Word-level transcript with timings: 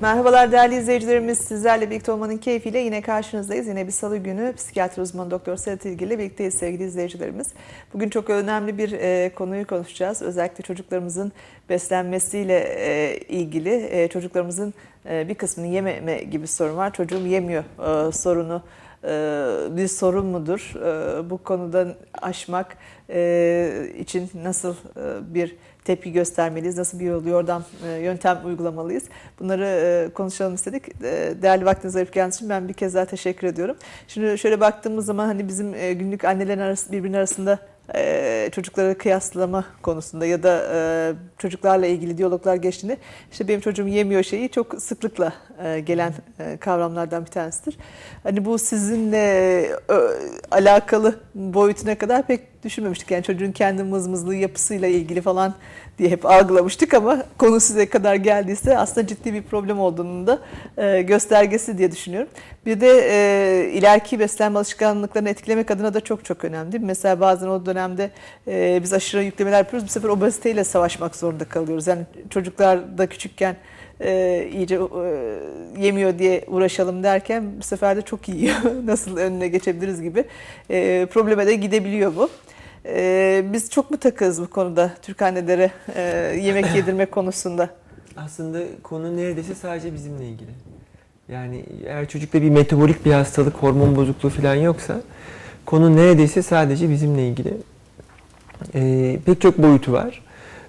Merhabalar 0.00 0.52
değerli 0.52 0.76
izleyicilerimiz. 0.76 1.38
Sizlerle 1.38 1.90
birlikte 1.90 2.12
olmanın 2.12 2.36
keyfiyle 2.36 2.78
yine 2.78 3.02
karşınızdayız. 3.02 3.66
Yine 3.66 3.86
bir 3.86 3.92
salı 3.92 4.16
günü 4.16 4.52
psikiyatri 4.56 5.02
uzmanı 5.02 5.30
Doktor 5.30 5.56
Serhat 5.56 5.84
İlgili 5.84 6.08
ile 6.08 6.18
birlikteyiz 6.18 6.54
sevgili 6.54 6.84
izleyicilerimiz. 6.84 7.48
Bugün 7.94 8.08
çok 8.08 8.30
önemli 8.30 8.78
bir 8.78 8.92
e, 8.92 9.32
konuyu 9.34 9.66
konuşacağız. 9.66 10.22
Özellikle 10.22 10.62
çocuklarımızın 10.62 11.32
beslenmesiyle 11.68 12.58
e, 12.78 13.16
ilgili 13.18 13.88
e, 13.90 14.08
çocuklarımızın 14.08 14.74
e, 15.10 15.28
bir 15.28 15.34
kısmını 15.34 15.66
yememe 15.66 16.18
gibi 16.18 16.46
sorun 16.46 16.76
var. 16.76 16.92
Çocuğum 16.92 17.26
yemiyor 17.26 17.64
e, 18.08 18.12
sorunu 18.12 18.62
e, 19.04 19.76
bir 19.76 19.88
sorun 19.88 20.26
mudur? 20.26 20.72
E, 20.76 21.30
bu 21.30 21.38
konuda 21.38 21.96
aşmak 22.22 22.76
e, 23.10 23.92
için 23.98 24.30
nasıl 24.44 24.74
bir 25.34 25.56
tepki 25.90 26.12
göstermeliyiz? 26.12 26.78
Nasıl 26.78 27.00
bir 27.00 27.04
yol, 27.04 27.26
yordam, 27.26 27.64
yöntem 28.02 28.38
uygulamalıyız? 28.44 29.04
Bunları 29.40 30.10
konuşalım 30.14 30.54
istedik. 30.54 31.00
Değerli 31.42 31.64
vaktinizi 31.64 31.98
ayırıp 31.98 32.12
geldiğiniz 32.12 32.36
için 32.36 32.48
ben 32.48 32.68
bir 32.68 32.72
kez 32.72 32.94
daha 32.94 33.04
teşekkür 33.04 33.46
ediyorum. 33.46 33.76
Şimdi 34.08 34.38
şöyle 34.38 34.60
baktığımız 34.60 35.06
zaman 35.06 35.26
hani 35.26 35.48
bizim 35.48 35.72
günlük 35.72 36.24
annelerin 36.24 36.60
arası, 36.60 36.92
birbirinin 36.92 37.16
arasında 37.16 37.58
çocukları 38.52 38.98
kıyaslama 38.98 39.64
konusunda 39.82 40.26
ya 40.26 40.42
da 40.42 41.14
çocuklarla 41.38 41.86
ilgili 41.86 42.18
diyaloglar 42.18 42.54
geçtiğinde 42.54 42.96
işte 43.32 43.48
benim 43.48 43.60
çocuğum 43.60 43.88
yemiyor 43.88 44.22
şeyi 44.22 44.48
çok 44.48 44.82
sıklıkla 44.82 45.32
gelen 45.84 46.14
kavramlardan 46.60 47.26
bir 47.26 47.30
tanesidir. 47.30 47.76
Hani 48.22 48.44
bu 48.44 48.58
sizinle 48.58 49.66
alakalı 50.50 51.14
boyutuna 51.34 51.98
kadar 51.98 52.26
pek 52.26 52.64
düşünmemiştik. 52.64 53.10
Yani 53.10 53.22
çocuğun 53.22 53.52
kendi 53.52 53.82
mızmızlığı 53.82 54.34
yapısıyla 54.34 54.88
ilgili 54.88 55.20
falan 55.20 55.54
diye 56.00 56.10
hep 56.10 56.26
algılamıştık 56.26 56.94
ama 56.94 57.24
konu 57.38 57.60
size 57.60 57.88
kadar 57.88 58.14
geldiyse 58.14 58.78
aslında 58.78 59.06
ciddi 59.06 59.34
bir 59.34 59.42
problem 59.42 59.80
olduğunu 59.80 60.26
da 60.26 60.38
e, 60.78 61.02
göstergesi 61.02 61.78
diye 61.78 61.92
düşünüyorum. 61.92 62.28
Bir 62.66 62.80
de 62.80 62.88
e, 63.10 63.70
ileriki 63.72 64.18
beslenme 64.18 64.58
alışkanlıklarını 64.58 65.28
etkilemek 65.28 65.70
adına 65.70 65.94
da 65.94 66.00
çok 66.00 66.24
çok 66.24 66.44
önemli. 66.44 66.78
Mesela 66.78 67.20
bazen 67.20 67.48
o 67.48 67.66
dönemde 67.66 68.10
e, 68.48 68.80
biz 68.82 68.92
aşırı 68.92 69.22
yüklemeler 69.22 69.58
yapıyoruz. 69.58 69.88
Bu 69.88 69.92
sefer 69.92 70.08
obeziteyle 70.08 70.64
savaşmak 70.64 71.16
zorunda 71.16 71.44
kalıyoruz. 71.44 71.86
Yani 71.86 72.02
çocuklar 72.30 72.98
da 72.98 73.06
küçükken 73.06 73.56
e, 74.00 74.48
iyice 74.52 74.74
e, 74.74 75.82
yemiyor 75.82 76.18
diye 76.18 76.44
uğraşalım 76.48 77.02
derken 77.02 77.44
bu 77.58 77.62
sefer 77.62 77.96
de 77.96 78.02
çok 78.02 78.28
yiyor. 78.28 78.56
Nasıl 78.84 79.16
önüne 79.16 79.48
geçebiliriz 79.48 80.02
gibi 80.02 80.24
e, 80.70 81.06
probleme 81.06 81.46
de 81.46 81.54
gidebiliyor 81.54 82.16
bu. 82.16 82.30
E, 82.86 83.44
biz 83.52 83.70
çok 83.70 83.90
mu 83.90 83.96
takığız 83.96 84.42
bu 84.42 84.50
konuda 84.50 84.90
Türk 85.02 85.22
annelere 85.22 85.70
e, 85.94 86.02
yemek 86.42 86.66
yedirme 86.76 87.06
konusunda? 87.06 87.70
Aslında 88.16 88.62
konu 88.82 89.16
neredeyse 89.16 89.54
sadece 89.54 89.94
bizimle 89.94 90.28
ilgili. 90.28 90.50
Yani 91.28 91.64
eğer 91.86 92.08
çocukta 92.08 92.42
bir 92.42 92.50
metabolik 92.50 93.04
bir 93.04 93.12
hastalık, 93.12 93.54
hormon 93.54 93.96
bozukluğu 93.96 94.30
falan 94.30 94.54
yoksa 94.54 95.02
konu 95.66 95.96
neredeyse 95.96 96.42
sadece 96.42 96.90
bizimle 96.90 97.28
ilgili. 97.28 97.54
E, 98.74 99.18
pek 99.26 99.40
çok 99.40 99.58
boyutu 99.58 99.92
var. 99.92 100.22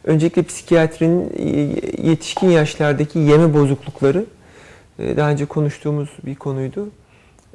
Öncelikle 0.03 0.43
psikiyatrinin 0.43 1.33
e, 1.37 1.49
yetişkin 2.09 2.49
yaşlardaki 2.49 3.19
yeme 3.19 3.53
bozuklukları 3.53 4.25
e, 4.99 5.17
daha 5.17 5.29
önce 5.29 5.45
konuştuğumuz 5.45 6.09
bir 6.25 6.35
konuydu. 6.35 6.89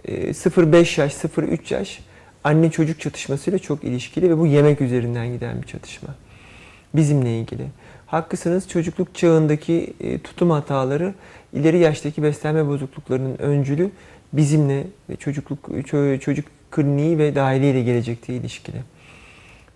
0-5 0.07 0.77
e, 0.77 1.03
yaş, 1.03 1.15
0-3 1.15 1.75
yaş 1.75 2.01
anne 2.47 2.71
çocuk 2.71 3.01
çatışmasıyla 3.01 3.59
çok 3.59 3.85
ilişkili 3.85 4.31
ve 4.31 4.39
bu 4.39 4.47
yemek 4.47 4.81
üzerinden 4.81 5.33
giden 5.33 5.63
bir 5.63 5.67
çatışma. 5.67 6.09
Bizimle 6.95 7.39
ilgili. 7.39 7.67
Haklısınız 8.07 8.69
çocukluk 8.69 9.15
çağındaki 9.15 9.95
tutum 10.25 10.51
hataları 10.51 11.15
ileri 11.53 11.79
yaştaki 11.79 12.23
beslenme 12.23 12.67
bozukluklarının 12.67 13.39
öncülü 13.39 13.91
bizimle 14.33 14.85
çocukluk 15.19 15.89
çocuk 16.21 16.47
kliniği 16.71 17.19
ve 17.19 17.35
dahiliyle 17.35 17.83
gelecekte 17.83 18.35
ilişkili 18.35 18.77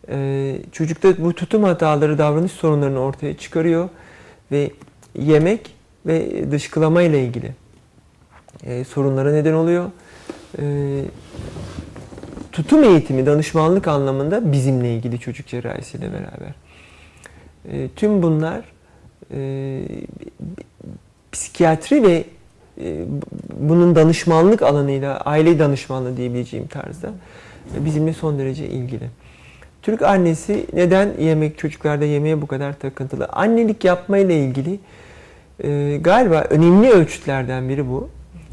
e, 0.09 0.57
çocukta 0.73 1.19
bu 1.19 1.35
tutum 1.35 1.65
hataları, 1.65 2.19
davranış 2.19 2.53
sorunlarını 2.53 3.01
ortaya 3.01 3.37
çıkarıyor 3.37 3.89
ve 4.53 4.71
yemek 5.15 5.75
ve 6.07 6.45
dışkılama 6.51 7.03
ile 7.03 7.25
ilgili 7.25 7.55
e, 8.65 8.85
sorunlara 8.85 9.33
neden 9.33 9.53
oluyor. 9.53 9.91
E, 10.59 10.65
tutum 12.53 12.85
eğitimi, 12.85 13.27
danışmanlık 13.27 13.89
anlamında 13.89 14.53
bizimle 14.53 14.95
ilgili 14.95 15.19
çocuk 15.21 15.47
cerrahisiyle 15.47 16.13
beraber. 16.13 16.55
E, 17.73 17.89
tüm 17.97 18.23
bunlar 18.23 18.65
e, 19.35 19.83
psikiyatri 21.33 22.03
ve 22.03 22.25
e, 22.81 23.05
bunun 23.61 23.97
danışmanlık 23.97 24.63
alanıyla, 24.63 25.21
aile 25.21 25.59
danışmanlığı 25.59 26.17
diyebileceğim 26.17 26.67
tarzda 26.67 27.11
bizimle 27.79 28.13
son 28.13 28.39
derece 28.39 28.69
ilgili. 28.69 29.05
Türk 29.83 30.03
annesi 30.03 30.67
neden 30.73 31.11
yemek 31.21 31.59
çocuklarda 31.59 32.05
yemeğe 32.05 32.43
bu 32.43 32.47
kadar 32.47 32.79
takıntılı? 32.79 33.27
Annelik 33.27 33.85
yapma 33.85 34.19
ile 34.19 34.45
ilgili 34.45 34.81
e, 35.65 35.99
galiba 36.01 36.47
önemli 36.51 36.91
ölçütlerden 36.91 37.69
biri 37.69 37.89
bu. 37.89 38.09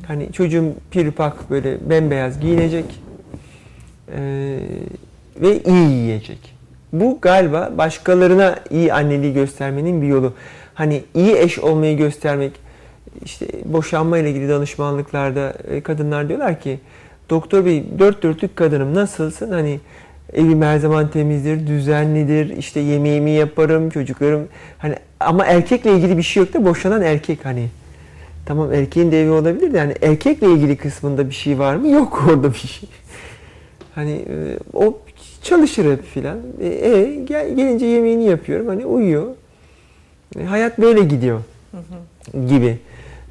Hani 0.07 0.31
çocuğum 0.31 0.73
piripak 0.91 1.49
böyle 1.49 1.89
bembeyaz 1.89 2.39
giyinecek 2.39 2.85
e, 4.15 4.59
ve 5.41 5.63
iyi 5.63 5.89
yiyecek. 5.89 6.57
Bu 6.93 7.17
galiba 7.21 7.71
başkalarına 7.77 8.55
iyi 8.71 8.93
anneliği 8.93 9.33
göstermenin 9.33 10.01
bir 10.01 10.07
yolu. 10.07 10.33
Hani 10.73 11.03
iyi 11.15 11.37
eş 11.37 11.59
olmayı 11.59 11.97
göstermek, 11.97 12.51
işte 13.25 13.47
boşanma 13.65 14.17
ile 14.17 14.29
ilgili 14.29 14.49
danışmanlıklarda 14.49 15.53
e, 15.71 15.81
kadınlar 15.81 16.29
diyorlar 16.29 16.61
ki 16.61 16.79
doktor 17.29 17.65
bey 17.65 17.83
dört 17.99 18.23
dörtlük 18.23 18.55
kadınım 18.55 18.95
nasılsın? 18.95 19.51
Hani 19.51 19.79
Evim 20.33 20.61
her 20.61 20.77
zaman 20.77 21.07
temizdir, 21.07 21.67
düzenlidir. 21.67 22.57
İşte 22.57 22.79
yemeğimi 22.79 23.31
yaparım, 23.31 23.89
çocuklarım 23.89 24.47
hani 24.77 24.95
ama 25.19 25.45
erkekle 25.45 25.91
ilgili 25.91 26.17
bir 26.17 26.23
şey 26.23 26.43
yok 26.43 26.53
da 26.53 26.65
boşanan 26.65 27.01
erkek 27.01 27.45
hani. 27.45 27.67
Tamam 28.45 28.73
erkeğin 28.73 29.11
de 29.11 29.21
evi 29.21 29.31
olabilir 29.31 29.73
de 29.73 29.77
yani 29.77 29.93
erkekle 30.01 30.51
ilgili 30.51 30.77
kısmında 30.77 31.29
bir 31.29 31.35
şey 31.35 31.59
var 31.59 31.75
mı? 31.75 31.87
Yok 31.87 32.25
orada 32.29 32.53
bir 32.53 32.57
şey. 32.57 32.89
Hani 33.97 34.11
e, 34.11 34.57
o 34.73 34.99
çalışır 35.43 35.91
hep 35.91 36.05
filan. 36.05 36.37
E, 36.61 36.67
e 36.67 37.15
gel, 37.15 37.55
gelince 37.55 37.85
yemeğini 37.85 38.23
yapıyorum. 38.23 38.67
Hani 38.67 38.85
uyuyor. 38.85 39.27
E, 40.39 40.43
hayat 40.43 40.79
böyle 40.79 41.03
gidiyor. 41.03 41.41
Gibi. 42.47 42.79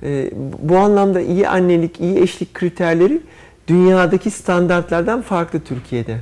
E, 0.02 0.30
bu 0.62 0.76
anlamda 0.76 1.20
iyi 1.20 1.48
annelik, 1.48 2.00
iyi 2.00 2.18
eşlik 2.18 2.54
kriterleri 2.54 3.20
dünyadaki 3.68 4.30
standartlardan 4.30 5.22
farklı 5.22 5.60
Türkiye'de 5.60 6.16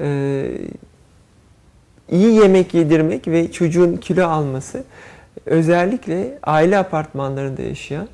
e, 0.00 0.48
iyi 2.10 2.34
yemek 2.34 2.74
yedirmek 2.74 3.28
ve 3.28 3.52
çocuğun 3.52 3.96
kilo 3.96 4.26
alması 4.26 4.84
özellikle 5.46 6.38
aile 6.42 6.78
apartmanlarında 6.78 7.62
yaşayan 7.62 8.08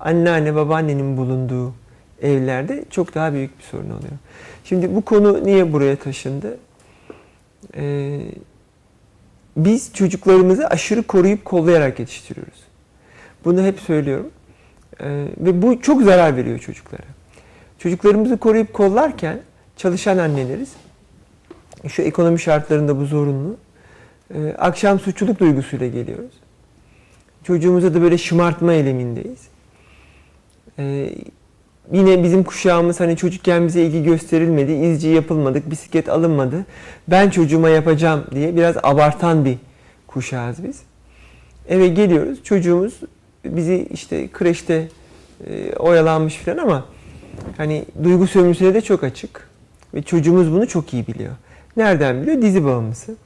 anneanne 0.00 0.54
babaannenin 0.54 1.16
bulunduğu 1.16 1.72
evlerde 2.22 2.84
çok 2.90 3.14
daha 3.14 3.32
büyük 3.32 3.58
bir 3.58 3.64
sorun 3.64 3.90
oluyor. 3.90 4.12
Şimdi 4.68 4.94
bu 4.94 5.02
konu 5.02 5.44
niye 5.44 5.72
buraya 5.72 5.96
taşındı? 5.96 6.58
Ee, 7.76 8.20
biz 9.56 9.92
çocuklarımızı 9.94 10.66
aşırı 10.66 11.02
koruyup 11.02 11.44
kollayarak 11.44 11.98
yetiştiriyoruz. 11.98 12.58
Bunu 13.44 13.64
hep 13.64 13.80
söylüyorum. 13.80 14.30
Ee, 15.00 15.26
ve 15.38 15.62
bu 15.62 15.80
çok 15.80 16.02
zarar 16.02 16.36
veriyor 16.36 16.58
çocuklara. 16.58 17.02
Çocuklarımızı 17.78 18.36
koruyup 18.36 18.74
kollarken 18.74 19.40
çalışan 19.76 20.18
anneleriz 20.18 20.72
şu 21.88 22.02
ekonomi 22.02 22.40
şartlarında 22.40 23.00
bu 23.00 23.04
zorunlu. 23.04 23.56
Ee, 24.34 24.54
akşam 24.58 25.00
suçluluk 25.00 25.40
duygusuyla 25.40 25.86
geliyoruz. 25.86 26.34
Çocuğumuza 27.44 27.94
da 27.94 28.02
böyle 28.02 28.18
şımartma 28.18 28.72
eylemindeyiz. 28.72 29.48
Ee, 30.78 31.14
yine 31.92 32.22
bizim 32.22 32.44
kuşağımız 32.44 33.00
hani 33.00 33.16
çocukken 33.16 33.66
bize 33.66 33.82
ilgi 33.82 34.02
gösterilmedi, 34.02 34.72
izci 34.72 35.08
yapılmadık, 35.08 35.70
bisiklet 35.70 36.08
alınmadı. 36.08 36.66
Ben 37.08 37.30
çocuğuma 37.30 37.68
yapacağım 37.68 38.24
diye 38.34 38.56
biraz 38.56 38.76
abartan 38.82 39.44
bir 39.44 39.56
kuşağız 40.06 40.64
biz. 40.64 40.82
Eve 41.68 41.88
geliyoruz, 41.88 42.44
çocuğumuz 42.44 43.00
bizi 43.44 43.88
işte 43.90 44.28
kreşte 44.32 44.88
e, 45.46 45.72
oyalanmış 45.72 46.36
falan 46.36 46.58
ama 46.58 46.84
hani 47.56 47.84
duygu 48.04 48.26
sömürüsüne 48.26 48.74
de 48.74 48.80
çok 48.80 49.04
açık. 49.04 49.48
Ve 49.94 50.02
çocuğumuz 50.02 50.52
bunu 50.52 50.68
çok 50.68 50.94
iyi 50.94 51.06
biliyor. 51.06 51.32
Nereden 51.76 52.22
biliyor? 52.22 52.42
Dizi 52.42 52.64
bağımlısı. 52.64 53.16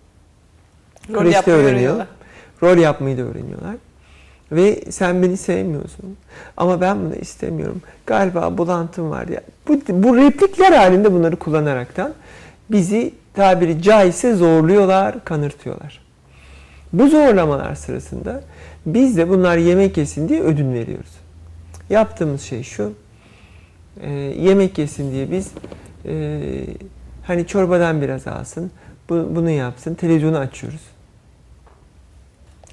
Rol 1.11 1.23
Kreşte 1.23 1.53
öğreniyor. 1.53 2.07
Rol 2.63 2.79
yapmayı 2.79 3.19
da 3.19 3.23
öğreniyorlar. 3.23 3.75
Ve 4.53 4.81
sen 4.91 5.23
beni 5.23 5.37
sevmiyorsun. 5.37 6.17
Ama 6.57 6.81
ben 6.81 7.01
bunu 7.01 7.15
istemiyorum. 7.15 7.83
Galiba 8.07 8.59
bulantım 8.59 9.11
var 9.11 9.29
ya. 9.29 9.41
Bu, 9.69 9.81
bu 9.89 10.17
replikler 10.17 10.73
halinde 10.73 11.13
bunları 11.13 11.37
kullanaraktan 11.37 12.13
bizi 12.71 13.15
tabiri 13.35 13.83
caizse 13.83 14.35
zorluyorlar, 14.35 15.25
kanırtıyorlar. 15.25 16.03
Bu 16.93 17.09
zorlamalar 17.09 17.75
sırasında 17.75 18.43
Biz 18.87 19.17
de 19.17 19.29
bunlar 19.29 19.57
yemek 19.57 19.97
yesin 19.97 20.29
diye 20.29 20.43
ödün 20.43 20.75
veriyoruz. 20.75 21.13
Yaptığımız 21.91 22.43
şey 22.43 22.63
şu. 22.63 22.93
e, 24.01 24.11
yemek 24.13 24.79
yesin 24.79 25.13
diye 25.13 25.31
biz 25.31 25.51
e, 26.07 26.41
hani 27.27 27.47
çorbadan 27.47 28.03
biraz 28.03 28.27
alsın, 28.27 28.71
bu, 29.09 29.29
bunu 29.35 29.51
yapsın, 29.51 29.95
televizyonu 29.95 30.39
açıyoruz 30.39 30.81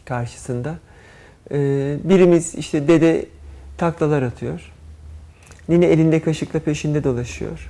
karşısında. 0.05 0.75
E, 1.51 1.97
birimiz 2.03 2.55
işte 2.55 2.87
dede 2.87 3.25
taklalar 3.77 4.21
atıyor. 4.21 4.71
Nine 5.69 5.85
elinde 5.85 6.19
kaşıkla 6.19 6.59
peşinde 6.59 7.03
dolaşıyor. 7.03 7.69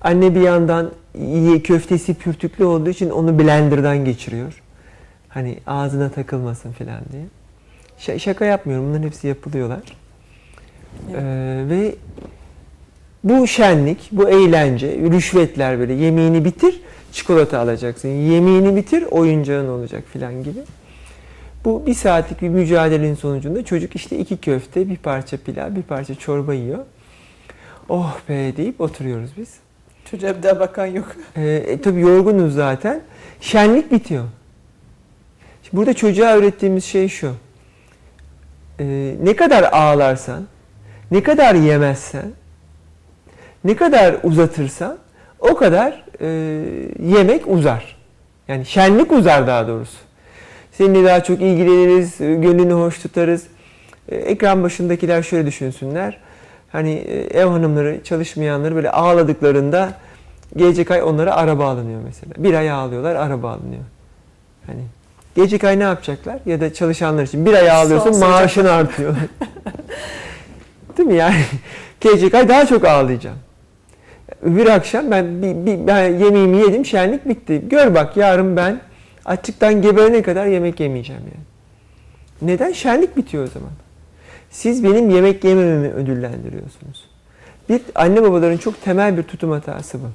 Anne 0.00 0.34
bir 0.34 0.40
yandan 0.40 0.90
iyi 1.18 1.62
köftesi 1.62 2.14
pürtüklü 2.14 2.64
olduğu 2.64 2.90
için 2.90 3.10
onu 3.10 3.38
blenderdan 3.38 4.04
geçiriyor. 4.04 4.62
Hani 5.28 5.58
ağzına 5.66 6.08
takılmasın 6.10 6.72
falan 6.72 7.00
diye. 7.12 7.24
Ş- 7.98 8.18
şaka 8.18 8.44
yapmıyorum. 8.44 8.88
Bunların 8.88 9.02
hepsi 9.02 9.26
yapılıyorlar. 9.28 9.82
Evet. 11.10 11.22
Ee, 11.22 11.64
ve 11.70 11.94
bu 13.24 13.46
şenlik, 13.46 14.08
bu 14.12 14.28
eğlence, 14.28 14.88
rüşvetler 14.88 15.78
böyle 15.78 15.92
yemeğini 15.92 16.44
bitir, 16.44 16.80
çikolata 17.12 17.58
alacaksın. 17.58 18.08
Yemeğini 18.08 18.76
bitir, 18.76 19.02
oyuncağın 19.10 19.68
olacak 19.68 20.04
filan 20.12 20.44
gibi. 20.44 20.60
Bu 21.64 21.86
bir 21.86 21.94
saatlik 21.94 22.42
bir 22.42 22.48
mücadelenin 22.48 23.14
sonucunda 23.14 23.64
çocuk 23.64 23.96
işte 23.96 24.18
iki 24.18 24.36
köfte, 24.36 24.88
bir 24.88 24.96
parça 24.96 25.36
pilav, 25.36 25.76
bir 25.76 25.82
parça 25.82 26.14
çorba 26.14 26.54
yiyor. 26.54 26.78
Oh 27.88 28.18
be 28.28 28.56
deyip 28.56 28.80
oturuyoruz 28.80 29.30
biz. 29.36 29.54
Çocuğa 30.10 30.36
bir 30.36 30.42
daha 30.42 30.60
bakan 30.60 30.86
yok. 30.86 31.16
Ee, 31.36 31.42
e, 31.42 31.80
tabii 31.80 32.00
yorgunuz 32.00 32.54
zaten. 32.54 33.00
Şenlik 33.40 33.92
bitiyor. 33.92 34.24
Şimdi 35.62 35.76
burada 35.76 35.94
çocuğa 35.94 36.32
öğrettiğimiz 36.34 36.84
şey 36.84 37.08
şu. 37.08 37.34
Ee, 38.80 39.14
ne 39.22 39.36
kadar 39.36 39.62
ağlarsan, 39.62 40.46
ne 41.10 41.22
kadar 41.22 41.54
yemezsen, 41.54 42.32
ne 43.64 43.76
kadar 43.76 44.16
uzatırsan 44.22 44.98
o 45.38 45.56
kadar 45.56 46.04
e, 46.20 46.26
yemek 47.02 47.48
uzar. 47.48 47.96
Yani 48.48 48.66
şenlik 48.66 49.12
uzar 49.12 49.46
daha 49.46 49.68
doğrusu. 49.68 49.98
Seninle 50.78 51.04
daha 51.04 51.22
çok 51.22 51.40
ilgileniriz, 51.40 52.20
e, 52.20 52.34
gönlünü 52.34 52.72
hoş 52.72 52.98
tutarız. 52.98 53.46
E, 54.08 54.16
ekran 54.16 54.62
başındakiler 54.62 55.22
şöyle 55.22 55.46
düşünsünler. 55.46 56.18
Hani 56.72 56.92
e, 56.92 57.40
ev 57.40 57.46
hanımları, 57.46 58.00
çalışmayanları 58.04 58.74
böyle 58.74 58.90
ağladıklarında 58.90 59.92
gelecek 60.56 60.90
ay 60.90 61.02
onlara 61.02 61.34
araba 61.34 61.68
alınıyor 61.68 62.00
mesela. 62.04 62.32
Bir 62.36 62.54
ay 62.54 62.70
ağlıyorlar, 62.70 63.14
araba 63.14 63.50
alınıyor. 63.50 63.82
Hani 64.66 64.82
gelecek 65.36 65.64
ay 65.64 65.78
ne 65.78 65.82
yapacaklar? 65.82 66.38
Ya 66.46 66.60
da 66.60 66.74
çalışanlar 66.74 67.22
için 67.22 67.46
bir 67.46 67.52
ay 67.52 67.70
ağlıyorsun, 67.70 68.12
Son 68.12 68.30
maaşın 68.30 68.64
artıyor. 68.64 69.16
Değil 70.98 71.08
mi 71.08 71.14
yani? 71.14 71.44
Gelecek 72.00 72.34
ay 72.34 72.48
daha 72.48 72.66
çok 72.66 72.84
ağlayacağım. 72.84 73.38
Öbür 74.42 74.66
akşam 74.66 75.10
ben 75.10 75.42
bir, 75.42 75.66
bir 75.66 75.86
ben 75.86 76.18
yemeğimi 76.18 76.56
yedim, 76.56 76.86
şenlik 76.86 77.28
bitti. 77.28 77.62
Gör 77.68 77.94
bak 77.94 78.16
yarın 78.16 78.56
ben 78.56 78.80
açlıktan 79.24 79.82
geberene 79.82 80.22
kadar 80.22 80.46
yemek 80.46 80.80
yemeyeceğim 80.80 81.22
yani. 81.22 81.44
Neden? 82.52 82.72
Şenlik 82.72 83.16
bitiyor 83.16 83.44
o 83.44 83.46
zaman. 83.46 83.70
Siz 84.50 84.84
benim 84.84 85.10
yemek 85.10 85.44
yemememi 85.44 85.88
ödüllendiriyorsunuz. 85.88 87.04
Bir 87.68 87.80
anne 87.94 88.22
babaların 88.22 88.56
çok 88.56 88.82
temel 88.82 89.16
bir 89.16 89.22
tutum 89.22 89.50
hatası 89.50 89.98
bu. 89.98 90.06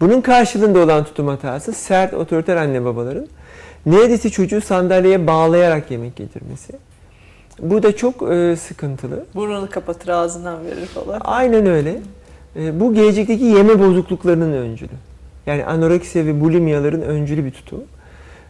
Bunun 0.00 0.20
karşılığında 0.20 0.78
olan 0.78 1.04
tutum 1.04 1.28
hatası 1.28 1.72
sert 1.72 2.14
otoriter 2.14 2.56
anne 2.56 2.84
babaların 2.84 3.26
neredeyse 3.86 4.30
çocuğu 4.30 4.60
sandalyeye 4.60 5.26
bağlayarak 5.26 5.90
yemek 5.90 6.20
yedirmesi. 6.20 6.72
Bu 7.58 7.82
da 7.82 7.96
çok 7.96 8.32
e, 8.32 8.56
sıkıntılı. 8.56 9.24
Burnunu 9.34 9.70
kapatır 9.70 10.08
ağzından 10.08 10.66
verir 10.66 10.86
falan. 10.86 11.20
Aynen 11.24 11.66
öyle. 11.66 12.00
E, 12.56 12.80
bu 12.80 12.94
gelecekteki 12.94 13.44
yeme 13.44 13.78
bozukluklarının 13.78 14.52
öncülü. 14.52 14.92
Yani 15.46 15.64
anoreksiya 15.64 16.26
ve 16.26 16.40
bulimyaların 16.40 17.02
öncülü 17.02 17.44
bir 17.44 17.50
tutum. 17.50 17.84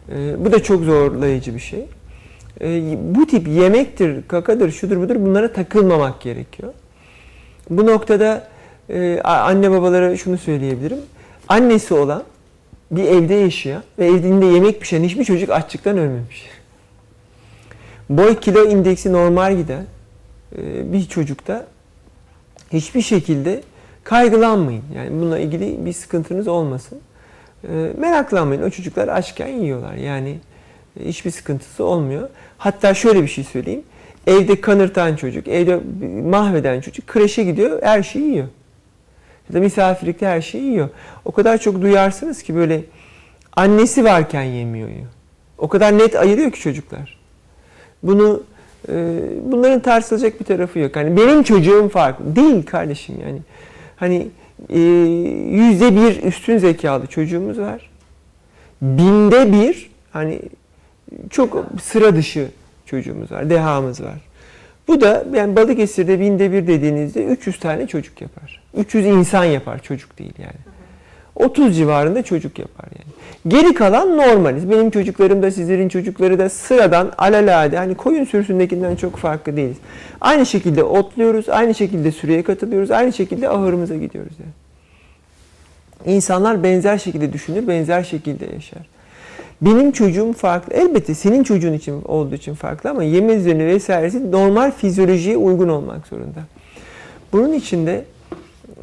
E, 0.09 0.45
bu 0.45 0.51
da 0.51 0.63
çok 0.63 0.83
zorlayıcı 0.83 1.55
bir 1.55 1.59
şey. 1.59 1.85
E, 2.61 2.97
bu 3.15 3.27
tip 3.27 3.47
yemektir, 3.47 4.27
kakadır, 4.27 4.71
şudur 4.71 4.97
budur 4.97 5.15
bunlara 5.19 5.53
takılmamak 5.53 6.21
gerekiyor. 6.21 6.73
Bu 7.69 7.85
noktada 7.85 8.47
e, 8.89 9.21
anne 9.23 9.71
babalara 9.71 10.17
şunu 10.17 10.37
söyleyebilirim. 10.37 10.99
Annesi 11.47 11.93
olan 11.93 12.23
bir 12.91 13.03
evde 13.03 13.33
yaşayan 13.33 13.83
ve 13.99 14.05
evinde 14.05 14.45
yemek 14.45 14.81
pişen 14.81 15.03
hiçbir 15.03 15.23
çocuk 15.23 15.49
açlıktan 15.49 15.97
ölmemiş. 15.97 16.49
Boy 18.09 18.39
kilo 18.39 18.65
indeksi 18.65 19.13
normal 19.13 19.57
giden 19.57 19.85
e, 20.57 20.93
bir 20.93 21.05
çocukta 21.05 21.65
hiçbir 22.73 23.01
şekilde 23.01 23.63
kaygılanmayın. 24.03 24.83
Yani 24.95 25.11
bununla 25.11 25.39
ilgili 25.39 25.85
bir 25.85 25.93
sıkıntınız 25.93 26.47
olmasın. 26.47 26.99
E, 27.63 27.91
meraklanmayın. 27.97 28.61
O 28.61 28.69
çocuklar 28.69 29.07
açken 29.07 29.47
yiyorlar. 29.47 29.93
Yani 29.93 30.39
e, 30.99 31.07
hiçbir 31.07 31.31
sıkıntısı 31.31 31.83
olmuyor. 31.83 32.29
Hatta 32.57 32.93
şöyle 32.93 33.21
bir 33.21 33.27
şey 33.27 33.43
söyleyeyim. 33.43 33.83
Evde 34.27 34.61
kanırtan 34.61 35.15
çocuk, 35.15 35.47
evde 35.47 35.79
mahveden 36.29 36.81
çocuk 36.81 37.07
kreşe 37.07 37.43
gidiyor, 37.43 37.81
her 37.81 38.03
şeyi 38.03 38.25
yiyor. 38.25 38.47
Ya 39.49 39.55
da 39.55 39.59
misafirlikte 39.59 40.27
her 40.27 40.41
şeyi 40.41 40.63
yiyor. 40.63 40.89
O 41.25 41.31
kadar 41.31 41.57
çok 41.57 41.81
duyarsınız 41.81 42.43
ki 42.43 42.55
böyle 42.55 42.83
annesi 43.55 44.03
varken 44.03 44.43
yemiyor. 44.43 44.89
O 45.57 45.67
kadar 45.67 45.97
net 45.97 46.15
ayırıyor 46.15 46.51
ki 46.51 46.59
çocuklar. 46.59 47.17
Bunu 48.03 48.43
e, 48.89 49.19
bunların 49.43 49.79
tartışılacak 49.79 50.39
bir 50.39 50.45
tarafı 50.45 50.79
yok. 50.79 50.95
Hani 50.95 51.17
benim 51.17 51.43
çocuğum 51.43 51.89
farklı. 51.93 52.35
Değil 52.35 52.65
kardeşim 52.65 53.15
yani. 53.21 53.39
Hani 53.95 54.27
e, 54.69 54.79
yüzde 55.49 55.95
bir 55.95 56.23
üstün 56.23 56.57
zekalı 56.57 57.07
çocuğumuz 57.07 57.59
var. 57.59 57.89
Binde 58.81 59.53
bir 59.53 59.89
hani 60.11 60.39
çok 61.29 61.65
sıra 61.81 62.15
dışı 62.15 62.47
çocuğumuz 62.85 63.31
var, 63.31 63.49
dehamız 63.49 64.01
var. 64.01 64.17
Bu 64.87 65.01
da 65.01 65.25
yani 65.33 65.55
Balıkesir'de 65.55 66.19
binde 66.19 66.51
bir 66.51 66.67
dediğinizde 66.67 67.25
300 67.25 67.59
tane 67.59 67.87
çocuk 67.87 68.21
yapar. 68.21 68.61
300 68.77 69.05
insan 69.05 69.45
yapar, 69.45 69.79
çocuk 69.79 70.19
değil 70.19 70.33
yani. 70.37 70.59
30 71.43 71.77
civarında 71.77 72.23
çocuk 72.23 72.59
yapar 72.59 72.87
yani. 72.99 73.13
Geri 73.47 73.73
kalan 73.73 74.17
normaliz. 74.17 74.69
Benim 74.69 74.89
çocuklarım 74.89 75.43
da 75.43 75.51
sizlerin 75.51 75.89
çocukları 75.89 76.39
da 76.39 76.49
sıradan 76.49 77.11
alalade 77.17 77.77
hani 77.77 77.95
koyun 77.95 78.23
sürüsündekinden 78.23 78.95
çok 78.95 79.17
farklı 79.17 79.57
değiliz. 79.57 79.77
Aynı 80.21 80.45
şekilde 80.45 80.83
otluyoruz, 80.83 81.49
aynı 81.49 81.75
şekilde 81.75 82.11
süreye 82.11 82.43
katılıyoruz, 82.43 82.91
aynı 82.91 83.13
şekilde 83.13 83.49
ahırımıza 83.49 83.95
gidiyoruz 83.95 84.33
yani. 84.39 84.53
İnsanlar 86.15 86.63
benzer 86.63 86.97
şekilde 86.97 87.33
düşünür, 87.33 87.67
benzer 87.67 88.03
şekilde 88.03 88.45
yaşar. 88.53 88.81
Benim 89.61 89.91
çocuğum 89.91 90.33
farklı. 90.33 90.73
Elbette 90.73 91.13
senin 91.13 91.43
çocuğun 91.43 91.73
için 91.73 92.01
olduğu 92.05 92.35
için 92.35 92.53
farklı 92.53 92.89
ama 92.89 93.03
yeme 93.03 93.35
düzeni 93.35 93.65
vesairesi 93.65 94.31
normal 94.31 94.71
fizyolojiye 94.71 95.37
uygun 95.37 95.69
olmak 95.69 96.07
zorunda. 96.07 96.39
Bunun 97.33 97.53
için 97.53 97.87
de 97.87 98.05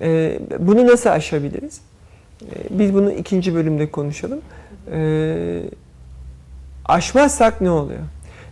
e, 0.02 0.38
bunu 0.58 0.86
nasıl 0.86 1.10
aşabiliriz? 1.10 1.80
E, 2.42 2.78
biz 2.78 2.94
bunu 2.94 3.12
ikinci 3.12 3.54
bölümde 3.54 3.90
konuşalım. 3.90 4.40
E, 4.92 5.62
aşmazsak 6.84 7.60
ne 7.60 7.70
oluyor? 7.70 8.00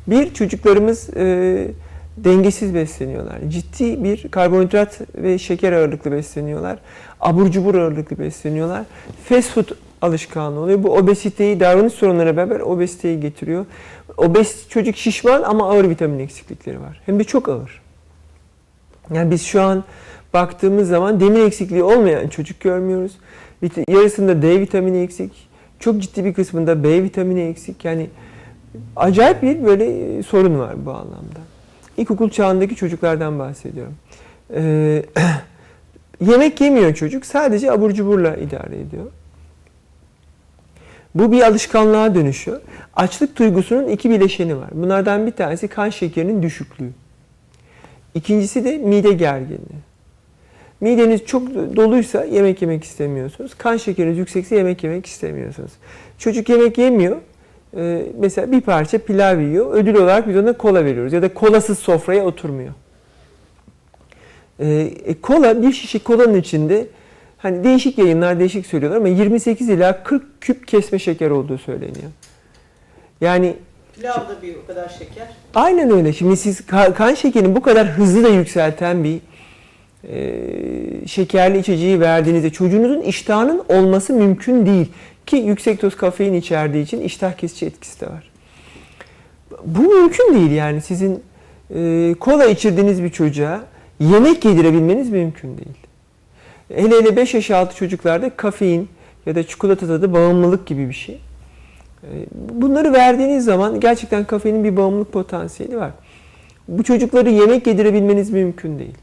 Bir, 0.07 0.35
çocuklarımız 0.35 1.17
e, 1.17 1.69
dengesiz 2.17 2.75
besleniyorlar. 2.75 3.39
Ciddi 3.49 4.05
bir 4.05 4.29
karbonhidrat 4.31 5.01
ve 5.15 5.39
şeker 5.39 5.73
ağırlıklı 5.73 6.13
besleniyorlar. 6.13 6.79
Abur 7.21 7.51
cubur 7.51 7.75
ağırlıklı 7.75 8.19
besleniyorlar. 8.19 8.85
Fast 9.25 9.51
food 9.51 9.69
alışkanlığı 10.03 10.61
oluyor. 10.61 10.83
Bu 10.83 10.97
obeziteyi, 10.97 11.61
davranış 11.61 11.93
sorunlarına 11.93 12.37
beraber 12.37 12.61
obeziteyi 12.61 13.21
getiriyor. 13.21 13.67
Obez 14.17 14.69
çocuk 14.69 14.97
şişman 14.97 15.43
ama 15.43 15.71
ağır 15.71 15.89
vitamin 15.89 16.19
eksiklikleri 16.19 16.81
var. 16.81 17.01
Hem 17.07 17.19
de 17.19 17.25
çok 17.25 17.49
ağır. 17.49 17.83
Yani 19.15 19.31
biz 19.31 19.43
şu 19.43 19.63
an 19.63 19.85
baktığımız 20.35 20.89
zaman 20.89 21.21
demir 21.21 21.45
eksikliği 21.45 21.83
olmayan 21.83 22.29
çocuk 22.29 22.61
görmüyoruz. 22.61 23.13
Yarısında 23.89 24.43
D 24.43 24.61
vitamini 24.61 24.99
eksik. 24.99 25.49
Çok 25.79 26.03
ciddi 26.03 26.25
bir 26.25 26.35
kısmında 26.35 26.85
B 26.85 27.03
vitamini 27.03 27.41
eksik. 27.41 27.85
Yani 27.85 28.11
acayip 28.97 29.43
bir 29.43 29.65
böyle 29.65 30.19
e, 30.19 30.23
sorun 30.23 30.59
var 30.59 30.87
bu 30.87 30.91
anlamda. 30.91 31.41
İlkokul 31.97 32.31
çağındaki 32.31 32.77
çocuklardan 32.77 33.39
bahsediyorum. 33.39 33.95
Ee, 34.55 35.03
yemek 36.21 36.61
yemiyor 36.61 36.95
çocuk. 36.95 37.27
Sadece 37.27 37.73
abur 37.73 37.91
cuburla 37.91 38.37
idare 38.37 38.81
ediyor. 38.81 39.07
Bu 41.15 41.33
bir 41.33 41.43
alışkanlığa 41.43 42.15
dönüşüyor. 42.15 42.61
Açlık 42.97 43.39
duygusunun 43.39 43.89
iki 43.89 44.11
bileşeni 44.11 44.57
var. 44.57 44.71
Bunlardan 44.73 45.27
bir 45.27 45.33
tanesi 45.33 45.69
kan 45.69 45.91
şekerinin 45.91 46.43
düşüklüğü. 46.43 46.91
İkincisi 48.15 48.65
de 48.65 48.79
mide 48.79 49.13
gerginliği. 49.13 49.88
Mideniz 50.81 51.25
çok 51.27 51.55
doluysa 51.55 52.25
yemek 52.25 52.63
yemek 52.63 52.85
istemiyorsunuz. 52.85 53.55
Kan 53.55 53.77
şekeriniz 53.77 54.19
yüksekse 54.19 54.57
yemek 54.57 54.85
yemek 54.85 55.07
istemiyorsunuz. 55.07 55.73
Çocuk 56.19 56.49
yemek 56.49 56.79
yemiyor. 56.79 57.17
e, 57.77 58.03
mesela 58.19 58.53
bir 58.53 58.61
parça 58.61 58.99
pilav 58.99 59.41
yiyor. 59.41 59.75
Ödül 59.75 59.95
olarak 59.95 60.29
biz 60.29 60.37
ona 60.37 60.53
kola 60.53 60.85
veriyoruz. 60.85 61.13
Ya 61.13 61.23
da 61.23 61.35
kolasız 61.35 61.79
sofraya 61.79 62.25
oturmuyor. 62.25 62.73
E, 64.59 64.67
e, 65.05 65.21
kola, 65.21 65.63
bir 65.63 65.73
şişe 65.73 65.99
kolanın 65.99 66.35
içinde 66.35 66.87
hani 67.39 67.65
değişik 67.65 67.99
yayınlar 67.99 68.39
değişik 68.41 68.67
söylüyorlar 68.67 68.99
ama 68.99 69.09
28 69.09 69.69
ila 69.69 70.03
40 70.03 70.41
küp 70.41 70.69
kesme 70.69 70.99
şeker 70.99 71.31
olduğu 71.31 71.59
söyleniyor. 71.59 72.11
Yani 73.21 73.57
Pilavda 73.97 74.43
bir 74.43 74.55
o 74.65 74.67
kadar 74.67 74.89
şeker. 74.89 75.29
Aynen 75.55 75.91
öyle. 75.91 76.13
Şimdi 76.13 76.37
siz 76.37 76.61
ka- 76.61 76.95
kan 76.95 77.15
şekerini 77.15 77.57
bu 77.57 77.61
kadar 77.63 77.87
hızlı 77.87 78.25
da 78.25 78.29
yükselten 78.29 79.05
bir 79.05 79.21
e, 80.05 81.07
şekerli 81.07 81.59
içeceği 81.59 82.01
verdiğinizde 82.01 82.51
çocuğunuzun 82.51 83.01
iştahının 83.01 83.63
olması 83.69 84.13
mümkün 84.13 84.67
değil. 84.67 84.87
Ki 85.27 85.37
yüksek 85.37 85.83
doz 85.83 85.97
kafein 85.97 86.35
içerdiği 86.35 86.85
için 86.85 87.01
iştah 87.01 87.33
kesici 87.33 87.67
etkisi 87.67 88.01
de 88.01 88.07
var. 88.07 88.31
Bu 89.65 89.83
mümkün 89.83 90.35
değil 90.35 90.51
yani 90.51 90.81
sizin 90.81 91.23
e, 91.75 92.15
kola 92.21 92.47
içirdiğiniz 92.47 93.03
bir 93.03 93.11
çocuğa 93.11 93.65
yemek 94.01 94.45
yedirebilmeniz 94.45 95.11
mümkün 95.11 95.59
değil. 95.59 95.77
Hele 96.75 96.97
hele 96.97 97.17
5 97.17 97.35
yaş 97.35 97.51
altı 97.51 97.77
çocuklarda 97.77 98.31
kafein 98.31 98.89
ya 99.27 99.35
da 99.35 99.43
çikolata 99.43 99.87
tadı 99.87 100.13
bağımlılık 100.13 100.67
gibi 100.67 100.89
bir 100.89 100.95
şey. 100.95 101.15
E, 102.03 102.11
Bunları 102.33 102.93
verdiğiniz 102.93 103.45
zaman 103.45 103.81
gerçekten 103.81 104.25
kafeinin 104.25 104.65
bir 104.65 104.77
bağımlılık 104.77 105.13
potansiyeli 105.13 105.77
var. 105.77 105.91
Bu 106.69 106.83
çocukları 106.83 107.31
yemek 107.31 107.67
yedirebilmeniz 107.67 108.31
mümkün 108.31 108.79
değil. 108.79 108.95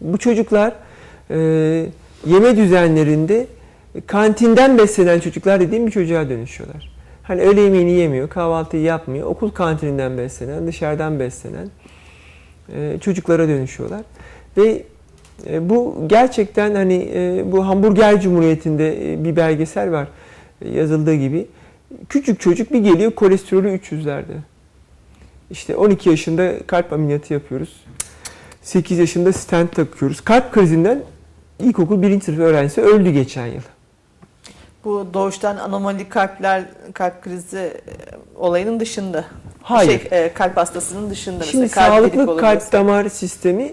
Bu 0.00 0.18
çocuklar 0.18 0.72
e, 1.30 1.36
yeme 2.26 2.56
düzenlerinde 2.56 3.46
kantinden 4.06 4.78
beslenen 4.78 5.20
çocuklar 5.20 5.60
dediğim 5.60 5.86
bir 5.86 5.92
çocuğa 5.92 6.28
dönüşüyorlar. 6.28 6.92
Hani 7.22 7.42
öğle 7.42 7.60
yemeğini 7.60 7.90
yemiyor, 7.90 8.28
kahvaltıyı 8.28 8.82
yapmıyor, 8.82 9.26
okul 9.26 9.50
kantininden 9.50 10.18
beslenen, 10.18 10.66
dışarıdan 10.66 11.20
beslenen 11.20 11.68
e, 12.74 12.98
çocuklara 13.00 13.48
dönüşüyorlar. 13.48 14.00
Ve 14.56 14.82
e, 15.46 15.68
bu 15.68 16.04
gerçekten 16.06 16.74
hani 16.74 17.10
e, 17.14 17.42
bu 17.52 17.66
hamburger 17.66 18.20
cumhuriyetinde 18.20 19.12
e, 19.12 19.24
bir 19.24 19.36
belgesel 19.36 19.92
var 19.92 20.08
e, 20.62 20.68
yazıldığı 20.68 21.14
gibi. 21.14 21.46
Küçük 22.08 22.40
çocuk 22.40 22.72
bir 22.72 22.78
geliyor 22.78 23.10
kolesterolü 23.10 23.68
300'lerde. 23.68 24.36
İşte 25.50 25.76
12 25.76 26.08
yaşında 26.08 26.54
kalp 26.66 26.92
ameliyatı 26.92 27.32
yapıyoruz. 27.32 27.84
8 28.68 28.98
yaşında 28.98 29.32
stent 29.32 29.76
takıyoruz. 29.76 30.20
Kalp 30.20 30.52
krizinden 30.52 31.02
ilkokul 31.58 32.02
1. 32.02 32.20
sınıf 32.20 32.38
öğrencisi 32.38 32.82
öldü 32.82 33.10
geçen 33.10 33.46
yıl. 33.46 33.60
Bu 34.84 35.06
doğuştan 35.14 35.56
anomali 35.56 36.08
kalpler, 36.08 36.64
kalp 36.94 37.22
krizi 37.22 37.58
e, 37.58 37.72
olayının 38.36 38.80
dışında. 38.80 39.24
Hayır. 39.62 40.08
Şey, 40.08 40.24
e, 40.24 40.32
kalp 40.32 40.56
hastasının 40.56 41.10
dışında. 41.10 41.44
Şimdi 41.44 41.62
mesela 41.62 41.88
kalp 41.88 41.98
sağlıklı 41.98 42.36
kalp 42.36 42.54
mesela. 42.54 42.72
damar 42.72 43.08
sistemi 43.08 43.72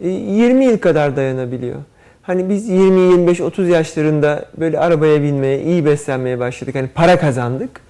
e, 0.00 0.08
20 0.08 0.64
yıl 0.64 0.78
kadar 0.78 1.16
dayanabiliyor. 1.16 1.76
Hani 2.22 2.48
biz 2.48 2.68
20, 2.68 3.00
25, 3.00 3.40
30 3.40 3.68
yaşlarında 3.68 4.44
böyle 4.58 4.78
arabaya 4.78 5.22
binmeye, 5.22 5.62
iyi 5.62 5.84
beslenmeye 5.84 6.38
başladık. 6.38 6.74
Hani 6.74 6.88
para 6.88 7.18
kazandık. 7.18 7.80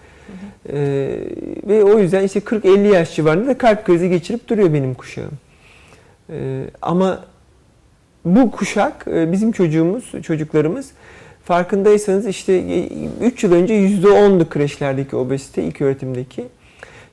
Ee, 0.69 1.19
ve 1.67 1.85
o 1.85 1.99
yüzden 1.99 2.25
işte 2.25 2.41
40-50 2.41 2.95
yaş 2.95 3.17
civarında 3.17 3.47
da 3.47 3.59
kalp 3.59 3.87
krizi 3.87 4.09
geçirip 4.09 4.49
duruyor 4.49 4.75
benim 4.75 4.95
kuşağım. 4.95 5.39
Ee, 6.31 6.65
ama 6.83 7.25
bu 8.25 8.51
kuşak 8.51 9.07
e, 9.07 9.33
bizim 9.33 9.53
çocuğumuz, 9.53 10.13
çocuklarımız 10.23 10.91
farkındaysanız 11.45 12.27
işte 12.27 12.85
3 13.21 13.45
yıl 13.45 13.53
önce 13.53 13.75
%10'du 13.75 14.49
kreşlerdeki 14.49 15.17
obezite 15.17 15.63
ilk 15.63 15.81
öğretimdeki. 15.81 16.45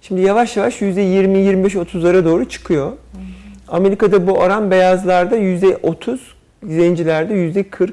Şimdi 0.02 0.22
yavaş 0.22 0.58
yavaş 0.58 0.82
%20-25-30'lara 0.82 2.26
doğru 2.26 2.50
çıkıyor. 2.50 2.92
Amerika'da 3.68 4.28
bu 4.28 4.32
oran 4.32 4.72
beyazlarda 4.72 5.38
%30, 5.38 6.20
zencilerde 6.64 7.34
%40. 7.34 7.92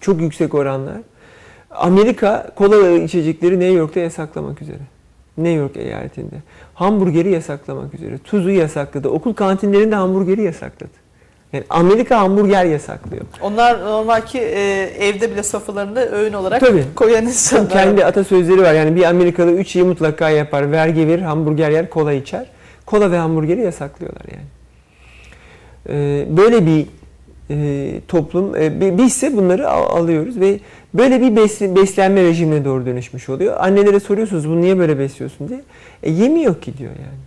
Çok 0.00 0.20
yüksek 0.20 0.54
oranlar. 0.54 0.96
Amerika 1.70 2.50
kola 2.56 2.90
içecekleri 2.90 3.60
New 3.60 3.74
York'ta 3.78 4.00
yasaklamak 4.00 4.62
üzere. 4.62 4.91
New 5.38 5.52
York 5.52 5.76
eyaletinde. 5.76 6.34
Hamburgeri 6.74 7.30
yasaklamak 7.30 7.94
üzere. 7.94 8.18
Tuzu 8.18 8.50
yasakladı. 8.50 9.08
Okul 9.08 9.34
kantinlerinde 9.34 9.94
hamburgeri 9.94 10.42
yasakladı. 10.42 10.90
Yani 11.52 11.64
Amerika 11.70 12.20
hamburger 12.20 12.64
yasaklıyor. 12.64 13.22
Onlar 13.40 13.80
normal 13.84 14.20
ki 14.20 14.38
e, 14.38 14.82
evde 14.98 15.30
bile 15.30 15.42
sofralarında 15.42 16.08
öğün 16.10 16.32
olarak 16.32 16.60
Tabii. 16.60 16.84
koyan 16.94 17.24
insanlar. 17.26 17.68
Kendi 17.70 18.04
atasözleri 18.04 18.62
var. 18.62 18.74
Yani 18.74 18.96
bir 18.96 19.02
Amerikalı 19.04 19.52
üç 19.52 19.68
şeyi 19.68 19.84
mutlaka 19.84 20.30
yapar. 20.30 20.72
Vergi 20.72 21.06
verir, 21.08 21.22
hamburger 21.22 21.70
yer, 21.70 21.90
kola 21.90 22.12
içer. 22.12 22.46
Kola 22.86 23.10
ve 23.10 23.16
hamburgeri 23.18 23.60
yasaklıyorlar 23.60 24.22
yani. 24.32 24.46
Ee, 25.88 26.26
böyle 26.36 26.66
bir 26.66 26.86
e, 27.50 28.00
toplum, 28.08 28.56
e, 28.56 28.80
bi- 28.80 28.98
bizse 28.98 29.36
bunları 29.36 29.70
al- 29.70 29.96
alıyoruz 30.02 30.40
ve 30.40 30.60
böyle 30.94 31.20
bir 31.20 31.26
bes- 31.26 31.76
beslenme 31.76 32.22
rejimine 32.22 32.64
doğru 32.64 32.86
dönüşmüş 32.86 33.28
oluyor. 33.28 33.56
Annelere 33.60 34.00
soruyorsunuz 34.00 34.48
bunu 34.48 34.60
niye 34.60 34.78
böyle 34.78 34.98
besliyorsun 34.98 35.48
diye. 35.48 35.60
E, 36.02 36.10
yemiyor 36.10 36.60
ki 36.60 36.78
diyor 36.78 36.92
yani. 36.92 37.18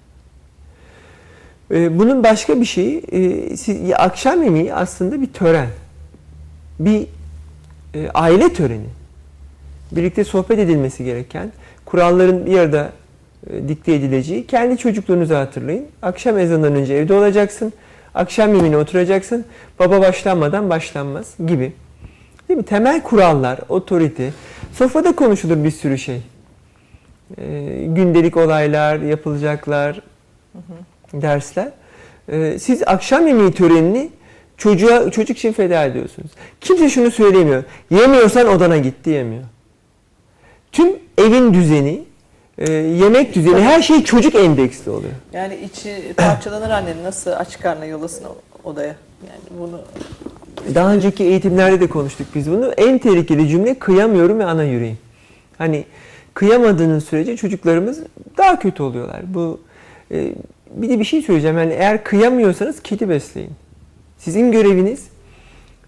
E, 1.83 1.99
bunun 1.99 2.23
başka 2.23 2.59
bir 2.61 2.65
şeyi, 2.65 2.97
e, 3.11 3.57
siz- 3.57 3.91
akşam 3.95 4.43
yemeği 4.43 4.73
aslında 4.73 5.21
bir 5.21 5.27
tören. 5.33 5.67
Bir 6.79 7.07
e, 7.95 8.09
aile 8.13 8.53
töreni 8.53 8.85
birlikte 9.91 10.23
sohbet 10.23 10.59
edilmesi 10.59 11.03
gereken, 11.03 11.51
kuralların 11.85 12.45
bir 12.45 12.59
arada 12.59 12.91
e, 13.49 13.67
dikte 13.67 13.93
edileceği, 13.93 14.47
kendi 14.47 14.77
çocukluğunuzu 14.77 15.35
hatırlayın. 15.35 15.85
Akşam 16.01 16.39
ezanından 16.39 16.75
önce 16.75 16.93
evde 16.93 17.13
olacaksın, 17.13 17.73
akşam 18.15 18.53
yemeğine 18.55 18.77
oturacaksın, 18.77 19.45
baba 19.79 20.01
başlanmadan 20.01 20.69
başlanmaz 20.69 21.33
gibi. 21.47 21.73
Değil 22.49 22.57
mi? 22.57 22.65
Temel 22.65 23.03
kurallar, 23.03 23.59
otorite. 23.69 24.33
Sofrada 24.73 25.15
konuşulur 25.15 25.63
bir 25.63 25.71
sürü 25.71 25.97
şey. 25.97 26.21
E, 27.37 27.85
gündelik 27.87 28.37
olaylar, 28.37 28.99
yapılacaklar, 28.99 30.01
dersler. 31.13 31.69
E, 32.29 32.59
siz 32.59 32.83
akşam 32.85 33.27
yemeği 33.27 33.51
törenini 33.51 34.09
çocuğa 34.57 35.11
çocuk 35.11 35.37
için 35.37 35.53
feda 35.53 35.85
ediyorsunuz. 35.85 36.31
Kimse 36.61 36.89
şunu 36.89 37.11
söylemiyor. 37.11 37.63
Yemiyorsan 37.89 38.47
odana 38.47 38.77
git 38.77 39.05
diyemiyor. 39.05 39.43
Tüm 40.71 40.99
evin 41.17 41.53
düzeni, 41.53 42.03
e, 42.57 42.71
yemek 42.73 43.35
düzeni, 43.35 43.61
her 43.61 43.81
şey 43.81 44.03
çocuk 44.03 44.35
endeksli 44.35 44.91
oluyor. 44.91 45.13
Yani 45.33 45.55
içi 45.55 46.13
parçalanır 46.17 46.69
annenin 46.69 47.03
nasıl 47.03 47.31
aç 47.31 47.59
karnına 47.59 47.85
yolasın 47.85 48.25
odaya. 48.63 48.95
Yani 49.27 49.59
bunu 49.59 49.81
Daha 50.75 50.93
önceki 50.93 51.23
eğitimlerde 51.23 51.79
de 51.79 51.87
konuştuk 51.87 52.27
biz 52.35 52.51
bunu. 52.51 52.71
En 52.77 52.97
tehlikeli 52.97 53.47
cümle 53.47 53.79
kıyamıyorum 53.79 54.39
ve 54.39 54.45
ana 54.45 54.63
yüreğim. 54.63 54.97
Hani 55.57 55.85
kıyamadığınız 56.33 57.05
sürece 57.05 57.37
çocuklarımız 57.37 57.99
daha 58.37 58.59
kötü 58.59 58.83
oluyorlar. 58.83 59.21
Bu 59.33 59.59
e, 60.11 60.33
bir 60.71 60.89
de 60.89 60.99
bir 60.99 61.05
şey 61.05 61.21
söyleyeceğim. 61.21 61.57
Yani 61.57 61.73
eğer 61.73 62.03
kıyamıyorsanız 62.03 62.83
kedi 62.83 63.09
besleyin. 63.09 63.51
Sizin 64.17 64.51
göreviniz 64.51 65.07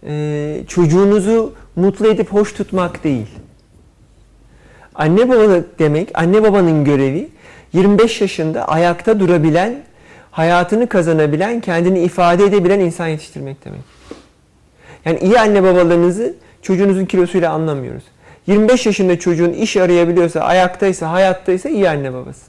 e, 0.07 0.63
çocuğunuzu 0.67 1.53
mutlu 1.75 2.07
edip 2.07 2.33
hoş 2.33 2.53
tutmak 2.53 3.03
değil. 3.03 3.27
Anne 4.95 5.29
babalık 5.29 5.79
demek, 5.79 6.09
anne 6.13 6.43
babanın 6.43 6.86
görevi 6.86 7.29
25 7.74 8.21
yaşında 8.21 8.67
ayakta 8.67 9.19
durabilen, 9.19 9.83
hayatını 10.31 10.88
kazanabilen, 10.89 11.62
kendini 11.62 12.00
ifade 12.00 12.43
edebilen 12.43 12.79
insan 12.79 13.07
yetiştirmek 13.07 13.65
demek. 13.65 13.79
Yani 15.08 15.20
iyi 15.20 15.40
anne 15.40 15.64
babalarınızı 15.64 16.34
çocuğunuzun 16.62 17.06
kilosuyla 17.06 17.52
anlamıyoruz. 17.52 18.04
25 18.48 18.86
yaşında 18.86 19.20
çocuğun 19.20 19.54
iş 19.54 19.78
arayabiliyorsa, 19.78 20.40
ayaktaysa, 20.40 21.12
hayattaysa 21.12 21.70
iyi 21.70 21.90
anne 21.90 22.14
babası. 22.14 22.46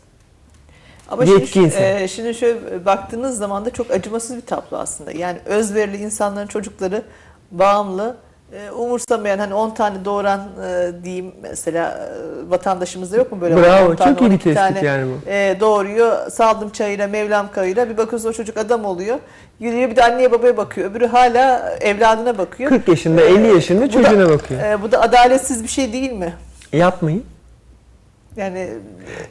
Ama 1.08 1.26
şimdi, 1.26 1.74
e, 1.76 2.08
şimdi 2.08 2.34
şöyle 2.34 2.84
baktığınız 2.84 3.38
zaman 3.38 3.64
da 3.64 3.70
çok 3.70 3.90
acımasız 3.90 4.36
bir 4.36 4.40
tablo 4.40 4.76
aslında. 4.76 5.12
Yani 5.12 5.38
özverili 5.44 5.96
insanların 5.96 6.46
çocukları 6.46 7.02
bağımlı, 7.50 8.16
e, 8.52 8.70
umursamayan 8.70 9.38
hani 9.38 9.54
10 9.54 9.70
tane 9.70 10.04
doğuran 10.04 10.40
e, 10.68 10.90
diyeyim 11.04 11.32
mesela 11.42 11.90
e, 11.90 12.50
vatandaşımızda 12.50 13.16
yok 13.16 13.32
mu 13.32 13.40
böyle 13.40 13.56
Bravo, 13.56 13.90
10 13.90 13.96
tane, 13.96 14.10
çok 14.10 14.20
iyi 14.22 14.24
bir 14.24 14.30
12 14.30 14.44
tespit 14.44 14.56
tane, 14.74 14.86
yani 14.86 15.06
bu. 15.26 15.30
e, 15.30 15.56
doğuruyor, 15.60 16.30
saldım 16.30 16.70
çayıyla, 16.70 17.06
mevlam 17.08 17.50
kayıyla 17.52 17.88
bir 17.90 17.96
bakıyorsun 17.96 18.28
o 18.28 18.32
çocuk 18.32 18.56
adam 18.56 18.84
oluyor. 18.84 19.18
Yürüyor 19.60 19.90
bir 19.90 19.96
de 19.96 20.04
anneye 20.04 20.32
babaya 20.32 20.56
bakıyor. 20.56 20.90
Öbürü 20.90 21.06
hala 21.06 21.70
evladına 21.80 22.38
bakıyor. 22.38 22.70
40 22.70 22.88
yaşında, 22.88 23.20
E, 23.22 23.24
50 23.24 23.46
yaşında 23.54 23.80
bu 23.82 23.86
da- 23.88 23.90
çocuğuna 23.92 24.28
bakıyor. 24.30 24.60
e, 24.62 24.82
bu 24.82 24.92
da 24.92 25.00
adaletsiz 25.02 25.62
bir 25.62 25.68
şey 25.68 25.92
değil 25.92 26.12
mi? 26.12 26.32
Yapmayın. 26.72 27.24
Yani 28.36 28.68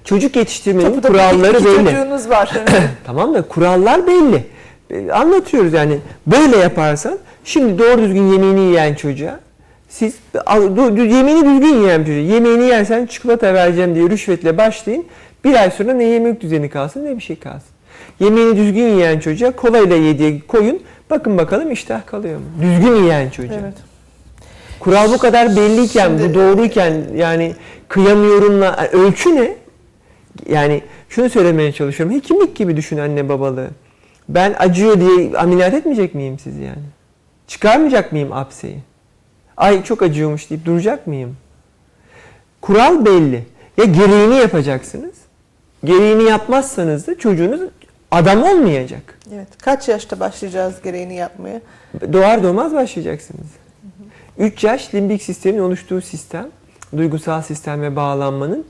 Çocuk 0.04 0.36
yetiştirmenin 0.36 1.02
kuralları 1.02 1.54
belli. 1.66 1.86
çocuğunuz 1.86 2.30
var. 2.30 2.52
Tamam 3.06 3.34
da 3.34 3.42
kurallar 3.42 4.08
belli. 4.08 4.48
E, 4.90 5.12
Anlatıyoruz 5.12 5.74
yani 5.74 6.00
böyle 6.28 6.58
yaparsan 6.58 7.18
şimdi 7.48 7.80
doğru 7.80 8.01
düzgün 8.01 8.32
yemeğini 8.32 8.60
yiyen 8.60 8.94
çocuğa 8.94 9.39
Siz 9.89 10.16
yemeğini 10.98 11.46
düzgün 11.46 11.82
yiyen 11.82 12.04
çocuk. 12.04 12.32
Yemeğini 12.32 12.63
yersen 12.63 13.06
çikolata 13.06 13.54
vereceğim 13.54 13.96
diye 13.96 14.10
rüşvetle 14.10 14.58
başlayın. 14.58 15.06
Bir 15.44 15.54
ay 15.54 15.72
sonra 15.72 15.94
ne 15.94 16.04
yemek 16.04 16.42
düzeni 16.42 16.70
kalsın 16.70 17.06
ne 17.06 17.18
bir 17.18 17.22
şey 17.22 17.36
kalsın. 17.36 17.70
Yemeğini 18.20 18.58
düzgün 18.58 18.88
yiyen 18.88 19.20
çocuğa 19.20 19.51
kolayla 19.51 19.96
yediye 19.96 20.39
koyun. 20.48 20.80
Bakın 21.10 21.38
bakalım 21.38 21.72
iştah 21.72 22.06
kalıyor 22.06 22.39
mu? 22.39 22.46
Düzgün 22.62 22.96
yiyen 22.96 23.30
çocuğa. 23.30 23.58
Evet. 23.62 23.74
Kural 24.80 25.13
bu 25.13 25.18
kadar 25.18 25.56
belliyken, 25.56 26.08
Şimdi- 26.08 26.30
bu 26.30 26.34
doğruyken 26.34 26.94
yani 27.16 27.56
kıyamıyorumla 27.88 28.88
ölçü 28.92 29.36
ne? 29.36 29.56
Yani 30.50 30.82
şunu 31.10 31.30
söylemeye 31.30 31.72
çalışıyorum. 31.72 32.16
Hekimlik 32.16 32.56
gibi 32.56 32.77
düşün 32.77 32.98
anne 32.98 33.30
babalığı. 33.30 33.68
Ben 34.30 34.56
acıyor 34.60 35.00
diye 35.00 35.38
ameliyat 35.38 35.74
etmeyecek 35.74 36.16
miyim 36.16 36.39
sizi 36.39 36.62
yani? 36.63 36.97
Çıkarmayacak 37.48 38.12
mıyım 38.12 38.34
apseyi? 38.34 38.80
Ay 39.58 39.84
çok 39.84 40.01
acıyormuş 40.01 40.50
deyip 40.50 40.66
duracak 40.66 41.08
mıyım? 41.08 41.38
Kural 42.62 43.06
belli. 43.06 43.46
Ya 43.77 43.86
gereğini 43.86 44.36
yapacaksınız. 44.36 45.16
Gereğini 45.84 46.24
yapmazsanız 46.24 47.08
da 47.08 47.18
çocuğunuz 47.18 47.62
adam 48.12 48.44
olmayacak. 48.44 49.20
Evet. 49.34 49.48
Kaç 49.62 49.89
yaşta 49.89 50.20
başlayacağız 50.20 50.82
gereğini 50.82 51.16
yapmaya? 51.16 51.62
Doğar 52.13 52.44
doğmaz 52.44 52.74
başlayacaksınız. 52.74 53.48
3 54.38 54.63
yaş 54.63 54.96
limbik 54.96 55.24
sistemin 55.24 55.60
oluştuğu 55.60 56.01
sistem, 56.01 56.48
duygusal 56.98 57.42
sistem 57.42 57.82
ve 57.82 57.96
bağlanmanın 57.96 58.66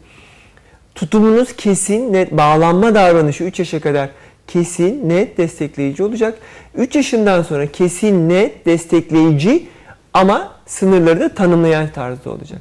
tutumunuz 0.96 1.55
kesin, 1.55 2.13
net, 2.13 2.31
bağlanma 2.31 2.96
davranışı 2.96 3.43
3 3.43 3.60
yaşa 3.60 3.79
kadar 3.79 4.10
kesin, 4.48 5.10
net, 5.10 5.38
destekleyici 5.38 6.04
olacak. 6.04 6.39
3 6.75 6.96
yaşından 6.96 7.42
sonra 7.42 7.68
kesin, 7.68 8.30
net, 8.30 8.66
destekleyici 8.66 9.68
ama 10.13 10.57
sınırları 10.67 11.19
da 11.19 11.29
tanımlayan 11.29 11.88
tarzda 11.95 12.29
olacak. 12.29 12.59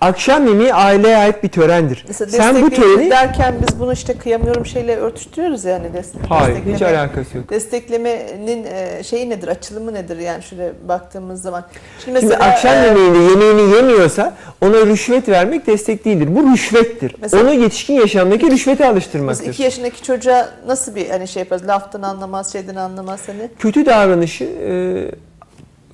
Akşam 0.00 0.46
yemeği 0.48 0.74
aileye 0.74 1.16
ait 1.16 1.42
bir 1.42 1.48
törendir. 1.48 2.04
Mesela 2.08 2.30
Sen 2.30 2.62
bu 2.62 2.70
töreni... 2.70 3.10
derken 3.10 3.54
biz 3.68 3.80
bunu 3.80 3.92
işte 3.92 4.14
kıyamıyorum 4.18 4.66
şeyle 4.66 4.96
örtüştürüyoruz 4.96 5.64
yani. 5.64 5.92
Des 5.94 6.08
Hayır, 6.28 6.56
hiç 6.58 6.66
destekleme. 6.66 6.98
alakası 6.98 7.36
yok. 7.36 7.50
Desteklemenin 7.50 8.64
e, 8.64 9.02
şeyi 9.04 9.30
nedir, 9.30 9.48
açılımı 9.48 9.94
nedir 9.94 10.18
yani 10.18 10.42
şöyle 10.42 10.72
baktığımız 10.88 11.42
zaman. 11.42 11.64
Şimdi, 12.04 12.20
Şimdi 12.20 12.26
mesela, 12.34 12.50
akşam 12.50 12.74
e, 12.74 12.86
yemeğinde 12.86 13.18
yemeğini 13.18 13.74
yemiyorsa 13.76 14.34
ona 14.60 14.86
rüşvet 14.86 15.28
vermek 15.28 15.66
destek 15.66 16.04
değildir. 16.04 16.28
Bu 16.36 16.52
rüşvettir. 16.52 17.14
Mesela- 17.20 17.42
Onu 17.42 17.52
yetişkin 17.54 17.94
yaşamdaki 17.94 18.50
rüşvete 18.50 18.68
Mesela 18.78 18.92
alıştırmaktır. 18.92 19.46
iki 19.46 19.62
yaşındaki 19.62 20.02
çocuğa 20.02 20.48
nasıl 20.66 20.94
bir 20.94 21.08
hani 21.10 21.28
şey 21.28 21.40
yaparız? 21.40 21.66
Laftan 21.68 22.02
anlamaz, 22.02 22.52
şeyden 22.52 22.76
anlamaz 22.76 23.20
hani. 23.26 23.50
Kötü 23.58 23.86
davranışı 23.86 24.44
e, 24.44 25.27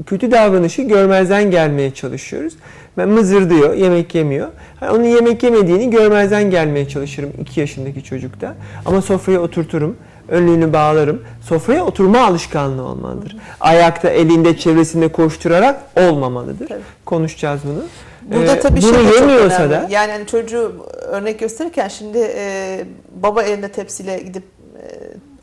kötü 0.07 0.31
davranışı 0.31 0.83
görmezden 0.83 1.51
gelmeye 1.51 1.95
çalışıyoruz. 1.95 2.55
Ben 2.99 3.09
mızır 3.09 3.51
diyor, 3.51 3.75
yemek 3.75 4.15
yemiyor. 4.15 4.49
Hani 4.81 4.91
onun 4.91 5.05
yemek 5.05 5.43
yemediğini 5.43 5.91
görmezden 5.91 6.51
gelmeye 6.51 6.89
çalışırım 6.89 7.33
2 7.41 7.61
yaşındaki 7.61 8.05
çocukta. 8.05 8.55
Ama 8.85 9.03
sofraya 9.03 9.41
oturturum, 9.41 9.97
önlüğünü 10.29 10.73
bağlarım. 10.73 11.23
Sofraya 11.43 11.85
oturma 11.85 12.27
alışkanlığı 12.27 12.83
olmalıdır. 12.83 13.37
Ayakta, 13.61 14.11
elinde, 14.11 14.57
çevresinde 14.57 15.09
koşturarak 15.09 15.81
olmamalıdır. 15.97 16.69
Tabii. 16.69 16.81
Konuşacağız 17.05 17.61
bunu. 17.65 17.85
Burada 18.23 18.57
Ee, 18.57 18.61
tabii 18.61 18.83
bunu 18.83 18.95
şey 18.95 19.21
yemiyorsa 19.21 19.71
da 19.71 19.87
Yani 19.91 20.13
hani 20.13 20.27
çocuğu 20.27 20.87
örnek 21.03 21.39
gösterirken 21.39 21.89
şimdi 21.89 22.19
e, 22.19 22.85
baba 23.23 23.43
elinde 23.43 23.69
tepsiyle 23.69 24.19
gidip 24.19 24.45
e, 24.83 24.87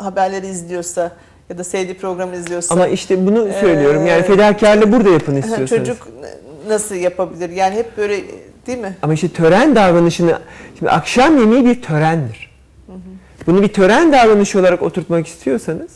haberleri 0.03 0.47
izliyorsa 0.47 1.11
ya 1.51 1.57
da 1.57 1.63
sevdiği 1.63 1.97
programı 1.97 2.35
izliyorsa 2.35 2.75
ama 2.75 2.87
işte 2.87 3.27
bunu 3.27 3.47
söylüyorum. 3.59 4.05
Yani 4.05 4.23
fedakarlığı 4.23 4.91
burada 4.91 5.09
yapın 5.09 5.35
istiyorsanız. 5.35 5.69
çocuk 5.87 6.07
nasıl 6.67 6.95
yapabilir? 6.95 7.49
Yani 7.49 7.75
hep 7.75 7.97
böyle 7.97 8.23
değil 8.67 8.77
mi? 8.77 8.95
Ama 9.01 9.13
işte 9.13 9.27
tören 9.29 9.75
davranışını, 9.75 10.39
şimdi 10.79 10.91
akşam 10.91 11.39
yemeği 11.39 11.65
bir 11.65 11.81
törendir. 11.81 12.51
Bunu 13.47 13.61
bir 13.61 13.67
tören 13.67 14.11
davranışı 14.13 14.59
olarak 14.59 14.81
oturtmak 14.81 15.27
istiyorsanız, 15.27 15.91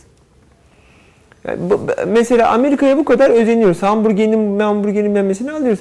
yani 1.47 1.57
bu- 1.69 1.81
mesela 2.07 2.49
Amerika'ya 2.51 2.97
bu 2.97 3.05
kadar 3.05 3.29
özeniyoruz. 3.29 3.83
Hamburgerin, 3.83 4.59
hamburgerin 4.59 5.11
memesini 5.11 5.51
alıyoruz. 5.51 5.79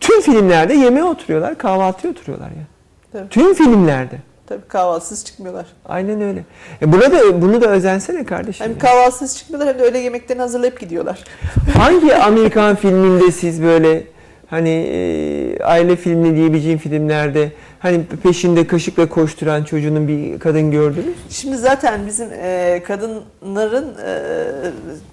Tüm 0.00 0.20
filmlerde 0.20 0.74
yemeğe 0.74 1.04
oturuyorlar, 1.04 1.58
kahvaltıya 1.58 2.12
oturuyorlar 2.12 2.48
ya. 2.48 2.66
Tabii. 3.12 3.28
Tüm 3.28 3.54
filmlerde. 3.54 4.16
Tabii 4.46 4.68
kahvaltısız 4.68 5.24
çıkmıyorlar. 5.24 5.66
Aynen 5.86 6.20
öyle. 6.20 6.44
E 6.82 6.92
buna 6.92 7.12
da 7.12 7.42
bunu 7.42 7.60
da 7.60 7.66
özensene 7.66 8.24
kardeşim. 8.24 8.66
Hem 8.66 8.78
kahvaltısız 8.78 9.38
çıkmıyorlar 9.38 9.74
hem 9.74 9.80
de 9.80 9.84
öyle 9.84 9.98
yemeklerini 9.98 10.42
hazırlayıp 10.42 10.80
gidiyorlar. 10.80 11.24
Hangi 11.74 12.14
Amerikan 12.16 12.76
filminde 12.76 13.32
siz 13.32 13.62
böyle 13.62 14.02
hani 14.46 14.68
e, 14.70 15.58
aile 15.62 15.96
filmi 15.96 16.36
diyebileceğim 16.36 16.78
filmlerde 16.78 17.52
hani 17.78 18.06
peşinde 18.22 18.66
kaşıkla 18.66 19.08
koşturan 19.08 19.64
çocuğunun 19.64 20.08
bir 20.08 20.38
kadın 20.38 20.70
gördünüz? 20.70 21.14
Şimdi 21.30 21.56
zaten 21.56 22.06
bizim 22.06 22.28
e, 22.32 22.82
kadınların 22.86 23.94
e, 24.06 24.22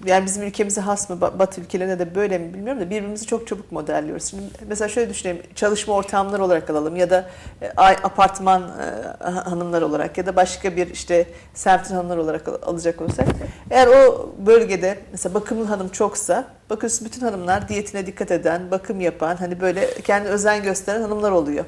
yani 0.05 0.25
bizim 0.25 0.43
ülkemize 0.43 0.81
has 0.81 1.09
mı 1.09 1.17
Ba- 1.21 1.39
Batı 1.39 1.61
ülkelerine 1.61 1.99
de 1.99 2.15
böyle 2.15 2.37
mi 2.37 2.53
bilmiyorum 2.53 2.81
da 2.81 2.85
birbirimizi 2.89 3.25
çok 3.27 3.47
çabuk 3.47 3.71
modelliyoruz. 3.71 4.25
Şimdi 4.25 4.43
mesela 4.67 4.87
şöyle 4.89 5.09
düşünelim 5.09 5.41
çalışma 5.55 5.93
ortamları 5.93 6.43
olarak 6.43 6.69
alalım 6.69 6.95
ya 6.95 7.09
da 7.09 7.29
e, 7.61 7.69
apartman 7.77 8.61
e, 8.61 9.29
hanımlar 9.29 9.81
olarak 9.81 10.17
ya 10.17 10.25
da 10.25 10.35
başka 10.35 10.75
bir 10.75 10.87
işte 10.87 11.25
semtin 11.53 11.95
hanımlar 11.95 12.17
olarak 12.17 12.47
al- 12.47 12.57
alacak 12.61 13.01
olursak 13.01 13.27
eğer 13.71 13.87
o 13.87 14.29
bölgede 14.45 14.97
mesela 15.11 15.33
bakımlı 15.33 15.65
hanım 15.65 15.89
çoksa 15.89 16.45
bakıyorsun 16.69 17.05
bütün 17.07 17.21
hanımlar 17.21 17.69
diyetine 17.69 18.05
dikkat 18.05 18.31
eden, 18.31 18.71
bakım 18.71 19.01
yapan 19.01 19.35
hani 19.35 19.61
böyle 19.61 19.93
kendi 20.01 20.29
özen 20.29 20.63
gösteren 20.63 21.01
hanımlar 21.01 21.31
oluyor 21.31 21.65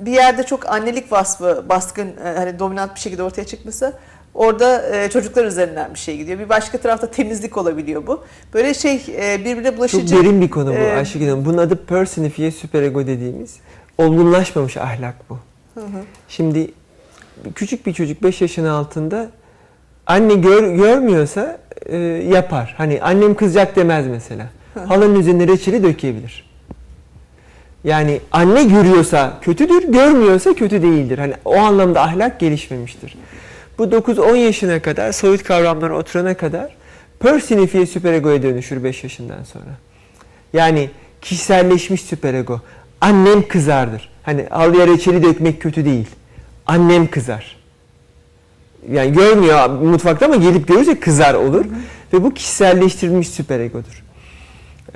bir 0.00 0.12
yerde 0.12 0.42
çok 0.42 0.68
annelik 0.68 1.12
vasfı 1.12 1.64
baskın 1.68 2.08
e, 2.24 2.28
hani 2.36 2.58
dominant 2.58 2.94
bir 2.94 3.00
şekilde 3.00 3.22
ortaya 3.22 3.44
çıkmışsa 3.44 3.92
orada 4.34 4.96
e, 4.96 5.10
çocuklar 5.10 5.44
üzerinden 5.44 5.94
bir 5.94 5.98
şey 5.98 6.16
gidiyor. 6.16 6.38
Bir 6.38 6.48
başka 6.48 6.78
tarafta 6.78 7.10
temizlik 7.10 7.56
olabiliyor 7.56 8.06
bu. 8.06 8.24
Böyle 8.54 8.74
şey 8.74 9.02
e, 9.08 9.40
birbirine 9.40 9.68
Çok 9.68 9.78
bulaşıcı. 9.78 10.16
derin 10.16 10.40
bir 10.40 10.50
konu 10.50 10.70
bu 10.70 10.74
Ee, 10.74 10.96
Ayşegül 10.96 11.28
Hanım. 11.28 11.44
Bunun 11.44 11.58
adı 11.58 11.84
personifiye 11.86 12.50
süperego 12.50 13.06
dediğimiz 13.06 13.56
olgunlaşmamış 13.98 14.76
ahlak 14.76 15.14
bu. 15.30 15.38
Hı 15.74 15.80
hı. 15.80 16.02
Şimdi 16.28 16.70
küçük 17.54 17.86
bir 17.86 17.92
çocuk 17.92 18.22
5 18.22 18.40
yaşın 18.40 18.64
altında 18.64 19.28
anne 20.06 20.34
gör, 20.34 20.74
görmüyorsa 20.74 21.58
e, 21.86 21.96
yapar. 22.32 22.74
Hani 22.78 23.02
annem 23.02 23.34
kızacak 23.34 23.76
demez 23.76 24.06
mesela. 24.06 24.46
Halanın 24.88 25.20
üzerine 25.20 25.48
reçeli 25.48 25.82
dökebilir. 25.82 26.45
Yani 27.86 28.20
anne 28.32 28.64
görüyorsa 28.64 29.38
kötüdür, 29.40 29.92
görmüyorsa 29.92 30.54
kötü 30.54 30.82
değildir. 30.82 31.18
Hani 31.18 31.34
o 31.44 31.56
anlamda 31.56 32.02
ahlak 32.02 32.40
gelişmemiştir. 32.40 33.18
Bu 33.78 33.84
9-10 33.84 34.36
yaşına 34.36 34.82
kadar 34.82 35.12
soyut 35.12 35.42
kavramlara 35.42 35.98
oturana 35.98 36.34
kadar 36.34 36.76
personifiye 37.20 37.86
süperegoya 37.86 38.42
dönüşür 38.42 38.84
5 38.84 39.04
yaşından 39.04 39.44
sonra. 39.44 39.78
Yani 40.52 40.90
kişiselleşmiş 41.22 42.00
süperego. 42.00 42.60
Annem 43.00 43.48
kızardır. 43.48 44.08
Hani 44.22 44.46
halıya 44.50 44.86
reçeli 44.86 45.22
dökmek 45.22 45.62
kötü 45.62 45.84
değil. 45.84 46.06
Annem 46.66 47.06
kızar. 47.10 47.56
Yani 48.92 49.12
görmüyor 49.12 49.70
mutfakta 49.70 50.26
ama 50.26 50.36
gelip 50.36 50.68
görürse 50.68 51.00
kızar 51.00 51.34
olur. 51.34 51.64
Ve 52.12 52.22
bu 52.22 52.34
kişiselleştirilmiş 52.34 53.28
süperegodur. 53.28 54.05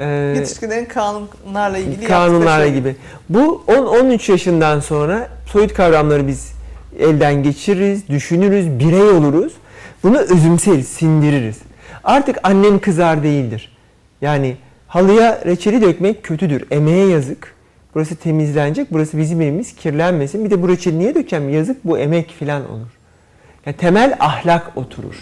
Ee, 0.00 0.34
Yetişkinlerin 0.36 0.84
kanunlarla 0.84 1.78
ilgili 1.78 2.04
kanunlarla 2.04 2.64
şey. 2.64 2.74
gibi. 2.74 2.96
Bu 3.28 3.64
10-13 3.68 4.32
yaşından 4.32 4.80
sonra 4.80 5.28
soyut 5.46 5.74
kavramları 5.74 6.26
biz 6.26 6.52
elden 6.98 7.42
geçiririz, 7.42 8.08
düşünürüz, 8.08 8.78
birey 8.78 9.02
oluruz. 9.02 9.52
Bunu 10.02 10.18
özümseriz, 10.18 10.88
sindiririz. 10.88 11.58
Artık 12.04 12.36
annem 12.42 12.78
kızar 12.78 13.22
değildir. 13.22 13.76
Yani 14.20 14.56
halıya 14.88 15.40
reçeli 15.46 15.82
dökmek 15.82 16.22
kötüdür. 16.22 16.64
Emeğe 16.70 17.06
yazık. 17.06 17.54
Burası 17.94 18.16
temizlenecek. 18.16 18.92
Burası 18.92 19.18
bizim 19.18 19.40
evimiz 19.40 19.74
kirlenmesin. 19.74 20.44
Bir 20.44 20.50
de 20.50 20.62
bu 20.62 20.68
reçeli 20.68 20.98
niye 20.98 21.14
dökeceğim? 21.14 21.48
Yazık 21.48 21.84
bu 21.84 21.98
emek 21.98 22.30
filan 22.38 22.70
olur. 22.70 22.88
Yani 23.66 23.76
temel 23.76 24.16
ahlak 24.20 24.76
oturur. 24.76 25.14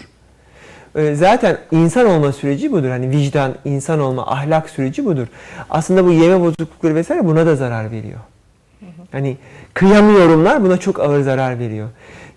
Ee, 0.95 1.15
Zaten 1.15 1.57
insan 1.71 2.05
olma 2.05 2.31
süreci 2.31 2.71
budur. 2.71 2.89
Hani 2.89 3.09
vicdan, 3.09 3.55
insan 3.65 3.99
olma, 3.99 4.27
ahlak 4.27 4.69
süreci 4.69 5.05
budur. 5.05 5.27
Aslında 5.69 6.05
bu 6.05 6.11
yeme 6.11 6.39
bozuklukları 6.41 6.95
vesaire 6.95 7.25
buna 7.25 7.45
da 7.45 7.55
zarar 7.55 7.91
veriyor. 7.91 8.19
Hani 9.11 9.37
kıyamıyorumlar 9.73 10.63
buna 10.63 10.77
çok 10.77 10.99
ağır 10.99 11.21
zarar 11.21 11.59
veriyor. 11.59 11.89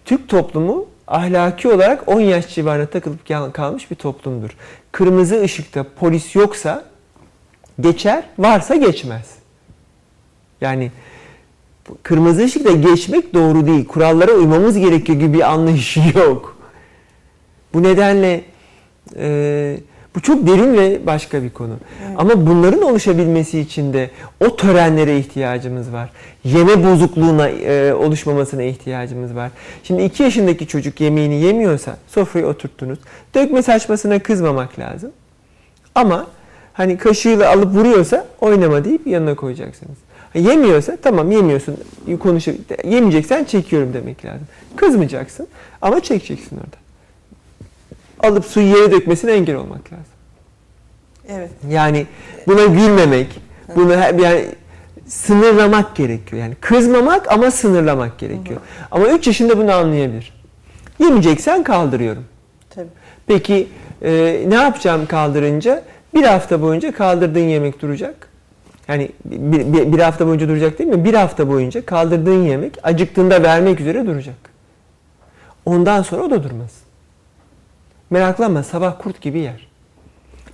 Türk 0.05 0.29
toplumu 0.29 0.87
ahlaki 1.09 1.69
olarak 1.69 2.09
10 2.09 2.21
yaş 2.21 2.55
civarına 2.55 2.87
takılıp 2.87 3.29
kal- 3.29 3.51
kalmış 3.51 3.91
bir 3.91 3.97
toplumdur. 3.97 4.51
Kırmızı 4.93 5.43
ışıkta 5.43 5.85
polis 6.01 6.35
yoksa 6.35 6.85
geçer, 7.81 8.25
varsa 8.38 8.75
geçmez. 8.77 9.27
Yani 10.61 10.91
kırmızı 12.03 12.45
ışıkta 12.45 12.73
geçmek 12.73 13.35
doğru 13.35 13.67
değil. 13.67 13.87
Kurallara 13.87 14.33
uymamız 14.33 14.79
gerekiyor 14.79 15.19
gibi 15.19 15.33
bir 15.35 15.53
anlayış 15.53 15.97
yok. 16.15 16.57
Bu 17.75 17.83
nedenle 17.83 18.45
e, 19.17 19.77
Bu 20.15 20.21
çok 20.21 20.47
derin 20.47 20.75
ve 20.75 21.07
başka 21.07 21.43
bir 21.43 21.51
konu. 21.51 21.77
Ama 22.17 22.47
bunların 22.47 22.83
oluşabilmesi 22.83 23.61
için 23.61 23.93
de 23.93 24.11
o 24.41 24.57
törenlere 24.57 25.19
ihtiyacımız 25.19 25.93
var. 25.93 26.11
Yeme 26.45 26.85
bozukluğuna 26.85 27.49
e, 27.49 27.95
oluşmamasına 27.95 28.63
ihtiyacımız 28.63 29.35
var. 29.35 29.51
Şimdi 29.83 30.03
2 30.03 30.23
yaşındaki 30.23 30.67
çocuk 30.67 31.01
yemeğini 31.01 31.35
yemiyorsa 31.35 31.97
sofraya 32.09 32.47
oturttunuz. 32.47 32.99
Dökme 33.35 33.63
saçmasına 33.63 34.19
kızmamak 34.19 34.79
lazım. 34.79 35.11
Ama 35.95 36.27
hani 36.73 36.99
kaşığıyla 36.99 37.53
alıp 37.53 37.75
vuruyorsa 37.75 38.27
oynama 38.41 38.85
deyip 38.85 39.07
yanına 39.07 39.35
koyacaksınız. 39.35 39.97
Yemiyorsa 40.35 40.97
tamam 41.03 41.31
yemiyorsun 41.31 41.77
konuş 42.21 42.47
yemeyeceksen 42.85 43.45
çekiyorum 43.45 43.95
demek 43.95 44.25
lazım. 44.25 44.47
Kızmayacaksın 44.77 45.47
ama 45.83 46.01
çekeceksin 46.01 46.57
orada. 46.57 46.82
Alıp 48.23 48.45
suyu 48.45 48.67
yere 48.67 48.91
dökmesine 48.93 49.33
engel 49.33 49.57
olmak 49.57 49.93
lazım. 49.93 50.05
Evet. 51.29 51.51
Yani 51.71 52.07
buna 52.47 52.65
gülmemek, 52.65 53.41
bunu 53.77 53.93
he- 53.97 54.23
yani 54.23 54.47
sınırlamak 55.07 55.97
gerekiyor. 55.97 56.43
Yani 56.43 56.55
kızmamak 56.55 57.33
ama 57.33 57.51
sınırlamak 57.51 58.19
gerekiyor. 58.19 58.61
Ama 58.91 59.07
3 59.09 59.27
yaşında 59.27 59.59
bunu 59.59 59.73
anlayabilir. 59.73 60.33
Yemeyeceksen 60.99 61.63
kaldırıyorum. 61.63 62.25
Tabii. 62.71 62.89
Peki 63.27 63.69
e, 64.03 64.43
ne 64.49 64.55
yapacağım 64.55 65.07
kaldırınca? 65.07 65.83
Bir 66.15 66.23
hafta 66.23 66.63
boyunca 66.63 66.93
kaldırdığın 66.93 67.41
yemek 67.49 67.83
duracak. 67.83 68.29
Yani 68.89 69.11
bir, 69.25 69.73
bir, 69.73 69.93
bir 69.93 69.99
hafta 69.99 70.27
boyunca 70.27 70.49
duracak 70.49 70.79
değil 70.79 70.91
mi? 70.91 71.05
Bir 71.05 71.15
hafta 71.15 71.49
boyunca 71.49 71.87
kaldırdığın 71.87 72.43
yemek 72.43 72.79
acıktığında 72.83 73.43
vermek 73.43 73.81
üzere 73.81 74.07
duracak. 74.07 74.35
Ondan 75.67 76.03
sonra 76.03 76.23
o 76.23 76.31
da 76.31 76.43
durmaz. 76.45 76.82
Meraklanma 78.12 78.62
sabah 78.62 78.98
kurt 79.03 79.20
gibi 79.20 79.38
yer. 79.38 79.68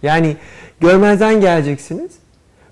Yani 0.02 0.36
görmezden 0.80 1.40
geleceksiniz. 1.40 2.12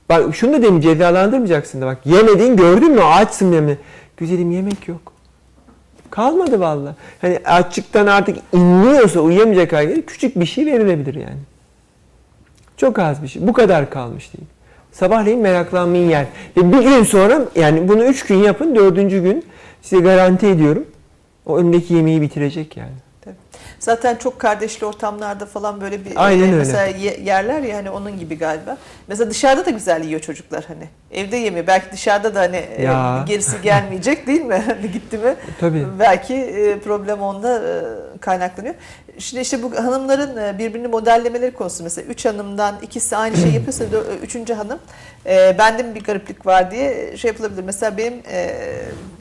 Bak 0.09 0.37
şunu 0.37 0.53
da 0.53 0.63
demin 0.63 0.81
cezalandırmayacaksın 0.81 1.81
da 1.81 1.87
bak 1.87 1.99
yemedin 2.05 2.57
gördün 2.57 2.93
mü 2.93 3.03
açsın 3.03 3.53
yeme. 3.53 3.77
Güzelim 4.17 4.51
yemek 4.51 4.89
yok. 4.89 5.13
Kalmadı 6.11 6.61
valla. 6.61 6.95
Hani 7.21 7.41
açlıktan 7.45 8.07
artık 8.07 8.39
inliyorsa 8.53 9.21
uyuyamayacak 9.21 9.71
gelir, 9.71 10.03
küçük 10.03 10.41
bir 10.41 10.47
şey 10.47 10.67
verilebilir 10.67 11.15
yani. 11.15 11.41
Çok 12.77 12.99
az 12.99 13.23
bir 13.23 13.29
şey. 13.29 13.47
Bu 13.47 13.53
kadar 13.53 13.91
kalmış 13.91 14.33
değil. 14.33 14.49
Sabahleyin 14.93 15.41
meraklanmayın 15.41 16.11
yer. 16.11 16.27
Ve 16.57 16.73
bir 16.73 16.83
gün 16.83 17.03
sonra 17.03 17.41
yani 17.57 17.89
bunu 17.89 18.05
üç 18.05 18.27
gün 18.27 18.37
yapın. 18.37 18.75
Dördüncü 18.75 19.23
gün 19.23 19.45
size 19.83 20.03
garanti 20.03 20.47
ediyorum. 20.47 20.85
O 21.47 21.59
önündeki 21.59 21.95
yemeği 21.95 22.21
bitirecek 22.21 22.77
yani. 22.77 23.06
Zaten 23.79 24.17
çok 24.17 24.39
kardeşli 24.39 24.87
ortamlarda 24.87 25.47
falan 25.47 25.81
böyle 25.81 26.05
bir 26.05 26.13
Aynen 26.27 26.43
e, 26.43 26.47
öyle. 26.47 26.57
mesela 26.57 26.87
ye- 26.87 27.21
yerler 27.25 27.61
ya 27.63 27.77
hani 27.77 27.91
onun 27.91 28.19
gibi 28.19 28.39
galiba. 28.39 28.77
Mesela 29.09 29.31
dışarıda 29.31 29.67
da 29.67 29.71
güzel 29.71 30.05
yiyor 30.05 30.21
çocuklar 30.21 30.65
hani. 30.69 30.89
Evde 31.11 31.37
yemiyor. 31.37 31.67
Belki 31.67 31.93
dışarıda 31.93 32.35
da 32.35 32.41
hani 32.41 32.57
e, 32.57 32.83
Ya. 32.83 33.25
gerisi 33.29 33.63
gelmeyecek 33.63 34.27
değil 34.27 34.43
mi? 34.43 34.55
Hani 34.67 34.91
gitti 34.93 35.19
mi? 35.19 35.35
Tabii. 35.61 35.87
Belki 35.99 36.35
e, 36.35 36.79
problem 36.79 37.21
onda 37.23 37.59
e, 37.59 37.73
kaynaklanıyor. 38.21 38.75
Şimdi 39.19 39.43
işte 39.43 39.63
bu 39.63 39.77
hanımların 39.77 40.37
e, 40.37 40.59
birbirini 40.59 40.89
modellemeleri 40.89 41.55
konusu 41.55 41.83
mesela 41.85 42.09
üç 42.09 42.25
hanımdan 42.25 42.75
ikisi 42.83 43.17
aynı 43.17 43.37
şeyi 43.37 43.55
yapıyorsa 43.55 43.85
dö- 43.85 44.19
üçüncü 44.23 44.55
hanım 44.55 44.79
e, 45.27 45.59
bende 45.59 45.83
mi 45.83 45.95
bir 45.95 46.05
gariplik 46.05 46.47
var 46.47 46.71
diye 46.71 47.17
şey 47.17 47.29
yapılabilir. 47.29 47.63
Mesela 47.65 47.97
benim 47.97 48.15
e, 48.31 48.51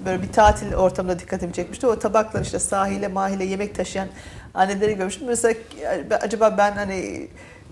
böyle 0.05 0.21
bir 0.23 0.31
tatil 0.31 0.73
ortamında 0.73 1.19
dikkatimi 1.19 1.53
çekmişti. 1.53 1.87
O 1.87 1.99
tabaklar 1.99 2.41
işte 2.41 2.59
sahile 2.59 3.07
mahile 3.07 3.45
yemek 3.45 3.75
taşıyan 3.75 4.07
anneleri 4.55 4.97
görmüştüm. 4.97 5.27
Mesela 5.27 5.55
acaba 6.21 6.55
ben 6.57 6.71
hani 6.71 7.27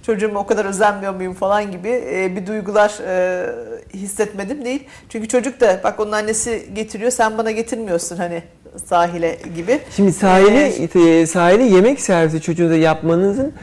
çocuğuma 0.06 0.39
o 0.39 0.46
kadar 0.46 0.65
özenmiyor 0.65 1.15
muyum 1.15 1.34
falan 1.34 1.72
gibi 1.72 1.89
e, 1.89 2.36
bir 2.36 2.48
duygular 2.48 2.93
e, 3.08 3.46
hissetmedim 3.93 4.65
değil. 4.65 4.84
Çünkü 5.10 5.28
çocuk 5.28 5.62
da 5.62 5.82
bak 5.84 6.00
onun 6.00 6.12
annesi 6.12 6.65
getiriyor 6.76 7.12
sen 7.12 7.38
bana 7.38 7.52
getirmiyorsun 7.52 8.17
hani 8.17 8.43
sahile 8.86 9.38
gibi. 9.56 9.80
Şimdi 9.96 10.13
sahile, 10.13 10.67
Ee, 10.96 11.26
sahile 11.28 11.63
yemek 11.63 12.02
servisi 12.02 12.41
çocuğunuza 12.41 12.76
yapmanızın 12.76 13.54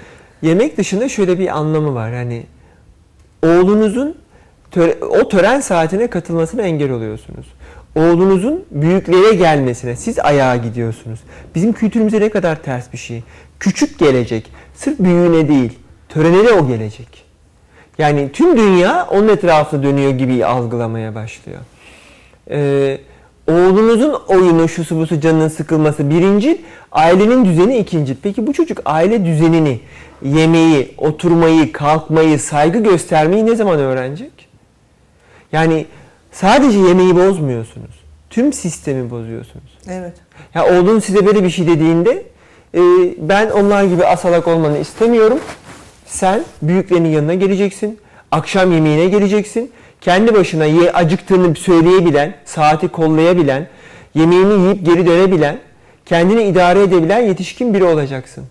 yemek 0.43 0.77
dışında 0.77 1.09
şöyle 1.09 1.39
bir 1.39 1.49
anlamı 1.59 1.95
var. 1.95 2.11
Yani 2.13 2.47
oğlunuzun 3.43 4.17
töre- 4.73 5.05
o 5.05 5.29
tören 5.29 5.61
saatine 5.61 6.07
katılmasına 6.07 6.63
engel 6.63 6.91
oluyorsunuz. 6.91 7.47
Oğlunuzun 7.97 8.65
büyüklere 8.71 9.35
gelmesine 9.35 9.97
siz 9.97 10.19
ayağa 10.19 10.57
gidiyorsunuz. 10.57 11.21
Bizim 11.55 11.73
kültürümüze 11.73 12.21
ne 12.21 12.29
kadar 12.29 12.63
ters 12.63 12.93
bir 12.93 12.99
şey. 12.99 13.23
Küçük 13.61 13.99
gelecek. 13.99 14.53
Sırf 14.75 14.99
büyüğüne 14.99 15.49
değil. 15.49 15.79
Törene 16.09 16.45
de 16.45 16.53
o 16.53 16.69
gelecek. 16.69 17.25
Yani 17.99 18.33
tüm 18.33 18.57
dünya 18.57 19.07
onun 19.11 19.29
etrafında 19.29 19.83
dönüyor 19.83 20.11
gibi 20.11 20.47
algılamaya 20.47 21.15
başlıyor. 21.15 21.59
Ee, 22.51 22.99
oğlunuzun 23.49 24.15
oyunu, 24.29 24.69
şusu 24.69 24.97
busu 24.97 25.21
canının 25.21 25.49
sıkılması 25.49 26.11
birinci, 26.11 26.61
ailenin 26.93 27.45
düzeni 27.45 27.79
ikinci. 27.79 28.15
Peki 28.23 28.47
bu 28.47 28.53
çocuk 28.53 28.81
aile 28.85 29.25
düzenini, 29.25 29.81
yemeği, 30.23 30.95
oturmayı, 30.99 31.73
kalkmayı, 31.73 32.39
saygı 32.39 32.79
göstermeyi 32.79 33.47
ne 33.47 33.57
zaman 33.57 33.79
öğrenecek? 33.79 34.49
Yani 35.53 35.87
sadece 36.33 36.79
yemeği 36.79 37.17
bozmuyorsunuz. 37.17 38.01
Tüm 38.31 38.53
sistemi 38.53 39.11
bozuyorsunuz. 39.11 39.79
Evet. 39.89 40.13
Ya 40.55 40.67
oğlun 40.67 40.99
size 40.99 41.27
böyle 41.27 41.45
bir 41.45 41.51
şey 41.51 41.67
dediğinde 41.67 42.23
e, 42.75 42.81
ben 43.19 43.51
onlar 43.51 43.85
gibi 43.85 44.07
asalak 44.07 44.49
olmanı 44.49 44.79
istemiyorum. 44.79 45.39
Sen 46.07 46.45
büyüklerinin 46.63 47.09
yanına 47.09 47.35
geleceksin. 47.35 47.99
Akşam 48.31 48.73
yemeğine 48.73 49.07
geleceksin. 49.07 49.71
Kendi 50.01 50.35
başına 50.35 50.65
ye, 50.65 50.93
acıktığını 50.93 51.55
söyleyebilen, 51.55 52.35
saati 52.45 52.89
kollayabilen, 52.89 53.69
yemeğini 54.15 54.53
yiyip 54.53 54.87
geri 54.87 55.07
dönebilen, 55.07 55.59
kendini 56.07 56.43
idare 56.43 56.83
edebilen 56.83 57.21
yetişkin 57.21 57.75
biri 57.75 57.85
olacaksın. 57.85 58.45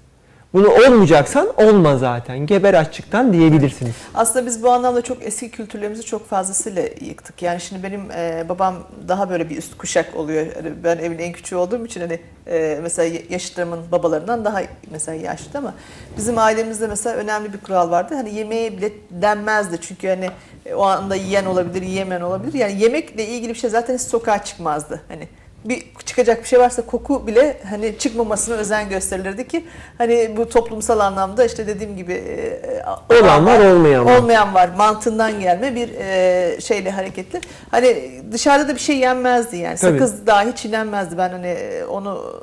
Bunu 0.53 0.67
olmayacaksan 0.69 1.47
olma 1.57 1.97
zaten. 1.97 2.45
Geber 2.45 2.73
açlıktan 2.73 3.33
diyebilirsiniz. 3.33 3.95
Aslında 4.15 4.45
biz 4.45 4.63
bu 4.63 4.71
anlamda 4.71 5.01
çok 5.01 5.23
eski 5.23 5.51
kültürlerimizi 5.51 6.05
çok 6.05 6.29
fazlasıyla 6.29 6.83
yıktık. 7.01 7.41
Yani 7.41 7.61
şimdi 7.61 7.83
benim 7.83 8.11
e, 8.11 8.45
babam 8.49 8.75
daha 9.07 9.29
böyle 9.29 9.49
bir 9.49 9.57
üst 9.57 9.77
kuşak 9.77 10.15
oluyor. 10.15 10.45
Hani 10.55 10.83
ben 10.83 10.97
evin 10.97 11.17
en 11.17 11.33
küçüğü 11.33 11.55
olduğum 11.55 11.85
için 11.85 12.01
hani 12.01 12.19
e, 12.47 12.79
mesela 12.83 13.19
yaşıtlarımın 13.29 13.91
babalarından 13.91 14.45
daha 14.45 14.61
mesela 14.91 15.23
yaşlı 15.23 15.59
ama 15.59 15.73
bizim 16.17 16.37
ailemizde 16.37 16.87
mesela 16.87 17.15
önemli 17.15 17.53
bir 17.53 17.57
kural 17.57 17.91
vardı. 17.91 18.15
Hani 18.15 18.35
yemeğe 18.35 18.77
bile 18.77 18.91
denmezdi. 19.09 19.77
Çünkü 19.81 20.07
hani 20.07 20.29
e, 20.65 20.73
o 20.73 20.83
anda 20.83 21.15
yiyen 21.15 21.45
olabilir, 21.45 21.81
yiyemeyen 21.81 22.21
olabilir. 22.21 22.53
Yani 22.53 22.81
yemekle 22.81 23.25
ilgili 23.27 23.49
bir 23.49 23.59
şey 23.59 23.69
zaten 23.69 23.97
sokağa 23.97 24.43
çıkmazdı. 24.43 25.01
Hani 25.07 25.27
bir 25.65 25.83
çıkacak 26.05 26.43
bir 26.43 26.47
şey 26.47 26.59
varsa 26.59 26.81
koku 26.81 27.27
bile 27.27 27.57
hani 27.69 27.97
çıkmamasına 27.97 28.55
özen 28.55 28.89
gösterilirdi 28.89 29.47
ki 29.47 29.65
hani 29.97 30.33
bu 30.37 30.49
toplumsal 30.49 30.99
anlamda 30.99 31.45
işte 31.45 31.67
dediğim 31.67 31.97
gibi 31.97 32.13
e, 32.13 32.83
Olan 33.21 33.45
var, 33.45 33.59
olmayan 33.59 34.05
var. 34.05 34.19
olmayan 34.19 34.53
var 34.53 34.69
mantığından 34.77 35.39
gelme 35.39 35.75
bir 35.75 35.89
e, 35.99 36.61
şeyle 36.61 36.91
hareketli. 36.91 37.41
Hani 37.71 38.11
dışarıda 38.31 38.67
da 38.67 38.75
bir 38.75 38.79
şey 38.79 38.97
yenmezdi 38.97 39.57
yani. 39.57 39.77
Tabii. 39.77 39.99
Sakız 39.99 40.27
dahi 40.27 40.55
çiğnenmezdi. 40.55 41.17
Ben 41.17 41.29
hani 41.29 41.57
onu 41.89 42.41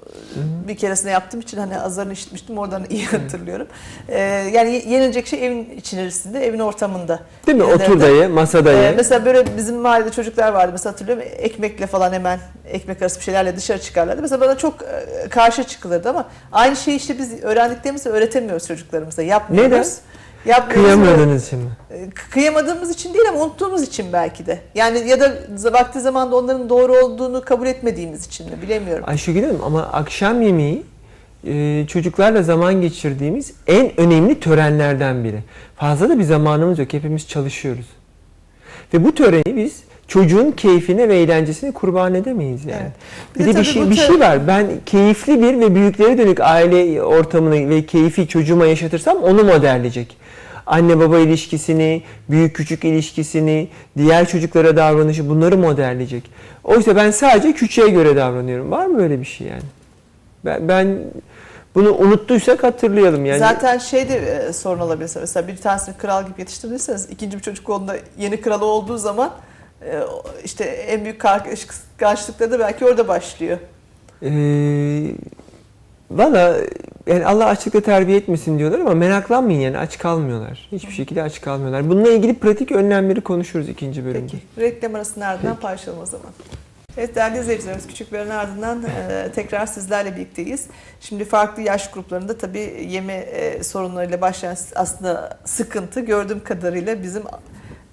bir 0.69 0.77
keresinde 0.77 1.11
yaptığım 1.11 1.41
için 1.41 1.59
hani 1.59 1.81
azarını 1.81 2.13
işitmiştim. 2.13 2.59
Oradan 2.59 2.85
iyi 2.91 3.07
hatırlıyorum. 3.07 3.67
E, 4.09 4.21
yani 4.53 4.83
yenilecek 4.87 5.27
şey 5.27 5.47
evin 5.47 5.71
içerisinde, 5.77 6.47
evin 6.47 6.59
ortamında. 6.59 7.21
Değil 7.47 7.59
mi? 7.59 7.65
yenilirdi. 7.65 7.85
Otur 7.85 8.01
da 8.01 8.09
ye, 8.09 8.27
masada 8.29 8.73
ye. 8.73 8.93
Mesela 8.97 9.25
böyle 9.25 9.57
bizim 9.57 9.77
mahallede 9.77 10.11
çocuklar 10.11 10.53
vardı 10.53 10.73
mesela 10.73 10.93
hatırlıyorum 10.93 11.25
ekmekle 11.37 11.87
falan 11.87 12.13
hemen 12.13 12.39
ekmek 12.69 13.03
arası 13.07 13.19
bir 13.19 13.25
şeylerle 13.25 13.57
dışarı 13.57 13.79
çıkarlardı. 13.81 14.23
Mesela 14.23 14.41
bana 14.41 14.59
çok 14.59 14.83
e, 14.83 15.29
karşı 15.29 15.65
çıkılırdı 15.65 16.11
ama 16.11 16.29
aynı 16.53 16.77
şeyi 16.77 16.97
işte 16.97 17.19
biz 17.19 17.43
öğrendiklerimizi 17.43 18.09
öğretemiyoruz 18.09 18.67
çocuklarımıza. 18.67 19.23
Yapmıyoruz. 19.23 19.73
Neden? 19.73 19.87
Yapmıyoruz. 20.47 20.85
Kıyamadınız 20.85 21.51
şimdi. 21.51 21.65
E, 21.91 22.11
Kıyamadığımız 22.31 22.91
için 22.91 23.15
değil 23.15 23.25
ama 23.29 23.41
unuttuğumuz 23.45 23.83
için 23.83 24.13
belki 24.13 24.47
de. 24.47 24.61
Yani 24.75 25.09
ya 25.09 25.21
da 25.21 25.35
vakti 25.73 26.01
zamanda 26.01 26.37
onların 26.37 26.69
doğru 26.69 26.93
olduğunu 26.93 27.45
kabul 27.45 27.67
etmediğimiz 27.67 28.27
için 28.27 28.51
mi 28.51 28.63
bilemiyorum. 28.63 29.05
Ayşegül 29.07 29.43
Hanım 29.43 29.65
ama 29.65 29.83
akşam 29.83 30.43
yemeği 30.43 30.83
e, 31.47 31.85
çocuklarla 31.89 32.43
zaman 32.43 32.81
geçirdiğimiz 32.81 33.53
en 33.67 34.01
önemli 34.01 34.41
törenlerden 34.41 35.25
biri. 35.25 35.43
Fazla 35.77 36.09
da 36.09 36.19
bir 36.19 36.25
zamanımız 36.25 36.79
yok. 36.79 36.93
Hepimiz 36.93 37.29
çalışıyoruz. 37.29 37.87
Ve 38.95 39.05
bu 39.05 39.15
töreni 39.15 39.57
biz 39.57 39.83
çocuğun 40.09 40.51
keyfine 40.51 41.09
ve 41.09 41.17
eğlencesine 41.17 41.71
kurban 41.71 42.15
edemeyiz 42.15 42.65
yani. 42.65 42.81
Evet. 42.83 42.93
Bir, 43.39 43.45
de, 43.45 43.49
bir 43.49 43.55
tabii 43.55 43.65
şey 43.65 43.91
bir 43.91 43.95
şey 43.95 44.21
var. 44.21 44.47
Ben 44.47 44.67
keyifli 44.87 45.43
bir 45.43 45.61
ve 45.61 45.75
büyüklere 45.75 46.19
dönük 46.19 46.41
aile 46.41 47.03
ortamını 47.03 47.71
ve 47.71 47.87
keyfi 47.87 48.29
çocuğuma 48.29 48.67
yaşatırsam 48.67 49.17
onu 49.17 49.45
modelleyecek. 49.45 50.17
Anne 50.67 50.99
baba 50.99 51.19
ilişkisini, 51.19 52.03
büyük 52.31 52.57
küçük 52.57 52.85
ilişkisini, 52.85 53.69
diğer 53.99 54.29
çocuklara 54.29 54.77
davranışı 54.77 55.29
bunları 55.29 55.57
modelleyecek. 55.57 56.31
Oysa 56.65 56.97
ben 56.97 57.11
sadece 57.11 57.53
küçüğe 57.53 57.89
göre 57.89 58.17
davranıyorum. 58.17 58.71
Var 58.71 58.87
mı 58.87 58.99
böyle 58.99 59.21
bir 59.21 59.25
şey 59.25 59.47
yani? 59.47 59.63
Ben, 60.45 60.69
ben 60.69 60.99
Bunu 61.75 61.97
unuttuysak 61.97 62.63
hatırlayalım 62.63 63.27
yani. 63.27 63.39
Zaten 63.39 63.79
şey 63.79 64.09
de 64.09 64.17
e, 64.17 64.53
sorun 64.53 64.81
olabilir. 64.81 65.11
Mesela 65.21 65.49
bir 65.49 65.57
tanesini 65.57 65.97
kral 65.97 66.23
gibi 66.23 66.41
yetiştirdiyseniz 66.41 67.11
ikinci 67.11 67.37
bir 67.37 67.43
çocuk 67.43 67.71
onda 67.71 67.97
yeni 68.19 68.41
kralı 68.41 68.65
olduğu 68.65 68.99
zaman 68.99 69.31
işte 70.45 70.65
en 70.65 71.05
büyük 71.05 71.21
karşı- 71.21 71.67
karşılıkları 71.99 72.51
da 72.51 72.59
belki 72.59 72.85
orada 72.85 73.09
başlıyor. 73.09 73.59
Ee, 74.23 75.11
Valla 76.11 76.57
yani 77.07 77.27
Allah 77.27 77.47
açlıkla 77.47 77.81
terbiye 77.81 78.19
etmesin 78.19 78.59
diyorlar 78.59 78.79
ama 78.81 78.95
meraklanmayın 78.95 79.61
yani 79.61 79.79
aç 79.79 79.99
kalmıyorlar. 79.99 80.69
Hiçbir 80.73 80.93
şekilde 80.93 81.23
aç 81.23 81.41
kalmıyorlar. 81.41 81.89
Bununla 81.89 82.09
ilgili 82.11 82.35
pratik 82.35 82.73
önlemleri 82.73 83.21
konuşuruz 83.21 83.69
ikinci 83.69 84.05
bölümde. 84.05 84.33
Peki. 84.33 84.67
Reklam 84.67 84.95
arasının 84.95 85.25
ardından 85.25 85.57
paylaşalım 85.57 86.01
o 86.03 86.07
zaman. 86.07 86.27
Evet 86.99 87.15
değerli 87.15 87.39
izleyicilerimiz 87.39 87.87
küçük 87.87 88.13
bir 88.13 88.19
ardından 88.19 88.83
e, 88.83 89.33
tekrar 89.35 89.67
sizlerle 89.67 90.17
birlikteyiz. 90.17 90.67
Şimdi 91.01 91.25
farklı 91.25 91.63
yaş 91.63 91.91
gruplarında 91.91 92.39
tabii 92.39 92.87
yeme 92.89 93.13
e, 93.15 93.63
sorunlarıyla 93.63 94.21
başlayan 94.21 94.57
aslında 94.75 95.39
sıkıntı 95.45 96.01
gördüğüm 96.01 96.45
kadarıyla 96.45 97.03
bizim 97.03 97.23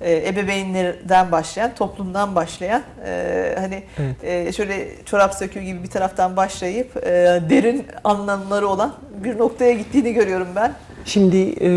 e, 0.03 0.27
ebeveynlerden 0.27 1.31
başlayan, 1.31 1.75
toplumdan 1.75 2.35
başlayan 2.35 2.81
e, 3.05 3.55
hani 3.59 3.83
Evet. 3.99 4.47
e, 4.47 4.53
şöyle 4.53 4.87
çorap 5.05 5.33
söküğü 5.33 5.61
gibi 5.61 5.83
bir 5.83 5.89
taraftan 5.89 6.37
başlayıp 6.37 6.97
e, 6.97 7.41
derin 7.49 7.85
anlamları 8.03 8.67
olan 8.67 8.93
bir 9.23 9.37
noktaya 9.37 9.73
gittiğini 9.73 10.13
görüyorum 10.13 10.47
ben. 10.55 10.73
Şimdi 11.05 11.55
e, 11.61 11.69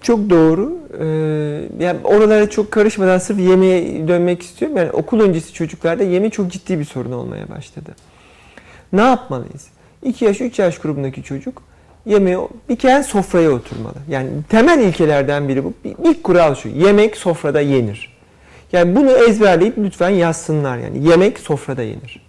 çok 0.00 0.30
doğru. 0.30 0.78
E, 1.00 1.04
yani 1.84 1.98
oralara 2.04 2.50
çok 2.50 2.70
karışmadan 2.72 3.18
sırf 3.18 3.38
yemeğe 3.38 4.08
dönmek 4.08 4.42
istiyorum. 4.42 4.76
Yani 4.76 4.90
okul 4.90 5.20
öncesi 5.20 5.52
çocuklarda 5.52 6.02
yeme 6.02 6.30
çok 6.30 6.52
ciddi 6.52 6.78
bir 6.78 6.84
sorun 6.84 7.12
olmaya 7.12 7.48
başladı. 7.48 7.90
Ne 8.92 9.02
yapmalıyız? 9.02 9.66
2 10.02 10.24
yaş 10.24 10.40
3 10.40 10.58
yaş 10.58 10.78
grubundaki 10.78 11.22
çocuk 11.22 11.62
yemeğe 12.06 12.38
bir 12.68 12.76
kere 12.76 13.02
sofraya 13.02 13.50
oturmalı. 13.50 13.94
Yani 14.08 14.28
temel 14.48 14.78
ilkelerden 14.78 15.48
biri 15.48 15.64
bu. 15.64 15.72
İlk 16.04 16.24
kural 16.24 16.54
şu. 16.54 16.68
Yemek 16.68 17.16
sofrada 17.16 17.60
yenir. 17.60 18.14
Yani 18.72 18.96
bunu 18.96 19.10
ezberleyip 19.10 19.78
lütfen 19.78 20.10
yazsınlar 20.10 20.78
yani. 20.78 21.08
Yemek 21.08 21.38
sofrada 21.38 21.82
yenir. 21.82 22.20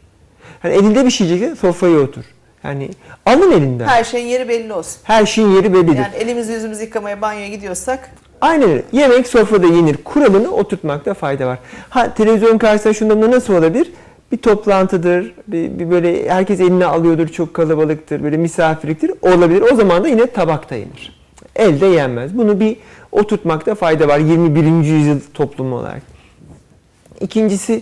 Hani 0.62 0.74
elinde 0.74 1.06
bir 1.06 1.12
şey 1.12 1.28
yiyeceksen 1.28 1.56
sofraya 1.56 2.00
otur. 2.00 2.24
Yani 2.64 2.90
alın 3.26 3.52
elinden. 3.52 3.88
Her 3.88 4.04
şeyin 4.04 4.28
yeri 4.28 4.50
belli 4.50 4.74
olsun. 4.74 5.02
Her 5.04 5.26
şeyin 5.26 5.50
yeri 5.50 5.74
bellidir. 5.74 5.96
Yani 5.98 6.16
elimizi 6.16 6.54
yüzümüzü 6.54 6.84
yıkamaya 6.84 7.22
banyoya 7.22 7.48
gidiyorsak 7.48 8.10
Aynen 8.42 8.70
öyle. 8.70 8.84
Yemek 8.92 9.28
sofrada 9.28 9.68
yenir. 9.68 9.98
Kuralını 9.98 10.52
oturtmakta 10.52 11.14
fayda 11.14 11.48
var. 11.48 11.60
Ha 11.90 12.14
televizyon 12.14 12.58
karşısında 12.58 12.94
şunda 12.94 13.32
nasıl 13.32 13.54
olabilir? 13.54 13.92
Bir 14.36 14.42
toplantıdır, 14.42 15.34
bir, 15.48 15.80
bir 15.80 15.92
böyle 15.92 16.30
herkes 16.30 16.60
eline 16.60 16.86
alıyordur, 16.86 17.28
çok 17.28 17.54
kalabalıktır, 17.54 18.24
böyle 18.24 18.38
misafirliktir. 18.38 19.12
Olabilir. 19.22 19.64
O 19.74 19.76
zaman 19.76 20.04
da 20.04 20.08
yine 20.08 20.28
tabakta 20.28 20.76
yenir. 20.76 21.20
Elde 21.56 21.86
yenmez. 21.86 22.38
Bunu 22.38 22.60
bir 22.60 22.78
oturtmakta 23.12 23.76
fayda 23.76 24.08
var 24.08 24.20
21. 24.20 24.64
yüzyıl 24.64 25.20
toplumu 25.34 25.76
olarak. 25.76 26.02
İkincisi 27.22 27.82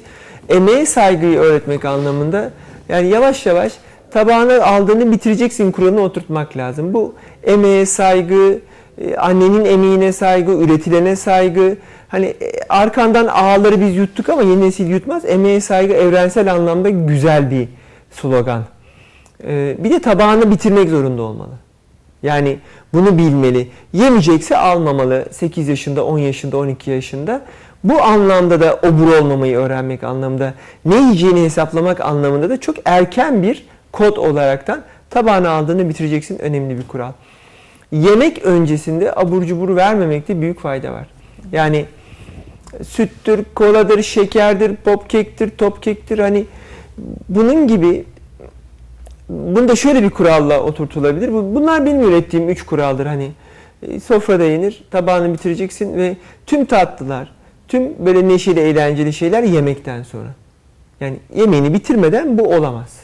emeğe 0.49 0.85
saygıyı 0.85 1.39
öğretmek 1.39 1.85
anlamında 1.85 2.51
yani 2.89 3.07
yavaş 3.07 3.45
yavaş 3.45 3.73
tabağına 4.11 4.63
aldığını 4.63 5.11
bitireceksin 5.11 5.71
kuralını 5.71 6.01
oturtmak 6.01 6.57
lazım. 6.57 6.93
Bu 6.93 7.13
emeğe 7.43 7.85
saygı, 7.85 8.59
e, 8.97 9.15
annenin 9.15 9.65
emeğine 9.65 10.11
saygı, 10.11 10.51
üretilene 10.51 11.15
saygı. 11.15 11.77
Hani 12.13 12.25
e, 12.25 12.51
arkandan 12.69 13.27
ağları 13.27 13.81
biz 13.81 13.95
yuttuk 13.95 14.29
ama 14.29 14.41
yeni 14.41 14.61
nesil 14.61 14.87
yutmaz. 14.87 15.25
Emeğe 15.25 15.61
saygı 15.61 15.93
evrensel 15.93 16.53
anlamda 16.53 16.89
güzel 16.89 17.51
bir 17.51 17.67
slogan. 18.11 18.63
E, 19.47 19.75
Bir 19.79 19.91
de 19.91 20.01
tabağını 20.01 20.51
bitirmek 20.51 20.89
zorunda 20.89 21.21
olmalı. 21.21 21.51
Yani 22.23 22.57
bunu 22.93 23.17
bilmeli. 23.17 23.67
Yemeyecekse 23.93 24.57
almamalı. 24.57 25.25
8 25.31 25.67
yaşında, 25.67 26.05
10 26.05 26.17
yaşında, 26.17 26.57
12 26.57 26.91
yaşında. 26.91 27.41
Bu 27.83 28.01
anlamda 28.01 28.61
da 28.61 28.79
obur 28.87 29.17
olmamayı 29.17 29.57
öğrenmek 29.57 30.03
anlamda, 30.03 30.53
ne 30.85 30.95
yiyeceğini 30.95 31.43
hesaplamak 31.43 32.01
anlamında 32.01 32.49
da 32.49 32.59
çok 32.59 32.75
erken 32.85 33.43
bir 33.43 33.65
kod 33.91 34.17
olaraktan 34.17 34.81
tabağını 35.09 35.49
aldığını 35.49 35.89
bitireceksin 35.89 36.39
önemli 36.39 36.77
bir 36.77 36.87
kural. 36.87 37.11
Yemek 37.91 38.45
öncesinde 38.45 39.15
abur 39.15 39.43
cubur 39.43 39.75
vermemekte 39.75 40.41
büyük 40.41 40.59
fayda 40.59 40.91
var. 40.93 41.07
Yani 41.51 41.85
süttür, 42.87 43.43
koladır, 43.55 44.03
şekerdir, 44.03 44.75
popkektir, 44.75 45.49
topkektir 45.49 46.19
hani 46.19 46.45
bunun 47.29 47.67
gibi 47.67 48.05
bunu 49.29 49.67
da 49.67 49.75
şöyle 49.75 50.03
bir 50.03 50.09
kuralla 50.09 50.59
oturtulabilir. 50.59 51.33
Bu- 51.33 51.55
Bunlar 51.55 51.85
benim 51.85 52.01
ürettiğim 52.01 52.49
üç 52.49 52.65
kuraldır. 52.65 53.05
Hani 53.05 53.31
e, 53.81 53.99
sofrada 53.99 54.43
yenir, 54.43 54.83
tabağını 54.91 55.33
bitireceksin 55.33 55.97
ve 55.97 56.15
tüm 56.45 56.65
tatlılar, 56.65 57.31
tüm 57.67 58.05
böyle 58.05 58.27
neşeli, 58.27 58.59
eğlenceli 58.59 59.13
şeyler 59.13 59.43
yemekten 59.43 60.03
sonra. 60.03 60.29
Yani 60.99 61.17
yemeğini 61.35 61.73
bitirmeden 61.73 62.37
bu 62.37 62.43
olamaz. 62.55 62.99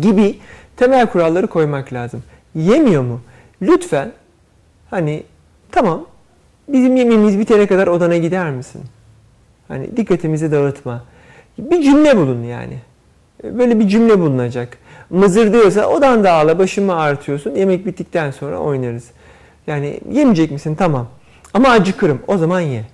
Gibi 0.00 0.38
temel 0.76 1.06
kuralları 1.06 1.46
koymak 1.46 1.92
lazım. 1.92 2.22
Yemiyor 2.54 3.02
mu? 3.02 3.20
Lütfen 3.62 4.12
hani 4.90 5.22
tamam 5.72 6.04
bizim 6.68 6.96
yemeğimiz 6.96 7.38
bitene 7.38 7.66
kadar 7.66 7.86
odana 7.86 8.16
gider 8.16 8.50
misin? 8.50 8.82
Hani 9.68 9.96
dikkatimizi 9.96 10.52
dağıtma. 10.52 11.04
Bir 11.58 11.82
cümle 11.82 12.16
bulun 12.16 12.42
yani. 12.42 12.78
Böyle 13.44 13.80
bir 13.80 13.88
cümle 13.88 14.18
bulunacak. 14.20 14.78
Mızır 15.10 15.52
diyorsa 15.52 15.86
odan 15.86 16.24
da 16.24 16.32
ağla 16.32 16.58
başımı 16.58 16.94
ağrıtıyorsun. 16.94 17.54
Yemek 17.54 17.86
bittikten 17.86 18.30
sonra 18.30 18.58
oynarız. 18.58 19.10
Yani 19.66 20.00
yemeyecek 20.12 20.50
misin? 20.50 20.74
Tamam. 20.74 21.08
Ama 21.54 21.68
acıkırım. 21.68 22.22
O 22.26 22.38
zaman 22.38 22.60
ye. 22.60 22.84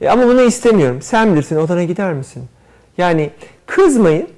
E 0.00 0.08
ama 0.08 0.26
bunu 0.26 0.42
istemiyorum. 0.42 1.02
Sen 1.02 1.32
bilirsin 1.32 1.56
odana 1.56 1.84
gider 1.84 2.12
misin? 2.12 2.44
Yani 2.98 3.30
kızmayın. 3.66 4.28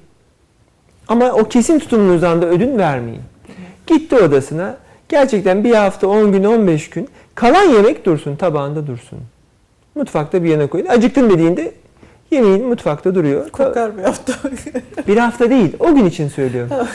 Ama 1.09 1.33
o 1.33 1.45
kesin 1.45 1.79
tutumunuzdan 1.79 2.43
da 2.43 2.47
ödün 2.47 2.79
vermeyin. 2.79 3.23
Gitti 3.87 4.17
odasına. 4.17 4.77
Gerçekten 5.15 5.65
bir 5.65 5.75
hafta, 5.75 6.09
10 6.09 6.33
gün, 6.33 6.45
15 6.45 6.91
gün 6.91 7.09
kalan 7.35 7.63
yemek 7.63 8.07
dursun, 8.07 8.37
tabağında 8.37 8.87
dursun. 8.87 9.19
Mutfakta 9.95 10.45
bir 10.45 10.49
yana 10.49 10.67
koyun. 10.67 10.87
Acıktım 10.87 11.31
dediğinde 11.31 11.73
yemeğin 12.31 12.67
mutfakta 12.67 13.15
duruyor. 13.15 13.51
kokar 13.51 13.99
bir 13.99 14.03
hafta. 14.03 14.33
Bir 15.09 15.17
hafta 15.17 15.51
değil, 15.51 15.77
o 15.79 15.95
gün 15.95 16.05
için 16.05 16.29
söylüyorum. 16.29 16.77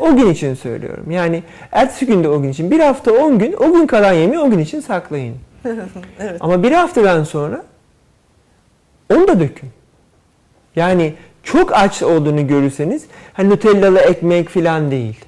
O 0.00 0.16
gün 0.16 0.30
için 0.30 0.54
söylüyorum. 0.54 1.10
Yani 1.10 1.42
ertesi 1.72 2.06
günde 2.06 2.28
o 2.28 2.42
gün 2.42 2.48
için. 2.48 2.70
Bir 2.70 2.80
hafta, 2.80 3.12
on 3.12 3.38
gün, 3.38 3.52
o 3.52 3.72
gün 3.72 3.86
kalan 3.86 4.12
yemeği 4.12 4.40
o 4.40 4.50
gün 4.50 4.58
için 4.58 4.80
saklayın. 4.80 5.36
evet. 6.20 6.36
Ama 6.40 6.62
bir 6.62 6.72
haftadan 6.72 7.24
sonra 7.24 7.62
onu 9.14 9.28
da 9.28 9.40
dökün. 9.40 9.70
Yani 10.76 11.14
çok 11.42 11.72
aç 11.72 12.02
olduğunu 12.02 12.46
görürseniz, 12.46 13.04
hani 13.32 13.50
Nutellalı 13.50 13.98
ekmek 13.98 14.48
falan 14.48 14.90
değil. 14.90 15.24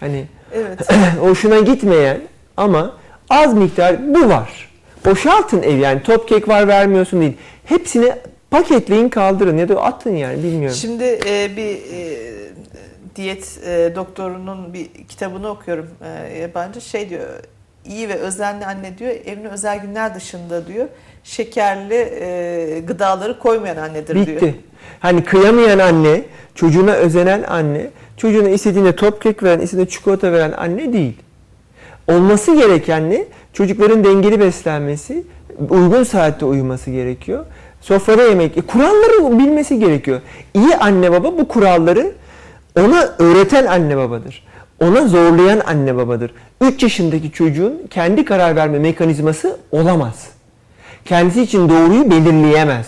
Hani 0.00 0.26
Evet. 0.56 0.92
hoşuna 1.20 1.60
gitmeyen 1.60 2.20
ama 2.56 2.96
az 3.30 3.54
miktar 3.54 4.14
bu 4.14 4.28
var. 4.28 4.70
Boşaltın 5.04 5.62
ev 5.62 5.76
yani 5.76 6.02
top 6.02 6.28
kek 6.28 6.48
var 6.48 6.68
vermiyorsun 6.68 7.20
değil. 7.20 7.36
Hepsini 7.64 8.12
paketleyin 8.50 9.08
kaldırın 9.08 9.58
ya 9.58 9.68
da 9.68 9.82
atın 9.82 10.16
yani 10.16 10.42
bilmiyorum. 10.42 10.76
Şimdi 10.80 11.04
e, 11.04 11.56
bir 11.56 11.76
e, 11.92 12.26
diyet 13.16 13.58
e, 13.66 13.92
doktorunun 13.96 14.72
bir 14.74 14.86
kitabını 15.08 15.48
okuyorum 15.48 15.88
e, 16.04 16.38
yabancı 16.38 16.80
şey 16.80 17.10
diyor 17.10 17.26
iyi 17.84 18.08
ve 18.08 18.14
özenli 18.14 18.66
anne 18.66 18.98
diyor 18.98 19.10
evine 19.26 19.48
özel 19.48 19.78
günler 19.78 20.14
dışında 20.14 20.66
diyor 20.66 20.86
şekerli 21.24 21.94
e, 22.20 22.80
gıdaları 22.86 23.38
koymayan 23.38 23.76
annedir 23.76 24.26
diyor. 24.26 24.40
Bitti. 24.40 24.60
Hani 25.00 25.24
kıyamayan 25.24 25.78
anne, 25.78 26.22
çocuğuna 26.54 26.92
özenen 26.92 27.42
anne, 27.42 27.90
çocuğuna 28.16 28.48
istediğinde 28.48 28.96
top 28.96 29.22
kek 29.22 29.42
veren, 29.42 29.60
istediğinde 29.60 29.90
çikolata 29.90 30.32
veren 30.32 30.52
anne 30.52 30.92
değil. 30.92 31.16
Olması 32.08 32.54
gereken 32.54 33.10
ne? 33.10 33.24
Çocukların 33.52 34.04
dengeli 34.04 34.40
beslenmesi, 34.40 35.24
uygun 35.70 36.02
saatte 36.02 36.44
uyuması 36.44 36.90
gerekiyor. 36.90 37.44
Sofrada 37.80 38.22
yemek, 38.22 38.58
e, 38.58 38.60
kuralları 38.60 39.38
bilmesi 39.38 39.78
gerekiyor. 39.78 40.20
İyi 40.54 40.76
anne 40.76 41.12
baba 41.12 41.38
bu 41.38 41.48
kuralları 41.48 42.12
ona 42.80 43.14
öğreten 43.18 43.66
anne 43.66 43.96
babadır. 43.96 44.46
Ona 44.80 45.08
zorlayan 45.08 45.60
anne 45.66 45.96
babadır. 45.96 46.34
3 46.60 46.82
yaşındaki 46.82 47.32
çocuğun 47.32 47.82
kendi 47.90 48.24
karar 48.24 48.56
verme 48.56 48.78
mekanizması 48.78 49.56
olamaz. 49.72 50.28
Kendisi 51.04 51.42
için 51.42 51.68
doğruyu 51.68 52.10
belirleyemez. 52.10 52.86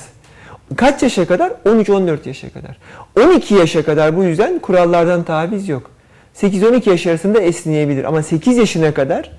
Kaç 0.77 1.03
yaşa 1.03 1.27
kadar? 1.27 1.53
13-14 1.67 2.29
yaşa 2.29 2.51
kadar. 2.51 2.79
12 3.21 3.55
yaşa 3.55 3.85
kadar 3.85 4.17
bu 4.17 4.25
yüzden 4.25 4.59
kurallardan 4.59 5.23
taviz 5.23 5.69
yok. 5.69 5.91
8-12 6.35 6.91
yaş 6.91 7.07
arasında 7.07 7.41
esneyebilir 7.41 8.05
ama 8.05 8.23
8 8.23 8.57
yaşına 8.57 8.95
kadar 8.95 9.31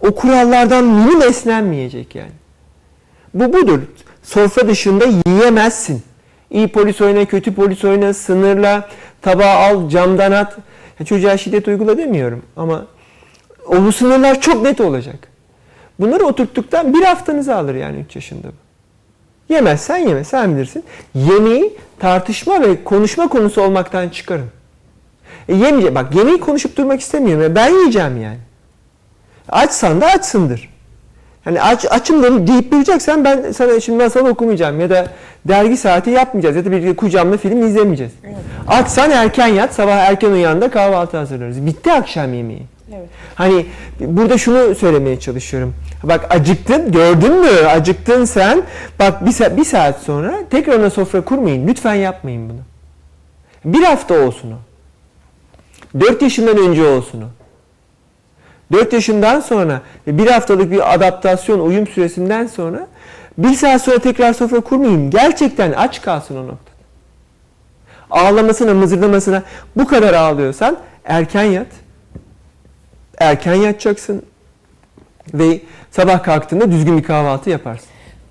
o 0.00 0.14
kurallardan 0.14 0.84
milim 0.84 1.22
esnenmeyecek 1.22 2.14
yani. 2.14 2.30
Bu 3.34 3.52
budur. 3.52 3.80
Sofra 4.22 4.68
dışında 4.68 5.04
yiyemezsin. 5.26 6.02
İyi 6.50 6.68
polis 6.68 7.00
oyna, 7.00 7.24
kötü 7.24 7.54
polis 7.54 7.84
oyna, 7.84 8.14
sınırla, 8.14 8.88
tabağı 9.22 9.56
al, 9.56 9.88
camdan 9.88 10.32
at. 10.32 10.56
Ya 11.00 11.06
Çocuğa 11.06 11.36
şiddet 11.36 11.68
uygula 11.68 11.98
demiyorum 11.98 12.42
ama 12.56 12.86
o 13.66 13.84
bu 13.84 13.92
sınırlar 13.92 14.40
çok 14.40 14.62
net 14.62 14.80
olacak. 14.80 15.28
Bunları 16.00 16.24
oturttuktan 16.24 16.94
bir 16.94 17.02
haftanızı 17.02 17.56
alır 17.56 17.74
yani 17.74 17.98
3 17.98 18.16
yaşında 18.16 18.48
bu. 18.48 18.67
Yemezsen 19.48 19.96
yeme, 19.96 20.24
sen 20.24 20.56
bilirsin. 20.56 20.84
Yemeği 21.14 21.76
tartışma 21.98 22.60
ve 22.62 22.84
konuşma 22.84 23.28
konusu 23.28 23.62
olmaktan 23.62 24.08
çıkarın. 24.08 24.46
E 25.48 25.54
yemeyecek. 25.54 25.94
Bak 25.94 26.14
yemeği 26.14 26.40
konuşup 26.40 26.76
durmak 26.76 27.00
istemiyorum. 27.00 27.42
E 27.42 27.54
ben 27.54 27.68
yiyeceğim 27.68 28.22
yani. 28.22 28.38
Açsan 29.48 30.00
da 30.00 30.06
açsındır. 30.06 30.68
Yani 31.46 31.62
aç, 31.62 31.86
açım 31.90 32.46
deyip 32.46 32.72
duracaksan 32.72 33.24
ben 33.24 33.52
sana 33.52 33.80
şimdi 33.80 34.04
masal 34.04 34.26
okumayacağım 34.26 34.80
ya 34.80 34.90
da 34.90 35.06
dergi 35.44 35.76
saati 35.76 36.10
yapmayacağız 36.10 36.56
ya 36.56 36.64
da 36.64 36.72
bir 36.72 36.96
kucamda 36.96 37.36
film 37.36 37.66
izlemeyeceğiz. 37.66 38.12
Açsan 38.68 39.10
erken 39.10 39.46
yat, 39.46 39.74
sabah 39.74 39.96
erken 39.96 40.30
uyan 40.30 40.60
da 40.60 40.70
kahvaltı 40.70 41.16
hazırlarız. 41.16 41.66
Bitti 41.66 41.92
akşam 41.92 42.34
yemeği. 42.34 42.62
Evet. 42.92 43.08
Hani 43.34 43.66
burada 44.00 44.38
şunu 44.38 44.74
söylemeye 44.74 45.20
çalışıyorum. 45.20 45.74
Bak 46.02 46.26
acıktın, 46.30 46.92
gördün 46.92 47.32
mü? 47.40 47.48
Acıktın 47.48 48.24
sen. 48.24 48.62
Bak 48.98 49.26
bir, 49.26 49.30
sa- 49.30 49.56
bir 49.56 49.64
saat 49.64 50.02
sonra 50.02 50.34
tekrar 50.50 50.78
ona 50.78 50.90
sofra 50.90 51.20
kurmayın. 51.20 51.68
Lütfen 51.68 51.94
yapmayın 51.94 52.50
bunu. 52.50 52.60
Bir 53.64 53.82
hafta 53.82 54.14
olsun 54.14 54.52
o. 54.52 54.56
4 56.00 56.22
yaşından 56.22 56.58
önce 56.58 56.86
olsun 56.86 57.22
o. 57.22 57.26
4 58.72 58.92
yaşından 58.92 59.40
sonra 59.40 59.82
bir 60.06 60.26
haftalık 60.26 60.70
bir 60.70 60.94
adaptasyon, 60.94 61.60
uyum 61.60 61.86
süresinden 61.86 62.46
sonra 62.46 62.86
bir 63.38 63.54
saat 63.54 63.82
sonra 63.82 63.98
tekrar 63.98 64.32
sofra 64.32 64.60
kurmayın. 64.60 65.10
Gerçekten 65.10 65.72
aç 65.72 66.02
kalsın 66.02 66.36
o 66.36 66.42
noktada. 66.42 66.58
Ağlamasına, 68.10 68.74
mızırdamasına 68.74 69.42
bu 69.76 69.86
kadar 69.86 70.14
ağlıyorsan 70.14 70.78
erken 71.04 71.42
yat. 71.42 71.66
Erken 73.18 73.54
yatacaksın 73.54 74.22
ve 75.34 75.60
sabah 75.90 76.22
kalktığında 76.22 76.70
düzgün 76.70 76.98
bir 76.98 77.02
kahvaltı 77.02 77.50
yaparsın. 77.50 77.88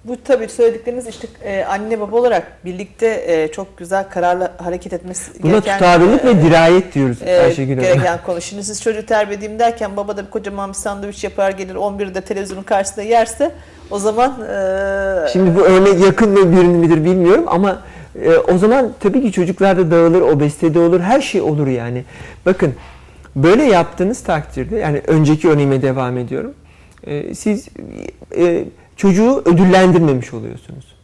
Bu 0.07 0.17
tabii 0.23 0.49
söyledikleriniz 0.49 1.07
işte 1.07 1.27
e, 1.43 1.63
anne 1.63 1.99
baba 1.99 2.17
olarak 2.17 2.65
birlikte 2.65 3.23
e, 3.27 3.51
çok 3.51 3.77
güzel 3.77 4.09
kararlı 4.09 4.51
hareket 4.57 4.93
etmesi 4.93 5.43
Buna 5.43 5.51
gereken 5.51 5.77
tutarlılık 5.77 6.25
e, 6.25 6.27
ve 6.27 6.41
dirayet 6.41 6.95
diyoruz 6.95 7.17
e, 7.25 7.41
Ayşegül 7.41 7.77
Hanım. 7.77 7.93
gereken 7.93 8.19
konu. 8.25 8.41
Şimdi 8.41 8.63
siz 8.63 8.81
çocuğu 8.81 9.05
terbiye 9.05 9.37
edeyim 9.37 9.59
derken 9.59 9.97
baba 9.97 10.17
da 10.17 10.25
bir 10.25 10.29
kocaman 10.29 10.69
bir 10.69 10.75
sandviç 10.75 11.23
yapar 11.23 11.51
gelir 11.51 11.75
11'de 11.75 12.21
televizyonun 12.21 12.63
karşısında 12.63 13.01
yerse 13.01 13.51
o 13.91 13.99
zaman 13.99 14.31
e, 14.31 15.29
Şimdi 15.33 15.55
bu 15.55 15.61
örnek 15.61 15.99
yakın 16.05 16.29
mı 16.29 16.51
birini 16.51 16.77
midir 16.77 17.05
bilmiyorum 17.05 17.43
ama 17.47 17.81
e, 18.23 18.37
o 18.37 18.57
zaman 18.57 18.91
tabii 18.99 19.21
ki 19.21 19.31
çocuklarda 19.31 19.91
dağılır, 19.91 20.21
obezitede 20.21 20.79
olur, 20.79 20.99
her 20.99 21.21
şey 21.21 21.41
olur 21.41 21.67
yani. 21.67 22.03
Bakın 22.45 22.73
böyle 23.35 23.63
yaptığınız 23.63 24.23
takdirde 24.23 24.75
yani 24.75 25.01
önceki 25.07 25.49
örneğime 25.49 25.81
devam 25.81 26.17
ediyorum. 26.17 26.53
E, 27.07 27.35
siz 27.35 27.67
e, 28.37 28.63
çocuğu 28.95 29.41
ödüllendirmemiş 29.45 30.33
oluyorsunuz. 30.33 30.97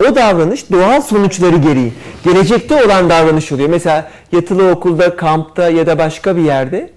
O 0.00 0.16
davranış 0.16 0.70
doğal 0.70 1.00
sonuçları 1.00 1.56
gereği 1.56 1.92
gelecekte 2.24 2.84
olan 2.84 3.10
davranış 3.10 3.52
oluyor. 3.52 3.68
Mesela 3.68 4.10
yatılı 4.32 4.70
okulda, 4.70 5.16
kampta 5.16 5.70
ya 5.70 5.86
da 5.86 5.98
başka 5.98 6.36
bir 6.36 6.42
yerde 6.42 6.90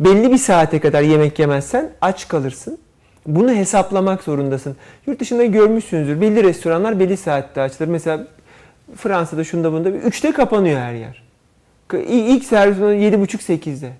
belli 0.00 0.32
bir 0.32 0.38
saate 0.38 0.80
kadar 0.80 1.02
yemek 1.02 1.38
yemezsen 1.38 1.90
aç 2.00 2.28
kalırsın. 2.28 2.78
Bunu 3.26 3.54
hesaplamak 3.54 4.22
zorundasın. 4.22 4.76
Yurt 5.06 5.20
dışında 5.20 5.44
görmüşsünüzdür. 5.44 6.20
Belli 6.20 6.44
restoranlar 6.44 7.00
belli 7.00 7.16
saatte 7.16 7.60
açılır. 7.60 7.88
Mesela 7.88 8.26
Fransa'da 8.96 9.44
şunda 9.44 9.72
bunda 9.72 9.90
3'te 9.90 10.32
kapanıyor 10.32 10.80
her 10.80 10.94
yer. 10.94 11.24
İlk 12.08 12.44
servis 12.44 12.78
7.30-8'de. 12.78 13.90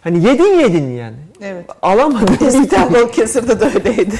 Hani 0.00 0.26
yedin 0.28 0.58
yedin 0.60 0.90
yani. 0.90 1.16
evet. 1.42 1.64
Alamadın. 1.82 2.46
Eskiden 2.46 2.94
Balıkesir'de 2.94 3.60
de 3.60 3.64
öyleydi. 3.64 4.16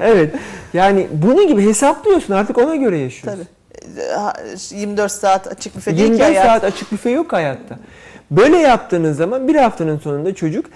evet. 0.00 0.34
Yani 0.72 1.06
bunu 1.12 1.46
gibi 1.48 1.62
hesaplıyorsun 1.62 2.34
artık 2.34 2.58
ona 2.58 2.76
göre 2.76 2.98
yaşıyorsun. 2.98 3.44
Tabii. 3.44 4.00
E, 4.00 4.12
ha, 4.12 4.32
24 4.70 5.12
saat 5.12 5.46
açık 5.46 5.76
büfe 5.76 5.90
değil 5.96 6.06
ki 6.06 6.12
24 6.12 6.28
hayat. 6.28 6.46
saat 6.46 6.64
açık 6.64 6.92
büfe 6.92 7.10
yok 7.10 7.32
hayatta. 7.32 7.78
Böyle 8.30 8.56
yaptığınız 8.56 9.16
zaman 9.16 9.48
bir 9.48 9.54
haftanın 9.54 9.98
sonunda 9.98 10.34
çocuk 10.34 10.66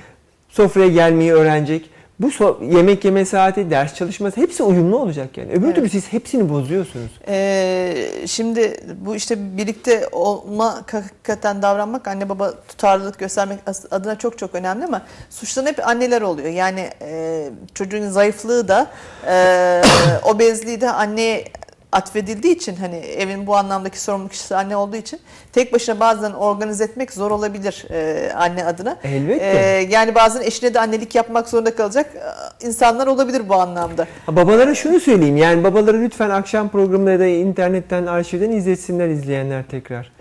sofraya 0.49 0.89
gelmeyi 0.89 1.33
öğrenecek. 1.33 1.91
Bu 2.21 2.31
yemek 2.63 3.05
yeme 3.05 3.25
saati, 3.25 3.71
ders 3.71 3.95
çalışması 3.95 4.41
hepsi 4.41 4.63
uyumlu 4.63 4.99
olacak 4.99 5.39
yani. 5.39 5.53
Öbür 5.53 5.67
Evet. 5.67 5.77
türlü 5.77 5.89
siz 5.89 6.13
hepsini 6.13 6.51
bozuyorsunuz. 6.51 7.11
Ee, 7.29 8.09
şimdi 8.27 8.81
bu 9.01 9.17
işte 9.17 9.57
birlikte 9.57 10.09
olma 10.13 10.83
hakikaten 10.93 11.63
davranmak 11.63 12.09
anne 12.09 12.29
baba 12.29 12.55
tutarlılık 12.69 13.19
göstermek 13.19 13.59
adına 13.91 14.19
çok 14.19 14.39
çok 14.39 14.55
önemli 14.55 14.85
ama 14.85 15.03
suçlanan 15.31 15.67
hep 15.67 15.89
anneler 15.89 16.23
oluyor. 16.23 16.49
Yani 16.49 16.91
e, 17.03 17.49
çocuğun 17.75 18.09
zayıflığı 18.11 18.69
da 18.69 18.87
e, 19.27 19.83
obezliği 20.23 20.81
de 20.81 20.91
anneye 20.91 21.45
atfedildiği 21.93 22.57
için 22.57 22.77
hani 22.77 22.97
evin 22.97 23.47
bu 23.47 23.57
anlamdaki 23.57 24.01
sorumlu 24.01 24.29
kişisi 24.29 24.57
anne 24.57 24.77
olduğu 24.77 24.97
için 24.97 25.21
tek 25.53 25.73
başına 25.73 26.01
bazen 26.01 26.33
organize 26.33 26.85
etmek 26.85 27.13
zor 27.13 27.31
olabilir 27.31 27.87
e, 27.91 28.33
anne 28.33 28.65
adına. 28.65 28.97
Elbette. 29.05 29.45
E, 29.45 29.89
yani 29.91 30.15
bazen 30.15 30.43
eşine 30.43 30.75
de 30.75 30.81
annelik 30.81 31.15
yapmak 31.15 31.49
zorunda 31.49 31.75
kalacak 31.75 32.11
e, 32.17 32.67
insanlar 32.67 33.07
olabilir 33.07 33.49
bu 33.49 33.55
anlamda. 33.55 34.07
Ha, 34.27 34.37
Babalara 34.37 34.75
şunu 34.75 35.01
söyleyeyim. 35.01 35.37
Yani 35.37 35.65
babaları 35.65 36.03
lütfen 36.03 36.31
akşam 36.31 36.69
programında 36.69 37.11
ya 37.11 37.21
da 37.21 37.27
internetten, 37.27 38.07
arşivden 38.07 38.51
izletsinler 38.51 39.09
izleyenler 39.09 39.65
tekrar. 39.71 40.13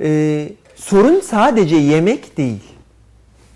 Ee, 0.00 0.48
sorun 0.74 1.20
sadece 1.20 1.76
yemek 1.76 2.36
değil. 2.36 2.62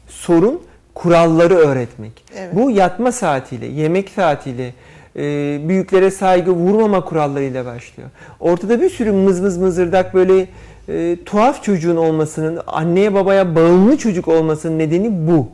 Sorun 0.08 0.62
kuralları 0.94 1.54
öğretmek. 1.54 2.24
Evet. 2.36 2.54
Bu 2.54 2.70
yatma 2.70 3.12
saatiyle, 3.12 3.66
yemek 3.66 4.10
saatiyle, 4.10 4.74
e, 5.18 5.58
büyüklere 5.68 6.10
saygı 6.10 6.50
vurmama 6.50 7.04
kurallarıyla 7.04 7.66
başlıyor. 7.66 8.08
Ortada 8.40 8.80
bir 8.80 8.90
sürü 8.90 9.12
mız 9.12 9.40
mız 9.40 9.58
mızırdak 9.58 10.14
böyle 10.14 10.48
e, 10.88 11.16
tuhaf 11.24 11.62
çocuğun 11.62 11.96
olmasının, 11.96 12.60
anneye 12.66 13.14
babaya 13.14 13.56
bağımlı 13.56 13.96
çocuk 13.98 14.28
olmasının 14.28 14.78
nedeni 14.78 15.28
bu. 15.28 15.48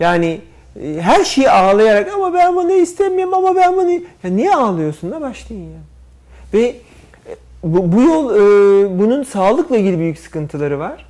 Yani 0.00 0.40
e, 0.82 1.00
her 1.00 1.24
şeyi 1.24 1.50
ağlayarak 1.50 2.14
ama 2.14 2.34
ben 2.34 2.56
bunu 2.56 2.72
istemiyorum 2.72 3.34
ama 3.34 3.56
ben 3.56 3.76
bunu... 3.76 3.90
Ya 3.92 4.30
niye 4.30 4.54
ağlıyorsun 4.54 5.10
da 5.10 5.20
başlayın 5.20 5.62
ya. 5.62 5.80
Ve 6.54 6.62
e, 6.62 6.76
bu, 7.62 7.92
bu 7.92 8.02
yol, 8.02 8.34
e, 8.34 8.38
bunun 8.98 9.22
sağlıkla 9.22 9.76
ilgili 9.76 9.98
büyük 9.98 10.18
sıkıntıları 10.18 10.78
var. 10.78 11.06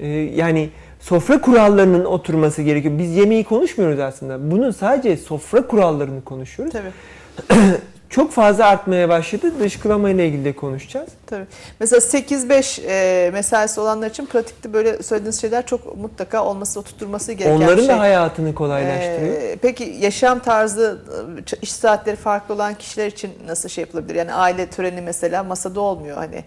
E, 0.00 0.08
yani 0.08 0.70
sofra 1.02 1.40
kurallarının 1.40 2.04
oturması 2.04 2.62
gerekiyor. 2.62 2.98
Biz 2.98 3.16
yemeği 3.16 3.44
konuşmuyoruz 3.44 3.98
aslında. 4.00 4.50
Bunun 4.50 4.70
sadece 4.70 5.16
sofra 5.16 5.66
kurallarını 5.66 6.24
konuşuyoruz. 6.24 6.72
Tabii. 6.74 7.60
Çok 8.10 8.32
fazla 8.32 8.66
artmaya 8.66 9.08
başladı. 9.08 9.52
Dışkılama 9.60 10.10
ile 10.10 10.26
ilgili 10.28 10.44
de 10.44 10.52
konuşacağız. 10.52 11.08
Tabii. 11.26 11.44
Mesela 11.80 11.98
8-5 12.00 12.80
e, 12.86 13.30
mesaisi 13.30 13.80
olanlar 13.80 14.10
için 14.10 14.26
pratikte 14.26 14.72
böyle 14.72 15.02
söylediğiniz 15.02 15.40
şeyler 15.40 15.66
çok 15.66 15.96
mutlaka 15.96 16.44
olması, 16.44 16.80
oturtturması 16.80 17.32
gereken 17.32 17.56
Onların 17.56 17.78
şey. 17.84 17.88
da 17.88 17.98
hayatını 17.98 18.54
kolaylaştırıyor. 18.54 19.34
Ee, 19.34 19.56
peki 19.62 19.96
yaşam 20.00 20.38
tarzı, 20.38 20.98
ç- 21.46 21.58
iş 21.62 21.72
saatleri 21.72 22.16
farklı 22.16 22.54
olan 22.54 22.74
kişiler 22.74 23.06
için 23.06 23.30
nasıl 23.46 23.68
şey 23.68 23.82
yapılabilir? 23.82 24.14
Yani 24.14 24.32
aile 24.34 24.66
töreni 24.66 25.00
mesela 25.00 25.42
masada 25.44 25.80
olmuyor 25.80 26.16
hani. 26.16 26.44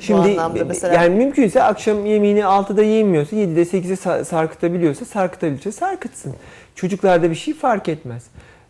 Şimdi 0.00 0.38
mesela. 0.66 0.94
yani 0.94 1.14
mümkünse 1.14 1.62
akşam 1.62 2.06
yemeğini 2.06 2.40
6'da 2.40 2.82
yiyemiyorsa 2.82 3.36
7'de 3.36 3.62
8'e 3.62 3.94
sa- 3.94 4.24
sarkıtabiliyorsa 4.24 5.04
sarkıtabiliyorsa 5.04 5.72
sarkıtsın. 5.72 6.34
Çocuklarda 6.74 7.30
bir 7.30 7.34
şey 7.34 7.54
fark 7.54 7.88
etmez. 7.88 8.26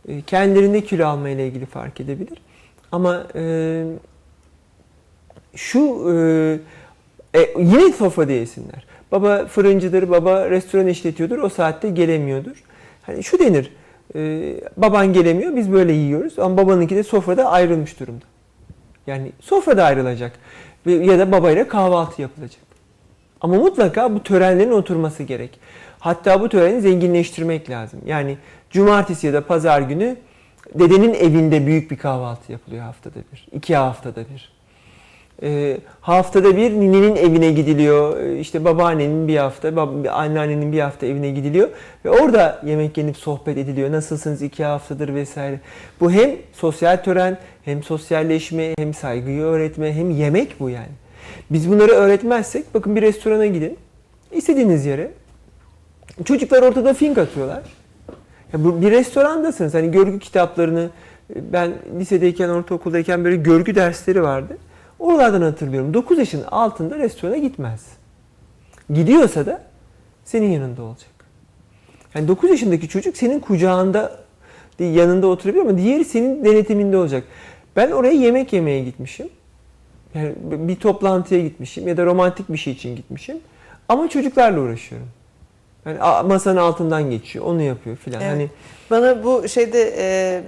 E, 0.09 0.23
Kendilerinde 0.23 0.81
kilo 0.81 1.07
alma 1.07 1.29
ile 1.29 1.47
ilgili 1.47 1.67
fark 1.67 2.01
edebilir. 2.01 2.43
Ama 2.93 3.27
e, 3.35 3.85
şu 5.55 5.79
e, 7.35 7.39
e, 7.41 7.55
yine 7.59 7.93
sofrada 7.93 8.33
yesinler. 8.33 8.87
Baba 9.13 9.47
fırıncıdır, 9.47 10.11
baba 10.11 10.51
restoran 10.51 10.87
işletiyordur, 10.87 11.39
o 11.39 11.49
saatte 11.49 11.91
gelemiyordur. 11.91 12.65
Hani 13.03 13.23
şu 13.25 13.39
denir, 13.39 13.73
e, 14.15 14.21
baban 14.77 15.13
gelemiyor, 15.13 15.57
biz 15.57 15.73
böyle 15.73 15.93
yiyoruz 15.93 16.39
ama 16.39 16.57
babanınki 16.57 16.97
de 16.97 17.03
sofrada 17.03 17.51
ayrılmış 17.51 18.01
durumda. 18.01 18.25
Yani 19.07 19.33
sofrada 19.41 19.85
ayrılacak 19.85 20.33
ya 20.87 21.19
da 21.19 21.33
babayla 21.33 21.69
kahvaltı 21.69 22.23
yapılacak. 22.23 22.63
Ama 23.41 23.55
mutlaka 23.55 24.15
bu 24.15 24.23
törenlerin 24.23 24.71
oturması 24.71 25.23
gerek. 25.23 25.61
Hatta 25.99 26.41
bu 26.41 26.49
töreni 26.49 26.81
zenginleştirmek 26.81 27.71
lazım. 27.71 28.01
Yani 28.07 28.39
cumartesi 28.71 29.27
ya 29.27 29.33
da 29.33 29.47
pazar 29.47 29.81
günü 29.81 30.17
dedenin 30.75 31.15
evinde 31.15 31.67
büyük 31.67 31.91
bir 31.91 31.97
kahvaltı 31.97 32.53
yapılıyor 32.53 32.85
haftada 32.85 33.19
bir. 33.33 33.49
iki 33.53 33.77
haftada 33.77 34.21
bir. 34.21 34.53
Ee, 35.43 35.77
haftada 36.01 36.57
bir 36.57 36.71
ninenin 36.73 37.17
evine 37.17 37.53
gidiliyor. 37.53 38.21
Ee, 38.21 38.39
İşte 38.39 38.65
babaannenin 38.65 39.29
bir 39.29 39.37
hafta, 39.37 39.69
bab- 39.69 40.09
anneannenin 40.09 40.73
bir 40.73 40.81
hafta 40.81 41.07
evine 41.07 41.31
gidiliyor. 41.31 41.69
Ve 42.05 42.11
orada 42.11 42.63
yemek 42.67 42.99
yenip 42.99 43.17
sohbet 43.17 43.59
ediliyor. 43.59 43.93
Nasılsınız 43.93 44.43
iki 44.43 44.65
haftadır 44.65 45.15
vesaire. 45.15 45.61
Bu 46.01 46.13
hem 46.13 46.31
sosyal 46.53 46.97
tören, 46.97 47.39
hem 47.65 47.83
sosyalleşme, 47.83 48.75
hem 48.79 48.95
saygıyı 48.95 49.43
öğretme, 49.43 49.93
hem 49.93 50.11
yemek 50.11 50.61
bu 50.61 50.71
yani. 50.71 50.93
Biz 51.51 51.71
bunları 51.71 51.93
öğretmezsek, 51.93 52.75
bakın 52.75 52.97
bir 52.97 53.03
restorana 53.03 53.47
gidin. 53.47 53.79
İstediğiniz 54.33 54.87
yere. 54.87 55.11
Çocuklar 56.25 56.63
ortada 56.63 56.95
fink 56.95 57.19
atıyorlar. 57.19 57.63
Ya 58.53 58.65
bu 58.65 58.83
bir 58.83 58.91
restorandasınız. 58.91 59.75
Hani 59.75 59.91
görgü 59.91 60.19
kitaplarını 60.19 60.91
ben 61.37 61.73
lisedeyken, 61.99 62.49
ortaokuldayken 62.49 63.25
böyle 63.25 63.37
görgü 63.37 63.75
dersleri 63.75 64.23
vardı. 64.23 64.57
Oralardan 65.01 65.43
hatırlıyorum. 65.43 65.95
9 65.95 66.19
yaşın 66.19 66.43
altında 66.43 66.99
restorana 66.99 67.37
gitmez. 67.37 67.87
Gidiyorsa 68.95 69.47
da 69.47 69.63
senin 70.25 70.51
yanında 70.51 70.83
olacak. 70.83 71.11
Yani 72.15 72.29
9 72.29 72.51
yaşındaki 72.51 72.89
çocuk 72.89 73.17
senin 73.17 73.41
kucağında 73.41 74.21
yanında 74.79 75.27
oturabilir 75.27 75.63
ama 75.63 75.79
diğeri 75.79 76.05
senin 76.05 76.45
denetiminde 76.45 76.97
olacak. 76.97 77.25
Ben 77.77 77.91
oraya 77.91 78.13
yemek 78.13 78.53
yemeye 78.53 78.85
gitmişim. 78.85 79.29
Yani 80.15 80.35
bir 80.43 80.77
toplantıya 80.77 81.41
gitmişim 81.41 81.89
ya 81.89 81.97
da 81.97 82.05
romantik 82.05 82.49
bir 82.49 82.59
şey 82.59 82.73
için 82.73 82.97
gitmişim. 82.97 83.37
Ama 83.89 84.09
çocuklarla 84.09 84.61
uğraşıyorum. 84.61 85.09
Yani 85.87 86.29
masanın 86.29 86.57
altından 86.57 87.11
geçiyor, 87.11 87.45
onu 87.45 87.63
yapıyor 87.63 87.97
filan. 87.97 88.21
Evet. 88.21 88.33
Hani 88.33 88.51
Bana 88.91 89.25
bu 89.25 89.49
şeyde 89.49 89.95
e, 89.99 90.43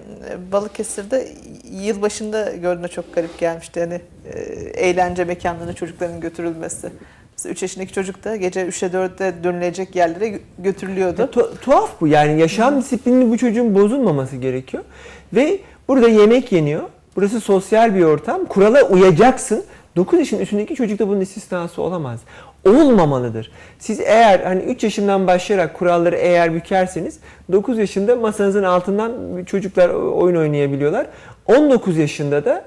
Balıkesir'de 0.52 1.28
yılbaşında 1.72 2.52
gördüğümde 2.52 2.88
çok 2.88 3.14
garip 3.14 3.38
gelmişti. 3.38 3.80
Hani 3.80 4.00
e, 4.34 4.40
eğlence 4.88 5.24
mekanlarına 5.24 5.72
çocukların 5.72 6.20
götürülmesi. 6.20 6.90
Mesela 7.32 7.52
3 7.52 7.62
yaşındaki 7.62 7.92
çocuk 7.92 8.24
da 8.24 8.36
gece 8.36 8.60
3'e 8.60 8.88
4'te 8.88 9.44
dönülecek 9.44 9.96
yerlere 9.96 10.28
gö- 10.28 10.40
götürülüyordu. 10.58 11.22
Tu- 11.22 11.54
tuhaf 11.60 12.00
bu 12.00 12.06
yani 12.06 12.40
yaşam 12.40 12.78
disiplini 12.80 13.30
bu 13.30 13.38
çocuğun 13.38 13.74
bozulmaması 13.74 14.36
gerekiyor. 14.36 14.84
Ve 15.32 15.58
burada 15.88 16.08
yemek 16.08 16.52
yeniyor. 16.52 16.82
Burası 17.16 17.40
sosyal 17.40 17.94
bir 17.94 18.02
ortam. 18.02 18.44
Kurala 18.44 18.82
uyacaksın. 18.82 19.64
9 19.96 20.18
yaşın 20.18 20.38
üstündeki 20.38 20.74
çocuk 20.74 20.98
da 20.98 21.08
bunun 21.08 21.20
istisnası 21.20 21.82
olamaz. 21.82 22.20
Olmamalıdır. 22.64 23.50
Siz 23.78 24.00
eğer 24.00 24.40
hani 24.40 24.62
3 24.62 24.84
yaşından 24.84 25.26
başlayarak 25.26 25.74
kuralları 25.74 26.16
eğer 26.16 26.54
bükerseniz 26.54 27.18
9 27.52 27.78
yaşında 27.78 28.16
masanızın 28.16 28.62
altından 28.62 29.12
çocuklar 29.44 29.88
oyun 29.88 30.36
oynayabiliyorlar. 30.36 31.06
19 31.46 31.96
yaşında 31.96 32.44
da 32.44 32.64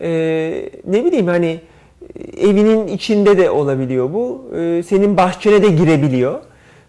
e, 0.00 0.08
ne 0.86 1.04
bileyim 1.04 1.26
hani 1.26 1.60
evinin 2.36 2.86
içinde 2.86 3.38
de 3.38 3.50
olabiliyor 3.50 4.12
bu. 4.12 4.50
E, 4.56 4.82
senin 4.82 5.16
bahçene 5.16 5.62
de 5.62 5.68
girebiliyor. 5.68 6.40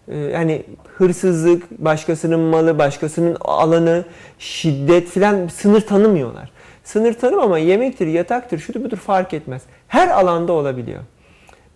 E, 0.08 0.18
yani 0.18 0.64
hırsızlık, 0.98 1.72
başkasının 1.72 2.40
malı, 2.40 2.80
başkasının 2.80 3.38
alanı, 3.42 4.06
şiddet 4.40 5.08
filan 5.08 5.48
sınır 5.48 5.82
tanımıyorlar. 5.82 6.52
Sınır 6.84 7.14
tanımama 7.14 7.58
yemektir, 7.58 8.08
yataktır, 8.08 8.60
şudur 8.60 8.84
budur 8.84 8.98
fark 8.98 9.34
etmez. 9.34 9.62
Her 9.88 10.08
alanda 10.08 10.54
olabiliyor. 10.54 11.02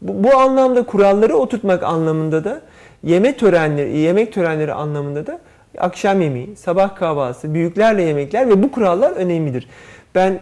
Bu, 0.02 0.24
bu 0.24 0.38
anlamda 0.38 0.84
kuralları 0.84 1.36
oturtmak 1.36 1.84
anlamında 1.84 2.44
da 2.44 2.62
yemek 3.04 3.40
törenleri, 3.40 3.98
yemek 3.98 4.34
törenleri 4.34 4.74
anlamında 4.74 5.28
da 5.28 5.40
akşam 5.78 6.22
yemeği, 6.22 6.56
sabah 6.56 6.96
kahvaltısı, 6.96 7.54
büyüklerle 7.54 8.04
yemekler 8.04 8.50
ve 8.50 8.64
bu 8.64 8.72
kurallar 8.72 9.12
önemlidir. 9.12 9.68
Ben 10.16 10.40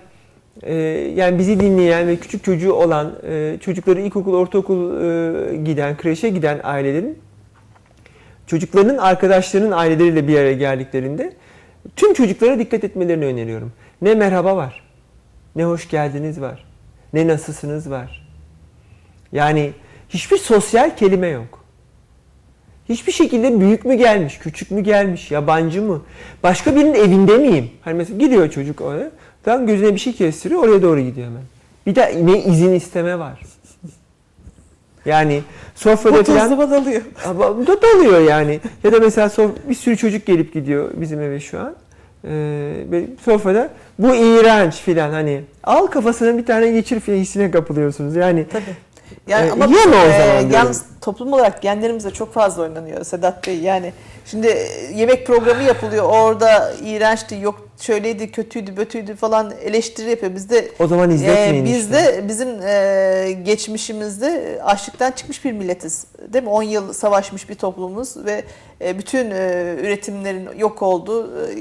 e, 0.64 0.74
yani 1.16 1.40
bizi 1.40 1.60
dinleyen 1.60 2.08
ve 2.08 2.16
küçük 2.16 2.44
çocuğu 2.44 2.74
olan 2.74 3.14
e, 3.30 3.58
çocukları 3.62 4.02
ilkokul, 4.02 4.34
ortaokul 4.34 5.02
e, 5.02 5.56
giden, 5.56 5.98
kreşe 5.98 6.30
giden 6.30 6.60
ailelerin 6.64 7.18
çocuklarının 8.48 8.98
arkadaşlarının 8.98 9.72
aileleriyle 9.72 10.28
bir 10.28 10.40
araya 10.40 10.54
geldiklerinde 10.54 11.34
tüm 11.96 12.14
çocuklara 12.14 12.60
dikkat 12.60 12.84
etmelerini 12.84 13.26
öneriyorum. 13.26 13.74
Ne 14.02 14.16
merhaba 14.16 14.56
var, 14.56 14.84
ne 15.56 15.66
hoş 15.66 15.90
geldiniz 15.90 16.42
var, 16.42 16.66
ne 17.14 17.28
nasılsınız 17.28 17.92
var. 17.92 18.19
Yani 19.32 19.72
hiçbir 20.10 20.38
sosyal 20.38 20.96
kelime 20.96 21.28
yok. 21.28 21.60
Hiçbir 22.90 23.12
şekilde 23.12 23.60
büyük 23.60 23.86
mü 23.86 23.96
gelmiş, 23.96 24.38
küçük 24.38 24.72
mü 24.72 24.82
gelmiş, 24.82 25.32
yabancı 25.32 25.82
mı? 25.82 26.02
Başka 26.44 26.76
birinin 26.76 26.94
evinde 26.94 27.38
miyim? 27.38 27.72
Hani 27.82 27.94
mesela 27.94 28.18
gidiyor 28.18 28.50
çocuk 28.50 28.82
oraya, 28.82 29.12
tam 29.44 29.68
gözüne 29.68 29.94
bir 29.94 30.00
şey 30.00 30.14
kestiriyor, 30.14 30.64
oraya 30.64 30.82
doğru 30.82 31.00
gidiyor 31.00 31.28
hemen. 31.28 31.44
Bir 31.86 31.96
de 31.96 32.26
ne 32.26 32.44
izin 32.44 32.74
isteme 32.74 33.20
var. 33.20 33.40
Yani 35.06 35.42
sofrada 35.76 36.24
falan... 36.24 36.50
tuzlu 36.50 36.72
dalıyor. 36.72 37.02
Ama 37.26 37.68
da 37.68 37.82
dalıyor 37.82 38.20
yani. 38.20 38.60
Ya 38.84 38.92
da 38.92 39.00
mesela 39.00 39.28
sof- 39.28 39.70
bir 39.70 39.74
sürü 39.74 39.98
çocuk 39.98 40.26
gelip 40.26 40.54
gidiyor 40.54 40.90
bizim 40.96 41.22
eve 41.22 41.40
şu 41.40 41.60
an. 41.60 41.76
Ee, 42.26 43.06
sofrada 43.26 43.70
bu 44.00 44.16
iğrenç 44.16 44.76
filan 44.76 45.12
hani 45.12 45.42
al 45.64 45.88
kafasına 45.88 46.38
bir 46.38 46.46
tane 46.46 46.72
geçir 46.72 47.00
filan 47.00 47.18
hissine 47.18 47.52
kapılıyorsunuz. 47.52 48.16
Yani 48.16 48.46
Tabii. 48.52 48.64
Yani 49.28 49.48
Ee, 49.48 49.52
ama 49.52 49.66
o 49.66 49.70
e, 49.70 49.74
zaman 49.74 50.40
diyorum. 50.40 50.52
yalnız 50.52 50.84
toplum 51.02 51.34
olarak 51.34 51.62
genlerimizde 51.62 52.12
çok 52.12 52.34
fazla 52.34 52.62
oynanıyor 52.64 53.04
Sedat 53.04 53.48
Bey. 53.48 53.60
Yani 53.60 53.94
şimdi 54.26 54.48
e, 54.48 54.68
yemek 54.96 55.28
programı 55.28 55.64
yapılıyor. 55.64 56.04
Orada 56.06 56.74
iğrençti, 56.86 57.36
yok 57.42 57.70
şöyleydi, 57.82 58.32
kötüydü, 58.32 58.78
bötüydü 58.78 59.16
falan 59.16 59.54
eleştiri 59.64 60.10
yapıyor. 60.10 60.36
Bizde 60.36 60.68
o 60.80 60.88
zaman 60.88 61.10
izletmeyin 61.10 61.66
Ee, 61.66 61.70
işte. 61.70 61.80
bizde 61.80 62.24
bizim 62.28 62.48
e, 62.68 63.32
geçmişimizde 63.44 64.60
açlıktan 64.64 65.12
çıkmış 65.12 65.46
bir 65.46 65.52
milletiz. 65.52 66.06
Değil 66.34 66.44
mi? 66.44 66.50
10 66.50 66.64
yıl 66.64 66.94
savaşmış 66.94 67.50
bir 67.50 67.56
toplumumuz 67.56 68.26
ve 68.26 68.32
e, 68.32 68.44
bütün 68.82 69.32
e, 69.32 69.76
üretimlerin 69.82 70.50
yok 70.58 70.82
olduğu, 70.82 71.50
e, 71.52 71.58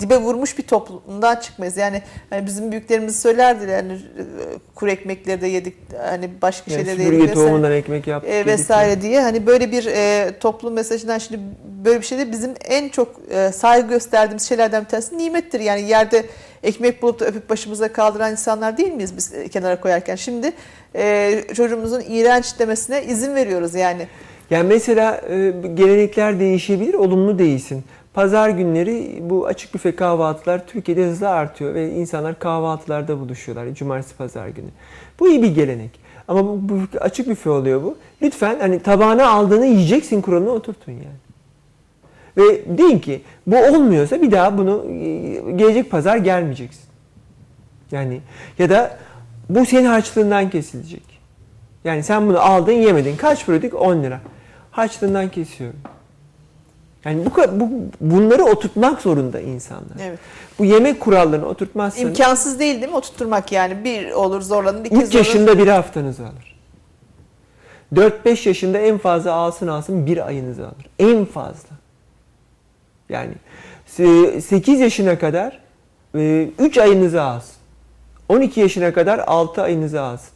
dibe 0.00 0.16
vurmuş 0.16 0.58
bir 0.58 0.62
toplumdan 0.62 1.36
çıkmayız. 1.36 1.76
Yani 1.76 2.02
hani 2.30 2.46
bizim 2.46 2.72
büyüklerimiz 2.72 3.22
söylerdi 3.22 3.70
yani 3.70 3.92
e, 3.92 4.22
kuru 4.74 4.90
ekmekleri 4.90 5.40
de 5.40 5.46
yedik, 5.46 5.76
hani 6.06 6.30
başka 6.42 6.72
Yani 6.72 6.80
şeyleri 6.80 6.98
de 6.98 7.02
yedik 7.02 7.20
vesaire. 7.20 7.34
tohumundan 7.34 7.72
ekmek 7.72 8.06
yaptık. 8.06 8.32
E, 8.32 8.46
vesaire 8.46 9.02
diye 9.02 9.20
hani 9.20 9.46
böyle 9.46 9.72
bir 9.72 9.86
e, 9.86 10.30
toplum 10.40 10.74
mesajından 10.74 11.18
şimdi 11.18 11.40
böyle 11.84 12.00
bir 12.00 12.06
şey 12.06 12.18
de 12.18 12.32
bizim 12.32 12.54
en 12.64 12.88
çok 12.88 13.20
e, 13.30 13.52
saygı 13.52 13.88
gösterdiğimiz 13.88 14.48
şeylerden 14.48 14.84
bir 14.84 14.88
tanesi 14.88 15.18
nimettir. 15.18 15.60
Yani 15.60 15.82
yerde 15.82 16.26
ekmek 16.62 17.02
bulup 17.02 17.20
da 17.20 17.24
öpüp 17.24 17.50
başımıza 17.50 17.92
kaldıran 17.92 18.32
insanlar 18.32 18.76
değil 18.76 18.92
miyiz 18.92 19.16
biz 19.16 19.34
e, 19.34 19.48
kenara 19.48 19.80
koyarken? 19.80 20.16
Şimdi 20.16 20.52
e, 20.96 21.44
çocuğumuzun 21.54 22.02
iğrenç 22.08 22.58
demesine 22.58 23.04
izin 23.04 23.34
veriyoruz 23.34 23.74
yani. 23.74 24.08
Yani 24.52 24.68
mesela 24.68 25.20
e, 25.30 25.52
gelenekler 25.74 26.40
değişebilir, 26.40 26.94
olumlu 26.94 27.38
değilsin. 27.38 27.84
Pazar 28.14 28.48
günleri 28.48 29.18
bu 29.20 29.46
açık 29.46 29.74
büfe 29.74 29.96
kahvaltılar 29.96 30.66
Türkiye'de 30.66 31.06
hızla 31.06 31.28
artıyor 31.28 31.74
ve 31.74 31.90
insanlar 31.90 32.38
kahvaltılarda 32.38 33.20
buluşuyorlar 33.20 33.74
cumartesi 33.74 34.16
pazar 34.16 34.48
günü. 34.48 34.66
Bu 35.20 35.28
iyi 35.28 35.42
bir 35.42 35.54
gelenek. 35.54 35.90
Ama 36.28 36.44
bu, 36.44 36.68
bu 36.68 36.98
açık 37.00 37.28
büfe 37.28 37.50
oluyor 37.50 37.82
bu. 37.82 37.96
Lütfen 38.22 38.60
hani 38.60 38.80
tabağına 38.80 39.28
aldığını 39.28 39.66
yiyeceksin 39.66 40.20
kuralına 40.20 40.50
oturtun 40.50 40.92
yani. 40.92 41.22
Ve 42.36 42.78
deyin 42.78 42.98
ki 42.98 43.22
bu 43.46 43.56
olmuyorsa 43.56 44.22
bir 44.22 44.30
daha 44.30 44.58
bunu 44.58 44.84
e, 44.90 45.52
gelecek 45.52 45.90
pazar 45.90 46.16
gelmeyeceksin. 46.16 46.84
Yani 47.92 48.20
ya 48.58 48.70
da 48.70 48.98
bu 49.48 49.66
senin 49.66 49.86
harçlığından 49.86 50.50
kesilecek. 50.50 51.02
Yani 51.84 52.02
sen 52.02 52.28
bunu 52.28 52.40
aldın 52.40 52.72
yemedin. 52.72 53.16
Kaç 53.16 53.46
paradık? 53.46 53.74
10 53.74 54.02
lira. 54.02 54.20
Harçlığından 54.72 55.28
kesiyorum. 55.28 55.80
Yani 57.04 57.24
bu, 57.26 57.60
bu 57.60 57.70
bunları 58.00 58.44
oturtmak 58.44 59.00
zorunda 59.00 59.40
insanlar. 59.40 59.96
Evet. 60.00 60.18
Bu 60.58 60.64
yemek 60.64 61.00
kurallarını 61.00 61.46
oturtmazsanız 61.46 62.08
İmkansız 62.08 62.58
değil 62.58 62.80
değil 62.80 62.92
mi 62.92 62.96
oturtturmak 62.96 63.52
yani? 63.52 63.84
Bir 63.84 64.10
olur 64.10 64.40
zorlanır, 64.40 64.84
iki 64.84 64.94
3 64.94 65.02
olur. 65.02 65.12
yaşında 65.12 65.58
bir 65.58 65.66
haftanızı 65.66 66.22
alır. 66.22 66.52
4-5 67.94 68.48
yaşında 68.48 68.78
en 68.78 68.98
fazla 68.98 69.32
alsın 69.32 69.68
alsın 69.68 70.06
bir 70.06 70.26
ayınızı 70.26 70.62
alır. 70.66 70.86
En 70.98 71.24
fazla. 71.24 71.68
Yani 73.08 73.34
8 74.40 74.80
yaşına 74.80 75.18
kadar 75.18 75.60
3 76.58 76.78
ayınızı 76.78 77.22
alsın. 77.22 77.54
12 78.28 78.60
yaşına 78.60 78.92
kadar 78.92 79.18
6 79.18 79.62
ayınızı 79.62 80.00
alsın. 80.02 80.30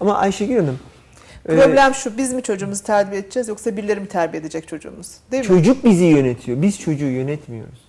Ama 0.00 0.16
Ayşegül 0.16 0.56
Hanım 0.56 0.78
e, 0.78 0.97
Problem 1.44 1.94
şu, 1.94 2.18
biz 2.18 2.32
mi 2.32 2.42
çocuğumuzu 2.42 2.84
terbiye 2.84 3.20
edeceğiz 3.20 3.48
yoksa 3.48 3.76
birileri 3.76 4.00
mi 4.00 4.06
terbiye 4.06 4.40
edecek 4.40 4.68
çocuğumuz? 4.68 5.08
Değil 5.32 5.42
mi? 5.42 5.46
Çocuk 5.46 5.84
bizi 5.84 6.04
yönetiyor. 6.04 6.62
Biz 6.62 6.80
çocuğu 6.80 7.06
yönetmiyoruz. 7.06 7.88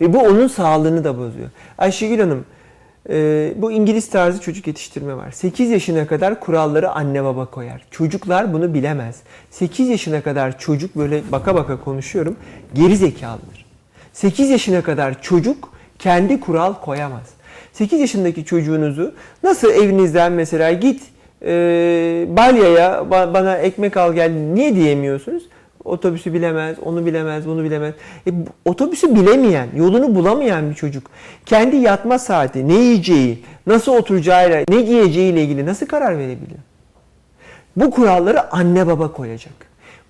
Ve 0.00 0.12
bu 0.12 0.18
onun 0.18 0.48
sağlığını 0.48 1.04
da 1.04 1.18
bozuyor. 1.18 1.50
Ayşegül 1.78 2.20
Hanım, 2.20 2.44
e, 3.10 3.52
bu 3.56 3.72
İngiliz 3.72 4.10
tarzı 4.10 4.40
çocuk 4.40 4.66
yetiştirme 4.66 5.16
var. 5.16 5.30
8 5.30 5.70
yaşına 5.70 6.06
kadar 6.06 6.40
kuralları 6.40 6.90
anne 6.90 7.24
baba 7.24 7.46
koyar. 7.46 7.86
Çocuklar 7.90 8.52
bunu 8.52 8.74
bilemez. 8.74 9.16
8 9.50 9.88
yaşına 9.88 10.22
kadar 10.22 10.58
çocuk 10.58 10.96
böyle 10.96 11.22
baka 11.32 11.54
baka 11.54 11.80
konuşuyorum, 11.80 12.36
geri 12.74 12.96
zekalıdır. 12.96 13.66
8 14.12 14.50
yaşına 14.50 14.82
kadar 14.82 15.22
çocuk 15.22 15.72
kendi 15.98 16.40
kural 16.40 16.74
koyamaz. 16.74 17.26
8 17.72 18.00
yaşındaki 18.00 18.44
çocuğunuzu 18.44 19.14
nasıl 19.42 19.70
evinizden 19.70 20.32
mesela 20.32 20.72
git 20.72 21.02
e, 21.42 22.26
Balya'ya 22.28 22.90
ba- 23.10 23.34
bana 23.34 23.56
ekmek 23.56 23.96
al 23.96 24.12
gel 24.12 24.30
niye 24.30 24.74
diyemiyorsunuz? 24.74 25.42
Otobüsü 25.84 26.32
bilemez, 26.34 26.78
onu 26.84 27.06
bilemez, 27.06 27.46
bunu 27.46 27.64
bilemez. 27.64 27.94
E, 28.26 28.30
otobüsü 28.64 29.14
bilemeyen, 29.14 29.68
yolunu 29.76 30.14
bulamayan 30.14 30.70
bir 30.70 30.74
çocuk 30.74 31.10
kendi 31.46 31.76
yatma 31.76 32.18
saati, 32.18 32.68
ne 32.68 32.74
yiyeceği, 32.74 33.44
nasıl 33.66 33.92
oturacağıyla, 33.92 34.64
ne 34.68 34.82
giyeceğiyle 34.82 35.42
ilgili 35.42 35.66
nasıl 35.66 35.86
karar 35.86 36.18
verebilir? 36.18 36.58
Bu 37.76 37.90
kuralları 37.90 38.52
anne 38.54 38.86
baba 38.86 39.12
koyacak. 39.12 39.52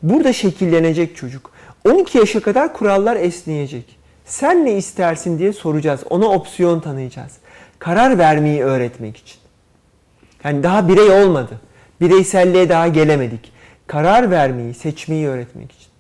Burada 0.03 0.33
şekillenecek 0.33 1.17
çocuk. 1.17 1.51
12 1.89 2.19
yaşa 2.19 2.41
kadar 2.41 2.73
kurallar 2.73 3.17
esneyecek. 3.17 3.97
Sen 4.25 4.65
ne 4.67 4.77
istersin 4.77 5.39
diye 5.39 5.53
soracağız. 5.53 6.01
Ona 6.11 6.27
opsiyon 6.27 6.81
tanıyacağız. 6.81 7.33
Karar 7.79 8.19
vermeyi 8.19 8.63
öğretmek 8.63 9.17
için. 9.17 9.40
Yani 10.45 10.63
daha 10.63 10.89
birey 10.89 11.11
olmadı. 11.11 11.61
Bireyselliğe 12.01 12.69
daha 12.69 12.89
gelemedik. 12.89 13.53
Karar 13.87 14.31
vermeyi, 14.31 14.75
seçmeyi 14.75 15.29
öğretmek 15.29 15.73
için. 15.73 15.91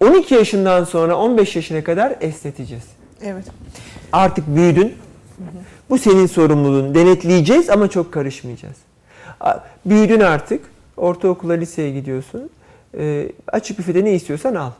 12 0.00 0.34
yaşından 0.34 0.84
sonra 0.84 1.16
15 1.16 1.56
yaşına 1.56 1.84
kadar 1.84 2.14
esneteceğiz. 2.20 2.84
Evet. 3.22 3.44
Artık 4.12 4.44
büyüdün. 4.46 4.94
Bu 5.90 5.98
senin 5.98 6.26
sorumluluğun. 6.26 6.94
Denetleyeceğiz 6.94 7.70
ama 7.70 7.88
çok 7.90 8.12
karışmayacağız. 8.12 8.76
Büyüdün 9.86 10.20
artık. 10.20 10.60
Ortaokula, 10.96 11.52
liseye 11.52 11.90
gidiyorsun. 11.90 12.50
Ee, 12.98 13.32
açık 13.48 13.78
büfede 13.78 14.04
ne 14.04 14.12
istiyorsan 14.12 14.54
al. 14.54 14.70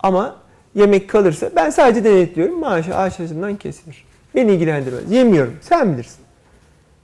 Ama 0.00 0.36
yemek 0.74 1.10
kalırsa 1.10 1.50
ben 1.56 1.70
sadece 1.70 2.04
denetliyorum. 2.04 2.60
Maaşı 2.60 2.96
ağaç 2.96 3.16
kesilir. 3.58 4.04
Beni 4.34 4.52
ilgilendirmez. 4.52 5.12
Yemiyorum. 5.12 5.54
Sen 5.60 5.92
bilirsin. 5.92 6.20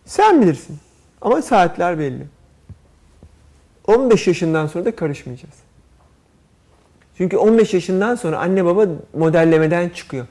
Sen 0.04 0.42
bilirsin. 0.42 0.78
Ama 1.23 1.43
saatler 1.43 1.99
belli. 1.99 2.27
15 3.87 4.27
yaşından 4.27 4.67
sonra 4.67 4.85
da 4.85 4.97
karışmayacağız. 4.97 5.55
Çünkü 7.17 7.37
15 7.37 7.75
yaşından 7.75 8.14
sonra 8.14 8.39
anne 8.39 8.64
baba 8.64 8.87
modellemeden 9.14 9.89
çıkıyor. 9.89 10.27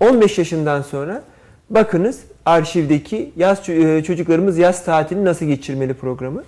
15 0.00 0.38
yaşından 0.38 0.82
sonra 0.82 1.22
bakınız 1.70 2.20
arşivdeki 2.46 3.32
yaz 3.36 3.68
e, 3.68 4.04
çocuklarımız 4.04 4.58
yaz 4.58 4.84
tatilini 4.84 5.24
nasıl 5.24 5.46
geçirmeli 5.46 5.94
programı. 5.94 6.44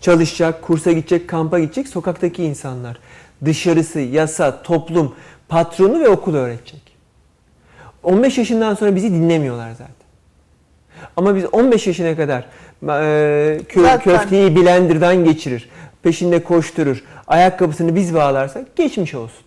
Çalışacak, 0.00 0.62
kursa 0.62 0.92
gidecek, 0.92 1.28
kampa 1.28 1.58
gidecek 1.58 1.88
sokaktaki 1.88 2.44
insanlar. 2.44 2.98
Dışarısı, 3.44 4.00
yasa, 4.00 4.62
toplum, 4.62 5.14
patronu 5.48 6.00
ve 6.00 6.08
okul 6.08 6.34
öğretecek. 6.34 6.96
15 8.02 8.38
yaşından 8.38 8.74
sonra 8.74 8.96
bizi 8.96 9.10
dinlemiyorlar 9.10 9.70
zaten. 9.70 9.95
Ama 11.16 11.36
biz 11.36 11.44
15 11.52 11.86
yaşına 11.86 12.16
kadar 12.16 12.40
e, 12.82 12.86
kö- 13.68 13.82
Zaten- 13.82 14.00
köfteyi 14.00 14.56
blenderdan 14.56 15.24
geçirir, 15.24 15.68
peşinde 16.02 16.42
koşturur, 16.42 17.04
ayakkabısını 17.26 17.94
biz 17.94 18.14
bağlarsak 18.14 18.76
geçmiş 18.76 19.14
olsun. 19.14 19.44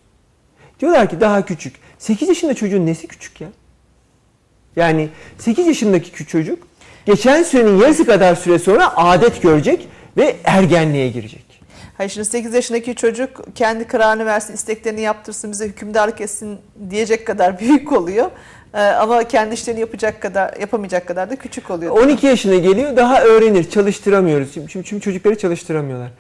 Diyorlar 0.80 1.10
ki 1.10 1.22
daha 1.22 1.46
küçük. 1.46 1.76
8 1.98 2.28
yaşında 2.30 2.54
çocuğun 2.54 2.86
nesi 2.86 3.08
küçük 3.08 3.42
ya? 3.42 3.48
Yani 4.76 5.10
8 5.38 5.68
yaşındaki 5.68 6.12
küçük 6.12 6.30
çocuk 6.30 6.68
geçen 7.06 7.44
sürenin 7.44 7.78
yarısı 7.80 8.06
kadar 8.06 8.36
süre 8.36 8.60
sonra 8.60 8.98
adet 8.98 9.42
görecek 9.42 9.88
ve 10.18 10.36
ergenliğe 10.44 11.10
girecek. 11.10 11.46
Hayır 11.98 12.10
şimdi 12.12 12.26
8 12.26 12.54
yaşındaki 12.54 12.96
çocuk 12.96 13.56
kendi 13.56 13.88
kararını 13.88 14.26
versin, 14.26 14.54
isteklerini 14.54 15.02
yaptırsın, 15.02 15.52
bize 15.52 15.66
hükümdarlık 15.68 16.22
etsin 16.22 16.60
diyecek 16.90 17.28
kadar 17.28 17.60
büyük 17.60 17.92
oluyor. 17.92 18.32
Ee, 18.74 18.78
ama 18.80 19.24
kendi 19.24 19.54
işlerini 19.54 19.80
yapacak 19.80 20.22
kadar, 20.22 20.58
yapamayacak 20.58 21.08
kadar 21.08 21.30
da 21.30 21.36
küçük 21.36 21.72
oluyor. 21.72 21.98
12 21.98 22.28
yaşına 22.28 22.56
geliyor 22.56 22.96
daha 22.96 23.24
öğrenir. 23.24 23.70
Çalıştıramıyoruz. 23.70 24.54
Çünkü, 24.54 24.84
çünkü 24.84 25.02
çocukları 25.02 25.38
çalıştıramıyorlar. 25.38 26.12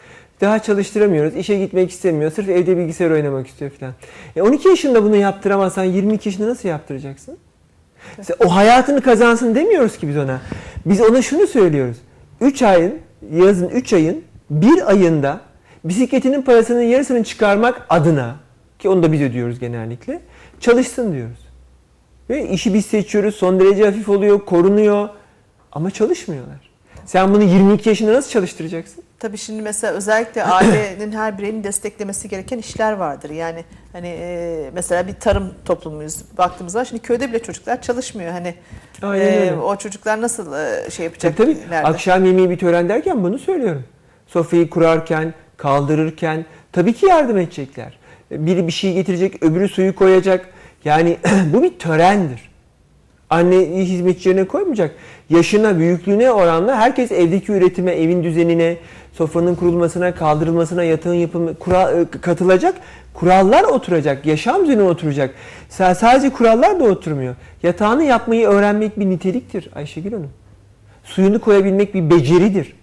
Daha 0.42 0.60
çalıştıramıyoruz. 0.60 1.36
İşe 1.36 1.58
gitmek 1.58 1.92
istemiyor. 1.92 2.32
Sırf 2.32 2.50
evde 2.50 2.78
bilgisayar 2.78 3.12
oynamak 3.12 3.48
istiyor 3.48 3.72
falan. 3.72 3.94
E 4.36 4.42
12 4.42 4.68
yaşında 4.68 5.04
bunu 5.04 5.16
yaptıramazsan 5.16 5.84
22 5.84 6.30
yaşında 6.30 6.48
nasıl 6.50 6.70
yaptıracaksın? 6.70 7.38
İşte 8.22 8.36
O 8.46 8.56
hayatını 8.56 9.02
kazansın 9.02 9.56
demiyoruz 9.56 9.98
ki 9.98 10.08
biz 10.08 10.18
ona. 10.18 10.42
Biz 10.86 11.02
ona 11.02 11.22
şunu 11.22 11.48
söylüyoruz. 11.48 11.98
3 12.42 12.62
ayın, 12.62 13.00
yazın 13.32 13.70
3 13.70 13.94
ayın 13.94 14.24
bir 14.50 14.90
ayında 14.90 15.42
bisikletinin 15.84 16.42
parasının 16.42 16.82
yarısını 16.82 17.24
çıkarmak 17.24 17.86
adına 17.90 18.36
ki 18.80 18.90
onu 18.90 19.04
da 19.04 19.12
biz 19.12 19.22
ödüyoruz 19.22 19.60
genellikle 19.60 20.20
çalışsın 20.60 21.14
diyoruz. 21.14 21.49
Ve 22.30 22.50
işi 22.50 22.74
biz 22.74 22.86
seçiyoruz. 22.86 23.36
Son 23.36 23.60
derece 23.60 23.86
hafif 23.86 24.10
oluyor, 24.10 24.46
korunuyor. 24.46 25.10
Ama 25.72 25.92
çalışmıyorlar. 25.92 26.70
Sen 27.06 27.34
bunu 27.34 27.44
22 27.44 27.90
yaşında 27.90 28.14
nasıl 28.14 28.30
çalıştıracaksın? 28.32 29.04
Tabii 29.20 29.38
şimdi 29.38 29.62
mesela 29.62 29.94
özellikle 29.94 30.44
ailenin 30.44 31.12
her 31.12 31.38
bireyin 31.38 31.64
desteklemesi 31.64 32.30
gereken 32.30 32.58
işler 32.58 32.94
vardır. 32.94 33.30
Yani 33.30 33.66
hani 33.94 34.08
e, 34.08 34.70
mesela 34.74 35.08
bir 35.08 35.14
tarım 35.14 35.54
toplumuyuz 35.66 36.16
baktığımız 36.38 36.74
zaman 36.74 36.84
şimdi 36.84 37.02
köyde 37.02 37.30
bile 37.30 37.40
çocuklar 37.40 37.82
çalışmıyor. 37.82 38.32
Hani 38.32 38.56
Aynen 39.02 39.26
e, 39.26 39.40
öyle. 39.40 39.56
o 39.56 39.76
çocuklar 39.76 40.22
nasıl 40.22 40.54
e, 40.54 40.92
şey 40.92 40.98
Tabii 40.98 41.04
yapacak 41.06 41.38
tabii. 41.38 41.52
ileride? 41.52 41.88
Akşam 41.88 42.26
yemeği 42.26 42.50
bir 42.50 42.58
tören 42.58 42.90
derken 42.90 43.24
bunu 43.24 43.40
söylüyorum. 43.40 43.84
Sofrayı 44.28 44.70
kurarken, 44.70 45.34
kaldırırken 45.58 46.46
tabii 46.72 46.94
ki 46.94 47.06
yardım 47.06 47.38
edecekler. 47.38 47.98
Biri 48.32 48.68
bir 48.68 48.72
şey 48.72 48.94
getirecek, 48.94 49.44
öbürü 49.44 49.70
suyu 49.70 49.96
koyacak. 49.96 50.46
Yani 50.86 51.18
bu 51.54 51.64
bir 51.64 51.80
törendir. 51.80 52.50
Anne 53.30 53.56
yerine 53.56 54.48
koymayacak. 54.48 54.96
Yaşına, 55.30 55.80
büyüklüğüne 55.80 56.32
oranla 56.32 56.76
herkes 56.76 57.12
evdeki 57.12 57.52
üretime, 57.52 57.92
evin 57.92 58.24
düzenine, 58.24 58.78
sofranın 59.14 59.56
kurulmasına, 59.56 60.16
kaldırılmasına, 60.16 60.84
yatağın 60.84 61.14
yapımı 61.14 61.54
kura- 61.56 62.02
e, 62.02 62.06
katılacak. 62.22 62.76
Kurallar 63.14 63.64
oturacak, 63.64 64.26
yaşam 64.26 64.64
düzeni 64.64 64.82
oturacak. 64.82 65.34
Sa- 65.70 65.96
Sadece 65.96 66.30
kurallar 66.30 66.80
da 66.80 66.84
oturmuyor. 66.84 67.36
Yatağını 67.64 68.04
yapmayı 68.04 68.48
öğrenmek 68.48 69.00
bir 69.00 69.06
niteliktir 69.06 69.70
Ayşegül 69.76 70.12
Hanım. 70.14 70.30
Suyunu 71.04 71.40
koyabilmek 71.42 71.94
bir 71.94 72.10
beceridir. 72.10 72.74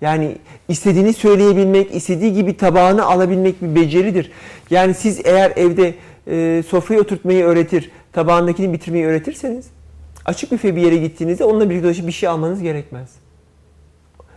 Yani 0.00 0.36
istediğini 0.68 1.12
söyleyebilmek, 1.12 1.94
istediği 1.94 2.32
gibi 2.32 2.56
tabağını 2.56 3.04
alabilmek 3.04 3.62
bir 3.62 3.74
beceridir. 3.82 4.30
Yani 4.70 4.94
siz 4.94 5.20
eğer 5.26 5.52
evde 5.56 5.94
e, 6.28 6.62
sofraya 6.68 7.00
oturtmayı 7.00 7.44
öğretir, 7.44 7.90
tabağındakini 8.12 8.72
bitirmeyi 8.72 9.06
öğretirseniz 9.06 9.70
açık 10.24 10.52
büfe 10.52 10.76
bir 10.76 10.82
yere 10.82 10.96
gittiğinizde 10.96 11.44
onunla 11.44 11.70
birlikte 11.70 11.84
dolaşıp 11.84 12.06
bir 12.06 12.12
şey 12.12 12.28
almanız 12.28 12.62
gerekmez. 12.62 13.10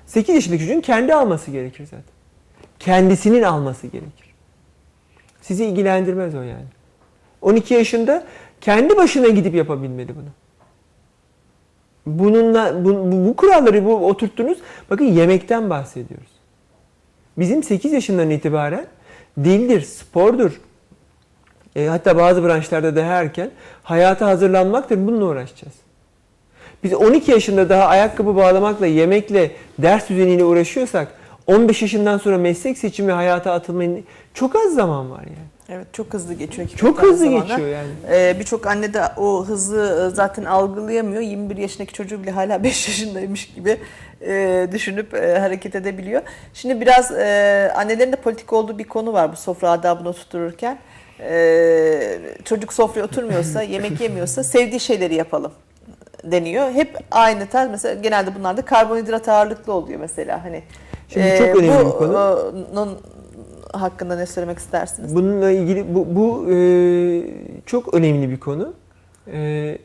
8 0.05 0.35
yaşındaki 0.35 0.61
çocuğun 0.61 0.81
kendi 0.81 1.13
alması 1.13 1.51
gerekir 1.51 1.83
zaten. 1.83 2.03
Kendisinin 2.79 3.43
alması 3.43 3.87
gerekir. 3.87 4.33
Sizi 5.41 5.65
ilgilendirmez 5.65 6.35
o 6.35 6.41
yani. 6.41 6.65
12 7.41 7.73
yaşında 7.73 8.23
kendi 8.61 8.97
başına 8.97 9.27
gidip 9.27 9.55
yapabilmeli 9.55 10.15
bunu. 10.15 10.29
Bununla 12.05 12.85
bu, 12.85 13.11
bu, 13.11 13.27
bu 13.27 13.35
kuralları 13.35 13.85
bu 13.85 14.07
oturttunuz. 14.07 14.57
Bakın 14.89 15.05
yemekten 15.05 15.69
bahsediyoruz. 15.69 16.31
Bizim 17.37 17.63
8 17.63 17.93
yaşından 17.93 18.29
itibaren 18.29 18.85
dildir, 19.43 19.81
spordur. 19.81 20.61
E, 21.75 21.85
hatta 21.85 22.17
bazı 22.17 22.43
branşlarda 22.43 22.95
daha 22.95 23.13
erken 23.13 23.51
hayata 23.83 24.27
hazırlanmaktır. 24.27 25.07
Bununla 25.07 25.25
uğraşacağız. 25.25 25.73
Biz 26.83 26.93
12 26.93 27.31
yaşında 27.31 27.69
daha 27.69 27.85
ayakkabı 27.85 28.35
bağlamakla, 28.35 28.87
yemekle, 28.87 29.51
ders 29.79 30.09
düzeniyle 30.09 30.43
uğraşıyorsak 30.43 31.07
15 31.47 31.81
yaşından 31.81 32.17
sonra 32.17 32.37
meslek 32.37 32.77
seçimi 32.77 33.11
hayata 33.11 33.51
atılmanın 33.53 34.03
çok 34.33 34.55
az 34.55 34.73
zaman 34.73 35.11
var 35.11 35.23
yani. 35.23 35.51
Evet 35.69 35.87
çok 35.93 36.13
hızlı 36.13 36.33
geçiyor. 36.33 36.67
Çok 36.67 37.01
hızlı 37.01 37.17
zamanlar. 37.17 37.41
geçiyor 37.41 37.67
yani. 37.67 37.89
Ee, 38.11 38.35
Birçok 38.39 38.67
anne 38.67 38.93
de 38.93 39.01
o 39.17 39.45
hızı 39.45 40.09
e, 40.11 40.15
zaten 40.15 40.43
algılayamıyor. 40.45 41.21
21 41.21 41.57
yaşındaki 41.57 41.93
çocuğu 41.93 42.23
bile 42.23 42.31
hala 42.31 42.63
5 42.63 42.87
yaşındaymış 42.87 43.53
gibi 43.53 43.77
e, 44.21 44.67
düşünüp 44.71 45.13
e, 45.13 45.39
hareket 45.39 45.75
edebiliyor. 45.75 46.21
Şimdi 46.53 46.81
biraz 46.81 47.11
e, 47.11 47.73
annelerin 47.75 48.11
de 48.11 48.15
politik 48.15 48.53
olduğu 48.53 48.77
bir 48.77 48.83
konu 48.83 49.13
var 49.13 49.31
bu 49.31 49.35
sofra 49.35 49.69
adabını 49.71 50.09
oturtururken. 50.09 50.77
E, 51.21 52.19
çocuk 52.45 52.73
sofraya 52.73 53.03
oturmuyorsa, 53.03 53.61
yemek 53.61 54.01
yemiyorsa 54.01 54.43
sevdiği 54.43 54.79
şeyleri 54.79 55.15
yapalım 55.15 55.51
deniyor. 56.23 56.71
Hep 56.71 56.97
aynı 57.11 57.47
tarz 57.47 57.71
mesela 57.71 58.01
genelde 58.01 58.35
bunlar 58.35 58.57
da 58.57 58.61
karbonhidrat 58.61 59.29
ağırlıklı 59.29 59.73
oluyor 59.73 59.99
mesela 59.99 60.43
hani. 60.43 60.63
Şimdi 61.09 61.35
çok 61.37 61.55
önemli 61.55 61.85
bir 61.85 61.91
konu. 61.91 62.11
e, 62.11 62.71
bunun 62.71 62.97
hakkında 63.73 64.15
ne 64.15 64.25
söylemek 64.25 64.59
istersiniz? 64.59 65.15
Bununla 65.15 65.51
ilgili 65.51 65.95
bu, 65.95 66.15
bu 66.15 66.51
e, 66.51 66.55
çok 67.65 67.93
önemli 67.93 68.29
bir 68.29 68.39
konu. 68.39 68.73
E, 69.33 69.77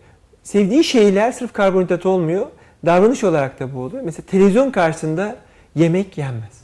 sevdiği 0.42 0.84
şeyler 0.84 1.32
sırf 1.32 1.52
karbonhidrat 1.52 2.06
olmuyor. 2.06 2.46
Davranış 2.86 3.24
olarak 3.24 3.60
da 3.60 3.74
bu 3.74 3.78
oluyor. 3.78 4.02
Mesela 4.02 4.26
televizyon 4.26 4.70
karşısında 4.70 5.36
yemek 5.74 6.18
yenmez. 6.18 6.60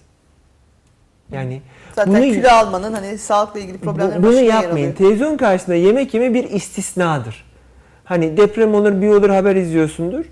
Yani 1.32 1.62
Zaten 1.94 2.14
bunu, 2.14 2.22
kilo 2.22 2.48
almanın 2.48 2.92
hani 2.92 3.18
sağlıkla 3.18 3.60
ilgili 3.60 3.78
problemlerin 3.78 4.22
bu- 4.22 4.26
bunu 4.26 4.34
yer 4.36 4.42
yapmayın. 4.44 4.72
alıyor. 4.72 4.94
Televizyon 4.96 5.36
karşısında 5.36 5.76
yemek 5.76 6.14
yeme 6.14 6.34
bir 6.34 6.50
istisnadır. 6.50 7.44
Hani 8.04 8.36
deprem 8.36 8.74
olur, 8.74 9.02
bir 9.02 9.08
olur 9.08 9.28
haber 9.30 9.56
izliyorsundur. 9.56 10.24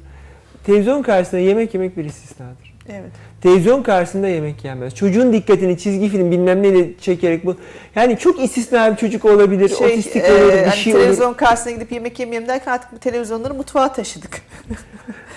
Televizyon 0.67 1.03
karşısında 1.03 1.41
yemek 1.41 1.75
yemek 1.75 1.97
bir 1.97 2.05
istisnadır. 2.05 2.75
Evet. 2.89 3.11
Televizyon 3.43 3.83
karşısında 3.83 4.29
yemek 4.29 4.65
yenmez. 4.65 4.95
Çocuğun 4.95 5.33
dikkatini 5.33 5.79
çizgi 5.79 6.09
film 6.09 6.31
bilmem 6.31 6.63
neyle 6.63 6.99
çekerek 6.99 7.47
bu. 7.47 7.57
Yani 7.95 8.19
çok 8.19 8.41
istisna 8.45 8.93
bir 8.93 8.97
çocuk 8.97 9.25
olabilir, 9.25 9.69
Şey, 9.69 9.87
otistik 9.87 10.17
e, 10.25 10.33
olur, 10.33 10.53
bir 10.53 10.59
hani 10.63 10.77
şey 10.77 10.93
olur. 10.93 11.01
televizyon 11.03 11.35
karşısına 11.35 11.73
gidip 11.73 11.93
yemek 11.93 12.19
yemeyeyim 12.21 12.49
derken 12.49 12.73
artık 12.73 12.93
bu 12.93 12.99
televizyonları 12.99 13.55
mutfağa 13.55 13.93
taşıdık. 13.93 14.43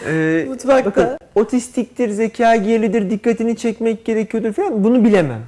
Ee, 0.07 0.45
Mutfakta. 0.49 0.85
Bakın 0.85 1.17
otistiktir, 1.35 2.09
zeka 2.09 2.55
gerilidir, 2.55 3.09
dikkatini 3.09 3.55
çekmek 3.57 4.05
gerekiyordur 4.05 4.53
falan 4.53 4.83
bunu 4.83 5.03
bilemem. 5.05 5.41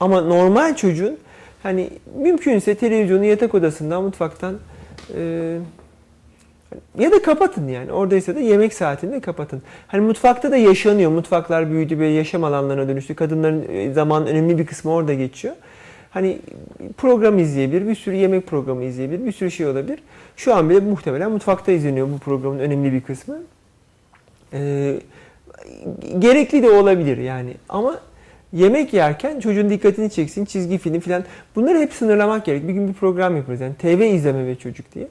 Ama 0.00 0.20
normal 0.20 0.76
çocuğun 0.76 1.18
hani 1.62 1.90
mümkünse 2.16 2.74
televizyonu 2.74 3.24
yatak 3.24 3.54
odasından, 3.54 4.02
mutfaktan 4.02 4.54
e, 5.14 5.58
ya 6.98 7.12
da 7.12 7.22
kapatın 7.22 7.68
yani. 7.68 7.92
Oradaysa 7.92 8.34
da 8.34 8.40
yemek 8.40 8.74
saatinde 8.74 9.20
kapatın. 9.20 9.62
Hani 9.86 10.00
mutfakta 10.00 10.50
da 10.50 10.56
yaşanıyor. 10.56 11.10
Mutfaklar 11.10 11.70
büyüdü 11.70 11.98
böyle 11.98 12.12
yaşam 12.12 12.44
alanlarına 12.44 12.88
dönüştü. 12.88 13.14
Kadınların 13.14 13.64
e, 13.68 13.92
zaman 13.92 14.26
önemli 14.26 14.58
bir 14.58 14.66
kısmı 14.66 14.92
orada 14.92 15.14
geçiyor. 15.14 15.54
Hani 16.10 16.38
program 16.96 17.38
izleyebilir, 17.38 17.88
bir 17.88 17.94
sürü 17.94 18.14
yemek 18.14 18.46
programı 18.46 18.84
izleyebilir, 18.84 19.26
bir 19.26 19.32
sürü 19.32 19.50
şey 19.50 19.66
olabilir. 19.66 19.98
Şu 20.36 20.54
an 20.54 20.70
bile 20.70 20.80
muhtemelen 20.80 21.30
mutfakta 21.30 21.72
izleniyor 21.72 22.08
bu 22.14 22.18
programın 22.18 22.58
önemli 22.58 22.92
bir 22.92 23.00
kısmı. 23.00 23.38
Ee, 24.52 25.00
gerekli 26.18 26.62
de 26.62 26.70
olabilir 26.70 27.18
yani 27.18 27.54
ama 27.68 28.00
yemek 28.52 28.92
yerken 28.92 29.40
çocuğun 29.40 29.70
dikkatini 29.70 30.10
çeksin, 30.10 30.44
çizgi 30.44 30.78
film 30.78 31.00
falan 31.00 31.24
bunları 31.56 31.78
hep 31.78 31.92
sınırlamak 31.92 32.44
gerek. 32.44 32.68
Bir 32.68 32.72
gün 32.72 32.88
bir 32.88 32.92
program 32.92 33.36
yaparız 33.36 33.60
yani 33.60 33.74
TV 33.74 34.02
izleme 34.02 34.46
ve 34.46 34.54
çocuk 34.54 34.94
diye. 34.94 35.08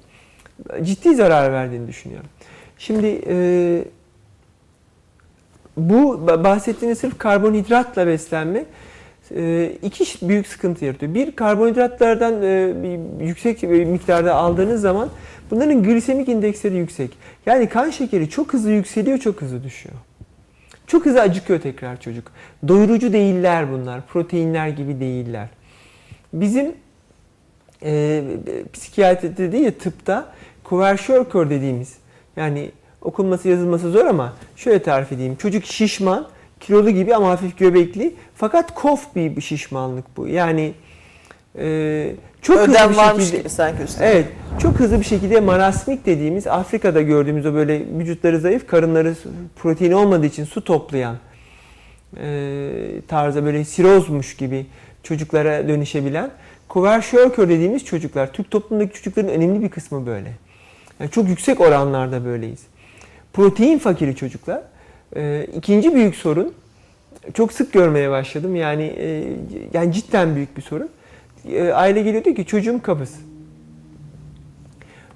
Ciddi 0.84 1.16
zarar 1.16 1.52
verdiğini 1.52 1.88
düşünüyorum. 1.88 2.30
Şimdi 2.78 3.22
e, 3.28 3.84
bu 5.78 6.28
bahsettiğiniz 6.28 7.00
sırf 7.00 7.18
karbonhidratla 7.18 8.08
beslenme 8.08 8.66
e, 9.36 9.72
iki 9.84 10.30
büyük 10.30 10.48
sıkıntı 10.48 10.86
yaratıyor. 10.86 11.14
Bir 11.14 11.32
karbonhidratlardan 11.32 12.42
e, 12.42 12.74
yüksek 13.26 13.64
miktarda 13.64 14.36
aldığınız 14.36 14.82
zaman 14.82 15.10
bunların 15.52 15.84
glisemik 15.84 16.30
indeksleri 16.30 16.76
yüksek. 16.76 17.12
Yani 17.46 17.70
kan 17.70 17.90
şekeri 17.90 18.30
çok 18.30 18.54
hızlı 18.54 18.72
yükseliyor, 18.72 19.18
çok 19.18 19.42
hızlı 19.42 19.64
düşüyor. 19.64 19.96
Çok 20.88 21.06
hızlı 21.06 21.22
acıkıyor 21.22 21.62
tekrar 21.62 22.02
çocuk. 22.02 22.32
Doyurucu 22.68 23.14
değiller 23.14 23.72
bunlar. 23.72 24.08
Proteinler 24.08 24.68
gibi 24.68 25.00
değiller. 25.00 25.48
Bizim 26.34 26.76
e, 27.84 28.24
psikiyatride 28.74 29.52
değil 29.52 29.66
de 29.66 29.72
tıpta 29.72 30.34
kuverşörkör 30.64 31.50
dediğimiz 31.50 31.98
yani 32.36 32.72
okunması 33.02 33.50
yazılması 33.50 33.92
zor 33.92 34.06
ama 34.06 34.34
şöyle 34.56 34.82
tarif 34.82 35.12
edeyim. 35.12 35.36
Çocuk 35.36 35.66
şişman, 35.66 36.28
kilolu 36.60 36.90
gibi 36.90 37.16
ama 37.16 37.30
hafif 37.30 37.58
göbekli 37.58 38.16
fakat 38.36 38.74
kof 38.74 39.16
bir 39.16 39.42
şişmanlık 39.42 40.18
bu. 40.18 40.28
Yani 40.28 40.74
e, 41.58 42.16
çok 42.48 42.58
hızlı 42.58 42.72
Ödem 42.72 42.90
bir 42.90 42.96
varmış 42.96 43.24
şekilde, 43.24 43.40
gibi 43.40 43.50
sanki 43.50 43.84
üstüne. 43.84 44.08
Evet, 44.08 44.26
çok 44.60 44.80
hızlı 44.80 45.00
bir 45.00 45.06
şekilde 45.06 45.40
marasmik 45.40 46.06
dediğimiz 46.06 46.48
Afrika'da 46.48 47.02
gördüğümüz 47.02 47.46
o 47.46 47.54
böyle 47.54 47.82
vücutları 48.00 48.40
zayıf, 48.40 48.68
karınları 48.68 49.16
protein 49.56 49.92
olmadığı 49.92 50.26
için 50.26 50.46
su 50.46 50.64
toplayan 50.64 51.16
e, 52.18 52.70
tarzda 53.08 53.46
böyle 53.46 53.66
sirozmuş 53.66 54.38
gibi 54.38 54.66
çocuklara 55.04 55.68
dönüşebilen 55.68 56.32
Kuverşörkör 56.70 57.50
dediğimiz 57.50 57.86
çocuklar, 57.86 58.34
Türk 58.34 58.52
toplumundaki 58.52 58.94
çocukların 58.94 59.32
önemli 59.32 59.62
bir 59.64 59.70
kısmı 59.70 60.06
böyle. 60.06 60.32
Yani 61.00 61.12
çok 61.12 61.28
yüksek 61.28 61.62
oranlarda 61.62 62.26
böyleyiz. 62.26 62.60
Protein 63.34 63.80
fakiri 63.80 64.16
çocuklar. 64.16 64.62
E, 65.16 65.48
ikinci 65.56 65.96
büyük 65.96 66.16
sorun, 66.16 66.54
çok 67.34 67.54
sık 67.54 67.74
görmeye 67.74 68.10
başladım. 68.10 68.56
Yani 68.56 68.84
e, 68.84 69.24
yani 69.74 69.94
cidden 69.94 70.36
büyük 70.36 70.58
bir 70.58 70.62
sorun. 70.62 70.90
E, 71.52 71.72
aile 71.72 72.02
geliyor 72.02 72.24
diyor 72.24 72.36
ki 72.36 72.46
çocuğum 72.46 72.82
kabız. 72.82 73.16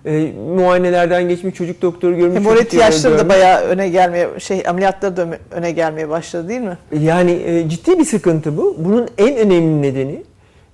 E, 0.05 0.31
muayenelerden 0.55 1.29
geçmiş 1.29 1.55
çocuk 1.55 1.81
doktoru 1.81 2.17
görmüş. 2.17 2.43
Çocuk 2.43 2.71
diyor, 2.71 2.83
yaşları 2.83 3.17
da 3.17 3.29
bayağı 3.29 3.61
öne 3.61 3.89
gelmeye, 3.89 4.39
şey 4.39 4.63
ameliyatları 4.67 5.17
da 5.17 5.39
öne 5.51 5.71
gelmeye 5.71 6.09
başladı 6.09 6.49
değil 6.49 6.61
mi? 6.61 6.77
Yani 6.99 7.31
e, 7.31 7.69
ciddi 7.69 7.99
bir 7.99 8.05
sıkıntı 8.05 8.57
bu. 8.57 8.75
Bunun 8.79 9.07
en 9.17 9.37
önemli 9.37 9.81
nedeni 9.81 10.23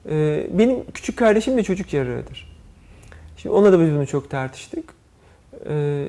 e, 0.10 0.48
benim 0.52 0.92
küçük 0.94 1.18
kardeşim 1.18 1.58
de 1.58 1.64
çocuk 1.64 1.88
cerrahıdır. 1.88 2.58
Şimdi 3.38 3.56
ona 3.56 3.74
da 3.74 3.82
biz 3.82 3.92
bunu 3.92 4.08
çok 4.08 4.30
tartıştık. 4.30 4.84
E, 5.70 6.06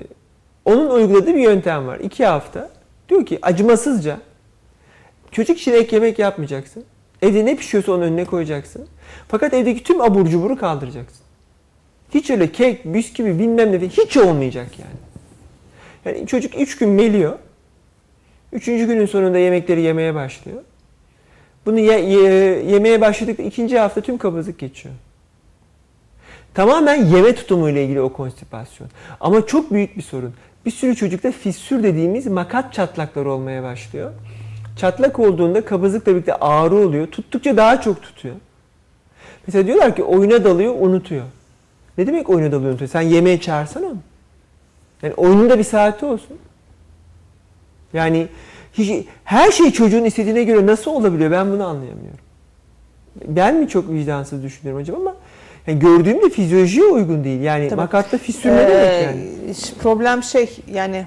onun 0.65 0.91
uyguladığı 0.91 1.35
bir 1.35 1.41
yöntem 1.41 1.87
var. 1.87 1.99
İki 1.99 2.27
hafta. 2.27 2.71
Diyor 3.09 3.27
ki 3.27 3.39
acımasızca 3.43 4.19
çocuk 5.31 5.61
için 5.61 5.73
ek 5.73 5.97
yemek 5.97 6.19
yapmayacaksın. 6.19 6.85
Evde 7.23 7.45
ne 7.47 7.57
pişiyorsa 7.57 7.93
onun 7.93 8.03
önüne 8.03 8.25
koyacaksın. 8.25 8.87
Fakat 9.29 9.55
evdeki 9.55 9.83
tüm 9.83 10.01
abur 10.01 10.27
cuburu 10.27 10.57
kaldıracaksın. 10.57 11.21
Hiç 12.15 12.31
öyle 12.31 12.53
kek, 12.53 12.85
bisküvi 12.85 13.39
bilmem 13.39 13.73
ne 13.73 13.81
hiç 13.89 14.17
olmayacak 14.17 14.69
yani. 14.79 14.99
Yani 16.05 16.27
çocuk 16.27 16.61
üç 16.61 16.79
gün 16.79 16.89
meliyor. 16.89 17.39
Üçüncü 18.53 18.87
günün 18.87 19.07
sonunda 19.07 19.39
yemekleri 19.39 19.81
yemeye 19.81 20.15
başlıyor. 20.15 20.63
Bunu 21.67 21.79
ye- 21.79 22.05
ye- 22.05 22.63
yemeye 22.65 23.01
başladık 23.01 23.41
ikinci 23.41 23.79
hafta 23.79 24.01
tüm 24.01 24.19
kabızlık 24.19 24.59
geçiyor. 24.59 24.95
Tamamen 26.55 27.05
yeme 27.05 27.35
tutumuyla 27.35 27.81
ilgili 27.81 28.01
o 28.01 28.13
konstipasyon. 28.13 28.89
Ama 29.21 29.47
çok 29.47 29.71
büyük 29.71 29.97
bir 29.97 30.03
sorun. 30.03 30.35
Bir 30.67 30.71
sürü 30.71 30.97
çocukta 30.97 31.33
fissür 31.33 31.83
dediğimiz 31.83 32.27
makat 32.27 32.73
çatlakları 32.73 33.33
olmaya 33.33 33.63
başlıyor. 33.63 34.13
Çatlak 34.79 35.19
olduğunda 35.19 35.65
kabızlıkla 35.65 36.13
birlikte 36.13 36.35
ağrı 36.35 36.75
oluyor. 36.75 37.07
Tuttukça 37.07 37.57
daha 37.57 37.81
çok 37.81 38.03
tutuyor. 38.03 38.35
Mesela 39.47 39.67
diyorlar 39.67 39.97
ki 39.97 40.03
oyuna 40.05 40.45
dalıyor, 40.45 40.75
unutuyor. 40.79 41.25
Ne 41.99 42.07
demek 42.07 42.31
oyuna 42.31 42.53
dalıyor, 42.53 42.71
unutuyor? 42.71 42.91
Sen 42.91 43.01
yemeğe 43.01 43.41
çağırsana 43.41 43.87
onu. 43.87 43.97
Yani 45.03 45.15
oyunun 45.15 45.59
bir 45.59 45.65
saati 45.65 46.05
olsun. 46.07 46.37
Yani 47.93 48.29
hiç, 48.73 49.07
her 49.25 49.51
şey 49.53 49.71
çocuğun 49.71 50.05
istediğine 50.05 50.45
göre 50.45 50.67
nasıl 50.67 50.91
olabiliyor 50.91 51.31
ben 51.31 51.51
bunu 51.51 51.67
anlayamıyorum. 51.67 52.19
Ben 53.27 53.55
mi 53.57 53.69
çok 53.69 53.91
vicdansız 53.91 54.43
düşünüyorum 54.43 54.83
acaba 54.83 54.97
ama 54.97 55.15
yani 55.67 55.79
gördüğümde 55.79 56.29
fizyolojiye 56.29 56.87
uygun 56.87 57.25
değil. 57.25 57.41
Yani 57.41 57.69
Tabii. 57.69 57.81
makatta 57.81 58.19
fissür 58.19 58.51
ne 58.51 58.69
demek 58.69 58.93
Ee, 58.93 59.03
yani? 59.03 59.31
Problem 59.83 60.23
şey 60.23 60.57
yani 60.73 61.07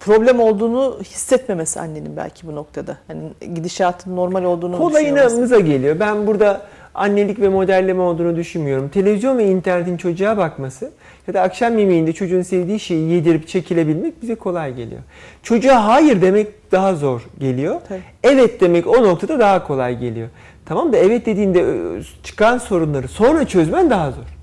problem 0.00 0.40
olduğunu 0.40 0.98
hissetmemesi 1.02 1.80
annenin 1.80 2.16
belki 2.16 2.46
bu 2.46 2.54
noktada. 2.54 2.96
Hani 3.06 3.20
gidişatın 3.54 4.16
normal 4.16 4.44
olduğunu 4.44 4.70
mesela. 4.70 4.88
Kolayınıza 4.88 5.60
geliyor. 5.60 6.00
Ben 6.00 6.26
burada 6.26 6.62
annelik 6.94 7.40
ve 7.40 7.48
modelleme 7.48 8.02
olduğunu 8.02 8.36
düşünmüyorum. 8.36 8.88
Televizyon 8.88 9.38
ve 9.38 9.44
internetin 9.46 9.96
çocuğa 9.96 10.36
bakması 10.36 10.90
ya 11.28 11.34
da 11.34 11.42
akşam 11.42 11.78
yemeğinde 11.78 12.12
çocuğun 12.12 12.42
sevdiği 12.42 12.80
şeyi 12.80 13.10
yedirip 13.12 13.48
çekilebilmek 13.48 14.22
bize 14.22 14.34
kolay 14.34 14.74
geliyor. 14.74 15.00
Çocuğa 15.42 15.86
hayır 15.86 16.22
demek 16.22 16.72
daha 16.72 16.94
zor 16.94 17.26
geliyor. 17.38 17.80
Tabii. 17.88 18.02
Evet 18.22 18.60
demek 18.60 18.86
o 18.86 19.02
noktada 19.02 19.38
daha 19.38 19.66
kolay 19.66 19.98
geliyor. 19.98 20.28
Tamam 20.66 20.92
da 20.92 20.96
evet 20.96 21.26
dediğinde 21.26 21.62
ö, 21.62 22.02
çıkan 22.22 22.58
sorunları 22.58 23.08
sonra 23.08 23.46
çözmen 23.46 23.90
daha 23.90 24.10
zor. 24.10 24.36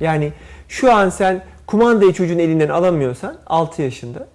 Yani 0.00 0.32
şu 0.68 0.92
an 0.92 1.08
sen 1.08 1.42
kumandayı 1.66 2.12
çocuğun 2.12 2.38
elinden 2.38 2.68
alamıyorsan 2.68 3.36
6 3.46 3.82
yaşında 3.82 4.26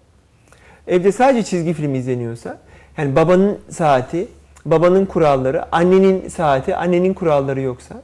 evde 0.88 1.12
sadece 1.12 1.44
çizgi 1.44 1.74
film 1.74 1.96
izleniyorsa 1.96 2.58
yani 2.98 3.16
babanın 3.16 3.58
saati, 3.70 4.28
babanın 4.66 5.06
kuralları, 5.06 5.76
annenin 5.76 6.30
saati, 6.30 6.76
annenin 6.76 7.14
kuralları 7.14 7.62
yoksa 7.62 7.96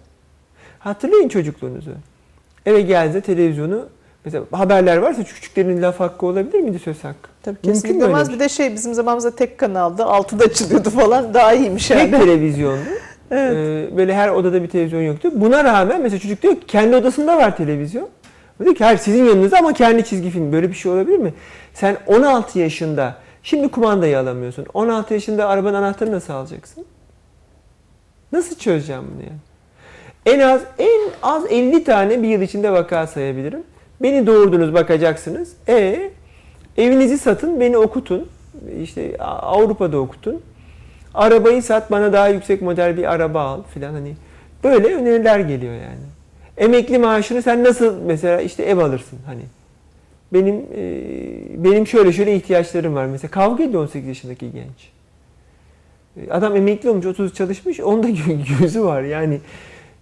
hatırlayın 0.79 1.29
çocukluğunuzu. 1.29 1.91
Eve 2.65 2.81
geldiğinde 2.81 3.21
televizyonu 3.21 3.85
mesela 4.25 4.43
haberler 4.51 4.97
varsa 4.97 5.23
küçüklerin 5.23 5.81
laf 5.81 5.99
hakkı 5.99 6.25
olabilir 6.25 6.59
miydi 6.59 6.79
söz 6.79 7.03
hakkı? 7.03 7.29
Tabii 7.43 7.61
kesinlikle 7.61 8.05
olmaz. 8.05 8.29
bir 8.29 8.33
Bir 8.33 8.39
de 8.39 8.49
şey 8.49 8.73
bizim 8.73 8.93
zamanımızda 8.93 9.31
tek 9.35 9.57
kanaldı. 9.57 10.05
Altıda 10.05 10.43
açılıyordu 10.43 10.89
falan. 10.89 11.33
Daha 11.33 11.53
iyiymiş 11.53 11.87
Tek 11.87 11.97
yani. 11.97 12.11
televizyondu. 12.23 12.89
Ee, 13.31 13.87
böyle 13.97 14.15
her 14.15 14.29
odada 14.29 14.63
bir 14.63 14.67
televizyon 14.67 15.01
yoktu. 15.01 15.29
Buna 15.35 15.63
rağmen 15.63 16.01
mesela 16.01 16.19
çocuk 16.19 16.41
diyor 16.41 16.55
ki 16.55 16.67
kendi 16.67 16.95
odasında 16.95 17.37
var 17.37 17.57
televizyon. 17.57 18.09
Diyor 18.63 18.75
ki 18.75 18.83
hayır 18.83 18.97
sizin 18.97 19.25
yanınızda 19.25 19.57
ama 19.57 19.73
kendi 19.73 20.05
çizgi 20.05 20.29
film. 20.29 20.51
Böyle 20.51 20.69
bir 20.69 20.73
şey 20.73 20.91
olabilir 20.91 21.17
mi? 21.17 21.33
Sen 21.79 21.97
16 22.07 22.59
yaşında 22.59 23.15
şimdi 23.43 23.67
kumandayı 23.67 24.19
alamıyorsun. 24.19 24.65
16 24.73 25.13
yaşında 25.13 25.47
arabanın 25.47 25.73
anahtarını 25.73 26.15
nasıl 26.15 26.33
alacaksın? 26.33 26.85
Nasıl 28.31 28.55
çözeceğim 28.55 29.03
bunu 29.13 29.23
yani? 29.23 29.39
En 30.25 30.39
az 30.39 30.61
en 30.79 30.99
az 31.23 31.51
50 31.51 31.83
tane 31.83 32.23
bir 32.23 32.27
yıl 32.27 32.41
içinde 32.41 32.71
vaka 32.71 33.07
sayabilirim. 33.07 33.63
Beni 34.01 34.27
doğurdunuz 34.27 34.73
bakacaksınız. 34.73 35.53
E 35.67 36.09
evinizi 36.77 37.17
satın, 37.17 37.59
beni 37.59 37.77
okutun. 37.77 38.29
İşte 38.81 39.17
Avrupa'da 39.19 39.97
okutun. 39.97 40.41
Arabayı 41.13 41.63
sat, 41.63 41.91
bana 41.91 42.13
daha 42.13 42.27
yüksek 42.27 42.61
model 42.61 42.97
bir 42.97 43.13
araba 43.13 43.41
al 43.41 43.63
filan 43.73 43.93
hani. 43.93 44.15
Böyle 44.63 44.95
öneriler 44.95 45.39
geliyor 45.39 45.73
yani. 45.73 46.05
Emekli 46.57 46.97
maaşını 46.97 47.41
sen 47.41 47.63
nasıl 47.63 48.01
mesela 48.01 48.41
işte 48.41 48.63
ev 48.63 48.77
alırsın 48.77 49.19
hani. 49.25 49.56
Benim 50.33 50.55
e, 50.75 51.63
benim 51.63 51.87
şöyle 51.87 52.11
şöyle 52.13 52.35
ihtiyaçlarım 52.35 52.95
var. 52.95 53.05
Mesela 53.05 53.31
kavga 53.31 53.63
ediyor 53.63 53.83
18 53.83 54.07
yaşındaki 54.07 54.51
genç. 54.51 54.89
E, 56.17 56.31
Adam 56.31 56.55
emekli 56.55 56.89
olmuş, 56.89 57.05
30 57.05 57.33
çalışmış, 57.33 57.79
onda 57.79 58.09
gö- 58.09 58.59
gözü 58.59 58.83
var. 58.83 59.01
Yani 59.01 59.39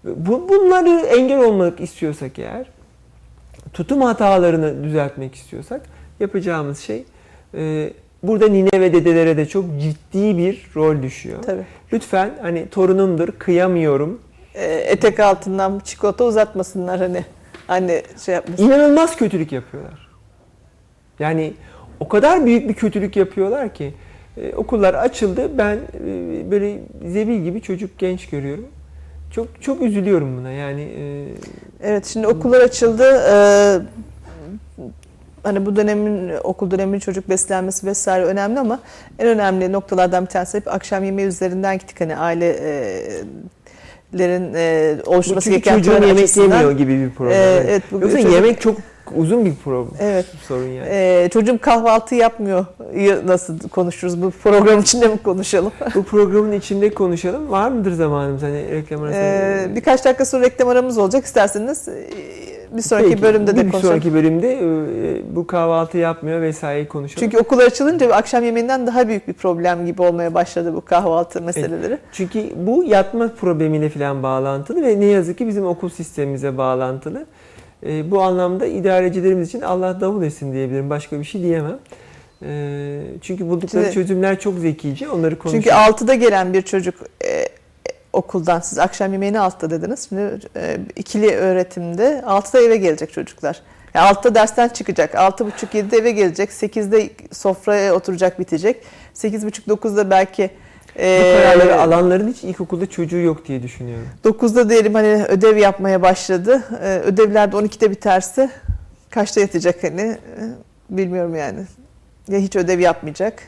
bu, 0.03 0.49
bunları 0.49 1.05
engel 1.05 1.39
olmak 1.39 1.80
istiyorsak 1.80 2.39
eğer, 2.39 2.65
tutum 3.73 4.01
hatalarını 4.01 4.84
düzeltmek 4.84 5.36
istiyorsak 5.36 5.82
yapacağımız 6.19 6.80
şey 6.80 7.03
e, 7.57 7.93
burada 8.23 8.47
nine 8.47 8.69
ve 8.82 8.93
dedelere 8.93 9.38
de 9.38 9.45
çok 9.45 9.65
ciddi 9.82 10.38
bir 10.38 10.67
rol 10.76 11.03
düşüyor. 11.03 11.43
Tabii. 11.43 11.65
Lütfen 11.93 12.32
hani 12.41 12.69
torunumdur, 12.69 13.28
kıyamıyorum. 13.28 14.21
E, 14.53 14.65
etek 14.65 15.19
altından 15.19 15.80
çikolata 15.80 16.23
uzatmasınlar 16.23 16.99
hani. 16.99 17.26
Anne 17.67 18.03
şey 18.26 18.36
yapmasın. 18.36 18.63
İnanılmaz 18.65 19.15
kötülük 19.15 19.51
yapıyorlar. 19.51 20.04
Yani 21.20 21.53
o 21.99 22.07
kadar 22.07 22.45
büyük 22.45 22.70
bir 22.70 22.74
kötülük 22.74 23.16
yapıyorlar 23.16 23.74
ki 23.74 23.93
e, 24.38 24.53
okullar 24.55 24.93
açıldı. 24.93 25.57
Ben 25.57 25.76
e, 25.76 25.82
böyle 26.51 26.80
zebil 27.07 27.43
gibi 27.43 27.61
çocuk 27.61 27.99
genç 27.99 28.30
görüyorum. 28.30 28.66
Çok 29.32 29.47
çok 29.61 29.82
üzülüyorum 29.82 30.38
buna. 30.38 30.51
Yani 30.51 30.82
e, 30.82 31.26
Evet 31.84 32.05
şimdi 32.05 32.28
okullar 32.28 32.61
açıldı. 32.61 33.22
Ee, 33.30 33.80
hani 35.43 35.66
bu 35.66 35.76
dönemin 35.76 36.32
okul 36.43 36.72
döneminin 36.72 36.99
çocuk 36.99 37.30
beslenmesi 37.30 37.88
vesaire 37.88 38.26
önemli 38.26 38.59
ama 38.59 38.80
en 39.20 39.28
önemli 39.28 39.72
noktalardan 39.72 40.26
bir 40.26 40.30
tanesi 40.30 40.57
hep 40.57 40.68
akşam 40.68 41.03
yemeği 41.03 41.28
üzerinden 41.28 41.78
gittik 41.78 42.01
hani 42.01 42.18
ailelerin 42.18 44.53
e, 44.55 44.95
bu 45.05 45.09
oluşturması 45.09 45.49
çünkü 45.49 45.63
gereken 45.63 45.78
çocuğun 45.78 46.07
yemek 46.07 46.24
açısından- 46.24 46.57
yemiyor 46.57 46.72
gibi 46.78 46.99
bir 46.99 47.09
problem. 47.09 47.32
Ee, 47.34 47.63
evet, 47.68 47.84
bu 47.91 47.99
Yoksa 48.01 48.18
çocuk- 48.18 48.34
yemek 48.34 48.61
çok 48.61 48.78
uzun 49.15 49.45
bir 49.45 49.55
problem. 49.63 49.91
Evet. 49.99 50.25
Sorun 50.47 50.67
yani. 50.67 50.87
Ee, 50.91 51.29
çocuğum 51.33 51.57
kahvaltı 51.61 52.15
yapmıyor. 52.15 52.65
Ya- 52.95 53.27
Nasıl 53.27 53.59
konuşuruz? 53.59 54.21
Bu 54.21 54.31
program 54.31 54.79
içinde 54.79 55.07
mi 55.07 55.17
konuşalım? 55.23 55.71
Bu 55.95 56.03
programın 56.03 56.51
içinde 56.51 56.93
konuşalım. 56.93 57.51
Var 57.51 57.69
mıdır 57.69 57.91
zamanımız 57.91 58.43
hani 58.43 58.71
reklam 58.71 59.03
arası? 59.03 59.17
Ee, 59.17 59.75
birkaç 59.75 60.05
dakika 60.05 60.25
sonra 60.25 60.43
reklam 60.45 60.69
aramız 60.69 60.97
olacak. 60.97 61.25
İsterseniz 61.25 61.87
e, 61.87 61.93
bir 62.77 62.81
sonraki 62.81 63.09
Peki, 63.09 63.21
bölümde 63.21 63.51
de 63.57 63.65
bir 63.65 63.71
konuşalım. 63.71 63.85
sonraki 63.93 64.13
bölümde 64.13 64.53
e, 64.53 65.35
bu 65.35 65.47
kahvaltı 65.47 65.97
yapmıyor 65.97 66.41
vesaire 66.41 66.87
konuşalım. 66.87 67.19
Çünkü 67.19 67.37
okullar 67.43 67.65
açılınca 67.65 68.13
akşam 68.13 68.43
yemeğinden 68.43 68.87
daha 68.87 69.07
büyük 69.07 69.27
bir 69.27 69.33
problem 69.33 69.85
gibi 69.85 70.01
olmaya 70.01 70.33
başladı 70.33 70.73
bu 70.75 70.81
kahvaltı 70.85 71.41
meseleleri. 71.41 71.97
Çünkü 72.11 72.43
bu 72.55 72.83
yatma 72.83 73.27
problemiyle 73.41 73.89
falan 73.89 74.23
bağlantılı 74.23 74.83
ve 74.83 74.99
ne 74.99 75.05
yazık 75.05 75.37
ki 75.37 75.47
bizim 75.47 75.65
okul 75.65 75.89
sistemimize 75.89 76.57
bağlantılı. 76.57 77.25
E, 77.86 78.11
bu 78.11 78.21
anlamda 78.21 78.65
idarecilerimiz 78.65 79.47
için 79.47 79.61
Allah 79.61 80.01
davul 80.01 80.23
etsin 80.23 80.53
diyebilirim. 80.53 80.89
Başka 80.89 81.19
bir 81.19 81.23
şey 81.23 81.41
diyemem. 81.41 81.79
E, 82.45 83.01
çünkü 83.21 83.49
buldukları 83.49 83.83
Şimdi- 83.83 83.93
çözümler 83.93 84.39
çok 84.39 84.59
zekice. 84.59 85.09
Onları 85.09 85.39
konuşalım. 85.39 85.63
Çünkü 85.63 85.75
6'da 85.75 86.15
gelen 86.15 86.53
bir 86.53 86.61
çocuk 86.61 86.95
e, 87.25 87.47
okuldan 88.13 88.59
siz 88.59 88.79
akşam 88.79 89.11
yemeğini 89.11 89.38
6'da 89.38 89.69
dediniz. 89.69 90.09
Şimdi 90.09 90.39
e, 90.55 90.77
ikili 90.95 91.36
öğretimde 91.36 92.23
6'da 92.27 92.61
eve 92.61 92.77
gelecek 92.77 93.13
çocuklar. 93.13 93.61
Yani 93.93 94.09
6'da 94.09 94.36
dersten 94.36 94.67
çıkacak. 94.67 95.13
6.30-7'de 95.13 95.97
eve 95.97 96.11
gelecek. 96.11 96.49
8'de 96.49 97.09
sofraya 97.31 97.95
oturacak 97.95 98.39
bitecek. 98.39 98.83
8.30-9'da 99.13 100.09
belki 100.09 100.49
bu 100.95 101.01
e, 101.01 101.33
kararları 101.33 101.81
alanların 101.81 102.27
hiç 102.27 102.43
ilkokulda 102.43 102.85
çocuğu 102.89 103.17
yok 103.17 103.47
diye 103.47 103.63
düşünüyorum. 103.63 104.07
9'da 104.23 104.69
diyelim 104.69 104.93
hani 104.93 105.25
ödev 105.25 105.57
yapmaya 105.57 106.01
başladı. 106.01 106.63
Ee, 106.81 106.99
ödevler 106.99 107.51
de 107.51 107.55
12'de 107.55 107.91
biterse 107.91 108.49
kaçta 109.09 109.41
yatacak 109.41 109.83
hani 109.83 110.01
Ee, 110.01 110.17
bilmiyorum 110.89 111.35
yani. 111.35 111.59
Ya 112.27 112.39
hiç 112.39 112.55
ödev 112.55 112.79
yapmayacak. 112.79 113.43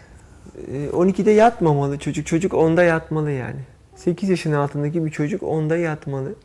E, 0.74 0.88
12'de 0.88 1.32
yatmamalı 1.32 2.00
çocuk. 2.00 2.28
Çocuk 2.28 2.52
10'da 2.54 2.84
yatmalı 2.84 3.32
yani. 3.32 3.60
8 3.96 4.30
yaşın 4.30 4.54
altındaki 4.54 5.06
bir 5.06 5.12
çocuk 5.12 5.42
10'da 5.42 5.78
yatmalı. 5.78 6.36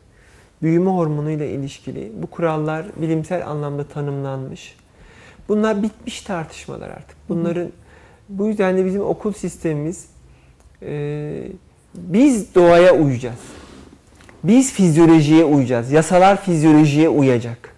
Büyüme 0.61 0.89
hormonuyla 0.89 1.45
ilişkili. 1.45 2.11
Bu 2.21 2.27
kurallar 2.27 2.85
bilimsel 2.95 3.47
anlamda 3.47 3.83
tanımlanmış. 3.83 4.75
Bunlar 5.49 5.83
bitmiş 5.83 6.21
tartışmalar 6.21 6.89
artık. 6.89 7.17
Bunların 7.29 7.69
bu 8.29 8.47
yüzden 8.47 8.77
de 8.77 8.85
bizim 8.85 9.01
okul 9.01 9.33
sistemimiz 9.33 10.12
e, 10.87 11.47
biz 11.95 12.55
doğaya 12.55 12.93
uyacağız. 12.95 13.39
Biz 14.43 14.73
fizyolojiye 14.73 15.43
uyacağız. 15.45 15.91
Yasalar 15.91 16.41
fizyolojiye 16.41 17.09
uyacak. 17.09 17.75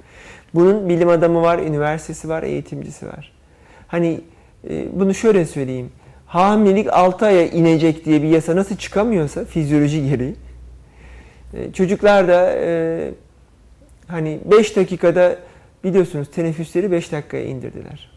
Bunun 0.54 0.90
bilim 0.90 1.10
adamı 1.10 1.42
var, 1.42 1.60
üniversitesi 1.60 2.30
var, 2.30 2.44
eğitimcisi 2.44 3.08
var. 3.08 3.32
Hani 3.88 4.22
e, 4.70 5.00
bunu 5.00 5.14
şöyle 5.14 5.46
söyleyeyim. 5.46 5.92
Hamilelik 6.26 6.94
6 6.94 7.26
aya 7.26 7.48
inecek 7.48 8.06
diye 8.06 8.22
bir 8.24 8.28
yasa 8.28 8.56
nasıl 8.56 8.76
çıkamıyorsa 8.76 9.46
fizyoloji 9.46 10.10
gereği. 10.10 10.36
e, 11.54 11.72
Çocuklar 11.74 12.28
da 12.28 12.54
e, 12.58 13.12
hani 14.08 14.40
5 14.52 14.76
dakikada 14.76 15.40
biliyorsunuz 15.84 16.28
teneffüsleri 16.36 16.92
5 16.92 17.12
dakikaya 17.12 17.46
indirdiler. 17.46 18.12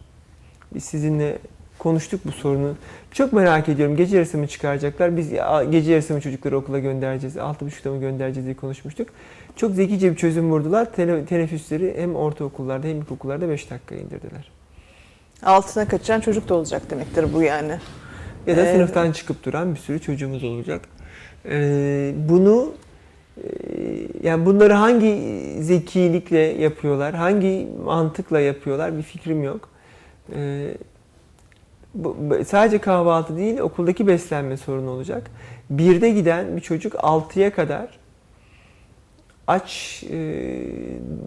Biz 0.74 0.84
sizinle 0.84 1.38
konuştuk 1.78 2.20
bu 2.24 2.32
sorunu. 2.32 2.74
Çok 3.12 3.32
merak 3.32 3.68
ediyorum. 3.68 3.96
Gece 3.96 4.16
yarısı 4.16 4.38
mı 4.38 4.46
çıkaracaklar? 4.46 5.16
Biz 5.16 5.30
gece 5.70 5.92
yarısı 5.92 6.14
mı 6.14 6.20
çocukları 6.20 6.56
okula 6.56 6.78
göndereceğiz? 6.78 7.36
6.30'da 7.36 7.90
mı 7.90 8.00
göndereceğiz 8.00 8.46
diye 8.46 8.56
konuşmuştuk. 8.56 9.08
Çok 9.56 9.74
zekice 9.74 10.10
bir 10.10 10.16
çözüm 10.16 10.50
vurdular. 10.50 10.84
Tene- 10.92 11.24
Teneffüsleri 11.26 11.94
hem 11.98 12.16
ortaokullarda 12.16 12.86
hem 12.86 12.96
ilkokullarda 12.98 13.48
5 13.48 13.70
dakikaya 13.70 14.00
indirdiler. 14.00 14.50
Altına 15.42 15.88
kaçıran 15.88 16.20
çocuk 16.20 16.48
da 16.48 16.54
olacak 16.54 16.90
demektir 16.90 17.34
bu 17.34 17.42
yani. 17.42 17.72
Ya 18.46 18.56
da 18.56 18.66
Ee, 18.66 18.72
sınıftan 18.72 19.12
çıkıp 19.12 19.44
duran 19.44 19.74
bir 19.74 19.80
sürü 19.80 20.00
çocuğumuz 20.00 20.44
olacak. 20.44 20.80
Ee, 21.50 22.12
bunu 22.28 22.72
e, 23.36 23.48
yani 24.22 24.46
bunları 24.46 24.72
hangi 24.72 25.18
zekilikle 25.60 26.38
yapıyorlar, 26.38 27.14
hangi 27.14 27.68
mantıkla 27.84 28.40
yapıyorlar 28.40 28.96
bir 28.96 29.02
fikrim 29.02 29.42
yok. 29.42 29.68
Ee, 30.34 30.68
bu, 31.94 32.16
sadece 32.46 32.78
kahvaltı 32.78 33.36
değil, 33.36 33.58
okuldaki 33.58 34.06
beslenme 34.06 34.56
sorunu 34.56 34.90
olacak. 34.90 35.30
Birde 35.70 36.10
giden 36.10 36.56
bir 36.56 36.60
çocuk 36.60 36.94
6'ya 36.94 37.52
kadar 37.52 37.98
aç, 39.46 40.04
e, 40.10 40.16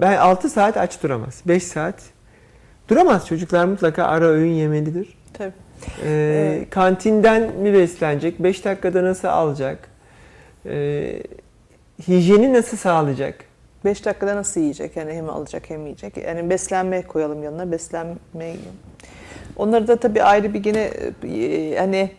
ben 0.02 0.18
6 0.18 0.50
saat 0.50 0.78
aç 0.78 1.04
duramaz. 1.04 1.42
5 1.48 1.64
saat 1.64 1.96
duramaz. 2.90 3.28
Çocuklar 3.28 3.66
mutlaka 3.66 4.04
ara 4.04 4.26
öğün 4.26 4.52
yemelidir. 4.52 5.18
Tabii. 5.34 5.54
Ee, 6.04 6.58
Evet. 6.58 6.70
Kantinden 6.70 7.56
mi 7.56 7.74
beslenecek? 7.74 8.40
5 8.40 8.66
dakikada 8.66 9.04
nasıl 9.04 9.28
alacak? 9.28 9.88
Ee, 10.66 11.24
hijyeni 12.08 12.54
nasıl 12.54 12.78
sağlayacak? 12.78 13.36
5 13.86 14.06
dakikada 14.06 14.36
nasıl 14.36 14.62
yiyecek? 14.62 14.96
Yani 14.98 15.14
hem 15.14 15.30
alacak 15.30 15.70
hem 15.70 15.82
yiyecek. 15.82 16.18
Yani 16.18 16.50
beslenme 16.50 17.02
koyalım 17.02 17.44
yanına. 17.44 17.72
Beslenme 17.72 18.56
Onları 19.58 19.88
da 19.88 19.96
tabii 19.96 20.24
ayrı 20.24 20.54
bir 20.54 20.60
gene 20.60 20.90
e, 21.24 21.76
hani 21.80 22.10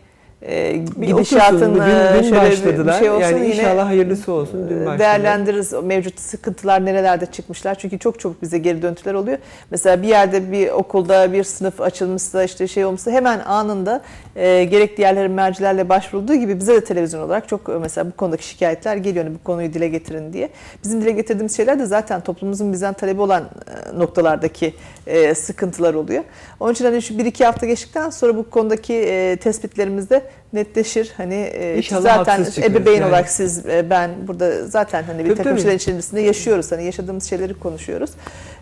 e, 0.47 0.81
Bir 0.95 1.07
gidişatın. 1.07 1.75
Dün, 1.75 1.79
e, 1.81 2.13
dün 2.17 2.21
şöyle 2.29 2.35
bir- 2.45 2.51
başladılar. 2.51 2.93
bir 2.93 2.99
şey 2.99 3.09
olsun 3.09 3.21
yani 3.21 3.39
yine 3.45 3.55
inşallah 3.55 3.85
hayırlısı 3.87 4.31
olsun. 4.33 4.69
Dün 4.69 4.99
değerlendiririz. 4.99 5.73
O 5.73 5.81
mevcut 5.83 6.19
sıkıntılar 6.19 6.85
nerelerde 6.85 7.25
çıkmışlar. 7.25 7.75
Çünkü 7.75 7.99
çok 7.99 8.19
çabuk 8.19 8.41
bize 8.41 8.57
geri 8.57 8.81
döntüler 8.81 9.13
oluyor. 9.13 9.37
Mesela 9.71 10.01
bir 10.01 10.07
yerde 10.07 10.51
bir 10.51 10.69
okulda 10.69 11.33
bir 11.33 11.43
sınıf 11.43 11.81
açılmışsa 11.81 12.43
işte 12.43 12.67
şey 12.67 12.85
olmuşsa 12.85 13.11
hemen 13.11 13.39
anında 13.39 14.01
e, 14.35 14.63
gerek 14.63 14.97
diğerleri 14.97 15.29
mercilerle 15.29 15.89
başvurulduğu 15.89 16.35
gibi 16.35 16.59
bize 16.59 16.73
de 16.73 16.83
televizyon 16.83 17.21
olarak 17.21 17.47
çok 17.47 17.69
e, 17.69 17.71
mesela 17.71 18.07
bu 18.07 18.11
konudaki 18.11 18.47
şikayetler 18.47 18.97
geliyor. 18.97 19.25
Hani 19.25 19.35
bu 19.35 19.43
konuyu 19.43 19.73
dile 19.73 19.87
getirin 19.87 20.33
diye. 20.33 20.49
Bizim 20.83 21.01
dile 21.01 21.11
getirdiğimiz 21.11 21.57
şeyler 21.57 21.79
de 21.79 21.85
zaten 21.85 22.21
toplumumuzun 22.21 22.73
bizden 22.73 22.93
talebi 22.93 23.21
olan 23.21 23.43
e, 23.43 23.99
noktalardaki 23.99 24.73
e, 25.07 25.35
sıkıntılar 25.35 25.93
oluyor. 25.93 26.23
Onun 26.59 26.73
için 26.73 26.85
hani 26.85 27.01
şu 27.01 27.17
bir 27.17 27.25
iki 27.25 27.45
hafta 27.45 27.65
geçtikten 27.65 28.09
sonra 28.09 28.37
bu 28.37 28.49
konudaki 28.49 28.93
e, 28.93 29.35
tespitlerimizde 29.35 30.21
netleşir. 30.53 31.13
Hani 31.17 31.35
e, 31.35 31.81
zaten 31.99 32.45
ebeveyn 32.63 32.95
yani. 32.95 33.05
olarak 33.05 33.29
siz 33.29 33.65
e, 33.65 33.89
ben 33.89 34.11
burada 34.27 34.67
zaten 34.67 35.03
hani 35.03 35.25
bir 35.25 35.29
Tabii, 35.29 35.37
takım 35.37 35.57
şeyler 35.57 35.75
içerisinde 35.75 36.21
yaşıyoruz. 36.21 36.71
Hani 36.71 36.85
yaşadığımız 36.85 37.23
şeyleri 37.23 37.53
konuşuyoruz. 37.53 38.11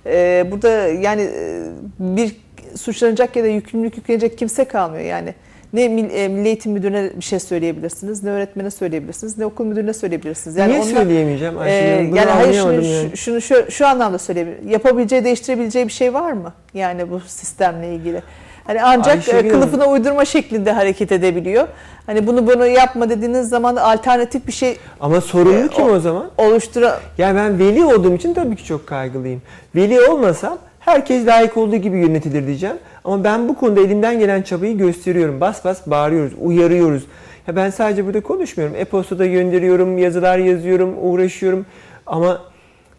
E, 0.05 0.45
burada 0.51 0.69
yani 0.87 1.21
e, 1.21 1.61
bir 1.99 2.35
suçlanacak 2.75 3.35
ya 3.35 3.43
da 3.43 3.47
yükümlülük 3.47 3.97
yüklenecek 3.97 4.37
kimse 4.37 4.65
kalmıyor 4.65 5.05
yani. 5.05 5.35
Ne 5.73 5.83
e, 5.83 5.87
Milli 6.27 6.47
Eğitim 6.47 6.71
Müdürü'ne 6.71 7.09
bir 7.17 7.23
şey 7.23 7.39
söyleyebilirsiniz, 7.39 8.23
ne 8.23 8.29
öğretmene 8.29 8.71
söyleyebilirsiniz, 8.71 9.37
ne 9.37 9.45
okul 9.45 9.65
müdürüne 9.65 9.93
söyleyebilirsiniz. 9.93 10.57
Yani 10.57 10.71
Niye 10.71 10.81
onlar- 10.81 10.91
söyleyemeyeceğim 10.93 11.57
Ayşegül? 11.59 12.07
Bunu 12.09 12.17
yani 12.17 12.29
hayır 12.29 12.53
şunu, 12.53 12.73
yani. 12.73 13.09
şu- 13.11 13.17
şunu 13.17 13.41
şu, 13.41 13.71
şu 13.71 13.87
anlamda 13.87 14.17
söyleyebilirim. 14.17 14.69
Yapabileceği, 14.69 15.23
değiştirebileceği 15.23 15.87
bir 15.87 15.91
şey 15.93 16.13
var 16.13 16.31
mı? 16.31 16.53
Yani 16.73 17.11
bu 17.11 17.19
sistemle 17.19 17.95
ilgili. 17.95 18.21
Hani 18.67 18.83
ancak 18.83 19.15
Ayşegül 19.15 19.45
e, 19.45 19.51
kılıfına 19.51 19.85
uydurma 19.85 20.25
şeklinde 20.25 20.71
hareket 20.71 21.11
edebiliyor. 21.11 21.67
Hani 22.05 22.27
bunu 22.27 22.47
bunu 22.47 22.67
yapma 22.67 23.09
dediğiniz 23.09 23.49
zaman 23.49 23.75
alternatif 23.75 24.47
bir 24.47 24.51
şey 24.51 24.77
Ama 24.99 25.21
sorumlu 25.21 25.65
E, 25.65 25.67
kim 25.67 25.85
o- 25.85 25.89
o 25.91 25.99
zaman? 25.99 26.29
oluştura 26.37 26.99
Yani 27.17 27.35
ben 27.37 27.59
veli 27.59 27.85
olduğum 27.85 28.13
için 28.15 28.33
tabii 28.33 28.55
ki 28.55 28.65
çok 28.65 28.87
kaygılıyım. 28.87 29.41
Veli 29.75 30.01
olmasam 30.01 30.57
herkes 30.79 31.27
layık 31.27 31.57
olduğu 31.57 31.75
gibi 31.75 31.97
yönetilir 31.97 32.47
diyeceğim. 32.47 32.75
Ama 33.05 33.23
ben 33.23 33.49
bu 33.49 33.55
konuda 33.55 33.81
elimden 33.81 34.19
gelen 34.19 34.41
çabayı 34.41 34.77
gösteriyorum. 34.77 35.41
Bas 35.41 35.65
bas 35.65 35.87
bağırıyoruz, 35.87 36.33
uyarıyoruz. 36.41 37.03
Ya 37.47 37.55
ben 37.55 37.69
sadece 37.69 38.05
burada 38.05 38.21
konuşmuyorum. 38.21 38.75
E-postada 38.75 39.25
gönderiyorum, 39.25 39.97
yazılar 39.97 40.37
yazıyorum, 40.37 40.95
uğraşıyorum. 41.01 41.65
Ama 42.05 42.41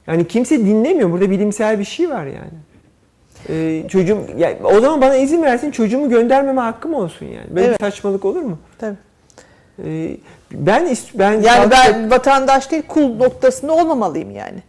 yani 0.07 0.28
kimse 0.28 0.59
dinlemiyor. 0.59 1.11
Burada 1.11 1.30
bilimsel 1.30 1.78
bir 1.78 1.84
şey 1.84 2.11
var 2.11 2.26
yani. 2.26 2.53
Ee, 3.48 3.88
çocuğum 3.88 4.18
yani 4.36 4.57
o 4.64 4.80
zaman 4.80 5.00
bana 5.00 5.16
izin 5.16 5.42
versin 5.42 5.70
çocuğumu 5.70 6.09
göndermeme 6.09 6.61
hakkım 6.61 6.94
olsun 6.94 7.26
yani. 7.26 7.46
Böyle 7.50 7.66
Evet. 7.66 7.80
bir 7.80 7.84
saçmalık 7.84 8.24
olur 8.24 8.42
mu? 8.42 8.59
Tabii. 8.78 8.96
Ee, 9.84 10.16
ben 10.53 10.96
ben 11.14 11.32
Yani 11.40 11.70
ben 11.70 12.11
vatandaş 12.11 12.70
değil 12.70 12.82
kul 12.88 13.16
noktasında 13.16 13.72
olmamalıyım 13.72 14.30
yani. 14.30 14.62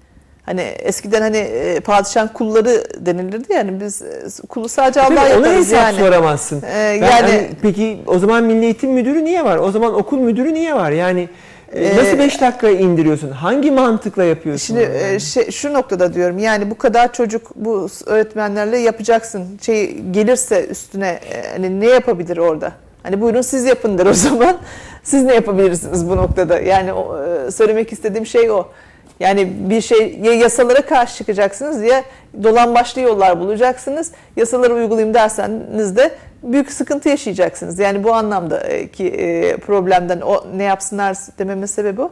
Hani 0.46 0.62
eskiden 0.62 1.22
hani 1.22 1.38
e, 1.38 1.80
padişahın 1.80 2.28
kulları 2.28 2.84
denilirdi 3.06 3.54
yani 3.54 3.82
biz 3.82 4.02
e, 4.02 4.48
kulu 4.50 4.70
sadece 4.70 5.00
Tabii 5.00 5.20
Allah 5.20 5.22
ona 5.22 5.30
yaparız 5.30 5.58
hesap 5.68 5.82
yani. 5.82 5.98
soramazsın. 6.00 6.58
Ee, 6.62 7.00
Ben 7.02 7.08
yani 7.08 7.12
hani 7.32 7.50
peki 7.62 8.00
o 8.08 8.20
zaman 8.20 8.44
Milli 8.44 8.64
Eğitim 8.64 8.92
Müdürü 8.92 9.26
niye 9.26 9.44
var? 9.46 9.58
O 9.58 9.72
zaman 9.72 9.94
okul 9.94 10.18
müdürü 10.18 10.54
niye 10.54 10.76
var? 10.76 10.92
Yani 10.92 11.30
e, 11.74 11.98
nasıl 11.98 12.20
5 12.20 12.42
dakikaya 12.42 12.74
indiriyorsun? 12.74 13.32
Hangi 13.32 13.72
mantıkla 13.72 14.24
yapıyorsun? 14.24 14.66
Şimdi 14.66 14.82
yani? 14.82 15.16
e, 15.16 15.20
şey, 15.20 15.52
şu 15.52 15.74
noktada 15.74 16.14
diyorum 16.14 16.40
yani 16.40 16.72
bu 16.72 16.78
kadar 16.78 17.14
çocuk 17.14 17.52
bu 17.56 17.88
öğretmenlerle 18.06 18.78
yapacaksın. 18.78 19.46
Şey 19.62 19.98
gelirse 20.12 20.66
üstüne 20.66 21.08
e, 21.10 21.52
hani 21.52 21.80
ne 21.80 21.88
yapabilir 21.88 22.38
orada? 22.38 22.72
Hani 23.04 23.22
buyurun 23.22 23.42
siz 23.42 23.66
yapın 23.66 23.98
der 23.98 24.06
o 24.06 24.14
zaman. 24.14 24.58
Siz 25.04 25.24
ne 25.24 25.34
yapabilirsiniz 25.36 26.10
bu 26.10 26.18
noktada? 26.18 26.60
Yani 26.60 26.90
e, 27.48 27.52
söylemek 27.52 27.94
istediğim 27.94 28.26
şey 28.26 28.52
o. 28.52 28.68
Yani 29.20 29.54
bir 29.70 29.82
şey 29.82 30.20
ya 30.24 30.34
yasalara 30.34 30.82
karşı 30.82 31.16
çıkacaksınız 31.16 31.82
ya 31.82 32.04
dolan 32.44 32.76
başlı 32.76 33.02
yollar 33.02 33.40
bulacaksınız. 33.40 34.12
Yasaları 34.36 34.74
uygulayayım 34.74 35.14
derseniz 35.14 35.98
de 35.98 36.12
büyük 36.44 36.72
sıkıntı 36.72 37.10
yaşayacaksınız. 37.10 37.80
Yani 37.80 38.04
bu 38.04 38.14
anlamda 38.14 38.60
e, 38.60 38.88
ki 38.88 39.08
e, 39.08 39.58
problemden 39.58 40.22
o 40.22 40.44
ne 40.56 40.64
yapsınlar 40.64 41.18
dememin 41.40 41.66
sebebi 41.66 42.02
o. 42.02 42.12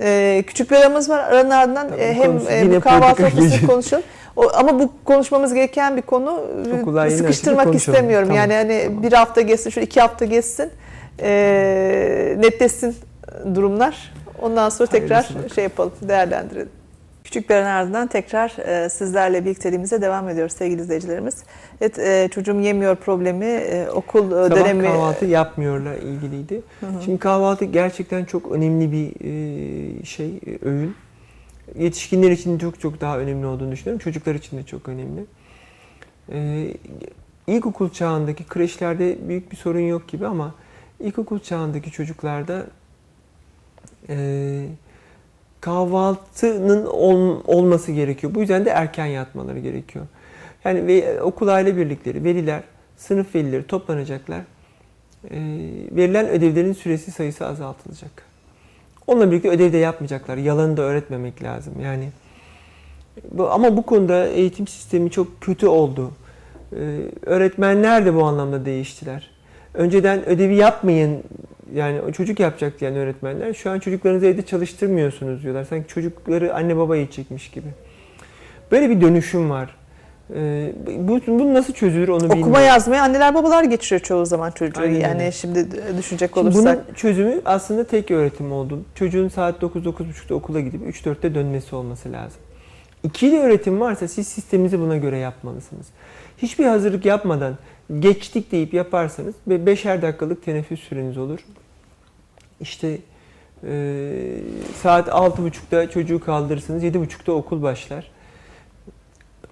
E, 0.00 0.44
küçük 0.46 0.70
bir 0.70 0.76
aramız 0.76 1.10
var. 1.10 1.18
Aranın 1.18 1.50
ardından 1.50 1.88
Tabii, 1.88 2.00
e, 2.00 2.14
hem 2.14 2.38
e, 2.50 2.76
bu 2.76 2.80
kahvaltı 2.80 3.28
gücü. 3.28 3.66
konuşalım. 3.66 4.04
O, 4.36 4.50
ama 4.54 4.78
bu 4.78 4.92
konuşmamız 5.04 5.54
gereken 5.54 5.96
bir 5.96 6.02
konu. 6.02 6.40
Okullar 6.80 7.08
Sıkıştırmak 7.08 7.74
istemiyorum. 7.74 8.28
Tamam, 8.28 8.50
Yani 8.50 8.54
hani 8.54 8.84
tamam. 8.84 9.02
bir 9.02 9.12
hafta 9.12 9.40
geçsin, 9.40 9.70
şöyle 9.70 9.86
iki 9.86 10.00
hafta 10.00 10.24
geçsin. 10.24 10.70
E, 11.22 12.36
netleşsin 12.38 12.96
durumlar. 13.54 14.12
Ondan 14.40 14.68
sonra 14.68 14.90
tekrar 14.90 15.28
şey 15.54 15.64
yapalım, 15.64 15.92
değerlendirelim. 16.02 16.68
Küçük 17.24 17.50
bir 17.50 17.54
aranın 17.54 17.70
ardından 17.70 18.06
tekrar 18.06 18.56
e, 18.58 18.88
sizlerle 18.88 19.44
birlikteliğimize 19.44 20.02
devam 20.02 20.28
ediyoruz 20.28 20.52
sevgili 20.52 20.80
izleyicilerimiz. 20.80 21.42
Evet, 21.80 21.98
e, 21.98 22.28
çocuğum 22.32 22.60
yemiyor 22.60 22.96
problemi, 22.96 23.44
e, 23.44 23.90
okul 23.90 24.26
e, 24.26 24.30
Sabah 24.30 24.50
dönemi... 24.50 24.82
kahvaltı 24.82 25.24
yapmıyorla 25.26 25.94
ilgiliydi. 25.96 26.62
Hı 26.80 26.86
hı. 26.86 27.02
Şimdi 27.04 27.18
kahvaltı 27.18 27.64
gerçekten 27.64 28.24
çok 28.24 28.52
önemli 28.52 28.92
bir 28.92 29.12
e, 29.20 30.04
şey, 30.04 30.28
e, 30.28 30.68
öğün. 30.68 30.94
Yetişkinler 31.78 32.30
için 32.30 32.58
çok 32.58 32.80
çok 32.80 33.00
daha 33.00 33.18
önemli 33.18 33.46
olduğunu 33.46 33.72
düşünüyorum. 33.72 33.98
Çocuklar 33.98 34.34
için 34.34 34.58
de 34.58 34.62
çok 34.62 34.88
önemli. 34.88 35.24
E, 36.32 36.68
ilkokul 37.46 37.90
çağındaki 37.90 38.44
kreşlerde 38.44 39.28
büyük 39.28 39.52
bir 39.52 39.56
sorun 39.56 39.80
yok 39.80 40.08
gibi 40.08 40.26
ama 40.26 40.54
ilkokul 41.00 41.38
çağındaki 41.38 41.90
çocuklarda 41.90 42.66
e, 44.08 44.66
kahvaltının 45.60 46.86
ol- 46.86 47.40
olması 47.46 47.92
gerekiyor. 47.92 48.34
Bu 48.34 48.40
yüzden 48.40 48.64
de 48.64 48.70
erken 48.70 49.06
yatmaları 49.06 49.58
gerekiyor. 49.58 50.06
Yani 50.64 50.86
ve 50.86 51.22
okul 51.22 51.48
aile 51.48 51.76
birlikleri, 51.76 52.24
veliler, 52.24 52.62
sınıf 52.96 53.34
velileri 53.34 53.66
toplanacaklar. 53.66 54.40
E, 55.30 55.38
verilen 55.90 56.28
ödevlerin 56.28 56.72
süresi 56.72 57.10
sayısı 57.10 57.46
azaltılacak. 57.46 58.10
Onunla 59.06 59.30
birlikte 59.30 59.48
ödev 59.50 59.72
de 59.72 59.78
yapmayacaklar. 59.78 60.36
Yalanı 60.36 60.76
da 60.76 60.82
öğretmemek 60.82 61.42
lazım. 61.42 61.74
Yani 61.82 62.08
bu, 63.32 63.50
ama 63.50 63.76
bu 63.76 63.82
konuda 63.82 64.26
eğitim 64.26 64.66
sistemi 64.66 65.10
çok 65.10 65.40
kötü 65.40 65.66
oldu. 65.66 66.10
Ee, 66.76 66.98
öğretmenler 67.26 68.06
de 68.06 68.14
bu 68.14 68.24
anlamda 68.24 68.64
değiştiler. 68.64 69.30
Önceden 69.74 70.26
ödevi 70.28 70.54
yapmayın 70.54 71.22
yani 71.74 72.00
o 72.00 72.12
çocuk 72.12 72.40
yapacak 72.40 72.80
diyen 72.80 72.94
öğretmenler 72.96 73.54
şu 73.54 73.70
an 73.70 73.78
çocuklarınızı 73.78 74.26
evde 74.26 74.42
çalıştırmıyorsunuz 74.42 75.42
diyorlar. 75.42 75.64
Sanki 75.64 75.88
çocukları 75.88 76.54
anne 76.54 76.76
baba 76.76 76.96
eğitecekmiş 76.96 77.50
gibi. 77.50 77.66
Böyle 78.70 78.90
bir 78.90 79.00
dönüşüm 79.00 79.50
var. 79.50 79.76
Ee, 80.34 80.72
bu, 80.98 81.20
bu 81.26 81.54
nasıl 81.54 81.72
çözülür 81.72 82.08
onu 82.08 82.20
bilmiyorum. 82.20 82.42
Okuma 82.42 82.60
yazmayı 82.60 83.02
anneler 83.02 83.34
babalar 83.34 83.64
geçiriyor 83.64 84.00
çoğu 84.00 84.26
zaman 84.26 84.50
çocuğu. 84.50 84.80
Aynen 84.80 85.00
yani 85.00 85.32
şimdi 85.32 85.66
düşünecek 85.98 86.30
Şimdi 86.34 86.48
olursak. 86.48 86.84
bunun 86.84 86.94
çözümü 86.94 87.40
aslında 87.44 87.84
tek 87.84 88.10
öğretim 88.10 88.52
oldu. 88.52 88.82
Çocuğun 88.94 89.28
saat 89.28 89.62
9-9.30'da 89.62 90.34
okula 90.34 90.60
gidip 90.60 90.80
3-4'te 90.82 91.34
dönmesi 91.34 91.76
olması 91.76 92.12
lazım. 92.12 92.40
İkili 93.02 93.38
öğretim 93.38 93.80
varsa 93.80 94.08
siz 94.08 94.28
sisteminizi 94.28 94.80
buna 94.80 94.96
göre 94.96 95.18
yapmalısınız. 95.18 95.86
Hiçbir 96.38 96.64
hazırlık 96.64 97.04
yapmadan 97.04 97.58
geçtik 97.98 98.52
deyip 98.52 98.74
yaparsanız 98.74 99.34
ve 99.48 99.66
beşer 99.66 100.02
dakikalık 100.02 100.44
teneffüs 100.44 100.80
süreniz 100.80 101.18
olur. 101.18 101.38
İşte 102.62 102.98
e, 103.68 103.72
saat 104.82 105.08
6.30'da 105.08 105.90
çocuğu 105.90 106.20
kaldırırsınız, 106.20 106.84
7.30'da 106.84 107.32
okul 107.32 107.62
başlar. 107.62 108.10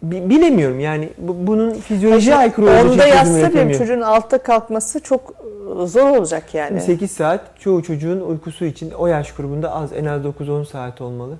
Bi- 0.02 0.30
Bilemiyorum 0.30 0.80
yani 0.80 1.08
bu- 1.18 1.46
bunun 1.46 1.74
fizyolojiye 1.74 2.36
aykırı 2.36 2.66
için 2.78 2.88
Onda 2.88 3.06
yatsa 3.06 3.54
benim 3.54 3.78
çocuğun 3.78 4.00
altta 4.00 4.38
kalkması 4.42 5.00
çok 5.00 5.34
e, 5.82 5.86
zor 5.86 6.16
olacak 6.16 6.54
yani. 6.54 6.80
8 6.80 7.10
saat 7.10 7.60
çoğu 7.60 7.82
çocuğun 7.82 8.20
uykusu 8.20 8.64
için 8.64 8.90
o 8.90 9.06
yaş 9.06 9.32
grubunda 9.34 9.72
az 9.72 9.92
en 9.92 10.04
az 10.04 10.22
9-10 10.24 10.64
saat 10.66 11.00
olmalı. 11.00 11.36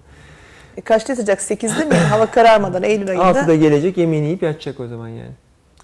E, 0.76 0.80
Kaçta 0.80 1.12
yatacak? 1.12 1.40
8'de 1.40 1.84
mi? 1.84 1.94
Hava 1.94 2.26
kararmadan 2.26 2.82
Eylül 2.82 3.08
ayında. 3.10 3.24
6'da 3.24 3.54
gelecek 3.54 3.96
yemeğini 3.96 4.26
yiyip 4.26 4.42
yatacak 4.42 4.80
o 4.80 4.86
zaman 4.88 5.08
yani. 5.08 5.32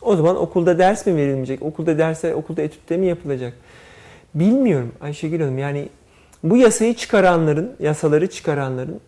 O 0.02 0.16
zaman 0.16 0.36
okulda 0.36 0.78
ders 0.78 1.06
mi 1.06 1.16
verilmeyecek? 1.16 1.62
Okulda 1.62 1.98
dersler, 1.98 2.32
okulda 2.32 2.62
etütte 2.62 2.96
mi 2.96 3.06
yapılacak? 3.06 3.52
Bilmiyorum 4.36 4.92
Ayşegül 5.00 5.40
Hanım. 5.40 5.58
Yani 5.58 5.88
bu 6.42 6.56
yasayı 6.56 6.94
çıkaranların, 6.94 7.76
yasaları 7.80 8.30
çıkaranların 8.30 9.00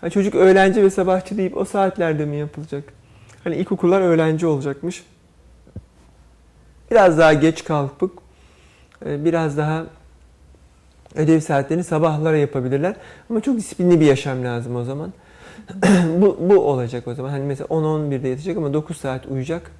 ha 0.00 0.10
çocuk 0.10 0.34
öğlenci 0.34 0.82
ve 0.82 0.90
sabahçı 0.90 1.36
deyip 1.36 1.56
o 1.56 1.64
saatlerde 1.64 2.24
mi 2.24 2.36
yapılacak? 2.36 2.84
Hani 3.44 3.56
ilkokullar 3.56 4.00
öğlenci 4.00 4.46
olacakmış. 4.46 5.04
Biraz 6.90 7.18
daha 7.18 7.32
geç 7.32 7.64
kalkıp 7.64 8.12
e, 9.06 9.24
biraz 9.24 9.56
daha 9.56 9.86
ödev 11.14 11.40
saatlerini 11.40 11.84
sabahlara 11.84 12.36
yapabilirler. 12.36 12.96
Ama 13.30 13.40
çok 13.40 13.56
disiplinli 13.56 14.00
bir 14.00 14.06
yaşam 14.06 14.44
lazım 14.44 14.76
o 14.76 14.84
zaman. 14.84 15.12
bu, 16.20 16.36
bu 16.40 16.60
olacak 16.60 17.08
o 17.08 17.14
zaman. 17.14 17.30
Hani 17.30 17.44
mesela 17.44 17.66
10-11'de 17.66 18.28
yatacak 18.28 18.56
ama 18.56 18.72
9 18.72 18.96
saat 18.96 19.26
uyuyacak. 19.26 19.70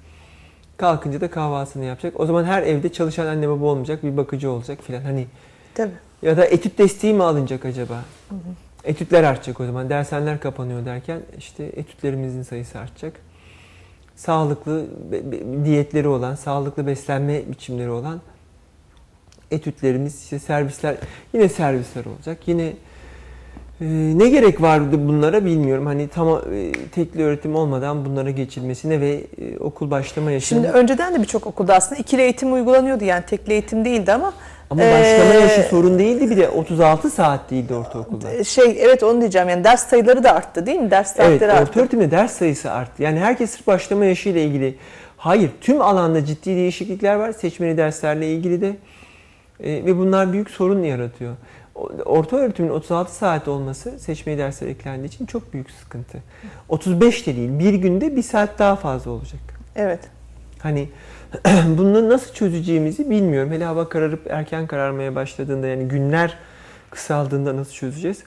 Kalkınca 0.79 1.21
da 1.21 1.31
kahvaltısını 1.31 1.85
yapacak. 1.85 2.19
O 2.19 2.25
zaman 2.25 2.43
her 2.43 2.63
evde 2.63 2.91
çalışan 2.93 3.25
anne 3.25 3.49
baba 3.49 3.65
olmayacak, 3.65 4.03
bir 4.03 4.17
bakıcı 4.17 4.51
olacak 4.51 4.79
filan. 4.83 5.01
Hani 5.01 5.27
Tabii. 5.75 5.91
ya 6.21 6.37
da 6.37 6.45
etüt 6.45 6.77
desteği 6.77 7.13
mi 7.13 7.23
alınacak 7.23 7.65
acaba? 7.65 8.03
Etütler 8.83 9.23
artacak 9.23 9.59
o 9.59 9.65
zaman. 9.65 9.89
Dershaneler 9.89 10.39
kapanıyor 10.39 10.85
derken 10.85 11.21
işte 11.37 11.63
etütlerimizin 11.63 12.43
sayısı 12.43 12.79
artacak. 12.79 13.13
Sağlıklı 14.15 14.85
diyetleri 15.65 16.07
olan, 16.07 16.35
sağlıklı 16.35 16.87
beslenme 16.87 17.41
biçimleri 17.51 17.89
olan 17.89 18.21
etütlerimiz, 19.51 20.23
işte 20.23 20.39
servisler, 20.39 20.95
yine 21.33 21.49
servisler 21.49 22.05
olacak. 22.05 22.37
Yine 22.47 22.73
e, 23.81 23.85
ne 24.15 24.29
gerek 24.29 24.61
vardı 24.61 25.07
bunlara 25.07 25.45
bilmiyorum. 25.45 25.85
Hani 25.85 26.07
tam 26.07 26.27
e, 26.29 26.71
tekli 26.91 27.23
öğretim 27.23 27.55
olmadan 27.55 28.05
bunlara 28.05 28.29
geçilmesine 28.31 29.01
ve 29.01 29.09
e, 29.41 29.57
okul 29.59 29.91
başlama 29.91 30.31
yaşına. 30.31 30.59
Şimdi 30.61 30.71
önceden 30.77 31.13
de 31.15 31.21
birçok 31.21 31.47
okulda 31.47 31.75
aslında 31.75 32.01
ikili 32.01 32.21
eğitim 32.21 32.53
uygulanıyordu 32.53 33.03
yani 33.03 33.23
tekli 33.25 33.53
eğitim 33.53 33.85
değildi 33.85 34.13
ama 34.13 34.33
Ama 34.69 34.81
başlama 34.81 35.33
Ee, 35.33 35.39
yaşı 35.41 35.69
sorun 35.69 35.99
değildi 35.99 36.29
bir 36.29 36.37
de 36.37 36.49
36 36.49 37.09
saat 37.09 37.51
değildi 37.51 37.73
ortaokulda. 37.73 38.31
e, 38.31 38.43
şey 38.43 38.77
evet 38.79 39.03
onu 39.03 39.19
diyeceğim 39.21 39.49
yani 39.49 39.63
ders 39.63 39.87
sayıları 39.87 40.23
da 40.23 40.33
arttı 40.35 40.65
değil 40.65 40.79
mi? 40.79 40.91
Ders 40.91 41.13
Evet, 41.19 41.29
saatleri 41.31 41.51
arttı. 41.51 41.63
orta 41.69 41.79
öğretimde 41.79 42.11
ders 42.11 42.31
sayısı 42.31 42.71
arttı. 42.71 43.03
Yani 43.03 43.19
herkes 43.19 43.49
sırf 43.51 43.67
başlama 43.67 44.05
yaşıyla 44.05 44.41
ilgili. 44.41 44.75
Hayır, 45.17 45.51
tüm 45.61 45.81
alanda 45.81 46.25
ciddi 46.25 46.55
değişiklikler 46.55 47.15
var. 47.15 47.31
Seçmeli 47.31 47.77
derslerle 47.77 48.27
ilgili 48.31 48.61
de. 48.61 48.75
Ee, 49.63 49.85
ve 49.85 49.97
bunlar 49.97 50.33
büyük 50.33 50.49
sorun 50.49 50.83
yaratıyor. 50.83 51.33
Orta 52.05 52.37
öğretimin 52.37 52.69
36 52.69 53.15
saat 53.15 53.47
olması 53.47 53.99
seçmeli 53.99 54.37
dersler 54.37 54.67
eklendiği 54.67 55.07
için 55.07 55.25
çok 55.25 55.53
büyük 55.53 55.71
sıkıntı. 55.71 56.23
35 56.69 57.27
de 57.27 57.35
değil, 57.35 57.59
bir 57.59 57.73
günde 57.73 58.15
bir 58.15 58.23
saat 58.23 58.59
daha 58.59 58.75
fazla 58.75 59.11
olacak. 59.11 59.41
Evet. 59.75 59.99
Hani 60.59 60.89
bunu 61.67 62.09
nasıl 62.09 62.33
çözeceğimizi 62.33 63.09
bilmiyorum. 63.09 63.51
Hele 63.51 63.65
hava 63.65 63.89
kararıp 63.89 64.27
erken 64.29 64.67
kararmaya 64.67 65.15
başladığında 65.15 65.67
yani 65.67 65.87
günler 65.87 66.37
kısaldığında 66.89 67.55
nasıl 67.55 67.73
çözeceğiz? 67.73 68.23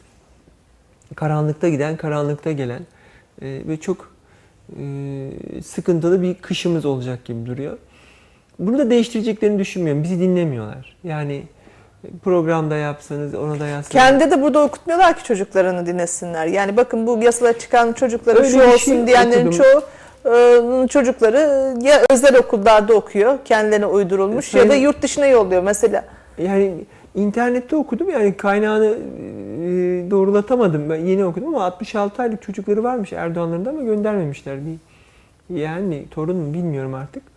Karanlıkta 1.14 1.68
giden, 1.68 1.96
karanlıkta 1.96 2.52
gelen 2.52 2.86
e, 3.42 3.62
ve 3.68 3.80
çok 3.80 4.12
e, 4.78 4.82
sıkıntılı 5.64 6.22
bir 6.22 6.34
kışımız 6.34 6.84
olacak 6.84 7.24
gibi 7.24 7.46
duruyor. 7.46 7.78
Bunu 8.58 8.78
da 8.78 8.90
değiştireceklerini 8.90 9.58
düşünmüyorum. 9.58 10.02
Bizi 10.02 10.20
dinlemiyorlar. 10.20 10.96
Yani 11.04 11.42
Programda 12.24 12.76
yapsanız, 12.76 13.34
ona 13.34 13.60
da 13.60 13.66
yazsanız. 13.66 13.88
Kendi 13.88 14.30
de 14.30 14.42
burada 14.42 14.62
okutmuyorlar 14.62 15.16
ki 15.18 15.24
çocuklarını 15.24 15.86
dinlesinler. 15.86 16.46
Yani 16.46 16.76
bakın 16.76 17.06
bu 17.06 17.18
yasada 17.22 17.58
çıkan 17.58 17.92
çocuklara 17.92 18.38
Öyle 18.38 18.48
şu 18.48 18.58
bir 18.58 18.64
olsun 18.64 18.78
şey 18.78 19.06
diyenlerin 19.06 19.46
okudum. 19.46 19.64
çoğu 19.64 19.82
e, 20.84 20.88
çocukları 20.88 21.74
ya 21.82 22.00
özel 22.10 22.36
okullarda 22.36 22.94
okuyor, 22.94 23.38
kendilerine 23.44 23.86
uydurulmuş 23.86 24.54
ya 24.54 24.64
da 24.64 24.68
Sayın- 24.68 24.82
yurt 24.82 25.02
dışına 25.02 25.26
yolluyor 25.26 25.62
mesela. 25.62 26.04
Yani 26.38 26.74
internette 27.14 27.76
okudum 27.76 28.10
yani 28.10 28.36
kaynağını 28.36 28.86
e, 28.86 30.10
doğrulatamadım. 30.10 30.90
Ben 30.90 30.96
yeni 30.96 31.24
okudum 31.24 31.48
ama 31.48 31.64
66 31.64 32.22
aylık 32.22 32.42
çocukları 32.42 32.84
varmış 32.84 33.12
Erdoğanların 33.12 33.64
da 33.64 33.70
ama 33.70 33.82
göndermemişler. 33.82 34.56
Bir 34.66 34.76
yani 35.60 36.04
torun 36.10 36.36
mu 36.36 36.54
bilmiyorum 36.54 36.94
artık. 36.94 37.31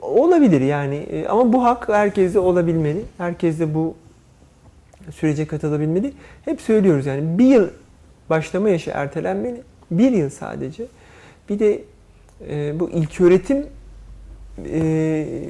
Olabilir 0.00 0.60
yani 0.60 0.94
E, 0.96 1.26
ama 1.26 1.52
bu 1.52 1.64
hak 1.64 1.88
herkeste 1.88 2.38
olabilmeli. 2.38 3.02
Herkes 3.18 3.60
de 3.60 3.74
bu 3.74 3.94
sürece 5.10 5.46
katılabilmeli. 5.46 6.12
Hep 6.44 6.60
söylüyoruz 6.60 7.06
yani 7.06 7.38
bir 7.38 7.44
yıl 7.46 7.68
başlama 8.30 8.68
yaşı 8.68 8.90
ertelenmeli. 8.90 9.62
Bir 9.90 10.10
yıl 10.12 10.30
sadece. 10.30 10.84
Bir 11.48 11.58
de 11.58 11.82
e, 12.48 12.80
bu 12.80 12.90
ilk 12.90 13.20
öğretim 13.20 13.66
e, 14.72 14.80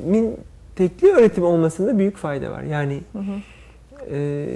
min 0.06 0.36
tekli 0.76 1.08
öğretim 1.08 1.44
olmasında 1.44 1.98
büyük 1.98 2.16
fayda 2.16 2.50
var. 2.50 2.62
Yani 2.62 3.00
e, 4.10 4.46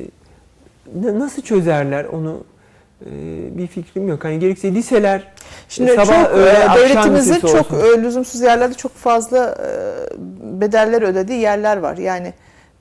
na- 1.02 1.18
nasıl 1.18 1.42
çözerler 1.42 2.04
onu 2.04 2.36
e, 2.36 2.55
bir 3.56 3.66
fikrim 3.66 4.08
yok. 4.08 4.24
Hani 4.24 4.38
gerekse 4.38 4.74
liseler 4.74 5.32
Şimdi 5.68 5.90
sabah, 5.90 6.24
çok 6.24 6.32
öğle, 6.32 6.50
e, 6.50 6.76
devletimizin 6.76 7.40
çok 7.40 7.72
olsun. 7.72 7.98
e, 7.98 8.02
lüzumsuz 8.02 8.40
yerlerde 8.40 8.74
çok 8.74 8.94
fazla 8.94 9.56
e, 9.60 9.70
bedeller 10.60 11.02
ödediği 11.02 11.40
yerler 11.40 11.76
var. 11.76 11.96
Yani 11.96 12.32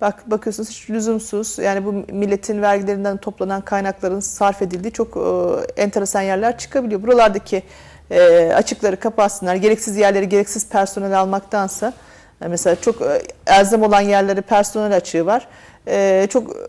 bak 0.02 0.32
bakıyorsunuz 0.32 0.70
hiç 0.70 0.90
lüzumsuz 0.90 1.60
yani 1.60 1.86
bu 1.86 1.94
milletin 2.14 2.62
vergilerinden 2.62 3.18
toplanan 3.18 3.62
kaynakların 3.62 4.20
sarf 4.20 4.62
edildiği 4.62 4.92
çok 4.92 5.18
e, 5.18 5.82
enteresan 5.82 6.22
yerler 6.22 6.58
çıkabiliyor. 6.58 7.04
Buralardaki 7.04 7.64
e, 8.12 8.52
açıkları 8.54 9.00
kapatsınlar. 9.00 9.56
Gereksiz 9.56 9.98
yerleri 9.98 10.30
gereksiz 10.30 10.70
personel 10.70 11.20
almaktansa 11.20 11.94
e, 12.42 12.48
mesela 12.48 12.76
çok 12.76 13.02
e, 13.02 13.22
elzem 13.48 13.84
olan 13.84 14.02
yerlere 14.02 14.42
personel 14.42 14.96
açığı 14.96 15.26
var. 15.26 15.48
E, 15.88 16.28
çok 16.30 16.50
e, 16.50 16.60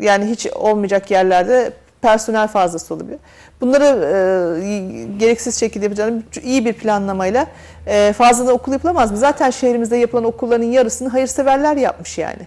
yani 0.00 0.26
hiç 0.26 0.46
olmayacak 0.46 1.10
yerlerde 1.10 1.72
personel 2.10 2.48
fazlası 2.48 2.94
oluyor. 2.94 3.18
Bunları 3.60 3.84
e, 3.84 5.18
gereksiz 5.18 5.60
şekilde 5.60 5.84
yapacağını 5.84 6.22
iyi 6.42 6.64
bir 6.64 6.72
planlamayla 6.72 7.46
e, 7.86 8.12
fazla 8.12 8.46
da 8.46 8.52
okul 8.52 8.72
yapılamaz 8.72 9.10
mı? 9.10 9.16
Zaten 9.16 9.50
şehrimizde 9.50 9.96
yapılan 9.96 10.24
okulların 10.24 10.64
yarısını 10.64 11.08
hayırseverler 11.08 11.76
yapmış 11.76 12.18
yani. 12.18 12.42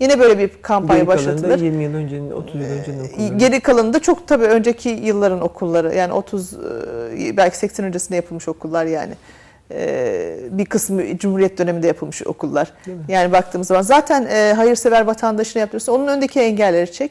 Yine 0.00 0.20
böyle 0.20 0.38
bir 0.38 0.50
kampanya 0.62 0.98
geri 0.98 1.06
başlatılır. 1.06 1.58
20 1.60 1.84
yıl 1.84 1.94
öncenin, 1.94 2.30
30 2.30 2.54
yıl 2.54 2.62
öncenin 2.62 3.04
okulları. 3.04 3.38
Geri 3.38 3.60
kalanı 3.60 3.92
da 3.92 3.98
çok 4.00 4.28
tabii 4.28 4.44
önceki 4.44 4.88
yılların 4.88 5.40
okulları 5.40 5.94
yani 5.94 6.12
30 6.12 6.52
e, 6.54 7.36
belki 7.36 7.58
80 7.58 7.86
öncesinde 7.86 8.16
yapılmış 8.16 8.48
okullar 8.48 8.84
yani. 8.86 9.14
E, 9.70 10.36
Bir 10.50 10.64
kısmı 10.64 11.18
Cumhuriyet 11.18 11.58
döneminde 11.58 11.86
yapılmış 11.86 12.26
okullar. 12.26 12.72
Yani 13.08 13.32
baktığımız 13.32 13.68
zaman 13.68 13.82
zaten 13.82 14.26
e, 14.26 14.52
hayırsever 14.52 15.04
vatandaşını 15.04 15.60
yaptırıyorsa 15.60 15.92
onun 15.92 16.06
öndeki 16.06 16.40
engelleri 16.40 16.92
çek. 16.92 17.10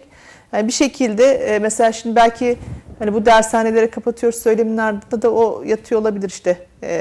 Yani 0.53 0.67
bir 0.67 0.73
şekilde 0.73 1.25
e, 1.33 1.59
mesela 1.59 1.91
şimdi 1.91 2.15
belki 2.15 2.57
hani 2.99 3.13
bu 3.13 3.25
dershaneleri 3.25 3.89
kapatıyoruz 3.89 4.39
söylemin 4.39 4.77
ardında 4.77 5.21
da 5.21 5.29
o 5.31 5.63
yatıyor 5.65 6.01
olabilir 6.01 6.29
işte 6.29 6.57
e, 6.83 6.97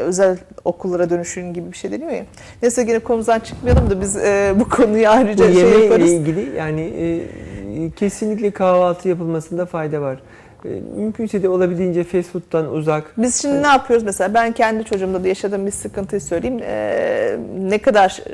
özel 0.00 0.38
okullara 0.64 1.10
dönüşün 1.10 1.54
gibi 1.54 1.72
bir 1.72 1.76
şey 1.76 1.92
deniyor 1.92 2.10
ya. 2.10 2.24
Neyse 2.62 2.80
yine 2.80 2.98
konumuzdan 2.98 3.40
çıkmayalım 3.40 3.90
da 3.90 4.00
biz 4.00 4.16
e, 4.16 4.54
bu 4.56 4.68
konuyu 4.68 5.04
Bu 5.04 5.08
ayrıca 5.08 5.52
şey 5.52 5.62
yemeğe 5.62 5.84
yaparız. 5.84 6.12
ilgili 6.12 6.56
yani 6.56 6.80
e, 6.80 7.90
kesinlikle 7.96 8.50
kahvaltı 8.50 9.08
yapılmasında 9.08 9.66
fayda 9.66 10.00
var. 10.00 10.18
E, 10.64 10.68
mümkünse 10.96 11.42
de 11.42 11.48
olabildiğince 11.48 12.04
fast 12.04 12.30
food'dan 12.30 12.72
uzak. 12.72 13.04
Biz 13.18 13.42
şimdi 13.42 13.62
ne 13.62 13.66
yapıyoruz 13.66 14.04
mesela 14.04 14.34
ben 14.34 14.52
kendi 14.52 14.84
çocuğumda 14.84 15.24
da 15.24 15.28
yaşadığım 15.28 15.66
bir 15.66 15.70
sıkıntıyı 15.70 16.20
söyleyeyim. 16.20 16.60
Ee, 16.62 17.36
ne 17.58 17.78
kadar 17.78 18.20
e, 18.26 18.32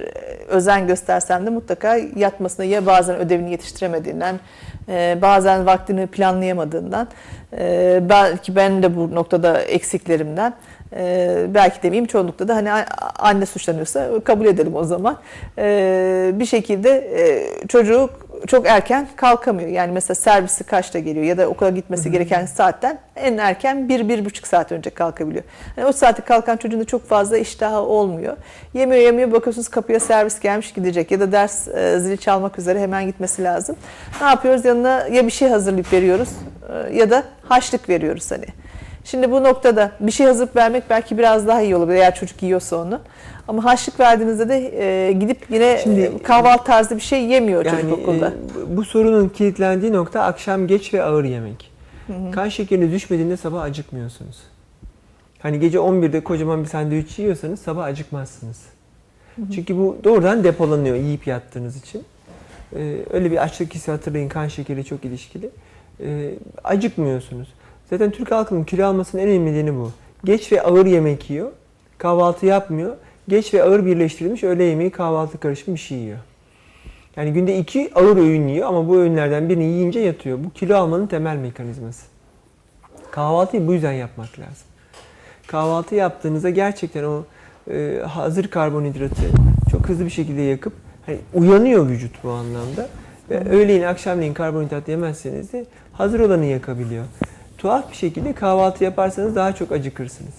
özen 0.48 0.86
göstersem 0.86 1.46
de 1.46 1.50
mutlaka 1.50 1.96
yatmasına 2.16 2.64
ya 2.64 2.86
bazen 2.86 3.16
ödevini 3.16 3.50
yetiştiremediğinden, 3.50 4.40
e, 4.88 5.18
bazen 5.22 5.66
vaktini 5.66 6.06
planlayamadığından, 6.06 7.08
e, 7.58 8.00
belki 8.08 8.56
ben 8.56 8.82
de 8.82 8.96
bu 8.96 9.14
noktada 9.14 9.60
eksiklerimden, 9.60 10.54
e, 10.96 11.46
belki 11.54 11.82
demeyeyim 11.82 12.06
çoğunlukla 12.06 12.48
da 12.48 12.56
hani 12.56 12.70
anne 13.18 13.46
suçlanıyorsa 13.46 14.10
kabul 14.24 14.46
edelim 14.46 14.74
o 14.74 14.84
zaman. 14.84 15.18
E, 15.58 16.30
bir 16.34 16.46
şekilde 16.46 16.90
e, 16.90 17.66
çocuk 17.68 18.10
çok 18.47 18.66
erken 18.66 19.09
kalkamıyor. 19.16 19.68
Yani 19.68 19.92
mesela 19.92 20.14
servisi 20.14 20.64
kaçta 20.64 20.99
geliyor 20.99 21.24
ya 21.24 21.38
da 21.38 21.49
okula 21.49 21.70
gitmesi 21.70 22.11
gereken 22.11 22.47
saatten 22.47 22.99
en 23.16 23.38
erken 23.38 23.88
bir, 23.88 24.09
bir 24.09 24.24
buçuk 24.24 24.47
saat 24.47 24.72
önce 24.72 24.90
kalkabiliyor. 24.90 25.45
Yani 25.76 25.88
o 25.88 25.92
saate 25.92 26.22
kalkan 26.22 26.57
çocuğun 26.57 26.80
da 26.80 26.84
çok 26.84 27.09
fazla 27.09 27.38
iştahı 27.38 27.80
olmuyor. 27.80 28.36
Yemiyor 28.74 29.03
yemiyor 29.03 29.32
bakıyorsunuz 29.32 29.68
kapıya 29.68 30.01
servis 30.01 30.40
gelmiş 30.40 30.72
gidecek 30.72 31.11
ya 31.11 31.20
da 31.20 31.32
ders 31.32 31.68
e, 31.68 32.01
zili 32.01 32.18
çalmak 32.18 32.59
üzere 32.59 32.80
hemen 32.80 33.07
gitmesi 33.07 33.45
lazım. 33.45 33.76
Ne 34.20 34.26
yapıyoruz? 34.26 34.64
Yanına 34.64 35.07
ya 35.07 35.26
bir 35.26 35.32
şey 35.32 35.49
hazırlayıp 35.49 35.92
veriyoruz 35.92 36.28
e, 36.68 36.97
ya 36.97 37.11
da 37.11 37.22
haşlık 37.49 37.88
veriyoruz 37.88 38.30
hani. 38.30 38.47
Şimdi 39.05 39.30
bu 39.30 39.45
noktada 39.45 39.90
bir 40.01 40.12
şey 40.12 40.26
hazırlayıp 40.26 40.57
vermek 40.57 40.90
belki 40.90 41.18
biraz 41.18 41.47
daha 41.47 41.61
iyi 41.62 41.76
olur 41.76 41.88
eğer 41.88 42.14
çocuk 42.14 42.42
yiyorsa 42.42 42.76
onu. 42.76 43.01
Ama 43.49 43.64
haşlık 43.64 44.01
verdiğinizde 44.01 44.49
de 44.49 44.57
e, 45.09 45.12
gidip 45.12 45.38
yine 45.51 45.80
Şimdi- 45.82 46.01
e, 46.01 46.22
kahvaltı 46.22 46.64
tarzı 46.64 46.97
bir 46.97 47.01
şey 47.01 47.24
yemiyor 47.24 47.64
çocuk 47.64 47.78
Yani 47.78 47.92
okulda. 47.92 48.28
e, 48.28 48.76
bu 48.76 48.84
sorunun 48.84 49.28
kilitlendiği 49.28 49.92
nokta 49.92 50.22
akşam 50.22 50.66
geç 50.66 50.95
ve 50.95 51.03
ağır 51.03 51.24
yemek. 51.24 51.70
Kan 52.32 52.49
şekeriniz 52.49 52.92
düşmediğinde 52.92 53.36
sabah 53.36 53.62
acıkmıyorsunuz. 53.62 54.38
Hani 55.38 55.61
gece 55.61 55.78
11'de 55.78 56.24
kocaman 56.24 56.62
bir 56.62 56.68
sandviç 56.68 57.18
yiyorsanız 57.18 57.61
sabah 57.61 57.84
acıkmazsınız. 57.84 58.61
Çünkü 59.55 59.76
bu 59.76 59.97
doğrudan 60.05 60.45
depolanıyor 60.45 60.97
yiyip 60.97 61.26
yattığınız 61.26 61.76
için. 61.76 62.05
Ee, 62.76 62.97
öyle 63.12 63.30
bir 63.30 63.42
açlık 63.42 63.74
hissi 63.74 63.90
hatırlayın 63.90 64.28
kan 64.28 64.49
şekeri 64.49 64.84
çok 64.84 65.05
ilişkili. 65.05 65.51
Ee, 66.01 66.30
acıkmıyorsunuz. 66.64 67.49
Zaten 67.90 68.11
Türk 68.11 68.30
halkının 68.30 68.64
kilo 68.64 68.86
almasının 68.86 69.22
en 69.22 69.28
önemli 69.28 69.53
nedeni 69.53 69.74
bu. 69.74 69.90
Geç 70.24 70.53
ve 70.53 70.62
ağır 70.62 70.86
yemek 70.86 71.30
yiyor. 71.30 71.51
Kahvaltı 71.99 72.47
yapmıyor. 72.47 72.97
Geç 73.28 73.54
ve 73.54 73.62
ağır 73.62 73.86
birleştirilmiş 73.86 74.44
öğle 74.44 74.64
yemeği 74.64 74.90
kahvaltı 74.90 75.38
karışımı 75.38 75.74
bir 75.74 75.80
şey 75.80 75.98
yiyor. 75.98 76.18
Yani 77.16 77.32
günde 77.32 77.58
iki 77.58 77.90
ağır 77.94 78.16
öğün 78.16 78.48
yiyor 78.48 78.68
ama 78.68 78.88
bu 78.88 78.96
öğünlerden 78.96 79.48
birini 79.48 79.64
yiyince 79.64 80.00
yatıyor. 80.00 80.38
Bu 80.44 80.50
kilo 80.50 80.76
almanın 80.76 81.06
temel 81.06 81.36
mekanizması. 81.36 82.06
Kahvaltıyı 83.10 83.66
bu 83.66 83.72
yüzden 83.72 83.92
yapmak 83.92 84.38
lazım. 84.38 84.66
Kahvaltı 85.46 85.94
yaptığınızda 85.94 86.50
gerçekten 86.50 87.04
o 87.04 87.24
e, 87.70 88.00
hazır 88.08 88.48
karbonhidratı 88.48 89.22
çok 89.70 89.88
hızlı 89.88 90.04
bir 90.04 90.10
şekilde 90.10 90.42
yakıp 90.42 90.72
hani 91.06 91.18
uyanıyor 91.34 91.88
vücut 91.88 92.24
bu 92.24 92.30
anlamda. 92.30 92.88
Ve 93.30 93.48
öğleyin 93.50 93.82
akşamleyin 93.82 94.34
karbonhidrat 94.34 94.88
yemezseniz 94.88 95.52
de 95.52 95.66
hazır 95.92 96.20
olanı 96.20 96.44
yakabiliyor. 96.44 97.04
Tuhaf 97.58 97.90
bir 97.90 97.96
şekilde 97.96 98.32
kahvaltı 98.32 98.84
yaparsanız 98.84 99.36
daha 99.36 99.52
çok 99.52 99.72
acıkırsınız. 99.72 100.34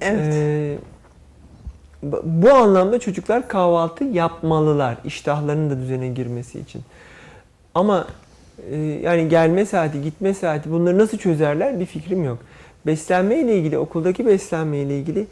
Evet. 0.00 0.34
Ee, 0.34 0.78
bu- 2.02 2.50
anlamda 2.54 2.98
çocuklar 2.98 3.48
kahvaltı 3.48 4.04
yapmalılar 4.04 4.96
iştahlarının 5.04 5.70
da 5.70 5.78
düzene 5.80 6.08
girmesi 6.08 6.60
için. 6.60 6.82
Ama 7.74 8.06
e, 8.70 8.76
yani 8.76 9.28
gelme 9.28 9.66
saati, 9.66 10.02
gitme 10.02 10.34
saati 10.34 10.70
bunları 10.70 10.98
nasıl 10.98 11.18
çözerler 11.18 11.80
bir 11.80 11.86
fikrim 11.86 12.24
yok. 12.24 12.38
Beslenme 12.86 13.38
ile 13.40 13.58
ilgili, 13.58 13.78
okuldaki 13.78 14.26
beslenme 14.26 14.78
ile 14.78 14.98
ilgili 14.98 15.26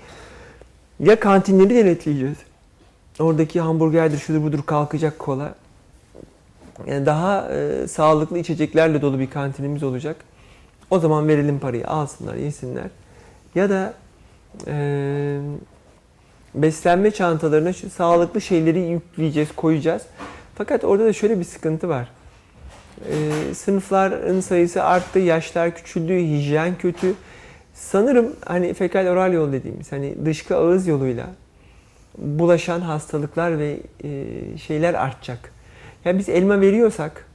ya 1.00 1.20
kantinleri 1.20 1.74
denetleyeceğiz. 1.74 2.36
Oradaki 3.20 3.60
hamburgerdir, 3.60 4.18
şudur 4.18 4.42
budur 4.42 4.62
kalkacak 4.66 5.18
kola. 5.18 5.54
Yani 6.86 7.06
daha 7.06 7.48
e, 7.52 7.88
sağlıklı 7.88 8.38
içeceklerle 8.38 9.02
dolu 9.02 9.18
bir 9.18 9.30
kantinimiz 9.30 9.82
olacak. 9.82 10.16
O 10.90 10.98
zaman 10.98 11.28
verelim 11.28 11.58
parayı, 11.58 11.88
alsınlar, 11.88 12.34
yesinler. 12.34 12.86
Ya 13.54 13.70
da 13.70 13.94
e, 14.66 15.38
beslenme 16.54 17.10
çantalarına 17.10 17.72
şu 17.72 17.90
sağlıklı 17.90 18.40
şeyleri 18.40 18.80
yükleyeceğiz, 18.80 19.48
koyacağız. 19.56 20.02
Fakat 20.54 20.84
orada 20.84 21.04
da 21.04 21.12
şöyle 21.12 21.38
bir 21.38 21.44
sıkıntı 21.44 21.88
var. 21.88 22.08
E, 23.10 23.54
sınıfların 23.54 24.40
sayısı 24.40 24.84
arttı, 24.84 25.18
yaşlar 25.18 25.74
küçüldü, 25.74 26.18
hijyen 26.18 26.78
kötü. 26.78 27.14
Sanırım 27.74 28.36
hani 28.44 28.74
fekal 28.74 29.06
oral 29.06 29.32
yol 29.32 29.52
dediğimiz 29.52 29.92
hani 29.92 30.26
dışkı 30.26 30.56
ağız 30.56 30.86
yoluyla 30.86 31.26
bulaşan 32.18 32.80
hastalıklar 32.80 33.58
ve 33.58 33.76
e, 34.04 34.24
şeyler 34.58 34.94
artacak. 34.94 35.52
Yani 36.04 36.18
biz 36.18 36.28
elma 36.28 36.60
veriyorsak 36.60 37.26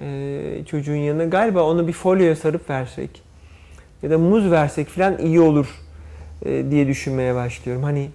e, 0.00 0.64
çocuğun 0.66 0.96
yanına 0.96 1.24
galiba 1.24 1.62
onu 1.62 1.88
bir 1.88 1.92
folyoya 1.92 2.36
sarıp 2.36 2.70
versek 2.70 3.22
ya 4.02 4.10
da 4.10 4.18
muz 4.18 4.50
versek 4.50 4.88
falan 4.88 5.18
iyi 5.18 5.40
olur 5.40 5.66
e, 6.44 6.70
diye 6.70 6.86
düşünmeye 6.86 7.34
başlıyorum. 7.34 7.82
Hani 7.82 8.10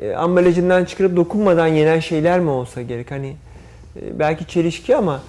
e, 0.00 0.12
ambalajından 0.14 0.84
çıkarıp 0.84 1.16
dokunmadan 1.16 1.66
yenen 1.66 2.00
şeyler 2.00 2.40
mi 2.40 2.50
olsa 2.50 2.82
gerek? 2.82 3.10
Hani 3.10 3.36
e, 4.02 4.18
belki 4.18 4.46
çelişki 4.46 4.96
ama 4.96 5.22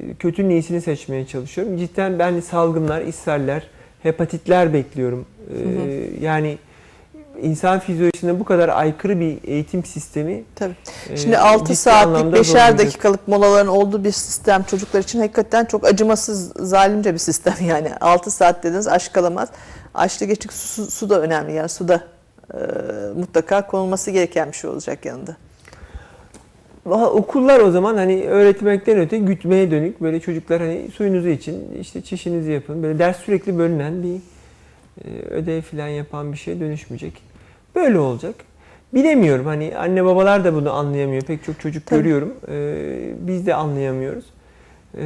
e, 0.00 0.14
kötünün 0.14 0.50
iyisini 0.50 0.80
seçmeye 0.80 1.26
çalışıyorum. 1.26 1.76
Cidden 1.78 2.18
ben 2.18 2.40
salgınlar, 2.40 3.00
ishaller, 3.02 3.62
hepatitler 4.02 4.72
bekliyorum. 4.72 5.26
E, 5.50 5.64
Hı 5.64 5.68
hı. 5.68 6.24
Yani 6.24 6.58
insan 7.42 7.78
fizyolojisine 7.78 8.40
bu 8.40 8.44
kadar 8.44 8.68
aykırı 8.68 9.20
bir 9.20 9.38
eğitim 9.44 9.84
sistemi 9.84 10.44
Tabii. 10.54 10.74
e, 11.10 11.16
Şimdi 11.16 11.38
6 11.38 11.64
ciddi 11.64 11.76
saatlik 11.76 12.16
anlamda 12.16 12.36
5'er 12.36 12.44
zorlayacak. 12.44 12.78
dakikalık 12.78 13.28
molaların 13.28 13.66
olduğu 13.66 14.04
bir 14.04 14.12
sistem 14.12 14.62
çocuklar 14.62 15.00
için 15.00 15.18
hakikaten 15.20 15.64
çok 15.64 15.84
acımasız, 15.86 16.52
zalimce 16.68 17.12
bir 17.14 17.18
sistem 17.18 17.54
yani. 17.68 17.94
6 18.00 18.30
saat 18.30 18.64
dediniz 18.64 18.88
aç 18.88 19.12
kalamaz. 19.12 19.48
Açlı 19.94 20.26
geçik 20.26 20.52
su, 20.52 20.90
su 20.90 21.10
da 21.10 21.20
önemli 21.20 21.52
yani 21.52 21.68
suda 21.68 22.00
e, 22.54 22.58
mutlaka 23.16 23.66
konulması 23.66 24.10
gereken 24.10 24.48
bir 24.48 24.56
şey 24.56 24.70
olacak 24.70 25.04
yanında. 25.04 25.36
Valla 26.86 27.10
Okullar 27.10 27.60
o 27.60 27.70
zaman 27.70 27.96
hani 27.96 28.24
öğretmekten 28.24 28.98
öte 28.98 29.18
gütmeye 29.18 29.70
dönük 29.70 30.00
böyle 30.00 30.20
çocuklar 30.20 30.60
hani 30.60 30.90
suyunuzu 30.94 31.28
için 31.28 31.78
işte 31.80 32.02
çişinizi 32.02 32.52
yapın. 32.52 32.82
Böyle 32.82 32.98
ders 32.98 33.16
sürekli 33.16 33.58
bölünen 33.58 34.02
bir 34.02 34.20
e, 35.04 35.20
ödev 35.30 35.62
falan 35.62 35.88
yapan 35.88 36.32
bir 36.32 36.38
şeye 36.38 36.60
dönüşmeyecek. 36.60 37.22
Böyle 37.74 37.98
olacak. 37.98 38.34
Bilemiyorum 38.94 39.46
hani 39.46 39.76
anne 39.76 40.04
babalar 40.04 40.44
da 40.44 40.54
bunu 40.54 40.72
anlayamıyor. 40.72 41.22
Pek 41.22 41.44
çok 41.44 41.60
çocuk 41.60 41.86
Tabii. 41.86 41.98
görüyorum. 41.98 42.34
E, 42.48 43.26
biz 43.26 43.46
de 43.46 43.54
anlayamıyoruz. 43.54 44.24
E, 44.98 45.04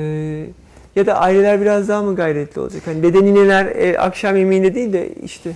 ya 0.96 1.06
da 1.06 1.14
aileler 1.14 1.60
biraz 1.60 1.88
daha 1.88 2.02
mı 2.02 2.16
gayretli 2.16 2.60
olacak? 2.60 2.82
Hani 2.84 3.02
dede 3.02 3.24
nineler 3.24 3.66
e, 3.66 3.98
akşam 3.98 4.36
yemeğinde 4.36 4.74
değil 4.74 4.92
de 4.92 5.14
işte 5.14 5.50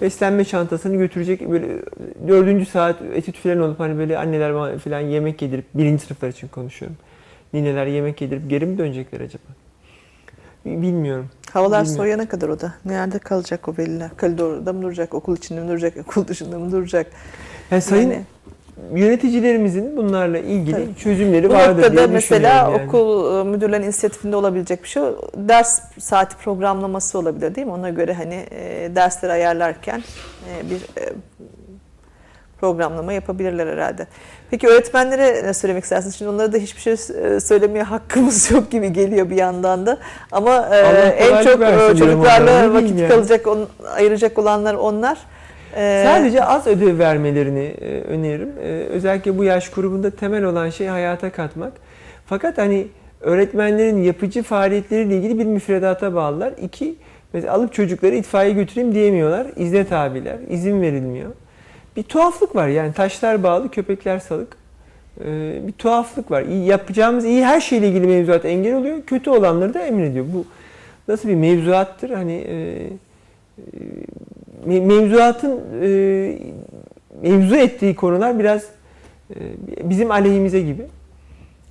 beslenme 0.00 0.44
çantasını 0.44 0.96
götürecek 0.96 1.50
böyle 1.50 1.66
dördüncü 2.28 2.66
saat 2.66 3.02
etüt 3.14 3.36
falan 3.36 3.60
olup 3.60 3.80
hani 3.80 3.98
böyle 3.98 4.18
anneler 4.18 4.78
falan 4.78 5.00
yemek 5.00 5.42
yedirip 5.42 5.64
birinci 5.74 6.04
sınıflar 6.06 6.28
için 6.28 6.48
konuşuyorum. 6.48 6.96
Nineler 7.52 7.86
yemek 7.86 8.20
yedirip 8.20 8.50
geri 8.50 8.66
mi 8.66 8.78
dönecekler 8.78 9.20
acaba? 9.20 9.42
Bilmiyorum. 10.66 11.28
Havalar 11.52 11.80
Bilmiyorum. 11.82 11.96
soğuyana 11.96 12.28
kadar 12.28 12.48
o 12.48 12.60
da. 12.60 12.74
Nerede 12.84 13.18
kalacak 13.18 13.68
o 13.68 13.74
veliler? 13.78 14.10
Koridorda 14.20 14.72
mı 14.72 14.82
duracak? 14.82 15.14
Okul 15.14 15.36
içinde 15.36 15.60
mi 15.60 15.68
duracak? 15.68 15.96
Okul 15.96 16.26
dışında 16.28 16.58
mı 16.58 16.72
duracak? 16.72 17.06
Yani 17.70 17.82
sayın 17.82 18.10
Yani- 18.10 18.24
yöneticilerimizin 18.94 19.96
bunlarla 19.96 20.38
ilgili 20.38 20.72
Tabii. 20.72 20.96
çözümleri 20.96 21.48
Bu 21.48 21.54
vardır 21.54 21.76
noktada 21.76 21.96
diye 21.96 22.06
mesela 22.06 22.48
düşünüyorum 22.48 22.72
yani. 22.78 22.88
okul 22.88 23.40
e, 23.40 23.44
müdürlerinin 23.50 23.86
inisiyatifinde 23.86 24.36
olabilecek 24.36 24.82
bir 24.82 24.88
şey. 24.88 25.02
Ders 25.34 25.80
saati 25.98 26.36
programlaması 26.36 27.18
olabilir 27.18 27.54
değil 27.54 27.66
mi? 27.66 27.72
Ona 27.72 27.90
göre 27.90 28.14
hani 28.14 28.46
e, 28.50 28.90
dersleri 28.94 29.32
ayarlarken 29.32 30.02
e, 30.48 30.70
bir 30.70 30.80
programlama 32.60 33.12
yapabilirler 33.12 33.66
herhalde. 33.66 34.06
Peki 34.50 34.68
öğretmenlere 34.68 35.46
ne 35.46 35.54
söylemek 35.54 35.84
istersiniz? 35.84 36.16
Şimdi 36.16 36.30
onlara 36.30 36.52
da 36.52 36.56
hiçbir 36.56 36.80
şey 36.80 36.96
söylemeye 37.40 37.82
hakkımız 37.82 38.50
yok 38.50 38.70
gibi 38.70 38.92
geliyor 38.92 39.30
bir 39.30 39.36
yandan 39.36 39.86
da. 39.86 39.98
Ama 40.32 40.54
Allah 40.54 41.08
en 41.08 41.44
çok 41.44 41.98
çocuklarla 41.98 42.74
vakit 42.74 42.98
yani? 42.98 43.08
kalacak, 43.08 43.46
on, 43.46 43.68
ayıracak 43.96 44.38
olanlar 44.38 44.74
onlar. 44.74 45.18
E, 45.76 46.02
Sadece 46.06 46.44
az 46.44 46.66
ödev 46.66 46.98
vermelerini 46.98 47.74
e, 47.80 48.00
öneririm. 48.00 48.52
E, 48.62 48.66
özellikle 48.68 49.38
bu 49.38 49.44
yaş 49.44 49.68
grubunda 49.70 50.10
temel 50.10 50.44
olan 50.44 50.70
şey 50.70 50.86
hayata 50.86 51.30
katmak. 51.30 51.72
Fakat 52.26 52.58
hani 52.58 52.86
öğretmenlerin 53.20 54.02
yapıcı 54.02 54.42
faaliyetleriyle 54.42 55.16
ilgili 55.16 55.38
bir 55.38 55.44
müfredata 55.44 56.14
bağlılar. 56.14 56.52
İki, 56.62 56.94
mesela 57.32 57.52
alıp 57.54 57.72
çocukları 57.72 58.14
itfaiye 58.14 58.54
götüreyim 58.54 58.94
diyemiyorlar. 58.94 59.46
İzne 59.56 59.84
tabiler, 59.86 60.36
izin 60.48 60.82
verilmiyor. 60.82 61.30
Bir 61.96 62.02
tuhaflık 62.02 62.56
var 62.56 62.68
yani 62.68 62.92
taşlar 62.92 63.42
bağlı, 63.42 63.70
köpekler 63.70 64.18
salık. 64.18 64.56
E, 65.24 65.58
bir 65.66 65.72
tuhaflık 65.72 66.30
var. 66.30 66.42
Yapacağımız 66.42 67.24
iyi 67.24 67.44
her 67.44 67.60
şeyle 67.60 67.88
ilgili 67.88 68.06
mevzuat 68.06 68.44
engel 68.44 68.74
oluyor. 68.74 69.02
Kötü 69.06 69.30
olanları 69.30 69.74
da 69.74 69.80
emrediyor. 69.80 70.24
Bu 70.34 70.44
nasıl 71.08 71.28
bir 71.28 71.34
mevzuattır? 71.34 72.10
Hani 72.10 72.32
e, 72.48 72.54
me- 73.76 74.06
mevzuatın 74.66 75.60
e, 75.82 76.38
mevzu 77.22 77.56
ettiği 77.56 77.94
konular 77.94 78.38
biraz 78.38 78.62
e, 79.30 79.36
bizim 79.82 80.10
aleyhimize 80.10 80.60
gibi. 80.60 80.86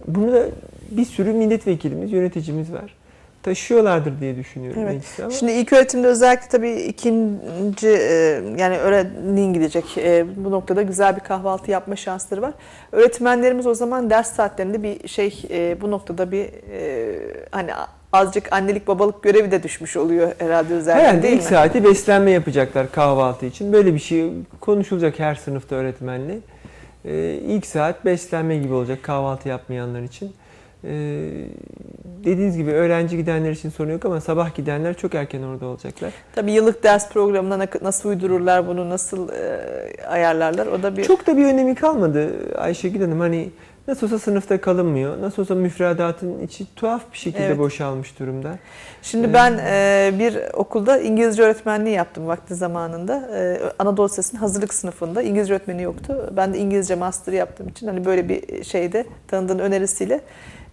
Bunu 0.08 0.34
da 0.34 0.46
bir 0.92 1.06
sürü 1.06 1.34
milletvekilimiz, 1.34 2.12
yöneticimiz 2.12 2.74
var. 2.74 2.98
Taşıyorlardır 3.44 4.20
diye 4.20 4.36
düşünüyorum 4.36 4.82
Evet. 4.86 5.04
ama 5.22 5.30
Şimdi 5.30 5.52
ilk 5.52 5.74
öğretimde 5.74 6.08
özellikle 6.08 6.48
tabii 6.48 6.72
ikinci 6.72 7.88
e, 7.88 8.42
yani 8.58 8.78
öğrenin 8.78 9.54
gidecek 9.54 9.98
e, 9.98 10.26
bu 10.38 10.52
noktada 10.52 10.82
güzel 10.82 11.16
bir 11.16 11.22
kahvaltı 11.22 11.72
yapma 11.72 11.96
şansları 11.96 12.42
var. 12.42 12.54
Öğretmenlerimiz 12.92 13.68
o 13.68 13.74
zaman 13.74 14.10
ders 14.10 14.34
saatlerinde 14.34 14.84
bir 14.84 15.08
şey 15.08 15.44
bu 15.82 15.92
noktada 15.92 16.32
bir 16.32 16.50
hani 17.52 17.72
azıcık 18.14 18.54
annelik 18.54 18.88
babalık 18.88 19.24
görevi 19.24 19.52
de 19.52 19.64
düşmüş 19.64 19.98
oluyor 19.98 20.32
herhalde 20.38 20.74
özellikle 20.74 21.04
herhalde 21.08 21.24
değil 21.24 21.34
ilk 21.34 21.42
mi? 21.44 21.48
saati 21.50 21.84
beslenme 21.84 22.32
yapacaklar 22.32 22.92
kahvaltı 22.92 23.46
için. 23.46 23.74
Böyle 23.74 23.94
bir 23.94 24.00
şey 24.00 24.32
konuşulacak 24.60 25.20
her 25.20 25.36
sınıfta 25.36 25.76
öğretmenle. 25.76 26.38
E, 27.06 27.34
ilk 27.34 27.66
saat 27.66 28.06
beslenme 28.06 28.58
gibi 28.58 28.74
olacak 28.74 29.04
kahvaltı 29.04 29.50
yapmayanlar 29.50 30.02
için. 30.02 30.32
E, 30.84 30.90
dediğiniz 32.26 32.58
gibi 32.58 32.72
öğrenci 32.72 33.18
gidenler 33.18 33.52
için 33.52 33.70
sorun 33.70 33.92
yok 33.92 34.06
ama 34.06 34.22
sabah 34.22 34.56
gidenler 34.56 34.94
çok 34.94 35.16
erken 35.16 35.44
orada 35.44 35.66
olacaklar. 35.66 36.12
Tabii 36.36 36.52
yıllık 36.52 36.84
ders 36.84 37.10
programına 37.10 37.60
na- 37.60 37.68
nasıl 37.82 38.10
uydururlar 38.10 38.68
bunu 38.68 38.90
nasıl 38.90 39.30
e, 39.30 39.60
ayarlarlar 40.08 40.68
o 40.68 40.84
da 40.84 40.98
bir 40.98 41.04
Çok 41.04 41.28
da 41.28 41.38
bir 41.38 41.46
önemi 41.46 41.76
kalmadı 41.76 42.32
Ayşegül 42.58 43.02
Hanım. 43.02 43.20
Hani 43.20 43.50
nasıl 43.88 44.08
olsa 44.08 44.20
sınıfta 44.20 44.62
kalınmıyor. 44.62 45.22
Nasıl 45.22 45.42
olsa 45.42 45.56
müfredatın 45.56 46.40
içi 46.40 46.76
tuhaf 46.76 47.02
bir 47.14 47.18
şekilde 47.18 47.46
Evet. 47.46 47.58
boşalmış 47.60 48.20
durumda. 48.20 48.56
Şimdi 49.02 49.34
ben 49.34 49.60
e, 49.68 50.12
bir 50.20 50.38
okulda 50.54 51.00
İngilizce 51.00 51.44
öğretmenliği 51.44 51.96
yaptım 51.96 52.28
vakti 52.28 52.56
zamanında. 52.56 53.30
E, 53.38 53.60
Anadolu 53.80 54.08
Lisesi'nin 54.08 54.40
hazırlık 54.40 54.74
sınıfında 54.74 55.22
İngilizce 55.22 55.54
öğretmeni 55.54 55.82
yoktu. 55.84 56.34
Ben 56.38 56.54
de 56.54 56.58
İngilizce 56.58 56.96
master 56.96 57.34
yaptığım 57.34 57.68
için 57.68 57.88
hani 57.88 58.06
böyle 58.06 58.30
bir 58.30 58.64
şeyde 58.64 59.06
tanıdığın 59.28 59.60
önerisiyle 59.60 60.22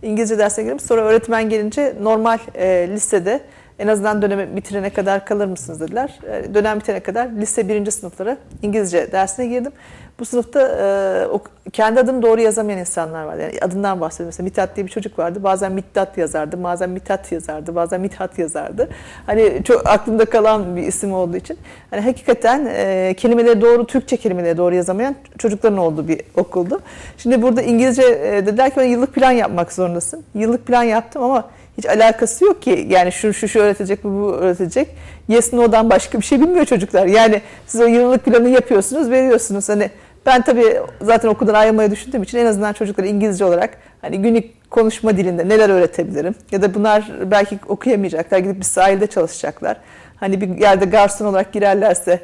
İngilizce 0.02 0.38
dersine 0.38 0.64
girdim. 0.64 0.80
Sonra 0.80 1.02
öğretmen 1.02 1.48
gelince 1.48 1.94
normal 2.00 2.38
e, 2.54 2.88
lisede 2.90 3.40
en 3.78 3.88
azından 3.88 4.22
dönemi 4.22 4.56
bitirene 4.56 4.90
kadar 4.90 5.24
kalır 5.26 5.46
mısınız 5.46 5.80
dediler. 5.80 6.18
E, 6.30 6.54
dönem 6.54 6.80
bitene 6.80 7.00
kadar 7.00 7.28
lise 7.28 7.68
birinci 7.68 7.90
sınıflara 7.90 8.36
İngilizce 8.62 9.12
dersine 9.12 9.46
girdim. 9.46 9.72
Bu 10.18 10.24
sınıfta 10.24 10.60
e, 10.60 11.26
ok- 11.26 11.50
kendi 11.72 12.00
adını 12.00 12.22
doğru 12.22 12.40
yazamayan 12.40 12.78
insanlar 12.80 13.24
vardı. 13.24 13.40
Yani 13.42 13.58
adından 13.62 14.00
bahsediyorum. 14.00 14.28
Mesela 14.28 14.44
Mithat 14.44 14.76
diye 14.76 14.86
bir 14.86 14.90
çocuk 14.90 15.18
vardı. 15.18 15.42
Bazen 15.42 15.72
Mittat 15.72 16.18
yazardı, 16.18 16.64
bazen 16.64 16.90
Mithat 16.90 17.32
yazardı, 17.32 17.74
bazen 17.74 18.00
Mithat 18.00 18.38
yazardı. 18.38 18.88
Hani 19.26 19.62
çok 19.64 19.88
aklımda 19.88 20.24
kalan 20.24 20.76
bir 20.76 20.82
isim 20.82 21.12
olduğu 21.14 21.36
için. 21.36 21.58
Hani 21.90 22.00
hakikaten 22.00 22.66
e, 22.70 23.14
kelimeleri 23.16 23.60
doğru, 23.60 23.86
Türkçe 23.86 24.16
kelimeleri 24.16 24.56
doğru 24.56 24.74
yazamayan 24.74 25.14
çocukların 25.38 25.78
olduğu 25.78 26.08
bir 26.08 26.20
okuldu. 26.36 26.80
Şimdi 27.18 27.42
burada 27.42 27.62
İngilizce 27.62 28.02
e, 28.02 28.46
dediler 28.46 28.70
ki 28.70 28.80
"Ona 28.80 28.86
yıllık 28.86 29.14
plan 29.14 29.32
yapmak 29.32 29.72
zorundasın. 29.72 30.24
Yıllık 30.34 30.66
plan 30.66 30.82
yaptım 30.82 31.22
ama 31.22 31.44
hiç 31.78 31.86
alakası 31.86 32.44
yok 32.44 32.62
ki. 32.62 32.86
Yani 32.90 33.12
şu 33.12 33.34
şu 33.34 33.48
şu 33.48 33.60
öğretecek, 33.60 34.04
bu 34.04 34.08
bu 34.08 34.32
öğretecek. 34.32 34.88
Yes 35.28 35.52
no'dan 35.52 35.90
başka 35.90 36.18
bir 36.18 36.24
şey 36.24 36.40
bilmiyor 36.40 36.64
çocuklar. 36.64 37.06
Yani 37.06 37.42
siz 37.66 37.80
o 37.80 37.86
yıllık 37.86 38.24
planı 38.24 38.48
yapıyorsunuz, 38.48 39.10
veriyorsunuz. 39.10 39.68
Hani 39.68 39.90
ben 40.26 40.42
tabii 40.42 40.76
zaten 41.00 41.28
okuldan 41.28 41.54
ayrılmayı 41.54 41.90
düşündüğüm 41.90 42.22
için 42.22 42.38
en 42.38 42.46
azından 42.46 42.72
çocuklara 42.72 43.06
İngilizce 43.06 43.44
olarak 43.44 43.78
hani 44.00 44.22
günlük 44.22 44.70
konuşma 44.70 45.16
dilinde 45.16 45.48
neler 45.48 45.68
öğretebilirim? 45.68 46.34
Ya 46.50 46.62
da 46.62 46.74
bunlar 46.74 47.12
belki 47.24 47.58
okuyamayacaklar, 47.68 48.38
gidip 48.38 48.58
bir 48.58 48.64
sahilde 48.64 49.06
çalışacaklar. 49.06 49.76
Hani 50.16 50.40
bir 50.40 50.58
yerde 50.58 50.84
garson 50.84 51.26
olarak 51.26 51.52
girerlerse 51.52 52.20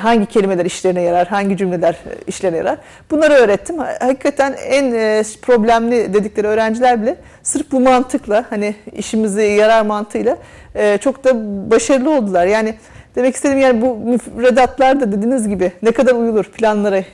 hangi 0.00 0.26
kelimeler 0.26 0.64
işlerine 0.64 1.02
yarar, 1.02 1.28
hangi 1.28 1.56
cümleler 1.56 1.92
e, 1.92 2.10
işlerine 2.26 2.56
yarar. 2.56 2.78
Bunları 3.10 3.32
öğrettim. 3.34 3.78
Ha- 3.78 3.96
Hakikaten 4.00 4.54
en 4.68 4.92
e, 4.92 5.22
problemli 5.42 6.14
dedikleri 6.14 6.46
öğrenciler 6.46 7.02
bile 7.02 7.16
sırf 7.42 7.72
bu 7.72 7.80
mantıkla 7.80 8.44
hani 8.50 8.74
işimize 8.96 9.44
yarar 9.44 9.82
mantığıyla 9.82 10.36
e, 10.74 10.98
çok 10.98 11.24
da 11.24 11.30
başarılı 11.70 12.10
oldular. 12.16 12.46
Yani 12.46 12.74
demek 13.16 13.34
istediğim 13.34 13.60
yani 13.60 13.82
bu 13.82 13.96
müfredatlar 13.96 15.00
da 15.00 15.12
dediğiniz 15.12 15.48
gibi 15.48 15.72
ne 15.82 15.92
kadar 15.92 16.14
uyulur 16.14 16.44
planlara, 16.44 16.96
e, 16.98 17.04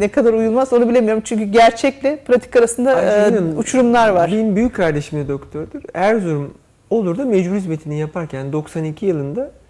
ne 0.00 0.08
kadar 0.08 0.32
uyulmaz 0.32 0.72
onu 0.72 0.88
bilemiyorum. 0.88 1.22
Çünkü 1.26 1.44
gerçekle 1.44 2.16
pratik 2.16 2.56
arasında 2.56 3.00
e, 3.02 3.20
Hanım, 3.20 3.58
uçurumlar 3.58 4.08
var. 4.08 4.30
Benim 4.32 4.56
büyük 4.56 4.74
kardeşim 4.74 5.18
de 5.18 5.28
doktordur. 5.28 5.82
Erzurum 5.94 6.54
olur 6.90 7.18
da 7.18 7.24
mecbur 7.24 7.54
hizmetini 7.54 7.98
yaparken 7.98 8.52
92 8.52 9.06
yılında 9.06 9.40
e, 9.44 9.65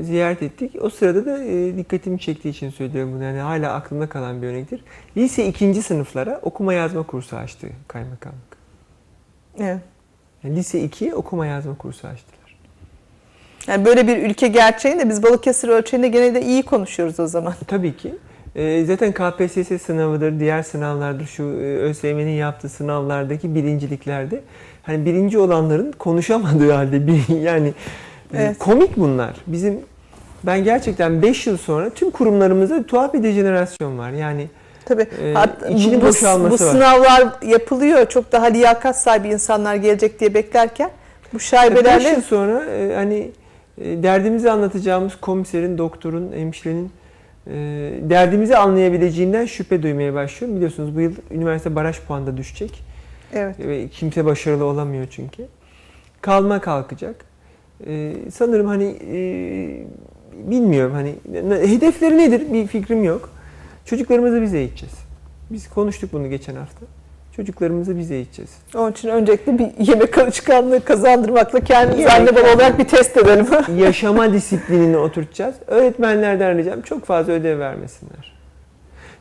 ziyaret 0.00 0.42
ettik. 0.42 0.76
O 0.80 0.90
sırada 0.90 1.26
da 1.26 1.44
e, 1.44 1.76
dikkatimi 1.76 2.18
çektiği 2.18 2.48
için 2.48 2.70
söylüyorum 2.70 3.12
bunu. 3.14 3.22
Yani 3.24 3.38
hala 3.38 3.72
aklımda 3.72 4.08
kalan 4.08 4.42
bir 4.42 4.46
örnektir. 4.46 4.84
Lise 5.16 5.46
ikinci 5.46 5.82
sınıflara 5.82 6.40
okuma 6.42 6.74
yazma 6.74 7.02
kursu 7.02 7.36
açtı 7.36 7.68
kaymakamlık. 7.88 8.56
Evet. 9.58 9.80
Yani 10.44 10.56
lise 10.56 10.84
2'ye 10.84 11.14
okuma 11.14 11.46
yazma 11.46 11.74
kursu 11.74 12.08
açtılar. 12.08 12.58
Yani 13.66 13.84
böyle 13.84 14.06
bir 14.08 14.16
ülke 14.16 14.48
gerçeğini 14.48 15.00
de 15.00 15.08
biz 15.08 15.22
Balıkesir 15.22 15.68
ölçeğinde 15.68 16.08
gene 16.08 16.34
de 16.34 16.42
iyi 16.42 16.62
konuşuyoruz 16.62 17.20
o 17.20 17.26
zaman. 17.26 17.54
Tabii 17.66 17.96
ki. 17.96 18.14
E, 18.56 18.84
zaten 18.84 19.12
KPSS 19.12 19.82
sınavıdır, 19.82 20.40
diğer 20.40 20.62
sınavlardır, 20.62 21.26
şu 21.26 21.42
e, 21.42 21.76
ÖSYM'nin 21.76 22.32
yaptığı 22.32 22.68
sınavlardaki 22.68 23.54
birinciliklerde 23.54 24.40
hani 24.82 25.06
birinci 25.06 25.38
olanların 25.38 25.92
konuşamadığı 25.92 26.72
halde 26.72 27.06
bir 27.06 27.28
yani 27.40 27.68
e, 27.68 27.72
Evet. 28.34 28.58
komik 28.58 28.96
bunlar. 28.96 29.34
Bizim 29.46 29.80
ben 30.42 30.64
gerçekten 30.64 31.22
5 31.22 31.46
yıl 31.46 31.56
sonra 31.56 31.90
tüm 31.90 32.10
kurumlarımızda 32.10 32.82
tuhaf 32.82 33.14
bir 33.14 33.22
dejenerasyon 33.22 33.98
var. 33.98 34.10
Yani 34.10 34.48
Tabii. 34.84 35.06
Ee, 35.22 35.32
Hatta 35.34 35.68
içinin 35.68 36.00
bu, 36.00 36.04
bu, 36.04 36.08
boşalması 36.08 36.64
bu 36.64 36.66
var. 36.66 36.72
sınavlar 36.72 37.28
yapılıyor. 37.42 38.06
Çok 38.06 38.32
daha 38.32 38.46
liyakat 38.46 39.00
sahibi 39.00 39.28
insanlar 39.28 39.74
gelecek 39.74 40.20
diye 40.20 40.34
beklerken 40.34 40.90
bu 41.32 41.36
5 41.36 41.42
şaibelerle 41.42 42.08
yıl 42.08 42.22
sonra 42.22 42.64
e, 42.64 42.94
hani 42.94 43.30
e, 43.78 44.02
derdimizi 44.02 44.50
anlatacağımız 44.50 45.16
komiserin, 45.20 45.78
doktorun, 45.78 46.32
hemşirenin 46.32 46.90
e, 47.46 47.52
derdimizi 48.00 48.56
anlayabileceğinden 48.56 49.46
şüphe 49.46 49.82
duymaya 49.82 50.14
başlıyorum. 50.14 50.56
Biliyorsunuz 50.56 50.96
bu 50.96 51.00
yıl 51.00 51.12
üniversite 51.30 51.74
baraj 51.74 52.00
puanı 52.00 52.26
da 52.26 52.36
düşecek. 52.36 52.82
evet. 53.32 53.58
Ve 53.58 53.88
kimse 53.88 54.24
başarılı 54.24 54.64
olamıyor 54.64 55.06
çünkü. 55.10 55.46
Kalma 56.20 56.60
kalkacak. 56.60 57.31
E, 57.86 58.12
sanırım 58.34 58.66
hani 58.66 58.96
e, 59.12 59.18
bilmiyorum 60.50 60.92
hani 60.92 61.14
hedefleri 61.68 62.18
nedir 62.18 62.52
bir 62.52 62.66
fikrim 62.66 63.04
yok. 63.04 63.30
Çocuklarımızı 63.84 64.42
biz 64.42 64.54
eğiteceğiz. 64.54 64.94
Biz 65.50 65.70
konuştuk 65.70 66.12
bunu 66.12 66.30
geçen 66.30 66.54
hafta. 66.56 66.86
Çocuklarımızı 67.36 67.98
biz 67.98 68.10
eğiteceğiz. 68.10 68.50
Onun 68.74 68.92
için 68.92 69.08
öncelikle 69.08 69.58
bir 69.58 69.68
yemek 69.78 70.18
alışkanlığı 70.18 70.84
kazandırmakla 70.84 71.60
kendimiz 71.60 72.06
anne 72.06 72.36
baba 72.36 72.54
olarak 72.54 72.78
bir 72.78 72.84
test 72.84 73.16
edelim. 73.16 73.46
Yaşama 73.76 74.32
disiplinini 74.32 74.96
oturtacağız. 74.96 75.54
Öğretmenlerden 75.66 76.58
ricam 76.58 76.80
çok 76.80 77.04
fazla 77.04 77.32
ödev 77.32 77.58
vermesinler. 77.58 78.32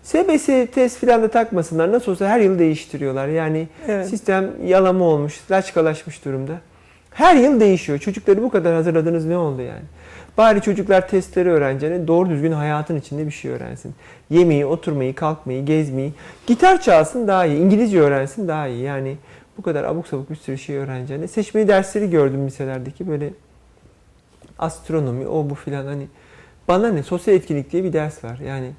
SBS 0.03 0.45
test 0.73 0.97
filan 0.97 1.23
da 1.23 1.27
takmasınlar. 1.27 1.91
Nasıl 1.91 2.11
olsa 2.11 2.27
her 2.27 2.39
yıl 2.39 2.59
değiştiriyorlar. 2.59 3.27
Yani 3.27 3.67
Evet. 3.87 4.07
sistem 4.07 4.51
yalama 4.65 5.05
olmuş, 5.05 5.39
laçkalaşmış 5.51 6.25
durumda. 6.25 6.53
Her 7.11 7.35
yıl 7.35 7.59
değişiyor. 7.59 7.99
Çocukları 7.99 8.43
bu 8.43 8.49
kadar 8.49 8.73
hazırladınız 8.73 9.25
ne 9.25 9.37
oldu 9.37 9.61
yani? 9.61 9.83
Bari 10.37 10.61
çocuklar 10.61 11.07
testleri 11.07 11.49
öğreneceğine 11.49 12.07
doğru 12.07 12.29
düzgün 12.29 12.51
hayatın 12.51 12.95
içinde 12.95 13.25
bir 13.25 13.31
şey 13.31 13.51
öğrensin. 13.51 13.95
Yemeği, 14.29 14.65
oturmayı, 14.65 15.15
kalkmayı, 15.15 15.65
gezmeyi. 15.65 16.13
Gitar 16.47 16.81
çalsın 16.81 17.27
daha 17.27 17.45
iyi. 17.45 17.59
İngilizce 17.59 18.01
öğrensin 18.01 18.47
daha 18.47 18.67
iyi. 18.67 18.83
Yani 18.83 19.17
bu 19.57 19.61
kadar 19.61 19.83
abuk 19.83 20.07
sabuk 20.07 20.29
bir 20.29 20.35
sürü 20.35 20.57
şey 20.57 20.77
öğreneceğine. 20.77 21.27
Seçmeli 21.27 21.67
dersleri 21.67 22.09
gördüm 22.09 22.47
liselerdeki 22.47 23.07
böyle 23.07 23.33
astronomi, 24.59 25.27
o 25.27 25.49
bu 25.49 25.55
filan 25.55 25.85
hani. 25.85 26.07
Bana 26.67 26.91
ne? 26.91 27.03
Sosyal 27.03 27.37
etkinlik 27.37 27.71
diye 27.71 27.83
bir 27.83 27.93
ders 27.93 28.23
var. 28.23 28.39
Yani 28.45 28.71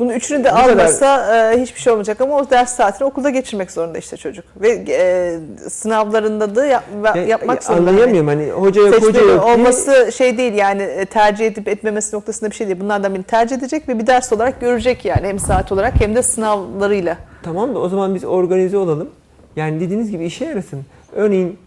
Bunun 0.00 0.10
üçünü 0.10 0.44
de 0.44 0.48
kadar- 0.48 0.68
almasa 0.70 1.36
e, 1.52 1.60
hiçbir 1.62 1.80
şey 1.80 1.92
olmayacak 1.92 2.20
ama 2.20 2.36
o 2.36 2.50
ders 2.50 2.76
saatini 2.76 3.08
okulda 3.08 3.30
geçirmek 3.30 3.70
zorunda 3.70 3.98
işte 3.98 4.16
çocuk. 4.16 4.44
Ve 4.56 4.84
e, 4.88 5.38
sınavlarında 5.70 6.54
da 6.54 6.66
yap- 6.66 6.84
Ya- 7.16 7.24
yapmak 7.26 7.56
ya 7.62 7.68
zorunda. 7.74 7.90
Anlayamıyorum 7.90 8.28
hani 8.28 8.50
hoca 8.50 8.82
yok 8.82 9.02
hoca 9.02 9.20
yok 9.20 9.28
diye- 9.44 9.54
olması 9.54 10.12
şey 10.12 10.38
değil 10.38 10.54
yani 10.54 10.82
e, 10.82 11.04
tercih 11.04 11.46
edip 11.46 11.68
etmemesi 11.68 12.16
noktasında 12.16 12.50
bir 12.50 12.54
şey 12.54 12.66
değil. 12.66 12.80
Bunlardan 12.80 13.12
birini 13.14 13.24
tercih 13.24 13.56
edecek 13.56 13.88
ve 13.88 13.98
bir 13.98 14.06
ders 14.06 14.32
olarak 14.32 14.60
görecek 14.60 15.04
yani 15.04 15.26
hem 15.28 15.38
saat 15.38 15.72
olarak 15.72 16.00
hem 16.00 16.14
de 16.14 16.22
sınavlarıyla. 16.22 17.16
Tamam 17.42 17.74
da 17.74 17.78
o 17.78 17.88
zaman 17.88 18.14
biz 18.14 18.24
organize 18.24 18.76
olalım. 18.76 19.10
Yani 19.56 19.80
dediğiniz 19.80 20.10
gibi 20.10 20.24
işe 20.24 20.44
yarasın. 20.44 20.80
Örneğin 21.12 21.58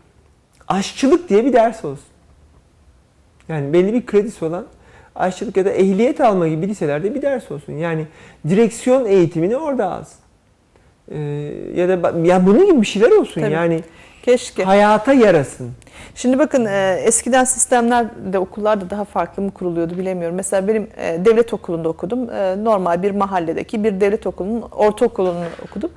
aşçılık 0.68 1.30
diye 1.30 1.46
bir 1.46 1.54
ders 1.54 1.86
olsun. 1.86 2.06
Yani 3.50 3.74
belli 3.74 3.94
bir 3.94 4.06
kredisi 4.06 4.46
olan 4.46 4.66
aşçılık 5.16 5.58
ya 5.58 5.66
da 5.66 5.70
ehliyet 5.70 6.22
alma 6.22 6.48
gibi 6.48 6.68
liselerde 6.68 7.16
bir 7.16 7.22
ders 7.22 7.52
olsun. 7.52 7.74
Yani 7.74 8.06
direksiyon 8.50 9.06
eğitimini 9.06 9.58
orada 9.58 9.92
alsın. 9.92 10.20
Ee, 11.12 11.20
ya 11.76 11.90
da 11.90 12.14
ya 12.24 12.46
bunun 12.46 12.66
gibi 12.66 12.82
bir 12.82 12.88
şeyler 12.88 13.12
olsun. 13.12 13.42
Tabii. 13.42 13.54
Yani 13.54 13.82
Keşke. 14.24 14.64
hayata 14.64 15.14
yarasın. 15.14 15.72
Şimdi 16.16 16.40
bakın 16.40 16.66
e, 16.66 17.02
eskiden 17.04 17.44
sistemlerde 17.44 18.40
okullarda 18.40 18.90
daha 18.90 19.06
farklı 19.06 19.44
mı 19.44 19.52
kuruluyordu 19.52 19.98
bilemiyorum. 19.98 20.36
Mesela 20.36 20.68
benim 20.68 20.88
e, 20.98 21.26
devlet 21.26 21.54
okulunda 21.54 21.90
okudum. 21.90 22.30
E, 22.30 22.64
normal 22.64 23.04
bir 23.04 23.12
mahalledeki 23.12 23.84
bir 23.84 24.02
devlet 24.02 24.28
okulunun 24.28 24.62
ortaokulunu 24.62 25.46
okudum. 25.70 25.92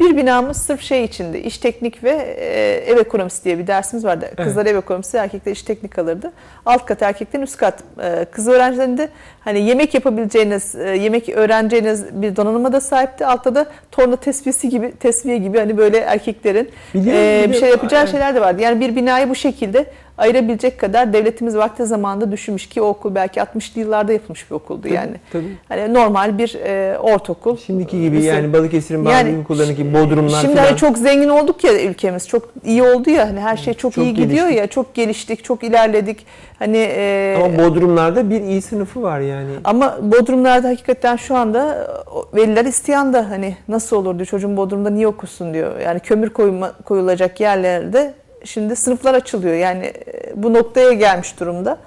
Bir 0.00 0.16
binamız 0.16 0.56
sırf 0.56 0.80
şey 0.82 1.04
içinde 1.04 1.42
iş 1.42 1.58
teknik 1.58 2.04
ve 2.04 2.10
e, 2.10 2.90
ev 2.92 2.98
ekonomisi 2.98 3.44
diye 3.44 3.58
bir 3.58 3.66
dersimiz 3.66 4.04
vardı. 4.04 4.30
Kızlar 4.36 4.66
ev 4.66 4.76
ekonomisi, 4.76 5.16
erkekler 5.16 5.52
iş 5.52 5.62
teknik 5.62 5.98
alırdı. 5.98 6.32
Alt 6.66 6.86
kat 6.86 7.02
erkeklerin 7.02 7.42
üst 7.44 7.56
kat 7.56 7.78
e, 8.02 8.26
kız 8.32 8.48
öğrencilerinde 8.48 9.08
hani 9.40 9.60
yemek 9.60 9.94
yapabileceğiniz, 9.94 10.74
e, 10.74 10.88
yemek 10.88 11.28
öğreneceğiniz 11.28 12.22
bir 12.22 12.36
donanıma 12.36 12.72
da 12.72 12.80
sahipti. 12.80 13.26
Altta 13.26 13.54
da 13.54 13.66
torna 13.90 14.16
tesviyesi 14.16 14.68
gibi, 14.68 14.92
tesviye 14.92 15.38
gibi 15.38 15.58
hani 15.58 15.76
böyle 15.78 15.98
erkeklerin 15.98 16.70
Biliyorum, 16.94 17.20
e, 17.20 17.38
bir 17.38 17.42
şey 17.42 17.52
biliyorum. 17.52 17.68
yapacağı 17.70 18.00
Evet. 18.00 18.10
şeyler 18.10 18.34
de 18.34 18.40
vardı. 18.40 18.62
Yani 18.62 18.80
bir 18.80 18.96
binayı 18.96 19.28
bu 19.30 19.34
şekilde 19.34 19.86
ayırabilecek 20.18 20.80
kadar 20.80 21.12
devletimiz 21.12 21.56
vakti 21.56 21.86
zamanında 21.86 22.32
düşünmüş 22.32 22.68
ki 22.68 22.82
o 22.82 22.86
okul 22.86 23.14
belki 23.14 23.40
60'lı 23.40 23.80
yıllarda 23.80 24.12
yapılmış 24.12 24.50
bir 24.50 24.54
okuldu 24.54 24.82
Tabii, 24.82 24.94
yani. 24.94 25.12
Tabii. 25.32 25.56
Hani 25.68 25.94
normal 25.94 26.38
bir 26.38 26.54
e, 26.54 26.98
ortaokul. 26.98 27.56
Şimdiki 27.56 28.00
gibi 28.00 28.16
lise. 28.16 28.26
yani 28.28 28.52
Balıkesir'in 28.52 29.04
bazı 29.04 29.14
Yani 29.16 29.38
okullarındaki 29.42 29.94
bodrumlar 29.94 30.40
Şimdi 30.40 30.54
falan. 30.54 30.66
hani 30.66 30.76
çok 30.76 30.98
zengin 30.98 31.28
olduk 31.28 31.64
ya 31.64 31.82
ülkemiz. 31.82 32.28
Çok 32.28 32.48
iyi 32.64 32.82
oldu 32.82 33.10
ya 33.10 33.28
hani 33.28 33.40
her 33.40 33.56
şey 33.56 33.74
çok, 33.74 33.92
Çok 33.92 34.04
iyi 34.04 34.14
gidiyor 34.14 34.46
geliştik. 34.46 34.58
ya. 34.58 34.66
Çok 34.66 34.94
geliştik, 34.94 35.44
çok 35.44 35.64
ilerledik. 35.64 36.26
Hani 36.58 36.78
e, 36.96 37.36
Ama 37.44 37.58
bodrumlarda 37.64 38.30
bir 38.30 38.40
iyi 38.40 38.62
sınıfı 38.62 39.02
var 39.02 39.20
yani. 39.20 39.50
ama 39.64 39.98
Bodrumlarda 40.02 40.68
hakikaten 40.68 41.16
şu 41.16 41.36
anda 41.36 41.88
veliler 42.34 42.64
isteyen 42.64 43.12
de 43.12 43.20
hani 43.20 43.56
nasıl 43.68 43.96
olur 43.96 44.14
diyor 44.14 44.26
çocuğum 44.26 44.56
Bodrum'da 44.56 44.90
niye 44.90 45.06
okusun 45.06 45.54
diyor. 45.54 45.80
Yani 45.80 46.00
kömür 46.00 46.30
koyma, 46.30 46.72
koyulacak 46.84 47.40
yerlerde 47.40 48.14
şimdi 48.44 48.76
sınıflar 48.76 49.14
açılıyor. 49.14 49.54
Yani 49.54 49.84
e, 49.84 50.42
bu 50.42 50.54
noktaya 50.54 50.92
gelmiş 50.92 51.40
durumda. 51.40 51.78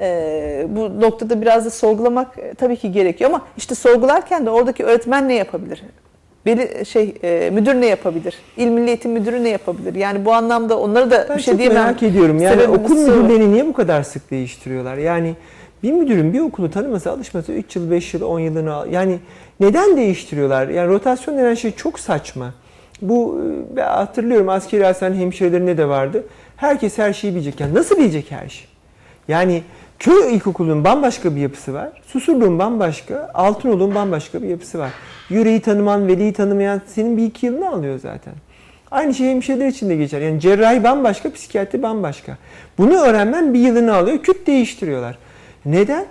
E, 0.00 0.66
bu 0.68 1.00
noktada 1.00 1.40
biraz 1.40 1.64
da 1.64 1.70
sorgulamak 1.70 2.38
e, 2.38 2.54
tabii 2.54 2.76
ki 2.76 2.92
gerekiyor 2.92 3.30
ama 3.30 3.42
işte 3.56 3.74
sorgularken 3.74 4.46
de 4.46 4.50
oradaki 4.50 4.84
öğretmen 4.84 5.28
ne 5.28 5.34
yapabilir? 5.34 5.82
Veli 6.46 6.86
şey 6.86 7.14
e, 7.22 7.50
müdür 7.50 7.74
ne 7.74 7.86
yapabilir? 7.86 8.34
İl 8.56 8.66
Milli 8.66 8.88
Eğitim 8.88 9.10
Müdürü 9.12 9.44
ne 9.44 9.48
yapabilir? 9.48 9.94
Yani 9.94 10.24
bu 10.24 10.32
anlamda 10.32 10.78
onları 10.78 11.10
da 11.10 11.26
Ben 11.28 11.36
bir 11.36 11.42
şey 11.42 11.58
diyemem. 11.58 11.82
merak 11.82 12.02
ediyorum. 12.02 12.40
Yani 12.40 12.62
okul 12.62 12.96
müdürlerini 12.96 13.52
niye 13.52 13.66
bu 13.66 13.72
kadar 13.72 14.02
sık 14.02 14.30
değiştiriyorlar? 14.30 14.96
Yani 14.96 15.34
bir 15.82 15.92
müdürün 15.92 16.32
bir 16.32 16.40
okulu 16.40 16.70
tanıması, 16.70 17.10
alışması 17.10 17.52
3 17.52 17.76
yıl, 17.76 17.90
5 17.90 18.14
yıl, 18.14 18.22
10 18.22 18.38
yılını 18.40 18.74
al. 18.74 18.92
Yani 18.92 19.18
neden 19.60 19.96
değiştiriyorlar? 19.96 20.68
Yani 20.68 20.88
rotasyon 20.88 21.38
denen 21.38 21.54
şey 21.54 21.72
çok 21.72 22.00
saçma. 22.00 22.54
Bu 23.02 23.40
ben 23.76 23.86
hatırlıyorum 23.86 24.48
askeri 24.48 24.84
hastane 24.84 25.16
hemşirelerinde 25.16 25.78
de 25.78 25.88
vardı. 25.88 26.24
Herkes 26.56 26.98
her 26.98 27.12
şeyi 27.12 27.34
bilecek. 27.34 27.60
Yani 27.60 27.74
nasıl 27.74 27.96
bilecek 27.98 28.30
her 28.30 28.48
şeyi? 28.48 28.68
Yani 29.28 29.62
köy 29.98 30.34
ilkokulunun 30.34 30.84
bambaşka 30.84 31.36
bir 31.36 31.40
yapısı 31.40 31.74
var. 31.74 32.02
Susurluğun 32.06 32.58
bambaşka, 32.58 33.30
Altınoluk'un 33.34 33.94
bambaşka 33.94 34.42
bir 34.42 34.48
yapısı 34.48 34.78
var. 34.78 34.90
Yüreği 35.28 35.60
tanıman, 35.60 36.08
veliyi 36.08 36.32
tanımayan 36.32 36.80
senin 36.86 37.16
bir 37.16 37.24
iki 37.24 37.46
yılını 37.46 37.70
alıyor 37.70 37.98
zaten. 37.98 38.34
Aynı 38.90 39.14
şey 39.14 39.30
hemşireler 39.30 39.66
için 39.66 39.88
de 39.88 39.96
geçer. 39.96 40.20
Yani 40.20 40.40
cerrahi 40.40 40.84
bambaşka, 40.84 41.32
psikiyatri 41.32 41.82
bambaşka. 41.82 42.36
Bunu 42.78 42.96
öğrenmen 42.96 43.54
bir 43.54 43.58
yılını 43.58 43.94
alıyor, 43.94 44.18
küt 44.18 44.46
değiştiriyorlar. 44.46 45.18
Neden? 45.64 46.06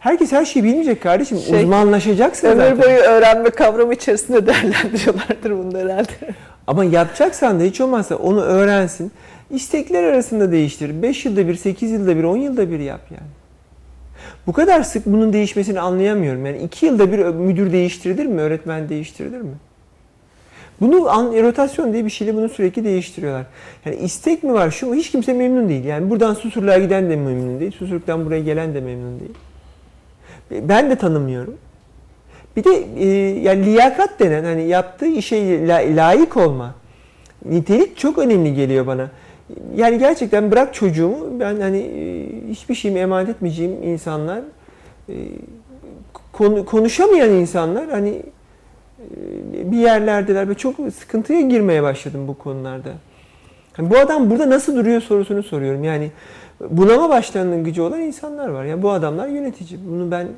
Herkes 0.00 0.32
her 0.32 0.44
şeyi 0.44 0.64
bilmeyecek 0.64 1.02
kardeşim. 1.02 1.38
Şey, 1.38 1.62
Uzmanlaşacaksın 1.62 2.48
Ömür 2.48 2.62
zaten. 2.62 2.78
boyu 2.78 2.96
öğrenme 2.98 3.50
kavramı 3.50 3.94
içerisinde 3.94 4.46
değerlendiriyorlardır 4.46 5.50
bunu 5.50 5.78
herhalde. 5.78 6.12
Ama 6.66 6.84
yapacaksan 6.84 7.60
da 7.60 7.64
hiç 7.64 7.80
olmazsa 7.80 8.16
onu 8.16 8.40
öğrensin. 8.40 9.12
İstekler 9.50 10.02
arasında 10.04 10.52
değiştir. 10.52 11.02
5 11.02 11.24
yılda 11.24 11.48
bir, 11.48 11.54
8 11.54 11.90
yılda 11.90 12.16
bir, 12.16 12.24
10 12.24 12.36
yılda 12.36 12.70
bir 12.70 12.78
yap 12.78 13.00
yani. 13.10 13.30
Bu 14.46 14.52
kadar 14.52 14.82
sık 14.82 15.06
bunun 15.06 15.32
değişmesini 15.32 15.80
anlayamıyorum. 15.80 16.46
Yani 16.46 16.58
2 16.58 16.86
yılda 16.86 17.12
bir 17.12 17.18
müdür 17.18 17.72
değiştirilir 17.72 18.26
mi? 18.26 18.40
Öğretmen 18.40 18.88
değiştirilir 18.88 19.40
mi? 19.40 19.54
Bunu 20.80 21.10
an, 21.10 21.26
rotasyon 21.42 21.92
diye 21.92 22.04
bir 22.04 22.10
şeyle 22.10 22.34
bunu 22.34 22.48
sürekli 22.48 22.84
değiştiriyorlar. 22.84 23.46
Yani 23.84 23.96
istek 23.96 24.42
mi 24.42 24.52
var 24.52 24.70
şu 24.70 24.86
mu? 24.86 24.94
Hiç 24.94 25.10
kimse 25.10 25.32
memnun 25.32 25.68
değil. 25.68 25.84
Yani 25.84 26.10
buradan 26.10 26.34
Susurluğa 26.34 26.78
giden 26.78 27.10
de 27.10 27.16
memnun 27.16 27.60
değil. 27.60 27.72
Susurluk'tan 27.72 28.26
buraya 28.26 28.40
gelen 28.40 28.74
de 28.74 28.80
memnun 28.80 29.20
değil. 29.20 29.32
Ben 30.50 30.90
de 30.90 30.96
tanımıyorum. 30.96 31.54
Bir 32.56 32.64
de 32.64 32.70
e, 32.98 33.06
yani 33.40 33.64
liyakat 33.66 34.20
denen 34.20 34.44
hani 34.44 34.62
yaptığı 34.68 35.06
işe 35.06 35.68
la- 35.68 35.96
layık 35.96 36.36
olma. 36.36 36.74
Nitelik 37.44 37.96
çok 37.96 38.18
önemli 38.18 38.54
geliyor 38.54 38.86
bana. 38.86 39.10
Yani 39.76 39.98
gerçekten 39.98 40.50
bırak 40.50 40.74
çocuğumu 40.74 41.40
ben 41.40 41.60
hani 41.60 41.78
e, 41.78 42.26
hiçbir 42.50 42.74
şeyimi 42.74 43.00
emanet 43.00 43.28
etmeyeceğim 43.28 43.82
insanlar 43.82 44.40
e, 45.08 45.14
konu, 46.32 46.64
konuşamayan 46.64 47.30
insanlar 47.30 47.90
hani 47.90 48.22
bir 49.64 49.78
yerlerdeler 49.78 50.48
ve 50.48 50.54
çok 50.54 50.74
sıkıntıya 50.98 51.40
girmeye 51.40 51.82
başladım 51.82 52.28
bu 52.28 52.38
konularda. 52.38 52.88
Hani 53.72 53.90
bu 53.90 53.98
adam 53.98 54.30
burada 54.30 54.50
nasıl 54.50 54.76
duruyor 54.76 55.00
sorusunu 55.00 55.42
soruyorum. 55.42 55.84
Yani 55.84 56.10
bulama 56.60 57.08
başlarının 57.08 57.64
gücü 57.64 57.82
olan 57.82 58.00
insanlar 58.00 58.48
var. 58.48 58.64
Yani 58.64 58.82
bu 58.82 58.90
adamlar 58.90 59.28
yönetici. 59.28 59.80
Bunu 59.88 60.10
ben 60.10 60.28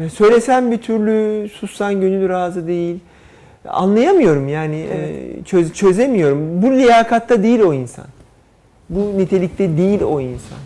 e, 0.00 0.08
söylesem 0.08 0.70
bir 0.70 0.78
türlü, 0.78 1.48
sussan 1.48 2.00
gönül 2.00 2.28
razı 2.28 2.66
değil. 2.66 3.00
Anlayamıyorum 3.68 4.48
yani 4.48 4.86
Evet. 4.92 5.38
e, 5.40 5.44
çöz, 5.44 5.72
çözemiyorum. 5.72 6.62
Bu 6.62 6.70
liyakatta 6.70 7.42
değil 7.42 7.60
o 7.60 7.74
insan. 7.74 8.06
Bu 8.90 9.18
nitelikte 9.18 9.76
değil 9.76 10.02
o 10.02 10.20
insan. 10.20 10.58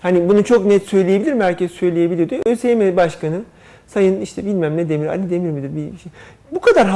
Hani 0.00 0.28
bunu 0.28 0.44
çok 0.44 0.66
net 0.66 0.82
söyleyebilir 0.82 1.32
mi? 1.32 1.44
Herkes 1.44 1.72
söyleyebilir 1.72 2.30
diyor. 2.30 2.42
ÖSYM 2.46 2.96
Başkanı 2.96 3.40
Sayın 3.88 4.20
işte 4.20 4.46
bilmem 4.46 4.76
ne 4.76 4.88
Demir, 4.88 5.06
Ali 5.06 5.30
Demir 5.30 5.50
midir 5.50 5.76
bir 5.76 5.98
şey. 5.98 6.12
Bu 6.52 6.60
kadar 6.60 6.86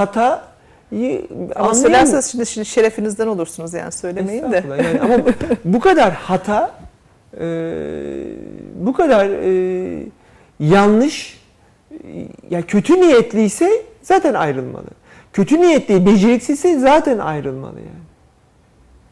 hatayı 0.92 1.22
Ama 1.56 1.74
söylerseniz 1.74 2.26
şimdi, 2.26 2.46
şimdi 2.46 2.66
şerefinizden 2.66 3.26
olursunuz 3.26 3.74
yani 3.74 3.92
söylemeyin 3.92 4.52
de. 4.52 4.64
Yani 4.68 5.00
ama 5.00 5.24
bu, 5.64 5.80
kadar 5.80 6.12
hata, 6.12 6.70
e, 7.40 7.44
bu 8.74 8.92
kadar 8.92 9.26
e, 9.28 10.02
yanlış, 10.60 11.40
e, 11.92 11.96
ya 12.50 12.62
kötü 12.62 13.00
niyetliyse 13.00 13.70
zaten 14.02 14.34
ayrılmalı. 14.34 14.86
Kötü 15.32 15.60
niyetli, 15.60 16.06
beceriksizse 16.06 16.78
zaten 16.78 17.18
ayrılmalı 17.18 17.78
yani. 17.78 18.02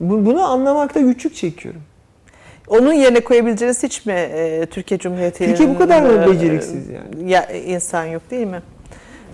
Bu- 0.01 0.27
Bunu 0.27 0.43
anlamakta 0.43 1.01
güçlük 1.01 1.35
çekiyorum. 1.35 1.81
Onun 2.69 2.93
yerine 2.93 3.21
koyabileceğiniz 3.21 3.83
hiç 3.83 4.07
mi 4.07 4.13
e, 4.13 4.67
Türkiye 4.67 4.99
Cumhuriyeti 4.99 5.45
Türkiye 5.45 5.69
bu 5.69 5.79
kadar 5.79 6.03
mı 6.03 6.33
beceriksiz 6.35 6.89
yani? 6.89 7.31
Ya, 7.33 7.47
insan 7.51 8.05
yok 8.05 8.23
değil 8.31 8.47
mi? 8.47 8.63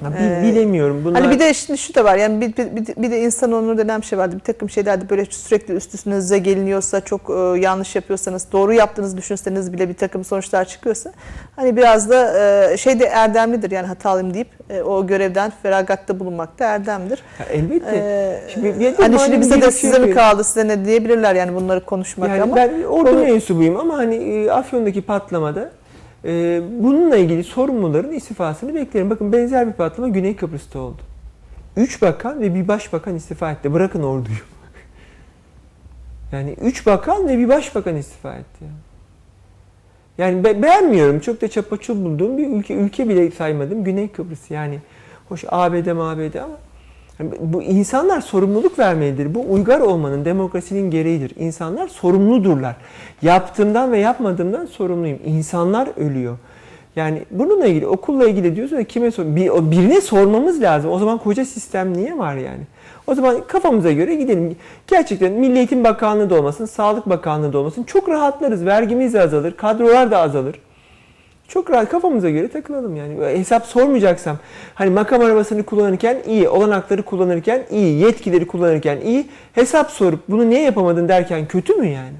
Ya 0.04 0.10
bil- 0.12 0.48
Ee, 0.48 0.52
bilemiyorum. 0.52 1.02
Bunlar, 1.04 1.22
Hani 1.22 1.34
bir 1.34 1.40
de 1.40 1.54
şimdi 1.54 1.78
şu 1.78 1.94
da 1.94 2.04
var 2.04 2.16
yani 2.16 2.40
bir, 2.40 2.56
bir, 2.56 2.86
bir- 2.96 3.10
de 3.10 3.20
insan 3.20 3.52
onur 3.52 3.78
denen 3.78 4.00
bir 4.00 4.06
şey 4.06 4.18
vardı. 4.18 4.34
Bir 4.34 4.40
takım 4.40 4.70
şeylerde 4.70 5.10
böyle 5.10 5.24
sürekli 5.24 5.74
üst 5.74 5.94
üstünüze 5.94 6.38
geliniyorsa 6.38 7.00
çok 7.00 7.20
e, 7.30 7.60
yanlış 7.60 7.96
yapıyorsanız 7.96 8.46
doğru 8.52 8.72
yaptığınızı 8.72 9.16
düşünseniz 9.16 9.72
bile 9.72 9.88
bir 9.88 9.94
takım 9.94 10.24
sonuçlar 10.24 10.64
çıkıyorsa 10.64 11.12
hani 11.56 11.76
biraz 11.76 12.10
da 12.10 12.38
e, 12.72 12.76
şey 12.76 13.00
de 13.00 13.04
erdemlidir 13.04 13.70
yani 13.70 13.86
hatalıyım 13.86 14.34
deyip 14.34 14.48
e, 14.70 14.82
o 14.82 15.06
görevden 15.06 15.52
feragatta 15.62 16.20
bulunmak 16.20 16.58
da 16.58 16.64
erdemdir. 16.64 17.22
Ya 17.40 17.46
elbette. 17.46 17.90
Ee, 17.96 18.40
Şimdi 18.54 18.80
bir- 18.80 18.94
hani 18.94 19.18
şimdi 19.18 19.40
bize 19.40 19.62
de 19.62 19.70
size 19.70 19.98
mi 19.98 20.14
kaldı 20.14 20.44
size 20.44 20.68
ne 20.68 20.84
diyebilirler 20.84 21.34
yani 21.34 21.54
bunları 21.54 21.84
konuşmak 21.84 22.28
Yani 22.28 22.42
ama 22.42 22.56
ben 22.56 22.82
ordu 22.82 23.10
konu- 23.10 23.20
mensubuyum 23.22 23.76
ama 23.76 23.96
hani 23.98 24.14
e, 24.14 24.50
Afyon'daki 24.50 25.02
patlamada 25.02 25.70
e, 26.26 26.62
bununla 26.80 27.16
ilgili 27.16 27.44
sorumluların 27.44 28.12
istifasını 28.12 28.74
beklerim. 28.74 29.10
Bakın 29.10 29.32
benzer 29.32 29.66
bir 29.66 29.72
patlama 29.72 30.08
Güney 30.08 30.36
Kıbrıs'ta 30.36 30.78
oldu. 30.78 31.02
Üç 31.76 32.02
bakan 32.02 32.40
ve 32.40 32.54
bir 32.54 32.68
başbakan 32.68 33.14
istifa 33.14 33.52
etti. 33.52 33.72
Bırakın 33.72 34.02
orduyu. 34.02 34.36
Yani 36.32 36.56
üç 36.62 36.86
bakan 36.86 37.28
ve 37.28 37.38
bir 37.38 37.48
başbakan 37.48 37.96
istifa 37.96 38.34
etti. 38.34 38.64
Yani, 40.18 40.44
be- 40.44 40.62
beğenmiyorum. 40.62 41.20
Çok 41.20 41.40
da 41.40 41.48
çapaçul 41.48 42.04
bulduğum 42.04 42.38
bir 42.38 42.48
ülke. 42.48 42.74
Ülke 42.74 43.08
bile 43.08 43.30
saymadım. 43.30 43.84
Güney 43.84 44.08
Kıbrıs. 44.08 44.50
Yani 44.50 44.78
hoş 45.28 45.44
ABD 45.48 45.86
ABD 45.86 46.34
ama 46.34 46.56
bu 47.40 47.62
insanlar 47.62 48.20
sorumluluk 48.20 48.78
vermelidir. 48.78 49.34
Bu 49.34 49.52
uygar 49.52 49.80
olmanın, 49.80 50.24
demokrasinin 50.24 50.90
gereğidir. 50.90 51.32
İnsanlar 51.36 51.88
sorumludurlar. 51.88 52.76
Yaptığımdan 53.22 53.92
ve 53.92 53.98
yapmadığımdan 53.98 54.66
sorumluyum. 54.66 55.18
İnsanlar 55.26 55.88
ölüyor. 55.96 56.38
Yani 56.96 57.22
bununla 57.30 57.66
ilgili, 57.66 57.86
okulla 57.86 58.28
ilgili 58.28 58.56
diyorsa 58.56 58.84
kime 58.84 59.10
sor? 59.10 59.24
Bir, 59.24 59.50
birine 59.70 60.00
sormamız 60.00 60.62
lazım. 60.62 60.90
O 60.90 60.98
zaman 60.98 61.18
koca 61.18 61.44
sistem 61.44 61.92
niye 61.96 62.18
var 62.18 62.34
yani? 62.34 62.62
O 63.06 63.14
zaman 63.14 63.36
kafamıza 63.48 63.92
göre 63.92 64.14
gidelim. 64.14 64.56
Gerçekten 64.86 65.32
Milli 65.32 65.58
Eğitim 65.58 65.84
Bakanlığı 65.84 66.30
da 66.30 66.34
olmasın, 66.34 66.64
Sağlık 66.64 67.08
Bakanlığı 67.08 67.52
da 67.52 67.58
olmasın. 67.58 67.82
Çok 67.82 68.08
rahatlarız. 68.08 68.64
Vergimiz 68.64 69.14
de 69.14 69.20
azalır, 69.20 69.52
kadrolar 69.52 70.10
da 70.10 70.18
azalır. 70.18 70.60
Çok 71.48 71.70
rahat 71.70 71.88
kafamıza 71.88 72.30
göre 72.30 72.48
takılalım 72.48 72.96
yani. 72.96 73.38
Hesap 73.38 73.66
sormayacaksam 73.66 74.38
hani 74.74 74.90
makam 74.90 75.22
arabasını 75.22 75.62
kullanırken 75.62 76.18
iyi, 76.26 76.48
olanakları 76.48 77.02
kullanırken 77.02 77.62
iyi, 77.70 77.98
yetkileri 78.00 78.46
kullanırken 78.46 79.00
iyi, 79.00 79.26
hesap 79.52 79.90
sorup 79.90 80.20
bunu 80.28 80.50
niye 80.50 80.62
yapamadın 80.62 81.08
derken 81.08 81.48
kötü 81.48 81.74
mü 81.74 81.86
yani? 81.86 82.16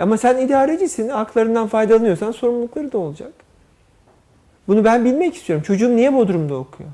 Ama 0.00 0.16
sen 0.16 0.38
idarecisin, 0.38 1.08
haklarından 1.08 1.68
faydalanıyorsan 1.68 2.32
sorumlulukları 2.32 2.92
da 2.92 2.98
olacak. 2.98 3.32
Bunu 4.68 4.84
ben 4.84 5.04
bilmek 5.04 5.34
istiyorum. 5.34 5.62
Çocuğum 5.62 5.96
niye 5.96 6.14
Bodrum'da 6.14 6.54
okuyor? 6.54 6.90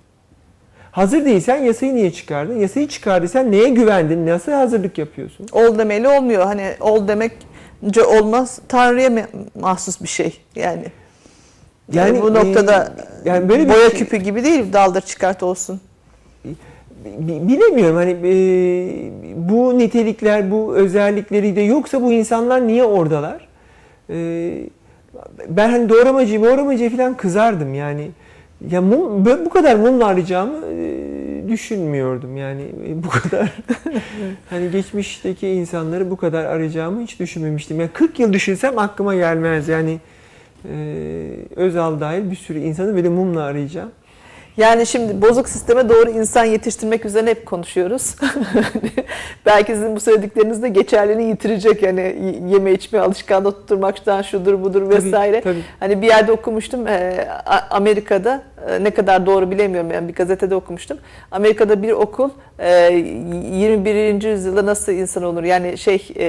Hazır 0.90 1.24
değilsen 1.24 1.56
yasayı 1.56 1.94
niye 1.94 2.12
çıkardın? 2.12 2.60
Yasayı 2.60 2.88
çıkardıysan 2.88 3.52
neye 3.52 3.68
güvendin? 3.68 4.26
Nasıl 4.26 4.52
hazırlık 4.52 4.98
yapıyorsun? 4.98 5.46
ol 5.52 5.78
demeli 5.78 6.08
olmuyor. 6.08 6.44
Hani 6.44 6.74
ol 6.80 7.08
demekce 7.08 8.04
olmaz. 8.04 8.58
Tanrı'ya 8.68 9.28
mahsus 9.60 10.02
bir 10.02 10.08
şey 10.08 10.40
yani. 10.54 10.84
Yani 11.92 12.22
bu 12.22 12.34
noktada 12.34 12.92
e, 13.24 13.28
yani 13.28 13.48
böyle 13.48 13.64
bir 13.64 13.68
boya 13.68 13.90
şey- 13.90 13.98
küpü 13.98 14.16
gibi 14.16 14.44
değil 14.44 14.72
daldır 14.72 15.00
çıkart 15.00 15.42
olsun. 15.42 15.80
Bi- 17.04 17.48
bilemiyorum 17.48 17.96
hani 17.96 18.10
e, 18.10 18.30
bu 19.50 19.78
nitelikler, 19.78 20.50
bu 20.50 20.76
özellikleri 20.76 21.56
de 21.56 21.60
yoksa 21.60 22.02
bu 22.02 22.12
insanlar 22.12 22.66
niye 22.66 22.84
oradalar? 22.84 23.48
E, 24.10 24.52
ben 25.48 25.70
hani 25.70 25.88
doğramacı, 25.88 26.42
doğramacı 26.42 26.96
falan 26.96 27.16
kızardım 27.16 27.74
yani. 27.74 28.10
Ya 28.70 28.80
mum, 28.82 29.26
bu 29.26 29.50
kadar 29.50 29.76
mumla 29.76 30.06
arayacağımı 30.06 30.66
e, 30.66 31.48
düşünmüyordum 31.48 32.36
yani 32.36 32.62
E, 32.88 33.02
bu 33.02 33.08
kadar 33.08 33.52
hani 34.50 34.70
geçmişteki 34.70 35.48
insanları 35.48 36.10
bu 36.10 36.16
kadar 36.16 36.44
arayacağımı 36.44 37.02
hiç 37.02 37.20
düşünmemiştim. 37.20 37.80
Ya 37.80 37.88
40 37.92 38.18
yıl 38.20 38.32
düşünsem 38.32 38.78
aklıma 38.78 39.14
gelmez 39.14 39.68
yani 39.68 39.98
Özal 41.56 42.00
dahil 42.00 42.30
bir 42.30 42.36
sürü 42.36 42.58
insanı 42.58 42.96
böyle 42.96 43.08
mumla 43.08 43.42
arayacağım. 43.42 43.90
Yani 44.56 44.86
şimdi 44.86 45.22
bozuk 45.22 45.48
sisteme 45.48 45.88
doğru 45.88 46.10
insan 46.10 46.44
yetiştirmek 46.44 47.04
üzerine 47.04 47.30
hep 47.30 47.46
konuşuyoruz. 47.46 48.16
Belki 49.46 49.72
sizin 49.72 49.96
bu 49.96 50.00
söyledikleriniz 50.00 50.62
de 50.62 50.68
geçerliliğini 50.68 51.30
yitirecek. 51.30 51.82
Yani 51.82 52.00
yeme 52.48 52.72
içme 52.72 52.98
alışkanlığı 52.98 53.52
tutturmaktan 53.52 54.22
şudur 54.22 54.62
budur 54.62 54.90
Tabii, 54.90 55.04
vesaire. 55.04 55.40
tabii. 55.40 55.62
Hani 55.80 56.02
bir 56.02 56.06
yerde 56.06 56.32
okumuştum 56.32 56.86
e, 56.86 57.28
Amerika'da 57.70 58.42
e, 58.70 58.84
ne 58.84 58.90
kadar 58.90 59.26
doğru 59.26 59.50
bilemiyorum 59.50 59.90
yani 59.90 60.08
bir 60.08 60.14
gazetede 60.14 60.54
okumuştum. 60.54 60.98
Amerika'da 61.30 61.82
bir 61.82 61.92
okul 61.92 62.30
e, 62.58 62.92
21. 62.92 64.22
yüzyılda 64.22 64.66
nasıl 64.66 64.92
insan 64.92 65.22
olur? 65.22 65.42
Yani 65.42 65.78
şey 65.78 66.08
e, 66.18 66.26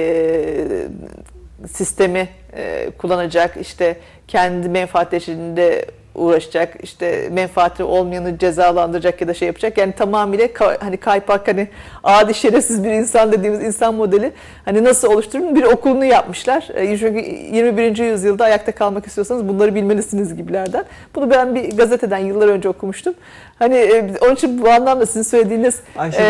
sistemi 1.72 2.28
e, 2.56 2.90
kullanacak 2.98 3.56
işte 3.60 3.96
kendi 4.28 4.68
menfaatlerinde 4.68 5.84
uğraşacak 6.14 6.76
işte 6.82 7.28
menfaati 7.32 7.82
olmayanı 7.82 8.38
cezalandıracak 8.38 9.20
ya 9.20 9.28
da 9.28 9.34
şey 9.34 9.46
yapacak. 9.46 9.78
Yani 9.78 9.92
tamamıyla 9.92 10.46
ka- 10.46 10.78
hani 10.80 10.96
kaypak 10.96 11.48
hani 11.48 11.68
adi 12.04 12.34
şerefsiz 12.34 12.84
bir 12.84 12.90
insan 12.90 13.32
dediğimiz 13.32 13.62
insan 13.62 13.94
modeli 13.94 14.32
hani 14.64 14.84
nasıl 14.84 15.12
oluşturur? 15.12 15.54
Bir 15.54 15.62
okulunu 15.62 16.04
yapmışlar. 16.04 16.68
E, 16.74 16.98
çünkü 16.98 17.20
21. 17.56 17.98
yüzyılda 17.98 18.44
ayakta 18.44 18.72
kalmak 18.72 19.06
istiyorsanız 19.06 19.48
bunları 19.48 19.74
bilmelisiniz 19.74 20.36
gibilerden. 20.36 20.84
Bunu 21.14 21.30
ben 21.30 21.54
bir 21.54 21.76
gazeteden 21.76 22.18
yıllar 22.18 22.48
önce 22.48 22.68
okumuştum 22.68 23.14
hani 23.58 23.76
e, 23.76 24.12
onun 24.20 24.34
için 24.34 24.62
bu 24.62 24.70
anlamda 24.70 25.06
sizin 25.06 25.22
söylediğiniz 25.22 25.80
e, 26.18 26.24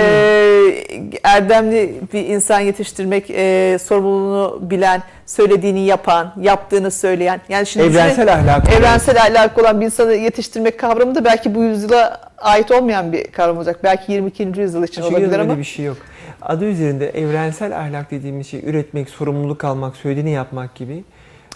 erdemli 1.25 1.95
bir 2.13 2.27
insan 2.27 2.61
yetiştirmek 2.61 3.31
e, 3.31 3.79
sorumluluğunu 3.83 4.59
bilen 4.71 5.03
söylediğini 5.27 5.81
yapan 5.81 6.33
yaptığını 6.41 6.91
söyleyen 6.91 7.41
yani 7.49 7.67
şimdi 7.67 7.87
Evrensel 7.87 8.33
ahlak. 8.33 8.73
evrensel 8.73 9.23
ahlak 9.23 9.59
olan 9.59 9.81
bir 9.81 9.87
insanı 9.87 10.15
yetiştirmek 10.15 10.79
kavramı 10.79 11.15
da 11.15 11.25
belki 11.25 11.55
bu 11.55 11.63
yüzyıla 11.63 12.21
ait 12.39 12.71
olmayan 12.71 13.13
bir 13.13 13.25
kavram 13.25 13.57
olacak. 13.57 13.81
Belki 13.85 14.13
22. 14.13 14.43
yüzyıl 14.43 14.83
için 14.85 15.03
Çünkü 15.03 15.17
olabilir 15.17 15.39
ama 15.39 15.59
bir 15.59 15.65
şey 15.65 15.85
yok. 15.85 15.97
Adı 16.43 16.65
üzerinde 16.65 17.09
evrensel 17.11 17.79
ahlak 17.79 18.11
dediğimiz 18.11 18.47
şey 18.47 18.61
üretmek, 18.67 19.11
sorumluluk 19.11 19.65
almak, 19.65 19.97
söylediğini 19.97 20.31
yapmak 20.31 20.75
gibi. 20.75 21.05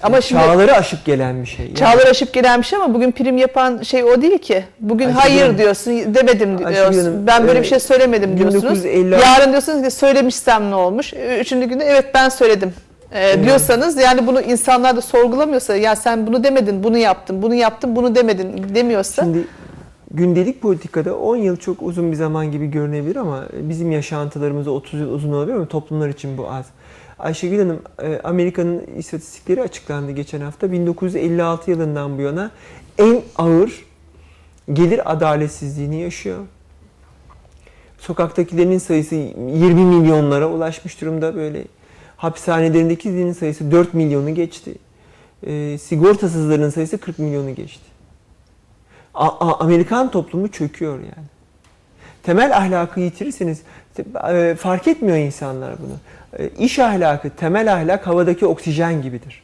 Ama 0.02 0.20
şimdi- 0.20 0.42
çağları 0.42 0.74
aşıp 0.76 1.04
gelen 1.04 1.42
bir 1.42 1.48
şey. 1.48 1.66
Yani 1.66 1.74
çağlar 1.74 2.06
aşıp 2.06 2.32
gelen 2.32 2.60
bir 2.60 2.66
şey 2.66 2.78
ama 2.78 2.94
bugün 2.94 3.12
prim 3.12 3.38
yapan 3.38 3.82
şey 3.82 4.04
o 4.04 4.22
değil 4.22 4.38
ki. 4.38 4.64
Bugün 4.80 5.06
Ayşegül 5.06 5.20
hayır 5.20 5.42
Hanım- 5.42 5.58
diyorsun, 5.58 5.92
demedim 6.14 6.58
diyorsun. 6.58 7.00
Hanım, 7.04 7.26
ben 7.26 7.46
böyle 7.46 7.58
e, 7.58 7.62
bir 7.62 7.66
şey 7.66 7.80
söylemedim 7.80 8.38
diyorsunuz. 8.38 8.64
1950 8.64 9.14
Yarın 9.14 9.50
diyorsunuz 9.52 9.84
ki 9.84 9.90
söylemişsem 9.90 10.70
ne 10.70 10.74
olmuş? 10.74 11.12
Üçüncü 11.40 11.68
günde 11.68 11.84
evet 11.84 12.04
ben 12.14 12.28
söyledim. 12.28 12.74
e, 13.14 13.44
diyorsanız 13.44 13.96
yani 13.96 14.26
bunu 14.26 14.40
insanlar 14.40 14.96
da 14.96 15.00
sorgulamıyorsa 15.00 15.76
ya 15.76 15.96
sen 15.96 16.26
bunu 16.26 16.44
demedin, 16.44 16.84
bunu 16.84 16.98
yaptın, 16.98 17.42
bunu 17.42 17.54
yaptın, 17.54 17.96
bunu 17.96 18.14
demedin 18.14 18.74
demiyorsa 18.74 19.22
Şimdi 19.22 19.46
gündelik 20.14 20.62
politikada 20.62 21.18
10 21.18 21.36
yıl 21.36 21.56
çok 21.56 21.82
uzun 21.82 22.12
bir 22.12 22.16
zaman 22.16 22.52
gibi 22.52 22.66
görünebilir 22.66 23.16
ama 23.16 23.48
bizim 23.52 23.92
yaşantılarımızda 23.92 24.70
30 24.70 25.00
yıl 25.00 25.12
uzun 25.12 25.32
olabilir 25.32 25.56
ama 25.56 25.66
toplumlar 25.66 26.08
için 26.08 26.38
bu 26.38 26.50
az. 26.50 26.66
Ayşegül 27.18 27.58
Hanım, 27.58 27.82
e, 28.02 28.20
Amerika'nın 28.24 28.86
istatistikleri 28.96 29.62
açıklandı 29.62 30.12
geçen 30.12 30.40
hafta. 30.40 30.72
1956 30.72 31.70
yılından 31.70 32.18
bu 32.18 32.22
yana 32.22 32.50
en 32.98 33.22
ağır 33.36 33.84
gelir 34.72 35.12
adaletsizliğini 35.12 36.00
yaşıyor. 36.00 36.38
Sokaktakilerin 37.98 38.78
sayısı 38.78 39.14
20 39.14 39.84
milyonlara 39.84 40.50
ulaşmış 40.50 41.00
durumda 41.00 41.34
böyle. 41.34 41.64
Hapishanelerindeki 42.16 43.34
sayısı 43.34 43.70
4 43.70 43.94
milyonu 43.94 44.34
geçti. 44.34 44.74
E, 45.46 45.78
sigortasızların 45.78 46.70
sayısı 46.70 46.98
40 46.98 47.18
milyonu 47.18 47.54
geçti. 47.54 47.91
Amerikan 49.14 50.10
toplumu 50.10 50.48
çöküyor 50.48 50.98
yani. 50.98 51.26
Temel 52.22 52.56
ahlakı 52.56 53.00
yitirirseniz 53.00 53.62
e, 54.32 54.54
fark 54.58 54.88
etmiyor 54.88 55.16
insanlar 55.16 55.74
bunu. 55.78 55.96
E, 56.38 56.48
İş 56.48 56.78
ahlakı, 56.78 57.30
temel 57.30 57.74
ahlak 57.74 58.06
havadaki 58.06 58.46
oksijen 58.46 59.02
gibidir. 59.02 59.42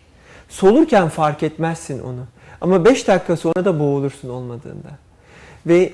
Solurken 0.49 1.09
fark 1.09 1.43
etmezsin 1.43 2.01
onu. 2.01 2.25
Ama 2.61 2.85
5 2.85 3.09
dakika 3.09 3.37
sonra 3.37 3.65
da 3.65 3.81
boğulursun 3.81 4.29
olmadığında. 4.29 4.89
Ve 5.67 5.93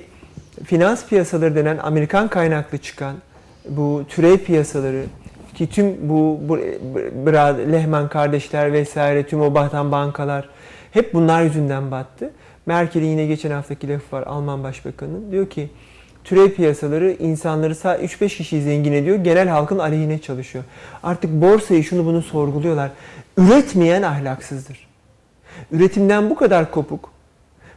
finans 0.63 1.05
piyasaları 1.05 1.55
denen 1.55 1.77
Amerikan 1.77 2.27
kaynaklı 2.27 2.77
çıkan 2.77 3.15
bu 3.69 4.03
türev 4.09 4.37
piyasaları 4.37 5.03
ki 5.55 5.69
tüm 5.69 6.09
bu, 6.09 6.39
bu 6.47 6.57
Lehman 7.71 8.09
kardeşler 8.09 8.73
vesaire 8.73 9.23
tüm 9.23 9.41
o 9.41 9.53
batan 9.53 9.91
bankalar 9.91 10.49
hep 10.91 11.13
bunlar 11.13 11.41
yüzünden 11.41 11.91
battı. 11.91 12.31
Merkel'in 12.65 13.07
yine 13.07 13.25
geçen 13.25 13.51
haftaki 13.51 13.89
lafı 13.89 14.15
var 14.15 14.23
Alman 14.23 14.63
Başbakanı'nın. 14.63 15.31
Diyor 15.31 15.49
ki 15.49 15.69
türev 16.23 16.51
piyasaları 16.51 17.11
insanları 17.11 17.75
sadece 17.75 18.15
3-5 18.15 18.37
kişiyi 18.37 18.61
zengin 18.61 18.93
ediyor. 18.93 19.17
Genel 19.17 19.47
halkın 19.47 19.79
aleyhine 19.79 20.19
çalışıyor. 20.19 20.63
Artık 21.03 21.31
borsayı 21.31 21.83
şunu 21.83 22.05
bunu 22.05 22.21
sorguluyorlar. 22.21 22.91
Üretmeyen 23.37 24.01
ahlaksızdır. 24.01 24.87
Üretimden 25.71 26.29
bu 26.29 26.35
kadar 26.35 26.71
kopuk, 26.71 27.11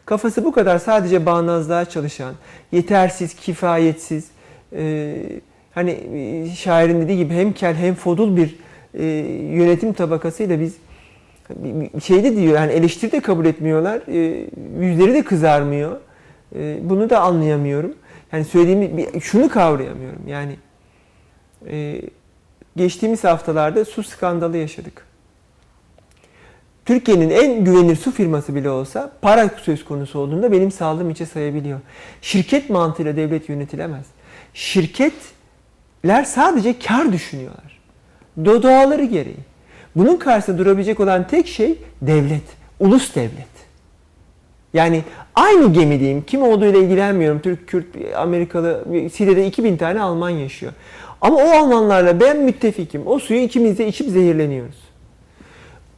kafası 0.07 0.45
bu 0.45 0.53
kadar 0.53 0.79
sadece 0.79 1.27
bağnazlığa 1.27 1.85
çalışan, 1.85 2.35
yetersiz, 2.73 3.35
kifayetsiz, 3.35 4.29
e, 4.77 5.15
hani 5.75 5.91
e, 5.91 6.51
şairin 6.55 7.01
dediği 7.01 7.17
gibi 7.17 7.35
hem 7.35 7.53
kel 7.53 7.75
hem 7.75 7.95
fodul 7.95 8.37
bir 8.37 8.57
e, 8.95 9.05
yönetim 9.53 9.93
tabakasıyla 9.93 10.61
biz 10.61 10.75
şeyde 12.03 12.37
diyor 12.37 12.55
yani 12.55 12.73
eleştiri 12.73 13.13
de 13.13 13.21
kabul 13.21 13.45
etmiyorlar, 13.45 14.01
e, 14.09 14.49
yüzleri 14.81 15.15
de 15.15 15.23
kızarmıyor. 15.23 16.01
E, 16.57 16.79
bunu 16.83 17.11
da 17.11 17.21
anlayamıyorum. 17.21 17.95
Yani 18.33 18.45
söylediğimi 18.45 19.21
şunu 19.21 19.49
kavrayamıyorum. 19.49 20.29
Yani 20.29 20.57
e, 21.71 22.03
geçtiğimiz 22.77 23.25
haftalarda 23.25 23.85
su 23.85 24.03
skandalı 24.03 24.57
yaşadık. 24.57 25.09
Türkiye'nin 26.85 27.31
en 27.31 27.65
güvenilir 27.65 27.97
su 27.97 28.13
firması 28.13 28.55
bile 28.55 28.71
olsa 28.71 29.13
para 29.23 29.51
söz 29.63 29.85
konusu 29.85 30.19
olduğunda 30.19 30.53
benim 30.53 30.71
sağlığım 30.71 31.11
içe 31.11 31.27
sayabiliyor. 31.27 31.81
Şirket 32.23 32.71
mantığıyla 32.71 33.17
devlet 33.17 33.49
yönetilemez. 33.49 34.07
Şirketler 34.55 36.25
sadece 36.25 36.79
kar 36.79 37.13
düşünüyorlar. 37.13 37.79
Do 38.45 38.63
doğaları 38.63 39.05
gereği. 39.05 39.48
Bunun 39.99 40.17
karşısında 40.17 40.59
durabilecek 40.59 41.01
olan 41.01 41.27
tek 41.27 41.47
şey 41.47 41.79
devlet, 42.03 42.43
ulus 42.81 43.15
devlet. 43.15 43.59
Yani 44.75 45.05
aynı 45.35 45.73
gemideyim. 45.73 46.25
Kim 46.27 46.43
olduğuyla 46.43 46.81
ilgilenmiyorum. 46.81 47.41
Türk, 47.41 47.69
Kürt, 47.69 47.87
Amerikalı, 48.17 48.85
Side'de 49.13 49.47
2000 49.47 49.77
tane 49.77 50.01
Alman 50.01 50.31
yaşıyor. 50.31 50.73
Ama 51.21 51.37
o 51.37 51.51
Almanlarla 51.51 52.21
ben 52.21 52.37
müttefikim. 52.37 53.07
O 53.07 53.19
suyu 53.19 53.41
ikimiz 53.41 53.79
de 53.79 53.87
içip 53.87 54.09
zehirleniyoruz. 54.09 54.77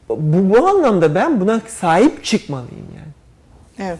Bu, 0.09 0.49
bu 0.49 0.67
anlamda 0.67 1.15
ben 1.15 1.41
buna 1.41 1.61
sahip 1.67 2.23
çıkmalıyım 2.23 2.87
yani. 2.97 3.11
Evet. 3.89 3.99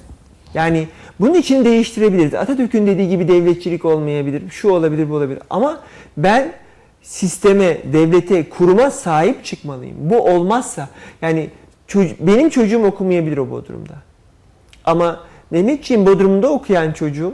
Yani 0.53 0.87
bunun 1.19 1.33
için 1.33 1.65
değiştirebiliriz. 1.65 2.33
Atatürk'ün 2.33 2.87
dediği 2.87 3.09
gibi 3.09 3.27
devletçilik 3.27 3.85
olmayabilir, 3.85 4.49
şu 4.49 4.69
olabilir, 4.69 5.09
bu 5.09 5.15
olabilir. 5.15 5.39
Ama 5.49 5.79
ben 6.17 6.53
sisteme, 7.01 7.77
devlete, 7.93 8.49
kuruma 8.49 8.91
sahip 8.91 9.45
çıkmalıyım. 9.45 9.95
Bu 9.99 10.21
olmazsa 10.21 10.89
yani 11.21 11.49
benim 12.19 12.49
çocuğum 12.49 12.83
okumayabilir 12.83 13.37
o 13.37 13.49
Bodrum'da. 13.49 13.95
Ama 14.85 15.19
Mehmetçiğin 15.51 16.05
Bodrum'da 16.05 16.49
okuyan 16.49 16.91
çocuğum 16.91 17.33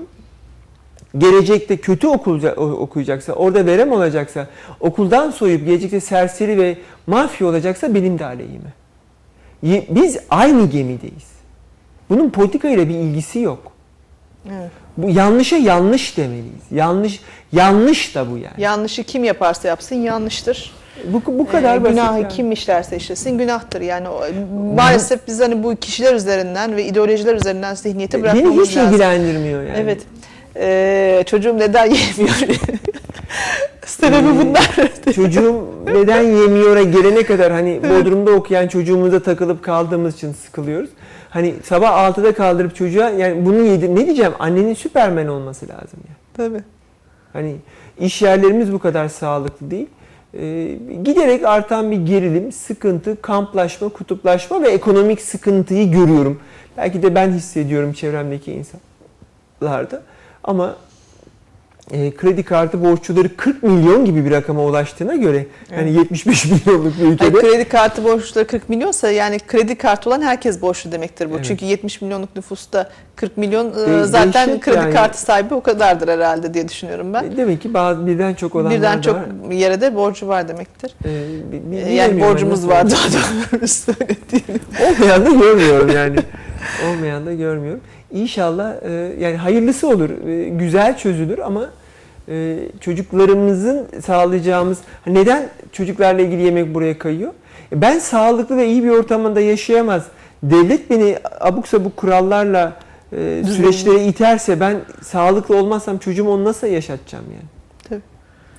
gelecekte 1.18 1.78
kötü 1.78 2.08
okulca, 2.08 2.56
okuyacaksa, 2.56 3.34
orada 3.34 3.66
verem 3.66 3.92
olacaksa, 3.92 4.48
okuldan 4.80 5.32
soyup 5.32 5.66
gelecekte 5.66 6.00
serseri 6.00 6.58
ve 6.58 6.78
mafya 7.08 7.48
olacaksa 7.48 7.96
benim 7.96 8.20
de 8.20 8.26
aleyhime. 8.26 8.74
Biz 9.90 10.18
aynı 10.30 10.70
gemideyiz. 10.70 11.32
Bunun 12.10 12.30
politikayla 12.30 12.90
bir 12.90 12.94
ilgisi 12.94 13.40
yok. 13.40 13.72
evet. 14.52 14.72
Bu 14.98 15.10
yanlışa 15.10 15.56
yanlış 15.56 16.18
demeliyiz. 16.18 16.64
Yanlış 16.72 17.20
yanlış 17.52 18.16
da 18.16 18.32
bu 18.32 18.38
yani. 18.38 18.54
Yanlışı 18.58 19.04
kim 19.04 19.24
yaparsa 19.24 19.68
yapsın 19.68 19.96
yanlıştır. 19.96 20.72
Bu 21.06 21.22
bu 21.40 21.48
kadar 21.48 21.78
Ee, 21.78 21.84
basit. 21.84 21.96
günahı 21.96 22.20
yani. 22.22 22.28
kim 22.34 22.52
işlerse 22.52 22.98
işlesin 22.98 23.38
günahtır. 23.38 23.82
Yani 23.82 24.08
o- 24.10 24.22
maalesef 24.76 25.28
biz 25.28 25.40
hani 25.42 25.64
bu 25.64 25.76
kişiler 25.76 26.14
üzerinden 26.14 26.76
ve 26.76 26.86
ideolojiler 26.86 27.36
üzerinden 27.36 27.76
zihniyeti 27.76 28.18
Beni 28.18 28.24
bırakmamız 28.24 28.68
hiç 28.70 28.78
lazım. 28.78 28.90
ilgilendirmiyor 28.94 29.64
yani. 29.64 29.78
Evet. 29.78 30.02
Ee, 30.60 31.24
çocuğum 31.26 31.58
neden 31.58 31.86
yemiyor? 32.18 32.36
Sebebi 33.86 34.28
Ee, 34.28 34.40
bunlar. 34.46 34.70
Çocuğum 35.16 35.66
neden 35.94 36.22
yemiyor'a 36.22 36.84
gelene 36.84 37.24
kadar 37.24 37.52
hani 37.52 37.82
Bodrum'da 37.84 38.32
okuyan 38.32 38.68
çocuğumuza 38.68 39.20
takılıp 39.20 39.64
kaldığımız 39.64 40.16
için 40.16 40.34
sıkılıyoruz. 40.34 40.90
Hani 41.38 41.56
sabah 41.64 42.10
6'da 42.10 42.34
kaldırıp 42.34 42.76
çocuğa 42.76 43.10
yani 43.10 43.46
bunu 43.46 43.62
yedir 43.62 43.90
ne 43.90 44.06
diyeceğim 44.06 44.34
annenin 44.40 44.74
süpermen 44.74 45.28
olması 45.28 45.68
lazım 45.68 46.00
ya. 46.10 46.16
Tabii. 46.34 46.64
Hani 47.34 47.56
iş 48.00 48.22
yerlerimiz 48.22 48.74
bu 48.74 48.80
kadar 48.80 49.08
sağlıklı 49.08 49.72
değil. 49.72 49.88
Ee, 50.34 50.78
giderek 51.04 51.46
artan 51.46 51.92
bir 51.92 52.06
gerilim, 52.06 52.52
sıkıntı, 52.52 53.22
kamplaşma, 53.22 53.90
kutuplaşma 53.90 54.64
ve 54.64 54.70
ekonomik 54.70 55.22
sıkıntıyı 55.22 55.92
görüyorum. 55.92 56.40
Belki 56.78 57.04
de 57.04 57.16
ben 57.16 57.32
hissediyorum 57.32 57.94
çevremdeki 57.94 58.52
insanlarda. 58.52 60.02
Ama 60.44 60.76
e, 61.92 62.12
kredi 62.16 62.44
kartı 62.44 62.84
borçluları 62.84 63.36
40 63.36 63.64
milyon 63.64 64.06
gibi 64.06 64.26
bir 64.26 64.32
rakama 64.32 64.64
ulaştığına 64.64 65.16
göre 65.16 65.46
yani 65.72 65.94
75 65.94 66.46
milyonluk 66.46 66.98
bir 66.98 67.02
Yani 67.04 67.14
ülkede 67.14 67.40
kredi 67.40 67.66
kartı 67.70 68.04
borçları 68.04 68.48
40 68.48 68.70
milyonsa 68.70 69.12
yani 69.12 69.40
kredi 69.40 69.76
kartı 69.76 70.10
olan 70.10 70.22
herkes 70.22 70.62
borçlu 70.62 70.92
demektir 70.92 71.30
bu. 71.32 71.36
Evet. 71.36 71.46
Çünkü 71.46 71.66
70 71.66 72.02
milyonluk 72.02 72.36
nüfusta 72.36 72.90
40 73.16 73.38
milyon 73.38 73.66
e, 74.02 74.04
zaten 74.04 74.48
değişik 74.48 74.64
kredi 74.64 74.78
yani. 74.78 74.94
kartı 74.94 75.22
sahibi 75.22 75.54
o 75.54 75.62
kadardır 75.62 76.08
herhalde 76.08 76.54
diye 76.54 76.68
düşünüyorum 76.68 77.14
ben. 77.14 77.24
e, 77.24 77.38
demek 77.38 77.62
ki 77.62 77.74
bazı 77.74 78.08
birden 78.08 78.34
çok 78.34 78.56
olanlar 78.56 78.72
Birden 78.72 79.02
çok 79.02 79.16
var. 79.16 79.52
yere 79.52 79.82
de 79.82 79.96
borcu 79.96 80.28
var 80.28 80.48
demektir. 80.48 80.96
E, 81.06 81.10
bi- 81.52 81.94
yani 81.94 82.22
borcumuz 82.22 82.68
var 82.68 82.92
daha 82.92 83.08
doğrusu 83.54 83.92
öyle 84.02 84.16
diyelim. 84.32 84.62
Olmayan 84.86 85.26
da 85.26 85.30
görmüyorum 85.30 85.90
yani. 85.96 86.18
Olmayan 86.90 87.26
da 87.26 87.34
görmüyorum. 87.34 87.82
İnşallah 88.12 88.74
e, 88.84 88.92
yani 89.20 89.38
hayırlısı 89.38 89.88
olur. 89.90 90.10
E, 90.28 90.50
güzel 90.50 90.98
çözülür 90.98 91.40
ama 91.40 91.70
e, 92.30 92.58
çocuklarımızın 92.82 93.88
sağlayacağımız 94.06 94.78
neden 95.08 95.50
çocuklarla 95.72 96.22
ilgili 96.22 96.42
yemek 96.42 96.74
buraya 96.74 96.98
kayıyor? 97.00 97.32
E, 97.74 97.82
Ben 97.82 98.00
sağlıklı 98.00 98.58
ve 98.58 98.68
iyi 98.68 98.84
bir 98.84 98.90
ortamda 98.90 99.42
yaşayamaz. 99.42 100.04
Devlet 100.44 100.90
beni 100.90 101.18
abuk 101.40 101.68
sabuk 101.68 101.98
kurallarla 101.98 102.74
e, 103.14 103.44
süreçlere 103.56 104.06
iterse 104.06 104.60
ben 104.60 104.78
sağlıklı 105.02 105.58
olmazsam 105.58 105.98
çocuğumu 105.98 106.32
onu 106.34 106.44
nasıl 106.44 106.68
yaşatacağım 106.68 107.26
yani? 107.32 107.46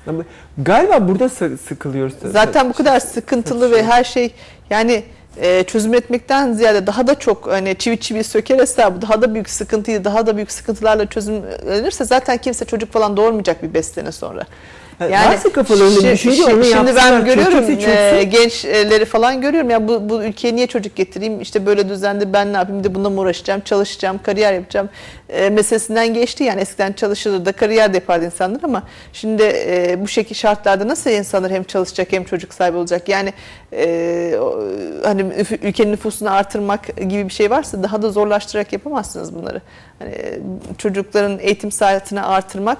Tabii. 0.05 0.23
Galiba 0.59 1.09
burada 1.09 1.29
sı- 1.29 1.59
sıkılıyoruz. 1.59 2.15
Zaten 2.25 2.69
bu 2.69 2.73
kadar 2.73 3.01
sıkıntılı 3.01 3.70
ve 3.70 3.83
her 3.83 4.05
şey 4.05 4.35
yani 4.70 5.03
e, 5.40 5.65
çözüm 5.65 5.94
etmekten 5.94 6.52
ziyade 6.52 6.86
daha 6.86 7.06
da 7.06 7.15
çok 7.15 7.47
hani 7.47 7.78
çivi 7.78 8.01
çivi 8.01 8.24
söker 8.24 8.59
hesabı 8.59 9.02
daha 9.02 9.23
da 9.23 9.35
büyük 9.35 9.51
sıkıntıyı 9.51 10.05
daha 10.05 10.27
da 10.27 10.36
büyük 10.36 10.52
sıkıntılarla 10.52 11.06
çözümlenirse 11.06 12.05
zaten 12.05 12.39
kimse 12.39 12.65
çocuk 12.65 12.93
falan 12.93 13.16
doğurmayacak 13.16 13.62
bir 13.62 13.74
beş 13.74 13.86
sene 13.86 14.12
sonra. 14.12 14.47
Yani 15.01 15.29
varsa 15.29 15.53
kafalarında 15.53 15.99
bir 16.01 16.09
şi- 16.09 16.16
şey 16.16 16.33
de 16.33 16.37
şi- 16.37 16.55
onu 16.55 16.65
Şimdi 16.65 16.97
ben 16.97 17.25
görüyorum 17.25 17.65
e, 17.89 18.25
gençleri 18.25 19.05
falan 19.05 19.41
görüyorum. 19.41 19.70
Ya 19.70 19.89
bu, 19.89 20.09
bu 20.09 20.23
ülkeye 20.23 20.57
niye 20.57 20.66
çocuk 20.66 20.97
getireyim? 20.97 21.41
İşte 21.41 21.66
böyle 21.66 21.89
düzende 21.89 22.33
ben 22.33 22.53
ne 22.53 22.57
yapayım? 22.57 22.81
Bir 22.85 22.89
de 22.91 22.95
bununla 22.95 23.11
mı 23.11 23.20
uğraşacağım? 23.20 23.61
Çalışacağım 23.61 24.20
kariyer 24.23 24.53
yapacağım 24.53 24.89
e, 25.29 25.51
meselesinden 25.51 26.15
geçti. 26.15 26.45
Yani 26.45 26.61
eskiden 26.61 26.93
çalışırdı 26.93 27.47
da 27.47 27.53
kariyer 27.53 27.93
de 27.93 27.97
yapardı 27.97 28.25
insanlar 28.25 28.61
ama 28.62 28.83
şimdi 29.12 29.43
e, 29.43 29.97
bu 30.01 30.09
şekil 30.09 30.35
şartlarda 30.35 30.89
nasıl 30.89 31.11
insanlar 31.11 31.53
hem 31.53 31.65
çalışacak 31.65 32.09
hem 32.11 32.25
çocuk 32.25 32.55
sahibi 32.55 32.77
olacak? 32.77 33.09
Yani 33.09 33.33
e, 33.73 34.35
hani 35.05 35.25
ülkenin 35.62 35.93
nüfusunu 35.93 36.31
artırmak 36.31 36.97
gibi 36.97 37.25
bir 37.29 37.33
şey 37.35 37.51
varsa 37.51 37.83
daha 37.83 38.03
da 38.03 38.11
zorlaştırarak 38.11 38.73
yapamazsınız 38.73 39.35
bunları. 39.35 39.62
Hani 39.99 40.11
e, 40.11 40.39
çocukların 40.79 41.39
eğitim 41.41 41.73
saatini 41.73 42.23
artırmak 42.23 42.79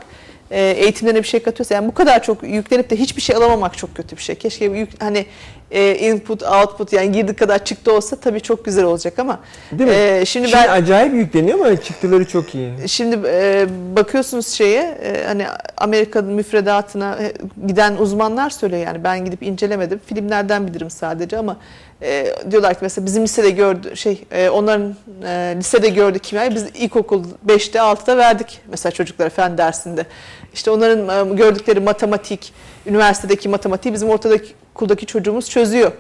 e, 0.51 0.61
eğitimlerine 0.71 1.23
bir 1.23 1.29
şey 1.29 1.43
katıyorsa 1.43 1.75
yani 1.75 1.89
bu 1.89 1.95
kadar 1.95 2.23
çok 2.23 2.43
yüklenip 2.43 2.91
de 2.91 2.97
hiçbir 2.97 3.23
şey 3.23 3.37
alamamak 3.37 3.79
çok 3.79 3.95
kötü 3.95 4.17
bir 4.17 4.23
şey. 4.23 4.35
Keşke 4.35 4.65
yük, 4.65 5.03
hani 5.03 5.27
e, 5.71 5.95
input 5.95 6.43
output 6.43 6.93
yani 6.93 7.13
girdi 7.13 7.37
kadar 7.37 7.65
çıktı 7.65 7.93
olsa 7.93 8.17
tabii 8.17 8.41
çok 8.41 8.65
güzel 8.65 8.85
olacak 8.85 9.19
ama 9.19 9.41
Değil 9.73 9.91
mi? 9.91 9.97
e, 9.97 10.25
şimdi 10.27 10.49
Şimdi 10.49 10.63
ben 10.63 10.69
acayip 10.69 11.15
yükleniyor 11.15 11.59
ama 11.59 11.77
çıktıları 11.77 12.29
çok 12.29 12.55
iyi. 12.55 12.73
Şimdi 12.87 13.19
e, 13.27 13.67
bakıyorsunuz 13.97 14.49
şeye 14.49 14.83
e, 14.83 15.25
hani 15.27 15.47
Amerika'nın 15.77 16.33
müfredatına 16.33 17.19
e, 17.23 17.33
giden 17.67 17.97
uzmanlar 17.97 18.51
söylüyor 18.51 18.83
yani 18.83 19.05
ben 19.05 19.25
gidip 19.25 19.43
incelemedim 19.43 20.01
filmlerden 20.07 20.67
bilirim 20.67 20.91
sadece 20.91 21.39
ama 21.39 21.57
e, 22.03 22.35
diyorlar 22.51 22.75
ki 22.75 22.79
mesela 22.83 23.07
bizim 23.07 23.23
lisede 23.23 23.51
gördü 23.51 23.97
şey 23.97 24.25
e, 24.31 24.49
onların 24.49 24.97
e, 25.25 25.55
lisede 25.57 25.89
gördü 25.89 26.19
kimyayı 26.19 26.55
biz 26.55 26.65
ilkokul 26.75 27.25
5'te 27.47 27.79
6'da 27.79 28.17
verdik 28.17 28.61
mesela 28.69 28.93
çocuklara 28.93 29.31
fen 29.31 29.59
dersinde. 29.59 30.07
İşte 30.55 30.71
onların 30.71 31.31
e, 31.31 31.35
gördükleri 31.35 31.81
matematik, 31.81 32.53
üniversitedeki 32.87 33.49
matematiği 33.49 33.95
bizim 33.95 34.09
ortadaki 34.09 34.53
okuldaki 34.75 35.07
çocuğumuz 35.07 35.51
çözüyor. 35.51 35.93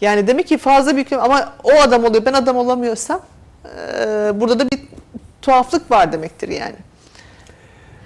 Yani 0.00 0.26
demek 0.26 0.46
ki 0.46 0.58
fazla 0.58 0.94
büyük 0.94 1.12
ama 1.12 1.52
o 1.64 1.72
adam 1.72 2.04
oluyor 2.04 2.24
ben 2.24 2.32
adam 2.32 2.56
olamıyorsam 2.56 3.20
e, 3.64 4.40
burada 4.40 4.58
da 4.58 4.70
bir 4.70 4.78
tuhaflık 5.42 5.90
var 5.90 6.12
demektir 6.12 6.48
yani. 6.48 6.76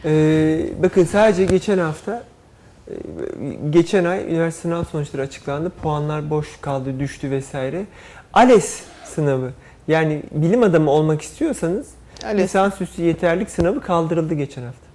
Ee, 0.04 0.66
bakın 0.82 1.04
sadece 1.04 1.44
geçen 1.44 1.78
hafta 1.78 2.22
geçen 3.70 4.04
ay 4.04 4.24
üniversite 4.24 4.62
sınav 4.62 4.84
sonuçları 4.84 5.22
açıklandı. 5.22 5.70
Puanlar 5.82 6.30
boş 6.30 6.60
kaldı, 6.60 7.00
düştü 7.00 7.30
vesaire. 7.30 7.86
ALES 8.32 8.82
sınavı 9.04 9.50
yani 9.88 10.22
bilim 10.32 10.62
adamı 10.62 10.90
olmak 10.90 11.22
istiyorsanız 11.22 11.88
ALES. 12.24 12.42
lisansüstü 12.44 13.02
yeterlik 13.02 13.50
sınavı 13.50 13.80
kaldırıldı 13.80 14.34
geçen 14.34 14.62
hafta. 14.62 14.88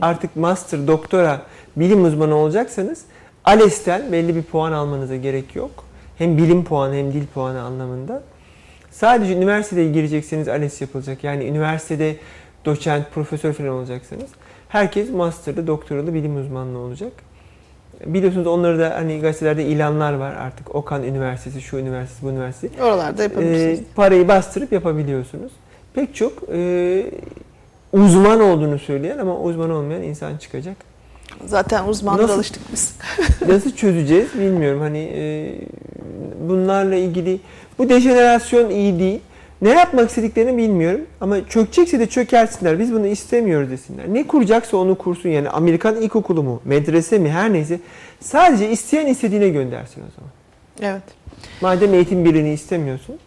Artık 0.00 0.36
master, 0.36 0.86
doktora, 0.86 1.42
bilim 1.76 2.04
uzmanı 2.04 2.34
olacaksanız 2.34 3.04
ALES'ten 3.44 4.12
belli 4.12 4.36
bir 4.36 4.42
puan 4.42 4.72
almanıza 4.72 5.16
gerek 5.16 5.56
yok. 5.56 5.84
Hem 6.18 6.38
bilim 6.38 6.64
puanı 6.64 6.94
hem 6.94 7.12
dil 7.12 7.26
puanı 7.26 7.62
anlamında. 7.62 8.22
Sadece 8.90 9.36
üniversiteye 9.36 9.92
girecekseniz 9.92 10.48
ALES 10.48 10.80
yapılacak. 10.80 11.24
Yani 11.24 11.44
üniversitede 11.44 12.16
doçent, 12.64 13.10
profesör 13.14 13.52
falan 13.52 13.70
olacaksanız 13.70 14.28
herkes 14.68 15.10
master'lı, 15.10 15.66
doktoralı 15.66 16.14
bilim 16.14 16.36
uzmanlığı 16.40 16.78
olacak. 16.78 17.12
Biliyorsunuz 18.06 18.46
onları 18.46 18.78
da 18.78 18.94
hani 18.94 19.20
gazetelerde 19.20 19.64
ilanlar 19.64 20.12
var 20.12 20.34
artık. 20.34 20.74
Okan 20.74 21.02
Üniversitesi, 21.04 21.60
şu 21.60 21.76
üniversitesi, 21.76 22.26
bu 22.26 22.30
üniversitesi. 22.30 22.82
Oralarda 22.82 23.22
Ee, 23.22 23.24
yapabilirsiniz. 23.24 23.80
parayı 23.94 24.28
bastırıp 24.28 24.72
yapabiliyorsunuz. 24.72 25.52
Pek 25.94 26.14
çok 26.14 26.32
e, 26.52 27.04
uzman 27.92 28.40
olduğunu 28.40 28.78
söyleyen 28.78 29.18
ama 29.18 29.40
uzman 29.40 29.70
olmayan 29.70 30.02
insan 30.02 30.36
çıkacak. 30.36 30.76
Zaten 31.46 31.88
uzmanlara 31.88 32.22
nasıl- 32.22 32.34
alıştık 32.34 32.62
biz. 32.72 32.96
Nasıl 33.48 33.70
çözeceğiz 33.70 34.28
bilmiyorum. 34.34 34.80
Hani 34.80 34.98
e, 35.14 35.54
bunlarla 36.48 36.94
ilgili 36.94 37.40
bu 37.78 37.88
dejenerasyon 37.88 38.70
iyi 38.70 38.98
değil. 38.98 39.20
Ne 39.62 39.70
yapmak 39.70 40.08
istediklerini 40.08 40.56
bilmiyorum 40.56 41.00
ama 41.20 41.48
çökecekse 41.48 42.00
de 42.00 42.06
çökersinler. 42.06 42.78
Biz 42.78 42.92
bunu 42.92 43.06
istemiyoruz 43.06 43.70
desinler. 43.70 44.14
Ne 44.14 44.26
kuracaksa 44.26 44.76
onu 44.76 44.98
kursun. 44.98 45.28
Yani 45.28 45.50
Amerikan 45.50 45.96
ilkokulu 45.96 46.42
mu, 46.42 46.60
medrese 46.64 47.18
mi 47.18 47.30
her 47.30 47.52
neyse. 47.52 47.80
Sadece 48.20 48.70
isteyen 48.70 49.06
istediğine 49.06 49.48
göndersin 49.48 50.02
o 50.02 50.10
zaman. 50.16 50.30
Evet. 50.80 51.02
Madem 51.60 51.94
eğitim 51.94 52.24
birliğini 52.24 52.52
istemiyorsun 52.52 53.18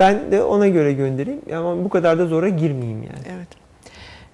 ben 0.00 0.32
de 0.32 0.42
ona 0.42 0.68
göre 0.68 0.92
göndereyim. 0.92 1.40
Ama 1.54 1.84
bu 1.84 1.88
kadar 1.88 2.18
da 2.18 2.26
zora 2.26 2.48
girmeyeyim 2.48 3.02
yani. 3.02 3.36
Evet. 3.36 3.48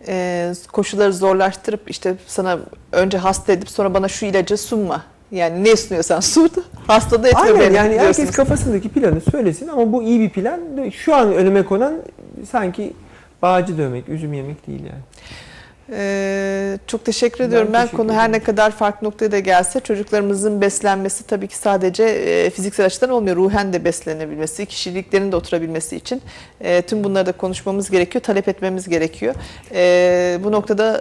Ee, 0.08 0.52
koşulları 0.72 1.12
zorlaştırıp 1.12 1.90
işte 1.90 2.14
sana 2.26 2.58
önce 2.92 3.18
hasta 3.18 3.52
edip 3.52 3.70
sonra 3.70 3.94
bana 3.94 4.08
şu 4.08 4.26
ilacı 4.26 4.56
sunma. 4.56 5.02
Yani 5.32 5.64
ne 5.64 5.76
sunuyorsan 5.76 6.20
sun, 6.20 6.50
hasta 6.86 7.22
da 7.22 7.28
etme 7.28 7.40
Aynen 7.40 7.60
beni 7.60 7.76
yani 7.76 7.98
herkes 7.98 8.30
kafasındaki 8.30 8.88
planı 8.88 9.20
söylesin 9.20 9.68
ama 9.68 9.92
bu 9.92 10.02
iyi 10.02 10.20
bir 10.20 10.30
plan. 10.30 10.60
Şu 10.90 11.14
an 11.14 11.34
önüme 11.34 11.64
konan 11.64 11.94
sanki 12.50 12.92
bağcı 13.42 13.78
dövmek, 13.78 14.08
üzüm 14.08 14.32
yemek 14.32 14.66
değil 14.66 14.80
yani. 14.80 15.02
Ee, 15.90 16.78
çok 16.86 17.04
teşekkür 17.04 17.40
Ben 17.40 17.44
ediyorum. 17.44 17.68
Ben, 17.72 17.80
teşekkür 17.80 17.96
konu 17.96 18.12
her 18.12 18.32
ne 18.32 18.40
kadar 18.40 18.70
farklı 18.70 19.06
noktaya 19.08 19.32
da 19.32 19.38
gelse 19.38 19.80
çocuklarımızın 19.80 20.60
beslenmesi 20.60 21.26
tabii 21.26 21.48
ki 21.48 21.56
sadece 21.56 22.04
e, 22.04 22.50
fiziksel 22.50 22.86
açıdan 22.86 23.10
olmuyor. 23.10 23.36
Ruhen 23.36 23.72
de 23.72 23.84
beslenebilmesi, 23.84 24.66
kişiliklerinin 24.66 25.32
de 25.32 25.36
oturabilmesi 25.36 25.96
için 25.96 26.22
e, 26.60 26.82
tüm 26.82 27.04
bunları 27.04 27.26
da 27.26 27.32
konuşmamız 27.32 27.90
gerekiyor, 27.90 28.22
talep 28.22 28.48
etmemiz 28.48 28.88
gerekiyor. 28.88 29.34
E, 29.74 30.40
bu 30.44 30.52
noktada 30.52 31.00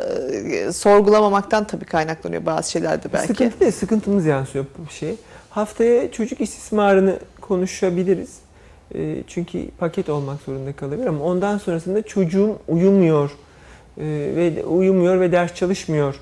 e, 0.51 0.71
sorgulamamaktan 0.71 1.67
tabii 1.67 1.85
kaynaklanıyor 1.85 2.45
bazı 2.45 2.71
şeyler 2.71 3.03
de 3.03 3.13
belki. 3.13 3.27
Sıkıntı 3.27 3.59
değil, 3.59 3.71
sıkıntımız 3.71 4.25
yansıyor 4.25 4.65
bu 4.77 4.91
şey. 4.91 5.15
Haftaya 5.49 6.11
çocuk 6.11 6.41
istismarını 6.41 7.19
konuşabiliriz. 7.41 8.37
E, 8.95 9.23
çünkü 9.27 9.69
paket 9.77 10.09
olmak 10.09 10.41
zorunda 10.41 10.73
kalabilir 10.73 11.07
ama 11.07 11.23
ondan 11.23 11.57
sonrasında 11.57 12.01
çocuğum 12.01 12.57
uyumuyor 12.67 13.31
ve 13.97 14.63
uyumuyor 14.63 15.19
ve 15.19 15.31
ders 15.31 15.55
çalışmıyor 15.55 16.15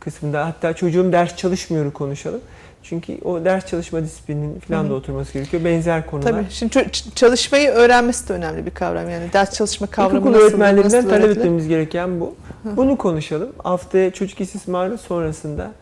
kısmında. 0.00 0.46
Hatta 0.46 0.72
çocuğum 0.72 1.12
ders 1.12 1.36
çalışmıyoru 1.36 1.92
konuşalım. 1.92 2.40
Çünkü 2.82 3.18
o 3.24 3.44
ders 3.44 3.66
çalışma 3.66 4.02
disiplinin 4.02 4.60
falan 4.60 4.90
da 4.90 4.94
oturması 4.94 5.32
gerekiyor. 5.32 5.64
Benzer 5.64 6.06
konular. 6.06 6.30
Tabii. 6.30 6.44
Şimdi 6.50 6.90
çalışmayı 7.14 7.70
öğrenmesi 7.70 8.28
de 8.28 8.32
önemli 8.32 8.66
bir 8.66 8.70
kavram. 8.70 9.10
Yani 9.10 9.32
ders 9.32 9.54
çalışma 9.54 9.86
kavramı 9.86 10.18
İlkokul 10.18 10.32
nasıl, 10.32 10.44
öğretmenlerinden 10.44 10.98
nasıl 10.98 11.08
talep 11.08 11.30
etmemiz 11.36 11.68
gereken 11.68 12.20
bu. 12.20 12.34
Bunu 12.64 12.96
konuşalım. 12.96 13.52
Haftaya 13.62 14.10
çocuk 14.10 14.40
istismarı 14.40 14.98
sonrasında 14.98 15.72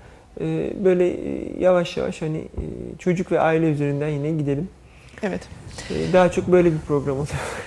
e, 0.41 0.73
böyle 0.85 1.09
e, 1.09 1.53
yavaş 1.61 1.97
yavaş 1.97 2.23
hani 2.23 2.39
e, 2.39 2.65
çocuk 2.99 3.33
ve 3.33 3.41
aile 3.41 3.71
üzerinden 3.71 4.09
yine 4.09 4.31
gidelim. 4.31 4.69
Evet. 5.23 5.41
Daha 6.13 6.31
çok 6.31 6.49
böyle 6.49 6.73
bir 6.73 6.79
program 6.89 7.19
olacak. 7.19 7.41